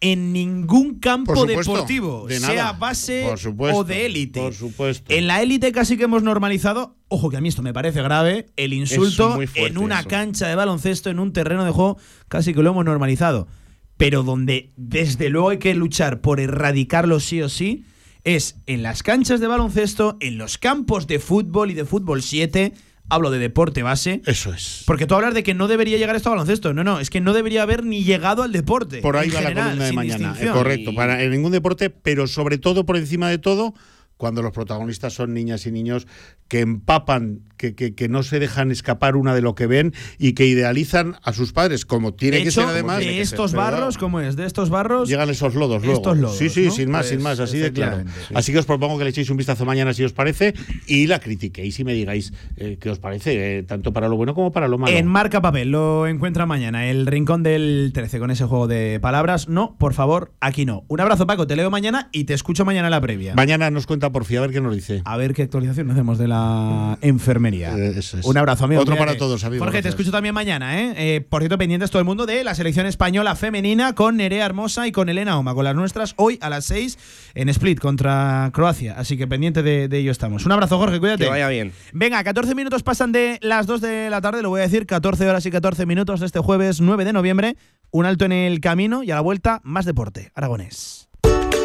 en 0.00 0.34
ningún 0.34 0.98
campo 0.98 1.34
supuesto, 1.34 1.72
deportivo, 1.72 2.26
de 2.26 2.38
sea 2.38 2.72
base 2.72 3.26
supuesto, 3.38 3.78
o 3.78 3.84
de 3.84 4.04
élite. 4.04 4.40
Por 4.40 4.52
supuesto. 4.52 5.10
En 5.14 5.26
la 5.26 5.40
élite 5.40 5.72
casi 5.72 5.96
que 5.96 6.04
hemos 6.04 6.22
normalizado, 6.22 6.96
ojo 7.08 7.30
que 7.30 7.38
a 7.38 7.40
mí 7.40 7.48
esto 7.48 7.62
me 7.62 7.72
parece 7.72 8.02
grave, 8.02 8.46
el 8.56 8.74
insulto 8.74 9.38
en 9.54 9.78
una 9.78 10.00
eso. 10.00 10.08
cancha 10.10 10.48
de 10.48 10.54
baloncesto, 10.54 11.08
en 11.08 11.18
un 11.18 11.32
terreno 11.32 11.64
de 11.64 11.70
juego, 11.70 11.96
casi 12.28 12.52
que 12.52 12.62
lo 12.62 12.70
hemos 12.70 12.84
normalizado. 12.84 13.48
Pero 13.96 14.22
donde 14.22 14.72
desde 14.76 15.30
luego 15.30 15.48
hay 15.48 15.58
que 15.58 15.74
luchar 15.74 16.20
por 16.20 16.40
erradicarlo 16.40 17.18
sí 17.18 17.40
o 17.40 17.48
sí, 17.48 17.86
es 18.26 18.56
en 18.66 18.82
las 18.82 19.04
canchas 19.04 19.38
de 19.40 19.46
baloncesto, 19.46 20.16
en 20.18 20.36
los 20.36 20.58
campos 20.58 21.06
de 21.06 21.20
fútbol 21.20 21.70
y 21.70 21.74
de 21.74 21.84
fútbol 21.84 22.22
7, 22.22 22.72
hablo 23.08 23.30
de 23.30 23.38
deporte 23.38 23.84
base. 23.84 24.20
Eso 24.26 24.52
es. 24.52 24.82
Porque 24.84 25.06
tú 25.06 25.14
hablas 25.14 25.32
de 25.32 25.44
que 25.44 25.54
no 25.54 25.68
debería 25.68 25.96
llegar 25.96 26.16
esto 26.16 26.30
a 26.30 26.32
baloncesto. 26.32 26.74
No, 26.74 26.82
no, 26.82 26.98
es 26.98 27.08
que 27.08 27.20
no 27.20 27.32
debería 27.32 27.62
haber 27.62 27.84
ni 27.84 28.02
llegado 28.02 28.42
al 28.42 28.50
deporte. 28.50 29.00
Por 29.00 29.16
ahí 29.16 29.30
va 29.30 29.42
la 29.42 29.54
columna 29.54 29.84
de 29.84 29.92
mañana. 29.92 30.36
eh, 30.40 30.48
correcto, 30.52 30.92
para 30.92 31.22
en 31.22 31.30
ningún 31.30 31.52
deporte, 31.52 31.88
pero 31.88 32.26
sobre 32.26 32.58
todo 32.58 32.84
por 32.84 32.96
encima 32.96 33.30
de 33.30 33.38
todo, 33.38 33.74
cuando 34.16 34.42
los 34.42 34.50
protagonistas 34.50 35.12
son 35.12 35.32
niñas 35.32 35.64
y 35.66 35.70
niños 35.70 36.08
que 36.48 36.58
empapan, 36.60 37.42
que, 37.56 37.74
que, 37.74 37.94
que 37.94 38.08
no 38.08 38.22
se 38.22 38.38
dejan 38.38 38.70
escapar 38.70 39.16
una 39.16 39.34
de 39.34 39.42
lo 39.42 39.54
que 39.54 39.66
ven 39.66 39.94
y 40.18 40.32
que 40.32 40.46
idealizan 40.46 41.16
a 41.22 41.32
sus 41.32 41.52
padres, 41.52 41.84
como 41.86 42.14
tiene 42.14 42.38
De 42.38 42.42
que 42.44 42.48
hecho, 42.50 42.62
ser 42.62 42.70
además. 42.70 42.98
de 43.00 43.20
estos 43.20 43.52
barros, 43.52 43.98
¿cómo 43.98 44.20
es? 44.20 44.36
De 44.36 44.46
estos 44.46 44.70
barros. 44.70 45.08
Llegan 45.08 45.30
esos 45.30 45.54
lodos 45.54 45.82
luego. 45.82 45.98
Estos 45.98 46.18
lodos, 46.18 46.36
sí, 46.38 46.48
sí, 46.48 46.66
¿no? 46.66 46.70
sin 46.72 46.90
más, 46.90 47.00
Pues, 47.06 47.10
sin 47.10 47.22
más, 47.22 47.40
así 47.40 47.58
de 47.58 47.72
claro. 47.72 48.04
Así 48.34 48.52
que 48.52 48.58
os 48.58 48.66
propongo 48.66 48.98
que 48.98 49.04
le 49.04 49.10
echéis 49.10 49.30
un 49.30 49.36
vistazo 49.36 49.64
mañana 49.64 49.92
si 49.94 50.04
os 50.04 50.12
parece 50.12 50.54
y 50.86 51.06
la 51.06 51.18
critiquéis 51.20 51.78
y 51.80 51.84
me 51.84 51.94
digáis 51.94 52.32
eh, 52.56 52.78
qué 52.80 52.90
os 52.90 52.98
parece, 52.98 53.58
eh, 53.58 53.62
tanto 53.62 53.92
para 53.92 54.08
lo 54.08 54.16
bueno 54.16 54.34
como 54.34 54.52
para 54.52 54.68
lo 54.68 54.78
malo. 54.78 54.96
En 54.96 55.06
marca 55.06 55.40
papel 55.40 55.70
lo 55.70 56.06
encuentra 56.06 56.46
mañana, 56.46 56.86
el 56.86 57.06
rincón 57.06 57.42
del 57.42 57.90
13 57.94 58.18
con 58.18 58.30
ese 58.30 58.44
juego 58.44 58.66
de 58.66 58.98
palabras. 59.00 59.48
No, 59.48 59.76
por 59.78 59.94
favor, 59.94 60.32
aquí 60.40 60.64
no. 60.64 60.84
Un 60.88 61.00
abrazo, 61.00 61.26
Paco, 61.26 61.46
te 61.46 61.56
leo 61.56 61.70
mañana 61.70 62.08
y 62.12 62.24
te 62.24 62.34
escucho 62.34 62.64
mañana 62.64 62.88
en 62.88 62.92
la 62.92 63.00
previa. 63.00 63.34
Mañana 63.34 63.70
nos 63.70 63.86
cuenta 63.86 64.10
por 64.10 64.24
fin, 64.24 64.38
a 64.38 64.40
ver 64.42 64.50
qué 64.50 64.60
nos 64.60 64.74
dice. 64.74 65.02
A 65.04 65.16
ver 65.16 65.34
qué 65.34 65.42
actualización 65.42 65.90
hacemos 65.90 66.18
de 66.18 66.28
la 66.28 66.98
enfermería. 67.02 67.45
Eh, 67.54 67.94
eso 67.96 68.18
es. 68.18 68.24
Un 68.26 68.36
abrazo, 68.36 68.64
amigo. 68.64 68.82
Otro 68.82 68.94
cuídate. 68.94 69.06
para 69.12 69.18
todos, 69.18 69.44
amigos. 69.44 69.64
Jorge, 69.66 69.82
te 69.82 69.88
escucho 69.88 70.10
también 70.10 70.34
mañana, 70.34 70.80
¿eh? 70.80 70.94
Eh, 70.96 71.20
Por 71.20 71.42
cierto, 71.42 71.58
pendientes 71.58 71.90
todo 71.90 72.00
el 72.00 72.06
mundo 72.06 72.26
de 72.26 72.44
la 72.44 72.54
selección 72.54 72.86
española 72.86 73.36
femenina 73.36 73.94
con 73.94 74.16
Nerea 74.16 74.46
Hermosa 74.46 74.86
y 74.86 74.92
con 74.92 75.08
Elena 75.08 75.38
Oma, 75.38 75.54
con 75.54 75.64
las 75.64 75.74
nuestras, 75.74 76.14
hoy 76.16 76.38
a 76.40 76.50
las 76.50 76.64
6 76.66 76.98
en 77.34 77.48
Split 77.48 77.78
contra 77.80 78.50
Croacia. 78.52 78.94
Así 78.98 79.16
que 79.16 79.26
pendiente 79.26 79.62
de, 79.62 79.88
de 79.88 79.98
ello 79.98 80.10
estamos. 80.12 80.46
Un 80.46 80.52
abrazo, 80.52 80.78
Jorge, 80.78 80.98
cuídate. 81.00 81.24
Que 81.24 81.30
vaya 81.30 81.48
bien. 81.48 81.72
Venga, 81.92 82.22
14 82.24 82.54
minutos 82.54 82.82
pasan 82.82 83.12
de 83.12 83.38
las 83.42 83.66
2 83.66 83.80
de 83.80 84.10
la 84.10 84.20
tarde, 84.20 84.42
lo 84.42 84.50
voy 84.50 84.60
a 84.60 84.64
decir, 84.64 84.86
14 84.86 85.28
horas 85.28 85.44
y 85.46 85.50
14 85.50 85.86
minutos 85.86 86.20
de 86.20 86.26
este 86.26 86.40
jueves 86.40 86.80
9 86.80 87.04
de 87.04 87.12
noviembre. 87.12 87.56
Un 87.90 88.04
alto 88.04 88.24
en 88.24 88.32
el 88.32 88.60
camino 88.60 89.02
y 89.04 89.10
a 89.10 89.14
la 89.14 89.20
vuelta, 89.20 89.60
más 89.64 89.84
deporte. 89.84 90.30
Aragonés. 90.34 91.05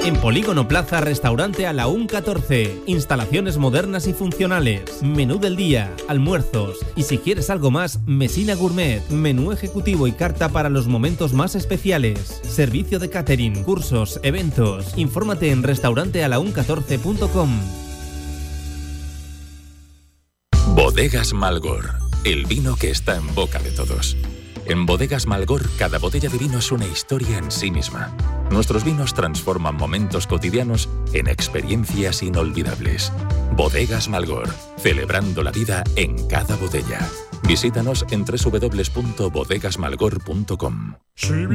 En 0.03 0.15
Polígono 0.15 0.67
Plaza, 0.67 0.99
restaurante 0.99 1.67
a 1.67 1.73
la 1.73 1.87
UN 1.87 2.07
14. 2.07 2.81
Instalaciones 2.87 3.57
modernas 3.57 4.07
y 4.07 4.13
funcionales. 4.13 5.03
Menú 5.03 5.39
del 5.39 5.55
día, 5.55 5.95
almuerzos. 6.07 6.79
Y 6.95 7.03
si 7.03 7.19
quieres 7.19 7.51
algo 7.51 7.69
más, 7.69 7.99
Mesina 8.07 8.55
Gourmet. 8.55 9.07
Menú 9.09 9.51
ejecutivo 9.51 10.07
y 10.07 10.13
carta 10.13 10.49
para 10.49 10.69
los 10.69 10.87
momentos 10.87 11.33
más 11.33 11.53
especiales. 11.53 12.41
Servicio 12.41 12.97
de 12.97 13.11
catering, 13.11 13.63
cursos, 13.63 14.19
eventos. 14.23 14.97
Infórmate 14.97 15.51
en 15.51 15.61
restaurantealaun14.com. 15.61 17.59
Bodegas 20.75 21.31
Malgor, 21.33 21.91
el 22.23 22.47
vino 22.47 22.75
que 22.75 22.89
está 22.89 23.17
en 23.17 23.35
boca 23.35 23.59
de 23.59 23.69
todos. 23.69 24.17
En 24.65 24.85
Bodegas 24.85 25.25
Malgor, 25.25 25.67
cada 25.77 25.97
botella 25.97 26.29
de 26.29 26.37
vino 26.37 26.59
es 26.59 26.71
una 26.71 26.85
historia 26.85 27.37
en 27.37 27.51
sí 27.51 27.71
misma. 27.71 28.15
Nuestros 28.51 28.83
vinos 28.83 29.13
transforman 29.13 29.75
momentos 29.75 30.27
cotidianos 30.27 30.87
en 31.13 31.27
experiencias 31.27 32.21
inolvidables. 32.21 33.11
Bodegas 33.55 34.07
Malgor, 34.07 34.49
celebrando 34.77 35.43
la 35.43 35.51
vida 35.51 35.83
en 35.95 36.27
cada 36.27 36.55
botella. 36.55 36.99
Visítanos 37.47 38.05
en 38.11 38.23
www.bodegasmalgor.com. 38.23 40.95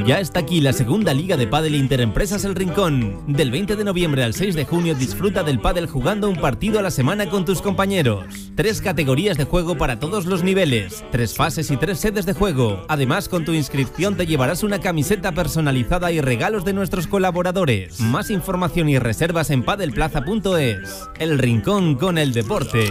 Ya 0.06 0.20
está 0.20 0.40
aquí 0.40 0.60
la 0.60 0.72
segunda 0.72 1.12
liga 1.12 1.36
de 1.36 1.46
pádel 1.46 1.74
Interempresas 1.74 2.44
El 2.44 2.54
Rincón. 2.54 3.24
Del 3.26 3.50
20 3.50 3.76
de 3.76 3.84
noviembre 3.84 4.22
al 4.22 4.34
6 4.34 4.54
de 4.54 4.64
junio 4.64 4.94
disfruta 4.94 5.42
del 5.42 5.58
pádel 5.58 5.88
jugando 5.88 6.28
un 6.28 6.36
partido 6.36 6.78
a 6.78 6.82
la 6.82 6.90
semana 6.90 7.28
con 7.28 7.44
tus 7.44 7.62
compañeros. 7.62 8.52
Tres 8.54 8.80
categorías 8.80 9.36
de 9.36 9.44
juego 9.44 9.76
para 9.76 9.98
todos 9.98 10.26
los 10.26 10.44
niveles, 10.44 11.04
tres 11.10 11.34
fases 11.34 11.70
y 11.70 11.76
tres 11.76 11.98
sedes 11.98 12.26
de 12.26 12.34
juego. 12.34 12.84
Además, 12.88 13.28
con 13.28 13.44
tu 13.44 13.52
inscripción 13.52 14.16
te 14.16 14.26
llevarás 14.26 14.62
una 14.62 14.80
camiseta 14.80 15.32
personalizada 15.32 16.12
y 16.12 16.20
regalos 16.20 16.64
de 16.64 16.74
nuestros 16.74 17.06
colaboradores. 17.06 18.00
Más 18.00 18.30
información 18.30 18.88
y 18.88 18.98
reservas 18.98 19.50
en 19.50 19.64
padelplaza.es. 19.64 21.08
El 21.18 21.38
Rincón 21.38 21.96
con 21.96 22.18
el 22.18 22.32
deporte. 22.32 22.90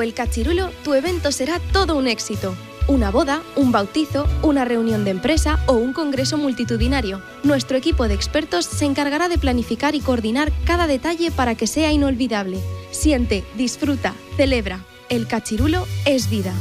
El 0.00 0.14
Cachirulo, 0.14 0.70
tu 0.84 0.94
evento 0.94 1.32
será 1.32 1.60
todo 1.72 1.96
un 1.96 2.06
éxito. 2.06 2.54
Una 2.88 3.10
boda, 3.10 3.42
un 3.56 3.70
bautizo, 3.70 4.26
una 4.42 4.64
reunión 4.64 5.04
de 5.04 5.10
empresa 5.10 5.60
o 5.66 5.74
un 5.74 5.92
congreso 5.92 6.38
multitudinario. 6.38 7.20
Nuestro 7.44 7.76
equipo 7.76 8.08
de 8.08 8.14
expertos 8.14 8.64
se 8.64 8.86
encargará 8.86 9.28
de 9.28 9.38
planificar 9.38 9.94
y 9.94 10.00
coordinar 10.00 10.50
cada 10.64 10.86
detalle 10.86 11.30
para 11.30 11.54
que 11.54 11.66
sea 11.66 11.92
inolvidable. 11.92 12.58
Siente, 12.90 13.44
disfruta, 13.56 14.14
celebra. 14.36 14.80
El 15.08 15.26
Cachirulo 15.26 15.86
es 16.06 16.30
vida. 16.30 16.54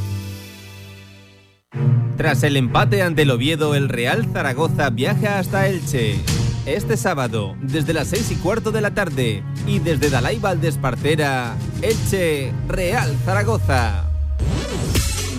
Tras 2.17 2.43
el 2.43 2.57
empate 2.57 3.01
ante 3.01 3.21
el 3.21 3.32
Oviedo, 3.32 3.73
el 3.75 3.88
Real 3.88 4.27
Zaragoza 4.32 4.89
viaja 4.89 5.39
hasta 5.39 5.67
Elche. 5.67 6.19
Este 6.66 6.95
sábado, 6.95 7.55
desde 7.59 7.91
las 7.91 8.09
6 8.09 8.32
y 8.32 8.36
cuarto 8.36 8.72
de 8.72 8.82
la 8.82 8.93
tarde, 8.93 9.43
y 9.66 9.80
desde 9.80 10.12
Dalai 10.12 10.38
Valdespartera, 10.38 11.55
Elche, 11.82 12.53
Real 12.68 13.18
Zaragoza. 13.26 14.07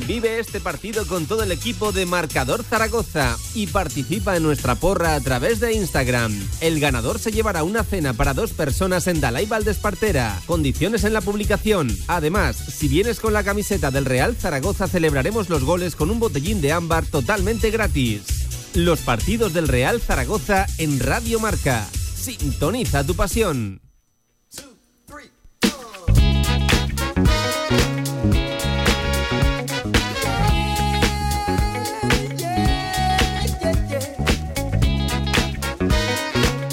Vive 0.08 0.40
este 0.40 0.58
partido 0.58 1.06
con 1.06 1.26
todo 1.26 1.44
el 1.44 1.52
equipo 1.52 1.92
de 1.92 2.06
Marcador 2.06 2.64
Zaragoza 2.64 3.36
y 3.54 3.68
participa 3.68 4.36
en 4.36 4.42
nuestra 4.42 4.74
porra 4.74 5.14
a 5.14 5.20
través 5.20 5.60
de 5.60 5.74
Instagram. 5.74 6.36
El 6.60 6.80
ganador 6.80 7.20
se 7.20 7.30
llevará 7.30 7.62
una 7.62 7.84
cena 7.84 8.12
para 8.12 8.34
dos 8.34 8.50
personas 8.50 9.06
en 9.06 9.20
Dalai 9.20 9.46
Valdespartera. 9.46 10.40
Condiciones 10.46 11.04
en 11.04 11.12
la 11.12 11.20
publicación. 11.20 11.96
Además, 12.08 12.56
si 12.56 12.88
vienes 12.88 13.20
con 13.20 13.32
la 13.32 13.44
camiseta 13.44 13.92
del 13.92 14.06
Real 14.06 14.34
Zaragoza, 14.34 14.88
celebraremos 14.88 15.48
los 15.48 15.62
goles 15.62 15.94
con 15.94 16.10
un 16.10 16.18
botellín 16.18 16.60
de 16.60 16.72
ámbar 16.72 17.06
totalmente 17.06 17.70
gratis. 17.70 18.41
Los 18.74 19.00
partidos 19.00 19.52
del 19.52 19.68
Real 19.68 20.00
Zaragoza 20.00 20.66
en 20.78 20.98
Radio 20.98 21.38
Marca. 21.38 21.86
Sintoniza 21.92 23.04
tu 23.04 23.14
pasión. 23.14 23.82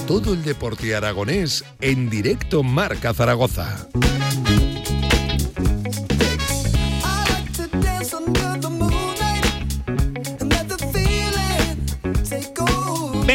Todo 0.08 0.34
el 0.34 0.44
deporte 0.44 0.96
aragonés 0.96 1.66
en 1.82 2.10
directo 2.10 2.64
Marca 2.64 3.14
Zaragoza. 3.14 3.90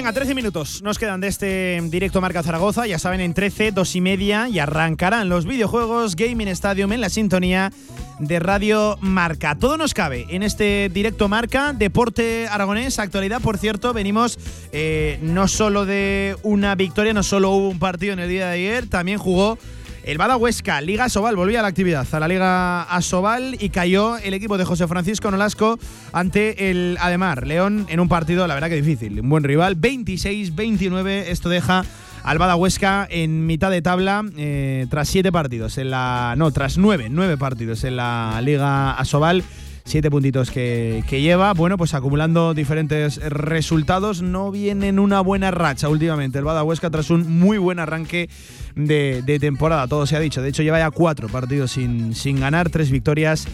Venga, 0.04 0.12
13 0.12 0.34
minutos 0.34 0.82
nos 0.82 0.98
quedan 0.98 1.22
de 1.22 1.28
este 1.28 1.80
directo 1.84 2.20
Marca 2.20 2.42
Zaragoza. 2.42 2.86
Ya 2.86 2.98
saben, 2.98 3.22
en 3.22 3.32
13, 3.32 3.72
2 3.72 3.96
y 3.96 4.00
media 4.02 4.48
y 4.50 4.58
arrancarán 4.58 5.30
los 5.30 5.46
videojuegos 5.46 6.14
Gaming 6.14 6.48
Stadium 6.48 6.92
en 6.92 7.00
la 7.00 7.08
sintonía 7.08 7.72
de 8.18 8.38
Radio 8.38 8.98
Marca. 9.00 9.54
Todo 9.54 9.78
nos 9.78 9.94
cabe 9.94 10.26
en 10.28 10.42
este 10.42 10.90
directo 10.92 11.30
Marca, 11.30 11.72
deporte 11.72 12.46
aragonés, 12.48 12.98
actualidad. 12.98 13.40
Por 13.40 13.56
cierto, 13.56 13.94
venimos 13.94 14.38
eh, 14.72 15.18
no 15.22 15.48
solo 15.48 15.86
de 15.86 16.36
una 16.42 16.74
victoria, 16.74 17.14
no 17.14 17.22
solo 17.22 17.48
hubo 17.48 17.70
un 17.70 17.78
partido 17.78 18.12
en 18.12 18.18
el 18.18 18.28
día 18.28 18.48
de 18.48 18.52
ayer, 18.52 18.86
también 18.86 19.16
jugó 19.16 19.58
el 20.04 20.18
Bada 20.18 20.36
Huesca, 20.36 20.80
Liga 20.80 21.04
Asobal, 21.04 21.34
volvía 21.34 21.60
a 21.60 21.62
la 21.62 21.68
actividad, 21.68 22.06
a 22.12 22.20
la 22.20 22.28
Liga 22.28 22.82
Asobal 22.82 23.56
y 23.58 23.70
cayó 23.70 24.18
el 24.18 24.34
equipo 24.34 24.58
de 24.58 24.64
José 24.64 24.86
Francisco 24.86 25.30
Nolasco 25.30 25.78
ante 26.12 26.70
el 26.70 26.98
Ademar. 27.00 27.46
León 27.46 27.86
en 27.88 28.00
un 28.00 28.08
partido, 28.08 28.46
la 28.46 28.54
verdad 28.54 28.68
que 28.68 28.76
difícil, 28.76 29.20
un 29.20 29.28
buen 29.28 29.44
rival, 29.44 29.76
26-29. 29.80 31.24
Esto 31.28 31.48
deja 31.48 31.84
al 32.22 32.38
Bada 32.38 32.56
Huesca 32.56 33.06
en 33.10 33.46
mitad 33.46 33.70
de 33.70 33.80
tabla 33.80 34.24
eh, 34.36 34.86
tras 34.90 35.08
siete 35.08 35.32
partidos 35.32 35.78
en 35.78 35.90
la. 35.90 36.34
No, 36.36 36.50
tras 36.50 36.76
nueve, 36.76 37.08
nueve 37.10 37.38
partidos 37.38 37.82
en 37.84 37.96
la 37.96 38.40
Liga 38.42 38.92
Asobal 38.92 39.42
siete 39.84 40.10
puntitos 40.10 40.50
que, 40.50 41.04
que, 41.08 41.20
lleva. 41.20 41.52
Bueno, 41.52 41.76
pues 41.76 41.94
acumulando 41.94 42.54
diferentes 42.54 43.16
resultados. 43.16 44.22
No 44.22 44.50
viene 44.50 44.88
en 44.88 44.98
una 44.98 45.20
buena 45.20 45.50
racha 45.50 45.88
últimamente 45.88 46.38
el 46.38 46.44
Bada 46.44 46.64
Huesca 46.64 46.90
tras 46.90 47.10
un 47.10 47.38
muy 47.38 47.58
buen 47.58 47.78
arranque 47.78 48.28
de, 48.74 49.22
de, 49.22 49.38
temporada, 49.38 49.86
todo 49.86 50.06
se 50.06 50.16
ha 50.16 50.20
dicho. 50.20 50.42
De 50.42 50.48
hecho, 50.48 50.62
lleva 50.62 50.78
ya 50.78 50.90
cuatro 50.90 51.28
partidos 51.28 51.72
sin, 51.72 52.14
sin 52.14 52.40
ganar, 52.40 52.70
tres 52.70 52.90
victorias 52.90 53.46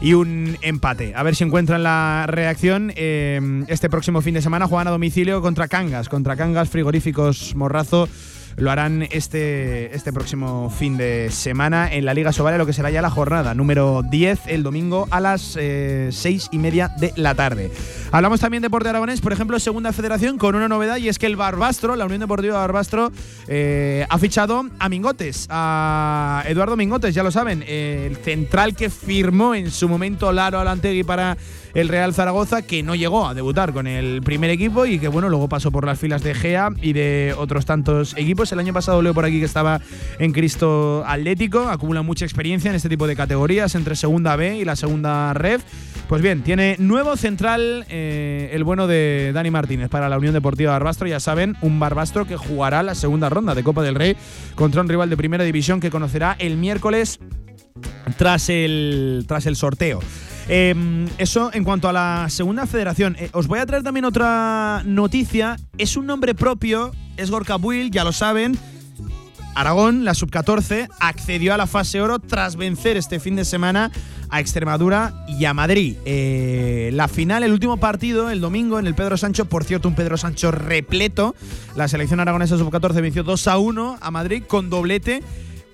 y 0.00 0.14
un 0.14 0.56
empate. 0.62 1.14
A 1.16 1.22
ver 1.22 1.34
si 1.34 1.44
encuentran 1.44 1.82
la 1.82 2.26
reacción. 2.28 2.92
Eh, 2.96 3.64
este 3.68 3.88
próximo 3.88 4.20
fin 4.20 4.34
de 4.34 4.42
semana 4.42 4.66
juegan 4.66 4.88
a 4.88 4.90
domicilio 4.90 5.40
contra 5.42 5.68
Cangas, 5.68 6.08
contra 6.08 6.36
Cangas 6.36 6.68
Frigoríficos 6.68 7.54
Morrazo 7.54 8.08
lo 8.58 8.70
harán 8.70 9.06
este, 9.10 9.94
este 9.94 10.12
próximo 10.12 10.70
fin 10.70 10.96
de 10.96 11.30
semana 11.30 11.92
en 11.92 12.04
la 12.04 12.14
Liga 12.14 12.32
Sobal, 12.32 12.58
lo 12.58 12.66
que 12.66 12.72
será 12.72 12.90
ya 12.90 13.02
la 13.02 13.10
jornada 13.10 13.54
número 13.54 14.02
10 14.02 14.40
el 14.46 14.62
domingo 14.62 15.06
a 15.10 15.20
las 15.20 15.56
eh, 15.58 16.08
6 16.12 16.48
y 16.52 16.58
media 16.58 16.88
de 16.88 17.12
la 17.16 17.34
tarde. 17.34 17.70
Hablamos 18.10 18.40
también 18.40 18.62
de 18.62 18.66
Deporte 18.66 18.88
Aragonés, 18.88 19.20
por 19.20 19.32
ejemplo, 19.32 19.58
Segunda 19.60 19.92
Federación, 19.92 20.38
con 20.38 20.54
una 20.54 20.68
novedad 20.68 20.96
y 20.96 21.08
es 21.08 21.18
que 21.18 21.26
el 21.26 21.36
Barbastro, 21.36 21.96
la 21.96 22.04
Unión 22.04 22.20
Deportiva 22.20 22.58
Barbastro, 22.58 23.12
eh, 23.46 24.06
ha 24.08 24.18
fichado 24.18 24.64
a 24.78 24.88
Mingotes, 24.88 25.46
a 25.50 26.42
Eduardo 26.46 26.76
Mingotes, 26.76 27.14
ya 27.14 27.22
lo 27.22 27.30
saben, 27.30 27.62
el 27.66 28.16
central 28.16 28.74
que 28.74 28.90
firmó 28.90 29.54
en 29.54 29.70
su 29.70 29.88
momento 29.88 30.32
Laro 30.32 30.58
Alantegui 30.58 31.04
para 31.04 31.36
el 31.74 31.88
Real 31.88 32.14
Zaragoza, 32.14 32.62
que 32.62 32.82
no 32.82 32.94
llegó 32.94 33.26
a 33.26 33.34
debutar 33.34 33.72
con 33.72 33.86
el 33.86 34.22
primer 34.22 34.50
equipo 34.50 34.86
y 34.86 34.98
que 34.98 35.08
bueno, 35.08 35.28
luego 35.28 35.48
pasó 35.48 35.70
por 35.70 35.86
las 35.86 35.98
filas 35.98 36.22
de 36.22 36.34
GEA 36.34 36.70
y 36.80 36.92
de 36.92 37.34
otros 37.36 37.66
tantos 37.66 38.16
equipos. 38.16 38.52
El 38.52 38.58
año 38.58 38.72
pasado 38.72 39.02
leo 39.02 39.14
por 39.14 39.24
aquí 39.24 39.38
que 39.38 39.44
estaba 39.44 39.80
en 40.18 40.32
Cristo 40.32 41.04
Atlético, 41.06 41.68
acumula 41.68 42.02
mucha 42.02 42.24
experiencia 42.24 42.70
en 42.70 42.76
este 42.76 42.88
tipo 42.88 43.06
de 43.06 43.16
categorías 43.16 43.74
entre 43.74 43.96
segunda 43.96 44.36
B 44.36 44.56
y 44.56 44.64
la 44.64 44.76
segunda 44.76 45.32
REF. 45.34 45.62
Pues 46.08 46.22
bien, 46.22 46.42
tiene 46.42 46.76
nuevo 46.78 47.16
central 47.16 47.84
eh, 47.90 48.50
el 48.52 48.64
bueno 48.64 48.86
de 48.86 49.30
Dani 49.34 49.50
Martínez 49.50 49.90
para 49.90 50.08
la 50.08 50.16
Unión 50.16 50.32
Deportiva 50.32 50.72
Barbastro. 50.72 51.06
Ya 51.06 51.20
saben, 51.20 51.56
un 51.60 51.78
Barbastro 51.78 52.26
que 52.26 52.36
jugará 52.36 52.82
la 52.82 52.94
segunda 52.94 53.28
ronda 53.28 53.54
de 53.54 53.62
Copa 53.62 53.82
del 53.82 53.94
Rey 53.94 54.16
contra 54.54 54.80
un 54.80 54.88
rival 54.88 55.10
de 55.10 55.16
primera 55.16 55.44
división 55.44 55.80
que 55.80 55.90
conocerá 55.90 56.34
el 56.38 56.56
miércoles 56.56 57.20
tras 58.16 58.48
el, 58.48 59.24
tras 59.28 59.46
el 59.46 59.56
sorteo. 59.56 60.00
Eh, 60.48 61.06
eso 61.18 61.50
en 61.52 61.64
cuanto 61.64 61.88
a 61.88 61.92
la 61.92 62.26
segunda 62.30 62.66
federación. 62.66 63.16
Eh, 63.18 63.28
os 63.32 63.46
voy 63.46 63.58
a 63.58 63.66
traer 63.66 63.82
también 63.82 64.04
otra 64.04 64.82
noticia. 64.84 65.56
Es 65.76 65.96
un 65.96 66.06
nombre 66.06 66.34
propio, 66.34 66.92
es 67.16 67.30
Gorka 67.30 67.56
Buil, 67.56 67.90
ya 67.90 68.04
lo 68.04 68.12
saben. 68.12 68.58
Aragón, 69.54 70.04
la 70.04 70.14
sub-14, 70.14 70.88
accedió 71.00 71.52
a 71.52 71.56
la 71.56 71.66
fase 71.66 72.00
oro 72.00 72.20
tras 72.20 72.54
vencer 72.54 72.96
este 72.96 73.18
fin 73.18 73.34
de 73.34 73.44
semana 73.44 73.90
a 74.30 74.40
Extremadura 74.40 75.24
y 75.26 75.46
a 75.46 75.54
Madrid. 75.54 75.96
Eh, 76.04 76.90
la 76.92 77.08
final, 77.08 77.42
el 77.42 77.52
último 77.52 77.78
partido, 77.78 78.30
el 78.30 78.40
domingo 78.40 78.78
en 78.78 78.86
el 78.86 78.94
Pedro 78.94 79.16
Sancho, 79.16 79.46
por 79.46 79.64
cierto, 79.64 79.88
un 79.88 79.96
Pedro 79.96 80.16
Sancho 80.16 80.52
repleto. 80.52 81.34
La 81.76 81.88
selección 81.88 82.20
aragonesa 82.20 82.56
sub-14 82.56 83.02
venció 83.02 83.24
2 83.24 83.48
a 83.48 83.58
1 83.58 83.98
a 84.00 84.10
Madrid 84.10 84.44
con 84.46 84.70
doblete 84.70 85.22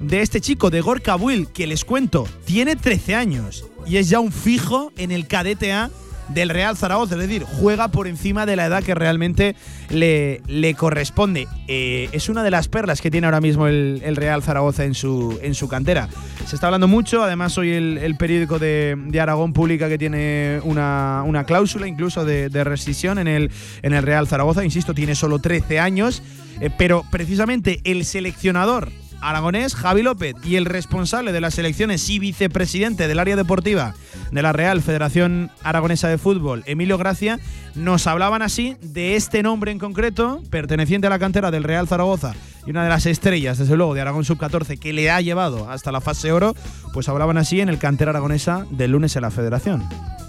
de 0.08 0.20
este 0.20 0.40
chico, 0.40 0.70
de 0.70 0.80
Gorka 0.80 1.14
Buil, 1.14 1.48
que 1.48 1.66
les 1.66 1.84
cuento, 1.84 2.28
tiene 2.44 2.76
13 2.76 3.14
años 3.14 3.64
y 3.86 3.96
es 3.96 4.08
ya 4.08 4.20
un 4.20 4.32
fijo 4.32 4.92
en 4.96 5.10
el 5.10 5.26
KDTA 5.26 5.90
del 6.28 6.48
Real 6.48 6.76
Zaragoza, 6.76 7.14
es 7.14 7.20
decir, 7.20 7.44
juega 7.44 7.88
por 7.88 8.06
encima 8.06 8.46
de 8.46 8.56
la 8.56 8.66
edad 8.66 8.82
que 8.82 8.94
realmente 8.94 9.56
le, 9.90 10.40
le 10.46 10.74
corresponde. 10.74 11.46
Eh, 11.68 12.08
es 12.12 12.28
una 12.28 12.42
de 12.42 12.50
las 12.50 12.68
perlas 12.68 13.00
que 13.00 13.10
tiene 13.10 13.26
ahora 13.26 13.40
mismo 13.40 13.66
el, 13.66 14.16
Real 14.16 14.42
Zaragoza 14.42 14.84
en 14.84 14.94
su, 14.94 15.38
en 15.42 15.54
su 15.54 15.68
cantera. 15.68 16.08
Se 16.46 16.54
está 16.54 16.68
hablando 16.68 16.88
mucho, 16.88 17.22
además 17.22 17.58
hoy 17.58 17.72
el, 17.72 18.16
periódico 18.16 18.58
de, 18.58 18.96
Aragón 19.20 19.52
publica 19.52 19.88
que 19.88 19.98
tiene 19.98 20.60
una, 20.64 21.22
una 21.26 21.44
cláusula 21.44 21.86
incluso 21.86 22.24
de, 22.24 22.48
de, 22.48 22.64
rescisión 22.64 23.18
en 23.18 23.28
el, 23.28 23.50
en 23.82 23.92
el 23.92 24.02
Real 24.02 24.26
Zaragoza, 24.26 24.64
insisto, 24.64 24.94
tiene 24.94 25.14
solo 25.14 25.40
13 25.40 25.78
años, 25.78 26.22
eh, 26.60 26.70
pero 26.76 27.04
precisamente 27.10 27.80
el 27.84 28.04
seleccionador 28.04 28.90
aragonés 29.24 29.74
Javi 29.74 30.02
López 30.02 30.36
y 30.44 30.56
el 30.56 30.66
responsable 30.66 31.32
de 31.32 31.40
las 31.40 31.58
elecciones 31.58 32.08
y 32.10 32.18
vicepresidente 32.18 33.08
del 33.08 33.18
área 33.18 33.36
deportiva 33.36 33.94
de 34.30 34.42
la 34.42 34.52
Real 34.52 34.82
Federación 34.82 35.50
Aragonesa 35.62 36.08
de 36.08 36.18
Fútbol, 36.18 36.62
Emilio 36.66 36.98
Gracia, 36.98 37.40
nos 37.74 38.06
hablaban 38.06 38.42
así 38.42 38.76
de 38.82 39.16
este 39.16 39.42
nombre 39.42 39.72
en 39.72 39.78
concreto, 39.78 40.42
perteneciente 40.50 41.06
a 41.06 41.10
la 41.10 41.18
cantera 41.18 41.50
del 41.50 41.64
Real 41.64 41.88
Zaragoza 41.88 42.34
y 42.66 42.70
una 42.70 42.84
de 42.84 42.90
las 42.90 43.06
estrellas, 43.06 43.58
desde 43.58 43.76
luego, 43.76 43.94
de 43.94 44.02
Aragón 44.02 44.24
Sub-14 44.24 44.78
que 44.78 44.92
le 44.92 45.10
ha 45.10 45.20
llevado 45.20 45.70
hasta 45.70 45.90
la 45.90 46.00
fase 46.00 46.30
oro, 46.30 46.54
pues 46.92 47.08
hablaban 47.08 47.38
así 47.38 47.60
en 47.60 47.70
el 47.70 47.78
cantera 47.78 48.10
aragonesa 48.10 48.66
del 48.70 48.90
lunes 48.90 49.16
en 49.16 49.22
la 49.22 49.30
Federación. 49.30 49.82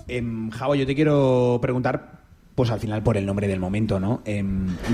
Eh, 0.08 0.24
Javo, 0.52 0.76
yo 0.76 0.86
te 0.86 0.96
quiero 0.96 1.60
preguntar 1.62 2.24
pues 2.56 2.72
al 2.72 2.80
final 2.80 3.04
por 3.04 3.18
el 3.18 3.26
nombre 3.26 3.50
del 3.50 3.60
momento, 3.60 4.00
¿no? 4.00 4.22
Eh, 4.24 4.42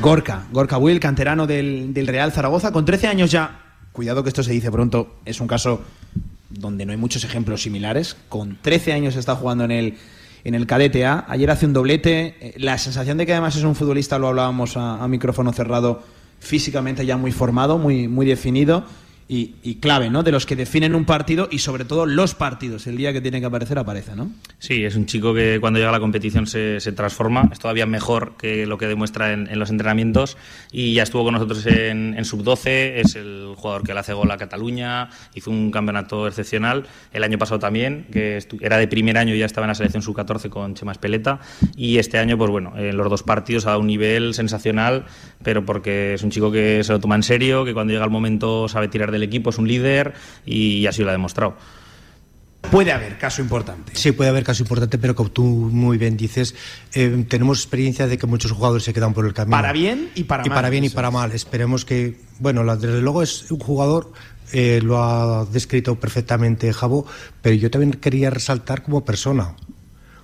Gorka, 0.01 0.47
Gorka 0.51 0.79
Will, 0.79 0.99
canterano 0.99 1.45
del, 1.45 1.93
del, 1.93 2.07
Real 2.07 2.31
Zaragoza, 2.31 2.71
con 2.71 2.85
13 2.85 3.07
años 3.07 3.29
ya 3.29 3.70
cuidado 3.91 4.23
que 4.23 4.29
esto 4.29 4.43
se 4.43 4.51
dice 4.51 4.71
pronto, 4.71 5.15
es 5.25 5.41
un 5.41 5.47
caso 5.47 5.81
donde 6.49 6.85
no 6.85 6.91
hay 6.91 6.97
muchos 6.97 7.23
ejemplos 7.23 7.63
similares. 7.63 8.15
Con 8.29 8.57
13 8.61 8.93
años 8.93 9.15
está 9.15 9.35
jugando 9.35 9.63
en 9.63 9.71
el, 9.71 9.97
en 10.43 10.55
el 10.55 10.67
cadete 10.67 11.05
A. 11.05 11.25
Ayer 11.27 11.49
hace 11.49 11.65
un 11.65 11.73
doblete. 11.73 12.53
La 12.57 12.77
sensación 12.77 13.17
de 13.17 13.25
que 13.25 13.33
además 13.33 13.55
es 13.55 13.63
un 13.63 13.75
futbolista, 13.75 14.19
lo 14.19 14.27
hablábamos 14.27 14.77
a, 14.77 15.03
a 15.03 15.07
micrófono 15.07 15.53
cerrado, 15.53 16.03
físicamente 16.39 17.05
ya 17.05 17.17
muy 17.17 17.31
formado, 17.31 17.77
muy, 17.77 18.07
muy 18.07 18.25
definido. 18.25 18.83
Y, 19.33 19.75
clave, 19.75 20.09
¿no? 20.09 20.23
De 20.23 20.31
los 20.31 20.45
que 20.45 20.57
definen 20.57 20.93
un 20.93 21.05
partido 21.05 21.47
y 21.49 21.59
sobre 21.59 21.85
todo 21.85 22.05
los 22.05 22.35
partidos. 22.35 22.85
El 22.85 22.97
día 22.97 23.13
que 23.13 23.21
tiene 23.21 23.39
que 23.39 23.45
aparecer 23.45 23.79
aparece, 23.79 24.13
¿no? 24.13 24.29
Sí, 24.59 24.83
es 24.83 24.97
un 24.97 25.05
chico 25.05 25.33
que 25.33 25.59
cuando 25.61 25.79
llega 25.79 25.87
a 25.87 25.93
la 25.93 26.01
competición 26.01 26.47
se, 26.47 26.79
transforma, 26.91 27.47
es 27.49 27.59
todavía 27.59 27.85
mejor 27.85 28.35
que 28.37 28.65
lo 28.65 28.77
que 28.77 28.87
demuestra 28.87 29.31
en, 29.31 29.57
los 29.57 29.69
entrenamientos. 29.69 30.37
Y 30.73 30.93
ya 30.93 31.03
estuvo 31.03 31.23
con 31.23 31.33
nosotros 31.35 31.65
en, 31.65 32.13
en 32.17 32.25
sub-12, 32.25 32.67
es 32.67 33.15
el 33.15 33.53
jugador 33.55 33.83
que 33.83 33.93
le 33.93 34.01
hace 34.01 34.11
gol 34.11 34.29
a 34.31 34.37
Cataluña, 34.37 35.07
hizo 35.33 35.49
un 35.49 35.71
campeonato 35.71 36.27
excepcional, 36.27 36.85
el 37.13 37.23
año 37.23 37.37
pasado 37.37 37.59
también, 37.59 38.07
que 38.11 38.45
era 38.59 38.77
de 38.77 38.87
primer 38.89 39.17
año 39.17 39.33
y 39.33 39.39
ya 39.39 39.45
estaba 39.45 39.63
en 39.63 39.69
la 39.69 39.75
selección 39.75 40.03
sub-14 40.03 40.49
con 40.49 40.75
Chema 40.75 40.91
Espeleta. 40.91 41.39
Y 41.77 41.99
este 41.99 42.17
año, 42.17 42.37
pues 42.37 42.51
bueno, 42.51 42.73
en 42.75 42.97
los 42.97 43.09
dos 43.09 43.23
partidos 43.23 43.65
ha 43.65 43.69
dado 43.69 43.79
un 43.79 43.87
nivel 43.87 44.33
sensacional, 44.33 45.05
pero 45.43 45.65
porque 45.65 46.13
es 46.15 46.23
un 46.23 46.31
chico 46.31 46.51
que 46.51 46.83
se 46.83 46.91
lo 46.91 46.99
toma 46.99 47.15
en 47.15 47.23
serio, 47.23 47.65
que 47.65 47.73
cuando 47.73 47.93
llega 47.93 48.05
el 48.05 48.11
momento 48.11 48.67
sabe 48.67 48.87
tirar 48.87 49.11
de 49.11 49.23
equipo, 49.23 49.49
es 49.49 49.57
un 49.57 49.67
líder 49.67 50.13
y 50.45 50.85
así 50.85 51.03
lo 51.03 51.09
ha 51.09 51.13
demostrado. 51.13 51.55
Puede 52.69 52.91
haber 52.91 53.17
caso 53.17 53.41
importante. 53.41 53.93
Sí, 53.95 54.11
puede 54.11 54.29
haber 54.29 54.43
caso 54.43 54.61
importante, 54.63 54.97
pero 54.97 55.15
como 55.15 55.31
tú 55.31 55.43
muy 55.43 55.97
bien 55.97 56.15
dices, 56.15 56.55
eh, 56.93 57.25
tenemos 57.27 57.59
experiencia 57.59 58.07
de 58.07 58.17
que 58.17 58.27
muchos 58.27 58.51
jugadores 58.51 58.83
se 58.83 58.93
quedan 58.93 59.13
por 59.13 59.25
el 59.25 59.33
camino. 59.33 59.57
Para 59.57 59.73
bien 59.73 60.11
y 60.15 60.25
para 60.25 60.45
y 60.45 60.49
mal. 60.49 60.55
Para 60.55 60.69
bien 60.69 60.83
y 60.83 60.89
para 60.89 61.11
mal. 61.11 61.31
Esperemos 61.31 61.85
que, 61.85 62.19
bueno, 62.39 62.63
desde 62.77 63.01
luego 63.01 63.23
es 63.23 63.49
un 63.51 63.59
jugador, 63.59 64.13
eh, 64.53 64.79
lo 64.83 65.03
ha 65.03 65.45
descrito 65.45 65.99
perfectamente 65.99 66.71
Jabo, 66.71 67.05
pero 67.41 67.55
yo 67.55 67.71
también 67.71 67.93
quería 67.93 68.29
resaltar 68.29 68.83
como 68.83 69.03
persona. 69.03 69.55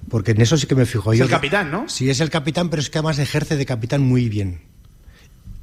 Porque 0.10 0.32
en 0.32 0.40
eso 0.40 0.56
sí 0.56 0.68
que 0.68 0.76
me 0.76 0.86
fijo. 0.86 1.12
Es 1.12 1.20
yo, 1.20 1.26
el 1.26 1.32
capitán, 1.32 1.70
¿no? 1.70 1.90
Sí, 1.90 2.10
es 2.10 2.22
el 2.22 2.30
capitán, 2.30 2.70
pero 2.70 2.82
es 2.82 2.90
que 2.90 3.00
además 3.00 3.20
ejerce 3.20 3.58
de 3.58 3.66
capitán 3.66 4.04
muy 4.04 4.30
bien 4.30 4.62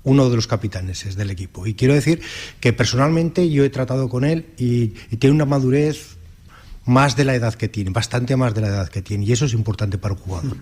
uno 0.04 0.30
de 0.30 0.36
los 0.36 0.46
capitanes 0.46 1.04
es 1.06 1.16
del 1.16 1.30
equipo. 1.30 1.66
Y 1.66 1.74
quiero 1.74 1.94
decir 1.94 2.20
que 2.60 2.72
personalmente 2.72 3.50
yo 3.50 3.64
he 3.64 3.70
tratado 3.70 4.08
con 4.08 4.24
él 4.24 4.46
y, 4.56 4.88
tiene 5.18 5.34
una 5.34 5.46
madurez 5.46 6.16
más 6.84 7.16
de 7.16 7.24
la 7.24 7.34
edad 7.34 7.54
que 7.54 7.68
tiene, 7.68 7.90
bastante 7.90 8.36
más 8.36 8.54
de 8.54 8.60
la 8.60 8.68
edad 8.68 8.88
que 8.88 9.02
tiene, 9.02 9.24
y 9.24 9.32
eso 9.32 9.46
es 9.46 9.54
importante 9.54 9.98
para 9.98 10.14
un 10.14 10.20
jugador. 10.20 10.56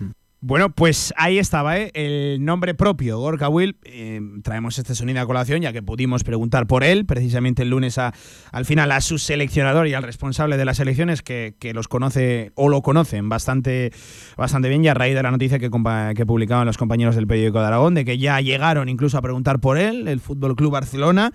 Bueno, 0.45 0.71
pues 0.71 1.13
ahí 1.15 1.39
estaba, 1.39 1.77
¿eh? 1.77 1.89
el 1.93 2.43
nombre 2.43 2.73
propio, 2.73 3.17
Gorka 3.17 3.47
Will. 3.47 3.77
Eh, 3.85 4.19
traemos 4.43 4.77
este 4.77 4.93
sonido 4.93 5.21
a 5.21 5.25
colación 5.25 5.61
ya 5.61 5.71
que 5.71 5.81
pudimos 5.81 6.25
preguntar 6.25 6.67
por 6.67 6.83
él, 6.83 7.05
precisamente 7.05 7.61
el 7.61 7.69
lunes 7.69 7.97
a, 7.97 8.13
al 8.51 8.65
final 8.65 8.91
a 8.91 8.99
su 8.99 9.19
seleccionador 9.19 9.87
y 9.87 9.93
al 9.93 10.03
responsable 10.03 10.57
de 10.57 10.65
las 10.65 10.81
elecciones 10.81 11.21
que, 11.21 11.55
los 11.73 11.87
conoce 11.87 12.51
o 12.55 12.67
lo 12.67 12.81
conocen 12.81 13.29
bastante, 13.29 13.93
bastante 14.35 14.67
bien, 14.67 14.83
y 14.83 14.89
a 14.89 14.93
raíz 14.93 15.15
de 15.15 15.23
la 15.23 15.31
noticia 15.31 15.59
que, 15.59 15.71
que 16.13 16.25
publicaban 16.25 16.67
los 16.67 16.77
compañeros 16.77 17.15
del 17.15 17.25
periódico 17.25 17.61
de 17.61 17.67
Aragón, 17.67 17.93
de 17.93 18.03
que 18.03 18.17
ya 18.17 18.41
llegaron 18.41 18.89
incluso 18.89 19.17
a 19.17 19.21
preguntar 19.21 19.61
por 19.61 19.77
él, 19.77 20.09
el 20.09 20.19
Fútbol 20.19 20.57
Club 20.57 20.73
Barcelona 20.73 21.31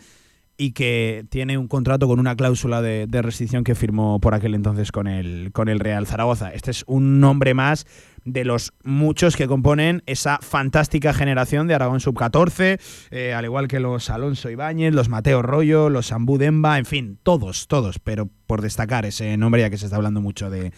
y 0.59 0.73
que 0.73 1.25
tiene 1.31 1.57
un 1.57 1.69
contrato 1.69 2.09
con 2.09 2.19
una 2.19 2.35
cláusula 2.35 2.83
de, 2.83 3.07
de, 3.07 3.23
restricción 3.23 3.63
que 3.63 3.77
firmó 3.77 4.21
por 4.21 4.35
aquel 4.35 4.55
entonces 4.55 4.91
con 4.91 5.07
el, 5.07 5.51
con 5.53 5.69
el 5.69 5.79
Real 5.79 6.05
Zaragoza. 6.07 6.53
Este 6.53 6.73
es 6.73 6.83
un 6.89 7.21
nombre 7.21 7.55
más 7.55 7.87
de 8.33 8.45
los 8.45 8.73
muchos 8.85 9.37
que 9.37 9.47
componen 9.47 10.03
esa 10.07 10.39
fantástica 10.41 11.13
generación 11.13 11.67
de 11.67 11.75
Aragón 11.75 12.01
Sub-14, 12.01 12.81
eh, 13.11 13.33
al 13.33 13.45
igual 13.45 13.69
que 13.69 13.81
los 13.81 14.11
Alonso 14.11 14.51
Ibáñez, 14.51 14.95
los 14.95 15.09
Mateo 15.09 15.43
Rollo, 15.43 15.91
los 15.91 16.09
Sambú 16.09 16.39
Demba, 16.39 16.79
en 16.79 16.85
fin, 16.85 17.19
todos, 17.23 17.69
todos, 17.69 17.99
pero 17.99 18.29
por 18.47 18.63
destacar 18.63 19.07
ese 19.07 19.37
nombre 19.37 19.63
ya 19.63 19.71
que 19.71 19.79
se 19.79 19.87
está 19.87 19.97
hablando 19.97 20.21
mucho 20.21 20.51
de, 20.51 20.73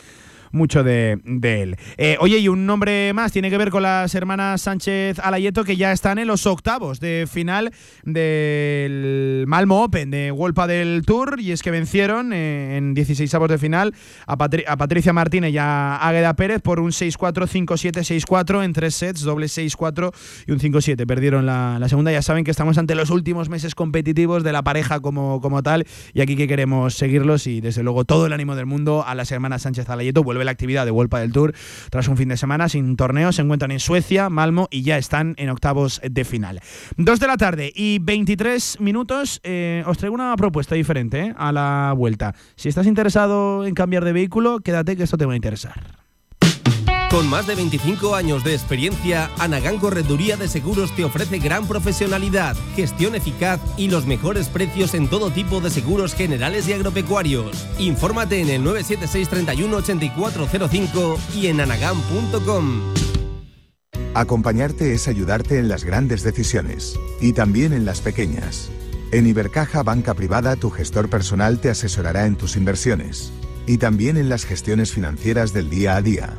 mucho 0.53 0.83
de, 0.85 1.19
él. 1.43 1.77
Eh, 1.97 2.17
oye, 2.21 2.39
y 2.39 2.49
un 2.49 2.67
nombre 2.67 3.13
más 3.13 3.33
tiene 3.33 3.51
que 3.51 3.59
ver 3.59 3.71
con 3.71 3.83
las 3.83 4.15
hermanas 4.15 4.63
Sánchez 4.63 5.19
Alayeto 5.19 5.65
que 5.65 5.77
ya 5.77 5.93
están 5.93 6.19
en 6.19 6.27
los 6.27 6.47
octavos 6.47 7.01
de 7.01 7.27
final 7.31 7.73
del 8.05 9.45
Malmo 9.47 9.83
Open 9.83 10.11
de 10.11 10.31
Wolpa 10.31 10.67
del 10.67 11.03
Tour 11.07 11.41
y 11.41 11.53
es 11.53 11.63
que 11.63 11.71
vencieron 11.71 12.33
eh, 12.33 12.77
en 12.77 12.95
16 12.95 13.33
avos 13.35 13.49
de 13.49 13.59
final 13.59 13.95
a, 14.27 14.37
Patricia 14.37 15.13
Martínez 15.13 15.53
y 15.53 15.59
a 15.59 15.97
Águeda 15.97 16.35
Pérez 16.35 16.61
por 16.61 16.81
un 16.81 16.91
6-4, 16.91 17.33
5-7, 17.47 18.25
6-4 18.27 18.65
en 18.65 18.73
tres 18.73 18.95
sets, 18.95 19.23
doble 19.23 19.47
6-4 19.47 20.13
y 20.47 20.53
un 20.53 20.59
5-7. 20.59 21.07
Perdieron 21.07 21.47
la, 21.47 21.85
segunda. 21.89 22.13
Ya 22.13 22.23
saben 22.23 22.45
que 22.45 22.51
estamos 22.51 22.79
ante 22.79 22.95
los 22.95 23.11
últimos 23.11 23.49
meses 23.49 23.75
competitivos 23.75 24.45
de 24.45 24.53
la 24.53 24.63
pareja 24.63 25.01
como, 25.01 25.41
como 25.41 25.63
tal 25.63 25.87
y 26.15 26.21
aquí 26.21 26.37
que 26.37 26.49
queremos 26.49 26.95
seguirlos 26.95 27.47
y 27.47 27.61
desde 27.61 27.83
luego 27.83 28.05
todo 28.05 28.27
el 28.27 28.33
ánimo 28.33 28.57
del 28.57 28.67
mundo 28.67 29.05
a 29.07 29.15
las 29.15 29.31
hermanas 29.33 29.63
Sánchez 29.63 29.89
Alayeto. 29.89 30.23
La 30.45 30.51
actividad 30.51 30.85
de 30.85 30.91
Vuelpa 30.91 31.21
del 31.21 31.33
Tour 31.33 31.55
tras 31.91 32.09
un 32.09 32.17
fin 32.17 32.29
de 32.29 32.37
semana 32.37 32.69
sin 32.69 32.97
torneo. 32.97 33.33
Se 33.33 33.43
encuentran 33.43 33.71
en 33.71 33.81
Suecia, 33.81 34.29
Malmo 34.31 34.69
y 34.71 34.83
ya 34.83 34.99
están 34.99 35.35
en 35.39 35.51
octavos 35.51 36.01
de 36.03 36.25
final. 36.25 36.61
Dos 36.97 37.21
de 37.21 37.27
la 37.27 37.37
tarde 37.37 37.73
y 37.75 37.99
23 38.01 38.81
minutos. 38.81 39.41
Eh, 39.45 39.85
os 39.87 39.99
traigo 39.99 40.15
una 40.15 40.35
propuesta 40.37 40.75
diferente 40.75 41.21
eh, 41.21 41.35
a 41.37 41.53
la 41.53 41.93
vuelta. 41.97 42.35
Si 42.57 42.69
estás 42.69 42.87
interesado 42.87 43.67
en 43.67 43.75
cambiar 43.75 44.05
de 44.05 44.13
vehículo, 44.13 44.61
quédate 44.61 44.97
que 44.97 45.03
esto 45.03 45.19
te 45.19 45.27
va 45.27 45.35
a 45.35 45.37
interesar. 45.37 46.00
Con 47.11 47.29
más 47.29 47.45
de 47.49 47.57
25 47.57 48.15
años 48.15 48.45
de 48.45 48.55
experiencia, 48.55 49.33
Anagán 49.41 49.79
Correduría 49.79 50.37
de 50.37 50.47
Seguros 50.47 50.95
te 50.95 51.05
ofrece 51.05 51.41
gran 51.41 51.67
profesionalidad, 51.67 52.57
gestión 52.77 53.17
eficaz 53.17 53.61
y 53.77 53.89
los 53.89 54.07
mejores 54.07 54.49
precios 54.49 54.95
en 54.95 55.09
todo 55.09 55.33
tipo 55.33 55.61
de 55.61 55.71
seguros 55.71 56.15
generales 56.15 56.69
y 56.69 56.73
agropecuarios. 56.73 57.67
Infórmate 57.81 58.41
en 58.41 58.49
el 58.49 58.63
976 58.63 59.29
31 59.29 59.77
8405 59.77 61.19
y 61.35 61.49
en 61.49 61.61
anagán.com. 61.61 62.81
Acompañarte 64.15 64.95
es 64.95 65.09
ayudarte 65.09 65.59
en 65.59 65.69
las 65.69 65.83
grandes 65.83 66.23
decisiones 66.23 66.97
y 67.21 67.33
también 67.33 67.73
en 67.73 67.85
las 67.85 68.01
pequeñas. 68.01 68.71
En 69.11 69.27
Ibercaja 69.27 69.83
Banca 69.83 70.15
Privada 70.15 70.55
tu 70.55 70.71
gestor 70.71 71.11
personal 71.11 71.59
te 71.59 71.71
asesorará 71.71 72.27
en 72.27 72.37
tus 72.37 72.55
inversiones 72.55 73.33
y 73.67 73.79
también 73.79 74.17
en 74.17 74.29
las 74.29 74.45
gestiones 74.45 74.93
financieras 74.93 75.53
del 75.53 75.71
día 75.71 75.97
a 75.97 76.03
día. 76.03 76.39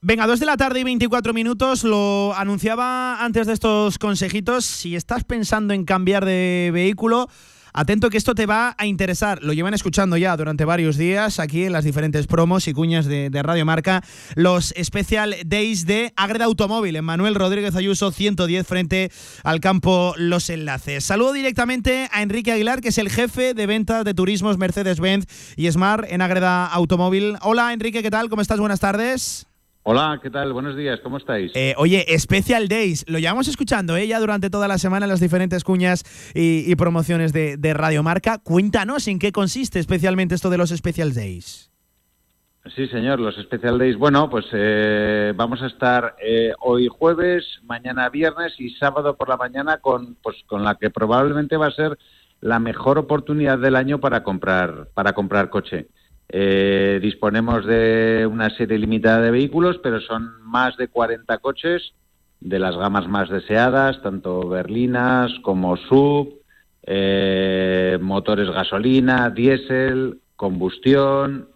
Venga, 0.00 0.28
dos 0.28 0.38
de 0.38 0.46
la 0.46 0.56
tarde 0.56 0.78
y 0.78 0.84
24 0.84 1.34
minutos. 1.34 1.82
Lo 1.82 2.32
anunciaba 2.36 3.24
antes 3.24 3.48
de 3.48 3.52
estos 3.52 3.98
consejitos. 3.98 4.64
Si 4.64 4.94
estás 4.94 5.24
pensando 5.24 5.74
en 5.74 5.84
cambiar 5.84 6.24
de 6.24 6.70
vehículo, 6.72 7.28
atento 7.72 8.08
que 8.08 8.16
esto 8.16 8.36
te 8.36 8.46
va 8.46 8.76
a 8.78 8.86
interesar. 8.86 9.42
Lo 9.42 9.52
llevan 9.54 9.74
escuchando 9.74 10.16
ya 10.16 10.36
durante 10.36 10.64
varios 10.64 10.98
días 10.98 11.40
aquí 11.40 11.64
en 11.64 11.72
las 11.72 11.82
diferentes 11.82 12.28
promos 12.28 12.68
y 12.68 12.74
cuñas 12.74 13.06
de, 13.06 13.28
Radio 13.42 13.66
Marca. 13.66 14.04
Los 14.36 14.72
Special 14.80 15.34
Days 15.44 15.84
de 15.84 16.12
Agreda 16.14 16.44
Automóvil 16.44 16.94
en 16.94 17.04
Manuel 17.04 17.34
Rodríguez 17.34 17.74
Ayuso 17.74 18.12
110 18.12 18.64
frente 18.64 19.10
al 19.42 19.58
campo 19.58 20.14
Los 20.16 20.48
Enlaces. 20.48 21.02
Saludo 21.02 21.32
directamente 21.32 22.08
a 22.12 22.22
Enrique 22.22 22.52
Aguilar, 22.52 22.82
que 22.82 22.90
es 22.90 22.98
el 22.98 23.10
jefe 23.10 23.52
de 23.52 23.66
ventas 23.66 24.04
de 24.04 24.14
turismos 24.14 24.58
Mercedes-Benz 24.58 25.26
y 25.56 25.68
Smart 25.72 26.04
en 26.08 26.22
Agreda 26.22 26.66
Automóvil. 26.66 27.36
Hola 27.42 27.72
Enrique, 27.72 28.00
¿qué 28.00 28.12
tal? 28.12 28.28
¿Cómo 28.28 28.42
estás? 28.42 28.60
Buenas 28.60 28.78
tardes. 28.78 29.48
Hola, 29.84 30.20
¿qué 30.22 30.28
tal? 30.28 30.52
Buenos 30.52 30.76
días, 30.76 31.00
¿cómo 31.00 31.16
estáis? 31.16 31.52
Eh, 31.54 31.74
oye, 31.78 32.04
Special 32.18 32.68
Days, 32.68 33.04
lo 33.08 33.18
llevamos 33.18 33.48
escuchando 33.48 33.96
¿eh? 33.96 34.06
ya 34.06 34.20
durante 34.20 34.50
toda 34.50 34.68
la 34.68 34.76
semana 34.76 35.06
en 35.06 35.10
las 35.10 35.20
diferentes 35.20 35.64
cuñas 35.64 36.04
y, 36.34 36.74
promociones 36.76 37.32
de, 37.32 37.74
Radio 37.74 38.02
Marca. 38.02 38.38
Cuéntanos 38.38 39.08
en 39.08 39.18
qué 39.18 39.32
consiste 39.32 39.78
especialmente 39.78 40.34
esto 40.34 40.50
de 40.50 40.58
los 40.58 40.70
Special 40.70 41.14
Days. 41.14 41.70
Sí, 42.74 42.86
señor, 42.88 43.18
los 43.18 43.36
Special 43.36 43.78
Days. 43.78 43.96
Bueno, 43.96 44.28
pues 44.28 44.44
eh, 44.52 45.32
vamos 45.34 45.62
a 45.62 45.68
estar 45.68 46.16
eh, 46.22 46.52
hoy 46.60 46.88
jueves, 46.88 47.44
mañana 47.62 48.10
viernes 48.10 48.54
y 48.58 48.70
sábado 48.74 49.16
por 49.16 49.28
la 49.28 49.38
mañana 49.38 49.78
con, 49.78 50.16
pues, 50.16 50.36
con 50.46 50.64
la 50.64 50.74
que 50.74 50.90
probablemente 50.90 51.56
va 51.56 51.68
a 51.68 51.72
ser 51.72 51.98
la 52.40 52.58
mejor 52.58 52.98
oportunidad 52.98 53.58
del 53.58 53.74
año 53.74 54.00
para 54.00 54.22
comprar, 54.22 54.88
para 54.92 55.14
comprar 55.14 55.48
coche. 55.48 55.88
Eh, 56.30 56.98
disponemos 57.00 57.64
de 57.64 58.28
una 58.30 58.50
serie 58.50 58.78
limitada 58.78 59.22
de 59.22 59.30
vehículos, 59.30 59.78
pero 59.82 60.00
son 60.00 60.42
más 60.42 60.76
de 60.76 60.88
40 60.88 61.38
coches 61.38 61.94
de 62.40 62.58
las 62.58 62.76
gamas 62.76 63.08
más 63.08 63.28
deseadas, 63.30 64.02
tanto 64.02 64.46
berlinas 64.48 65.32
como 65.42 65.76
sub, 65.76 66.34
eh, 66.82 67.98
motores 68.00 68.50
gasolina, 68.50 69.30
diésel, 69.30 70.20
combustión, 70.36 71.48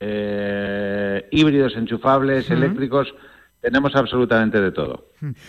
eh, 0.00 1.26
híbridos 1.30 1.74
enchufables, 1.76 2.50
eléctricos, 2.50 3.12
tenemos 3.60 3.94
absolutamente 3.94 4.60
de 4.60 4.72
todo. 4.72 5.06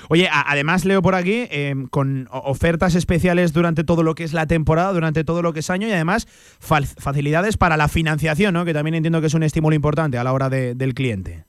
Oye, 0.10 0.30
además 0.32 0.86
leo 0.86 1.02
por 1.02 1.16
aquí 1.16 1.48
eh, 1.52 1.76
con 1.92 2.28
ofertas 2.32 2.96
especiales 2.96 3.54
durante 3.54 3.84
todo 3.84 4.04
lo 4.04 4.16
que 4.16 4.24
es 4.24 4.34
la 4.34 4.48
temporada, 4.48 4.94
durante 4.94 5.24
todo 5.24 5.42
lo 5.42 5.54
que 5.54 5.60
es 5.60 5.70
año 5.70 5.88
y 5.88 5.92
además 5.92 6.28
facilidades 6.60 7.58
para 7.58 7.78
la 7.78 7.88
financiación, 7.88 8.54
¿no? 8.54 8.66
que 8.66 8.74
también 8.74 8.96
entiendo 8.96 9.22
que 9.22 9.28
es 9.28 9.34
un 9.34 9.44
estímulo 9.44 9.76
importante 9.76 10.18
a 10.18 10.24
la 10.24 10.34
hora 10.34 10.50
del 10.50 10.94
cliente. 10.94 11.46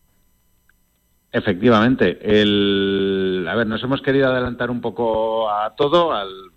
Efectivamente. 1.33 2.19
El, 2.23 3.47
a 3.49 3.55
ver, 3.55 3.67
nos 3.67 3.83
hemos 3.83 4.03
querido 4.03 4.29
adelantar 4.29 4.71
un 4.71 4.81
poco 4.81 5.49
a 5.51 5.75
todo, 5.77 6.13
al 6.13 6.51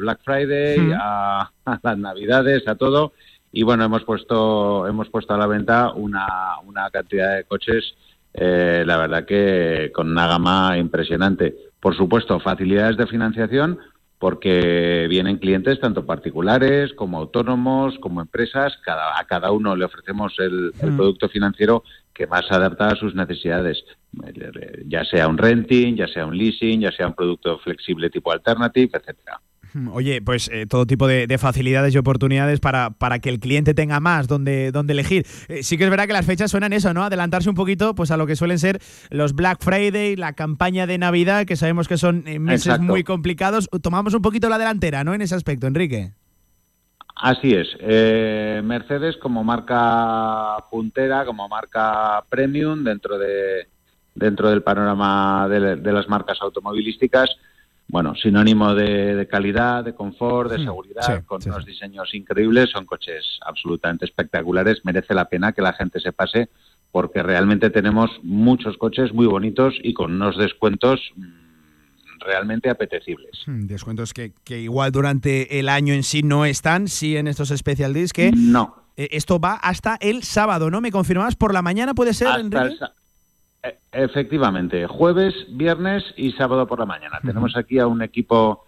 Black, 0.00 0.20
Friday, 0.24 0.92
a, 1.00 1.50
las 1.82 1.98
Navidades, 1.98 2.66
a 2.66 2.74
todo. 2.74 3.12
Y 3.52 3.62
bueno, 3.62 3.84
hemos 3.84 4.04
puesto, 4.04 4.86
hemos 4.88 5.08
puesto 5.08 5.34
a 5.34 5.38
la 5.38 5.46
venta 5.46 5.92
una, 5.92 6.58
una 6.64 6.90
cantidad 6.90 7.36
de 7.36 7.44
coches, 7.44 7.94
eh, 8.34 8.84
la 8.86 8.96
verdad 8.96 9.24
que 9.24 9.90
con 9.94 10.10
una 10.10 10.26
gama 10.26 10.76
impresionante. 10.78 11.54
Por 11.80 11.96
supuesto, 11.96 12.40
facilidades 12.40 12.96
de 12.96 13.06
financiación, 13.06 13.78
porque 14.18 15.06
vienen 15.08 15.38
clientes 15.38 15.78
tanto 15.80 16.04
particulares 16.04 16.92
como 16.94 17.18
autónomos, 17.18 17.96
como 18.00 18.20
empresas. 18.20 18.76
Cada, 18.84 19.18
a 19.18 19.24
cada 19.24 19.52
uno 19.52 19.76
le 19.76 19.84
ofrecemos 19.84 20.34
el, 20.38 20.72
el 20.80 20.96
producto 20.96 21.28
financiero 21.28 21.84
que 22.12 22.26
más 22.26 22.46
se 22.48 22.54
adapta 22.54 22.88
a 22.88 22.96
sus 22.96 23.14
necesidades, 23.14 23.84
ya 24.86 25.04
sea 25.04 25.28
un 25.28 25.38
renting, 25.38 25.94
ya 25.94 26.08
sea 26.08 26.26
un 26.26 26.36
leasing, 26.36 26.80
ya 26.80 26.90
sea 26.90 27.06
un 27.06 27.14
producto 27.14 27.58
flexible 27.58 28.10
tipo 28.10 28.32
alternative, 28.32 28.90
etcétera. 28.92 29.40
Oye, 29.92 30.22
pues 30.22 30.50
eh, 30.52 30.66
todo 30.66 30.86
tipo 30.86 31.06
de, 31.06 31.38
facilidades 31.38 31.94
y 31.94 31.98
oportunidades 31.98 32.60
para, 32.60 32.90
para 32.90 33.18
que 33.18 33.28
el 33.28 33.38
cliente 33.38 33.74
tenga 33.74 34.00
más 34.00 34.26
donde, 34.28 34.72
donde 34.72 34.92
elegir. 34.92 35.26
Eh, 35.48 35.62
sí 35.62 35.78
que 35.78 35.84
es 35.84 35.90
verdad 35.90 36.06
que 36.06 36.12
las 36.12 36.26
fechas 36.26 36.50
suenan 36.50 36.72
eso, 36.72 36.92
¿no? 36.94 37.04
Adelantarse 37.04 37.48
un 37.48 37.54
poquito 37.54 37.94
pues 37.94 38.10
a 38.10 38.16
lo 38.16 38.26
que 38.26 38.36
suelen 38.36 38.58
ser 38.58 38.80
los 39.10 39.34
Black 39.34 39.62
Friday, 39.62 40.16
la 40.16 40.32
campaña 40.32 40.86
de 40.86 40.98
Navidad, 40.98 41.46
que 41.46 41.56
sabemos 41.56 41.88
que 41.88 41.96
son 41.96 42.26
eh, 42.26 42.38
meses 42.38 42.80
muy 42.80 43.04
complicados. 43.04 43.68
Tomamos 43.82 44.14
un 44.14 44.22
poquito 44.22 44.48
la 44.48 44.58
delantera, 44.58 45.04
¿no? 45.04 45.14
En 45.14 45.22
ese 45.22 45.34
aspecto, 45.34 45.66
Enrique. 45.66 46.12
Así 47.20 47.52
es. 47.52 47.68
Eh, 47.80 48.62
Mercedes 48.64 49.16
como 49.16 49.42
marca 49.42 50.56
puntera, 50.70 51.24
como 51.24 51.48
marca 51.48 52.24
premium 52.28 52.84
dentro 52.84 53.18
de 53.18 53.66
dentro 54.18 54.50
del 54.50 54.62
panorama 54.62 55.48
de, 55.48 55.92
las 55.92 56.08
marcas 56.08 56.38
automovilísticas, 56.40 57.30
bueno, 57.88 58.14
sinónimo 58.14 58.74
de, 58.74 59.26
calidad, 59.30 59.82
de 59.82 59.94
confort, 59.94 60.50
de 60.50 60.58
hmm. 60.58 60.64
seguridad, 60.64 61.24
con 61.24 61.40
unos 61.46 61.64
diseños 61.64 62.14
increíbles, 62.14 62.70
son 62.70 62.84
coches 62.84 63.24
absolutamente 63.44 64.04
espectaculares, 64.04 64.84
merece 64.84 65.14
la 65.14 65.28
pena 65.28 65.52
que 65.52 65.62
la 65.62 65.72
gente 65.72 65.98
se 65.98 66.12
pase 66.12 66.50
porque 66.92 67.22
realmente 67.22 67.70
tenemos 67.70 68.10
muchos 68.22 68.76
coches 68.76 69.12
muy 69.12 69.26
bonitos 69.26 69.74
y 69.82 69.94
con 69.94 70.12
unos 70.12 70.38
descuentos 70.38 71.00
realmente 72.20 72.68
apetecibles. 72.68 73.42
Hmm, 73.46 73.66
descuentos 73.66 74.12
que, 74.12 74.32
que, 74.44 74.60
igual 74.60 74.92
durante 74.92 75.58
el 75.58 75.68
año 75.68 75.94
en 75.94 76.02
sí 76.02 76.22
no 76.22 76.44
están, 76.44 76.88
sí 76.88 77.16
en 77.16 77.26
estos 77.26 77.48
special 77.48 77.94
days 77.94 78.12
que... 78.12 78.32
No. 78.32 78.74
Eh, 78.96 79.08
esto 79.12 79.38
va 79.38 79.54
hasta 79.54 79.96
el 80.00 80.24
sábado, 80.24 80.70
¿no? 80.70 80.80
¿Me 80.80 80.90
confirmabas? 80.90 81.36
¿Por 81.36 81.54
la 81.54 81.62
mañana 81.62 81.94
puede 81.94 82.12
ser, 82.12 82.28
e, 82.40 82.78
Efectivamente, 83.90 84.86
jueves, 84.86 85.34
viernes 85.50 86.04
y 86.16 86.32
sábado 86.32 86.66
por 86.66 86.78
la 86.78 86.86
mañana. 86.86 87.20
Tenemos 87.24 87.56
aquí 87.56 87.78
a 87.78 87.86
un 87.86 88.02
equipo 88.02 88.64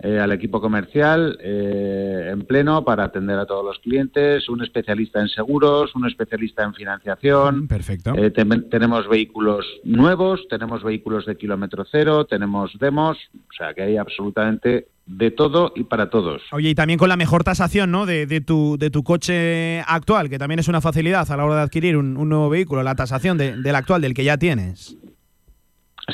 eh, 0.00 0.20
al 0.20 0.30
equipo 0.30 0.60
comercial 0.60 1.36
eh, 1.42 2.30
en 2.30 2.46
pleno 2.46 2.84
para 2.84 3.02
atender 3.02 3.36
a 3.36 3.46
todos 3.46 3.64
los 3.64 3.80
clientes, 3.80 4.48
un 4.48 4.62
especialista 4.62 5.20
en 5.20 5.28
seguros, 5.28 5.92
un 5.96 6.06
especialista 6.06 6.62
en 6.62 6.72
financiación. 6.72 7.66
Perfecto. 7.66 8.14
Eh, 8.14 8.30
tenemos 8.30 9.08
vehículos 9.08 9.66
nuevos, 9.82 10.46
tenemos 10.48 10.84
vehículos 10.84 11.26
de 11.26 11.36
kilómetro 11.36 11.84
cero, 11.90 12.26
tenemos 12.26 12.78
demos, 12.78 13.18
o 13.34 13.52
sea 13.56 13.74
que 13.74 13.82
hay 13.82 13.96
absolutamente 13.96 14.86
de 15.08 15.30
todo 15.32 15.72
y 15.74 15.82
para 15.82 16.10
todos. 16.10 16.42
Oye, 16.52 16.70
y 16.70 16.74
también 16.76 16.98
con 16.98 17.08
la 17.08 17.16
mejor 17.16 17.42
tasación 17.42 17.90
¿no? 17.90 18.06
de, 18.06 18.26
de, 18.26 18.40
tu, 18.40 18.76
de 18.78 18.90
tu 18.90 19.02
coche 19.02 19.80
actual, 19.80 20.28
que 20.28 20.38
también 20.38 20.60
es 20.60 20.68
una 20.68 20.80
facilidad 20.80 21.28
a 21.28 21.36
la 21.36 21.44
hora 21.44 21.56
de 21.56 21.62
adquirir 21.62 21.96
un, 21.96 22.14
nuevo 22.28 22.48
vehículo, 22.50 22.84
la 22.84 22.94
tasación 22.94 23.36
del 23.36 23.74
actual, 23.74 24.00
del 24.02 24.14
que 24.14 24.22
ya 24.22 24.36
tienes. 24.36 24.96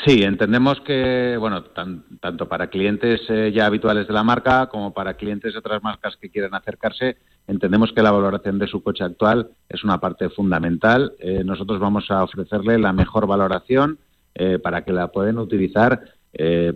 Sí, 0.03 0.23
entendemos 0.23 0.81
que, 0.81 1.37
bueno, 1.39 1.63
tanto 1.63 2.49
para 2.49 2.67
clientes 2.67 3.21
eh, 3.29 3.53
ya 3.55 3.65
habituales 3.65 4.07
de 4.07 4.13
la 4.13 4.23
marca 4.23 4.67
como 4.67 4.93
para 4.93 5.13
clientes 5.13 5.53
de 5.53 5.59
otras 5.59 5.81
marcas 5.81 6.17
que 6.17 6.29
quieren 6.29 6.53
acercarse, 6.53 7.15
entendemos 7.47 7.93
que 7.93 8.01
la 8.01 8.11
valoración 8.11 8.59
de 8.59 8.67
su 8.67 8.83
coche 8.83 9.05
actual 9.05 9.51
es 9.69 9.85
una 9.85 10.01
parte 10.01 10.29
fundamental. 10.29 11.13
Eh, 11.19 11.43
nosotros 11.45 11.79
vamos 11.79 12.11
a 12.11 12.23
ofrecerle 12.23 12.77
la 12.77 12.91
mejor 12.91 13.25
valoración 13.25 13.97
eh, 14.33 14.59
para 14.59 14.83
que 14.83 14.91
la 14.91 15.07
puedan 15.07 15.37
utilizar 15.37 16.01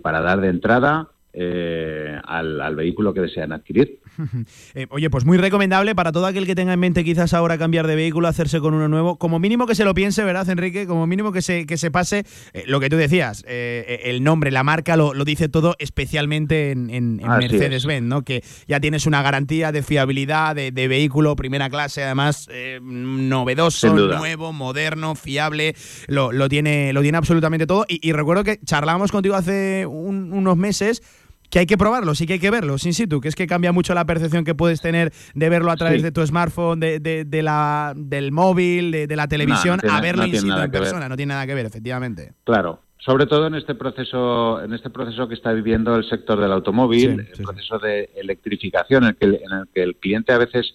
para 0.02 0.22
dar 0.22 0.40
de 0.40 0.48
entrada 0.48 1.08
al, 1.34 2.60
al, 2.62 2.76
vehículo 2.76 3.12
que 3.12 3.20
desean 3.20 3.52
adquirir. 3.52 3.99
Eh, 4.74 4.86
oye, 4.90 5.10
pues 5.10 5.24
muy 5.24 5.36
recomendable 5.36 5.94
para 5.94 6.12
todo 6.12 6.26
aquel 6.26 6.46
que 6.46 6.54
tenga 6.54 6.72
en 6.72 6.80
mente 6.80 7.02
quizás 7.02 7.34
ahora 7.34 7.58
cambiar 7.58 7.86
de 7.86 7.96
vehículo, 7.96 8.28
hacerse 8.28 8.60
con 8.60 8.74
uno 8.74 8.88
nuevo. 8.88 9.18
Como 9.18 9.38
mínimo 9.38 9.66
que 9.66 9.74
se 9.74 9.84
lo 9.84 9.94
piense, 9.94 10.22
¿verdad, 10.22 10.48
Enrique? 10.48 10.86
Como 10.86 11.06
mínimo 11.06 11.32
que 11.32 11.42
se, 11.42 11.66
que 11.66 11.76
se 11.76 11.90
pase 11.90 12.24
eh, 12.52 12.64
lo 12.66 12.78
que 12.78 12.88
tú 12.88 12.96
decías, 12.96 13.44
eh, 13.48 14.02
el 14.04 14.22
nombre, 14.22 14.50
la 14.50 14.62
marca 14.62 14.96
lo, 14.96 15.12
dice 15.24 15.48
todo, 15.48 15.74
especialmente 15.78 16.70
en, 16.70 17.16
Mercedes-Benz, 17.16 18.06
¿no? 18.06 18.22
Que 18.22 18.44
ya 18.68 18.80
tienes 18.80 19.06
una 19.06 19.22
garantía 19.22 19.72
de 19.72 19.82
fiabilidad, 19.82 20.54
de, 20.54 20.70
vehículo, 20.88 21.36
primera 21.36 21.68
clase, 21.68 22.04
además 22.04 22.48
novedoso, 22.80 23.94
nuevo, 23.94 24.52
moderno, 24.52 25.14
fiable, 25.14 25.74
lo, 26.06 26.32
lo, 26.32 26.48
tiene, 26.48 26.92
lo 26.92 27.02
tiene 27.02 27.18
absolutamente 27.18 27.66
todo. 27.66 27.86
Y, 27.88 28.12
recuerdo 28.12 28.44
que 28.44 28.58
charlábamos 28.64 29.12
contigo 29.12 29.34
hace 29.34 29.86
unos 29.86 30.56
meses 30.56 31.02
que 31.50 31.58
hay 31.58 31.66
que 31.66 31.76
probarlo, 31.76 32.14
sí 32.14 32.26
que 32.26 32.34
hay 32.34 32.38
que 32.38 32.50
verlo, 32.50 32.78
sin 32.78 32.94
situ, 32.94 33.20
que 33.20 33.28
es 33.28 33.34
que 33.34 33.46
cambia 33.46 33.72
mucho 33.72 33.92
la 33.94 34.04
percepción 34.04 34.44
que 34.44 34.54
puedes 34.54 34.80
tener 34.80 35.12
de 35.34 35.48
verlo 35.48 35.70
a 35.70 35.76
través 35.76 36.02
de 36.02 36.12
tu 36.12 36.24
smartphone, 36.24 36.80
de, 36.80 37.00
de, 37.00 37.42
la, 37.42 37.92
del 37.96 38.32
móvil, 38.32 38.92
de, 38.92 39.16
la 39.16 39.26
televisión, 39.28 39.80
a 39.88 40.00
verlo 40.00 40.24
in 40.26 40.36
situ 40.36 40.56
en 40.56 40.70
persona, 40.70 41.08
no 41.08 41.16
tiene 41.16 41.34
nada 41.34 41.46
que 41.46 41.54
ver, 41.54 41.66
efectivamente. 41.66 42.32
Claro, 42.44 42.80
sobre 42.98 43.26
todo 43.26 43.46
en 43.46 43.54
este 43.54 43.74
proceso, 43.74 44.62
en 44.62 44.72
este 44.72 44.90
proceso 44.90 45.26
que 45.26 45.34
está 45.34 45.52
viviendo 45.52 45.96
el 45.96 46.08
sector 46.08 46.40
del 46.40 46.52
automóvil, 46.52 47.26
el 47.32 47.44
proceso 47.44 47.78
de 47.78 48.10
electrificación 48.14 49.04
en 49.04 49.08
el, 49.10 49.16
que, 49.16 49.26
en 49.26 49.52
el 49.52 49.68
que 49.74 49.82
el 49.82 49.96
cliente 49.96 50.32
a 50.32 50.38
veces 50.38 50.74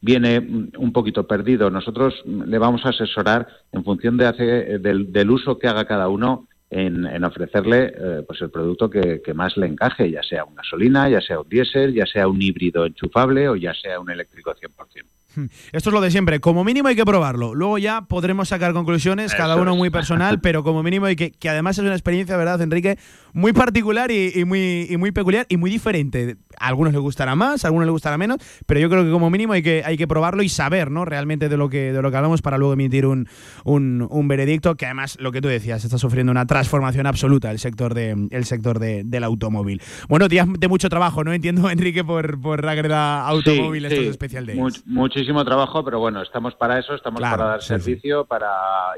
viene 0.00 0.38
un 0.78 0.92
poquito 0.92 1.26
perdido. 1.26 1.70
Nosotros 1.70 2.14
le 2.26 2.58
vamos 2.58 2.84
a 2.84 2.90
asesorar 2.90 3.48
en 3.72 3.84
función 3.84 4.16
de 4.16 4.26
hace, 4.26 4.44
del, 4.78 5.12
del 5.12 5.30
uso 5.30 5.58
que 5.58 5.66
haga 5.66 5.86
cada 5.86 6.08
uno 6.08 6.46
en, 6.74 7.24
ofrecerle 7.24 7.92
eh, 7.96 8.22
pues 8.26 8.40
el 8.42 8.50
producto 8.50 8.90
que, 8.90 9.22
que, 9.24 9.32
más 9.32 9.56
le 9.56 9.66
encaje, 9.66 10.10
ya 10.10 10.22
sea 10.22 10.44
una 10.44 10.56
gasolina, 10.56 11.08
ya 11.08 11.20
sea 11.20 11.40
un 11.40 11.48
diésel, 11.48 11.94
ya 11.94 12.06
sea 12.06 12.26
un 12.26 12.42
híbrido 12.42 12.84
enchufable 12.84 13.48
o 13.48 13.56
ya 13.56 13.72
sea 13.74 14.00
un 14.00 14.10
eléctrico 14.10 14.52
100%. 14.52 15.04
Hmm. 15.36 15.46
Esto 15.72 15.90
es 15.90 15.94
lo 15.94 16.00
de 16.00 16.10
siempre. 16.10 16.40
Como 16.40 16.64
mínimo 16.64 16.88
hay 16.88 16.96
que 16.96 17.04
probarlo. 17.04 17.54
Luego 17.54 17.78
ya 17.78 18.02
podremos 18.02 18.48
sacar 18.48 18.72
conclusiones, 18.72 19.34
cada 19.34 19.56
uno 19.56 19.76
muy 19.76 19.90
personal, 19.90 20.40
pero 20.42 20.62
como 20.62 20.82
mínimo 20.82 21.06
hay 21.06 21.16
que, 21.16 21.32
que 21.32 21.48
además 21.48 21.78
es 21.78 21.84
una 21.84 21.94
experiencia, 21.94 22.36
¿verdad, 22.36 22.60
Enrique? 22.60 22.98
Muy 23.32 23.52
particular 23.52 24.10
y, 24.10 24.44
muy, 24.44 24.86
y 24.88 24.96
muy 24.96 25.12
peculiar 25.12 25.46
y 25.48 25.56
muy 25.56 25.70
diferente. 25.70 26.36
A 26.58 26.68
algunos 26.68 26.92
les 26.92 27.02
gustará 27.02 27.34
más, 27.34 27.64
a 27.64 27.68
algunos 27.68 27.86
les 27.86 27.92
gustará 27.92 28.18
menos, 28.18 28.38
pero 28.66 28.80
yo 28.80 28.88
creo 28.88 29.04
que 29.04 29.10
como 29.10 29.30
mínimo 29.30 29.52
hay 29.52 29.62
que, 29.62 29.82
hay 29.84 29.96
que 29.96 30.06
probarlo 30.06 30.42
y 30.42 30.48
saber, 30.48 30.90
¿no? 30.90 31.04
Realmente 31.04 31.48
de 31.48 31.56
lo 31.56 31.68
que, 31.68 31.92
de 31.92 32.02
lo 32.02 32.10
que 32.10 32.16
hablamos 32.16 32.42
para 32.42 32.58
luego 32.58 32.74
emitir 32.74 33.06
un, 33.06 33.28
un, 33.64 34.28
veredicto 34.28 34.74
que 34.74 34.86
además, 34.86 35.16
lo 35.20 35.32
que 35.32 35.40
tú 35.40 35.48
decías, 35.48 35.84
está 35.84 35.98
sufriendo 35.98 36.32
una 36.32 36.46
transformación 36.46 37.06
absoluta 37.06 37.50
el 37.50 37.58
sector, 37.58 37.94
de, 37.94 38.28
el 38.30 38.44
sector 38.44 38.78
de, 38.78 39.04
del 39.04 39.24
automóvil. 39.24 39.82
Bueno, 40.08 40.28
días 40.28 40.46
de 40.58 40.68
mucho 40.68 40.88
trabajo, 40.88 41.24
¿no? 41.24 41.32
Entiendo, 41.32 41.70
Enrique, 41.74 42.04
por, 42.04 42.40
por 42.40 42.66
Agreda 42.66 43.26
Automóvil, 43.26 43.84
esto 43.84 44.00
es 44.00 44.08
especial 44.08 44.46
de 44.46 44.54
muchísimo 44.86 45.44
trabajo, 45.44 45.84
pero 45.84 45.98
bueno, 45.98 46.22
estamos 46.22 46.54
para 46.54 46.78
eso, 46.78 46.94
estamos 46.94 47.20
para 47.20 47.44
dar 47.44 47.62
servicio 47.62 48.24
Para, 48.24 48.48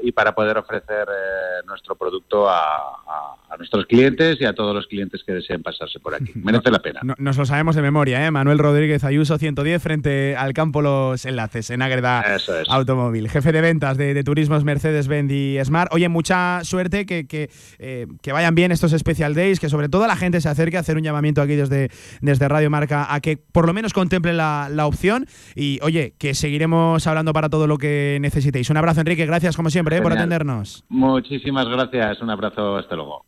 y 0.01 0.11
para 0.11 0.33
poder 0.33 0.57
ofrecer 0.57 1.07
eh, 1.09 1.65
nuestro 1.65 1.95
producto 1.95 2.49
a, 2.49 3.46
nuestros 3.55 3.85
clientes 3.85 4.37
y 4.39 4.45
a 4.45 4.53
todos 4.53 4.75
los 4.75 4.87
clientes 4.87 5.23
que 5.25 5.33
deseen 5.33 5.63
pasarse 5.63 5.99
por 5.99 6.13
aquí. 6.13 6.31
Merece 6.35 6.71
la 6.71 6.79
pena. 6.79 7.01
nos 7.17 7.37
lo 7.37 7.45
sabemos 7.45 7.75
de 7.75 7.81
memoria, 7.81 8.25
¿eh? 8.25 8.31
Manuel 8.31 8.59
Rodríguez 8.59 9.03
Ayuso, 9.03 9.37
110, 9.37 9.81
frente 9.81 10.35
al 10.35 10.53
campo 10.53 10.81
Los 10.81 11.25
Enlaces, 11.25 11.69
en 11.69 11.81
Agreda 11.81 12.37
Automóvil. 12.69 13.29
Jefe 13.29 13.51
de 13.51 13.61
ventas 13.61 13.97
de, 13.97 14.23
Turismos 14.23 14.63
Mercedes-Benz 14.63 15.31
y 15.31 15.57
Smart. 15.63 15.93
Oye, 15.93 16.09
mucha 16.09 16.63
suerte, 16.63 17.05
que, 17.05 17.27
que, 17.27 17.49
eh, 17.79 18.07
que, 18.21 18.31
vayan 18.31 18.55
bien 18.55 18.71
estos 18.71 18.91
Special 18.91 19.33
Days, 19.33 19.59
que 19.59 19.69
sobre 19.69 19.89
todo 19.89 20.07
la 20.07 20.17
gente 20.17 20.41
se 20.41 20.49
acerque 20.49 20.77
a 20.77 20.81
hacer 20.81 20.97
un 20.97 21.03
llamamiento 21.03 21.41
aquí 21.41 21.55
desde, 21.55 21.89
desde 22.21 22.47
Radio 22.47 22.69
Marca 22.69 23.13
a 23.13 23.21
que 23.21 23.37
por 23.37 23.65
lo 23.67 23.73
menos 23.73 23.93
contemplen 23.93 24.37
la, 24.37 24.69
la 24.71 24.85
opción. 24.85 25.25
Y 25.55 25.79
oye, 25.81 26.13
que 26.17 26.33
seguiremos 26.33 27.07
hablando 27.07 27.33
para 27.33 27.49
todo 27.49 27.67
lo 27.67 27.77
que 27.77 28.17
necesitéis. 28.21 28.69
Un 28.69 28.77
abrazo, 28.77 29.01
Enrique. 29.01 29.25
Gracias, 29.25 29.55
como 29.55 29.69
siempre, 29.69 29.97
eh, 29.97 30.01
por 30.01 30.13
atendernos. 30.13 30.83
Muchísimas 30.89 31.67
gracias. 31.67 32.21
Un 32.21 32.29
abrazo. 32.29 32.77
Hasta 32.77 32.95
luego. 32.95 33.25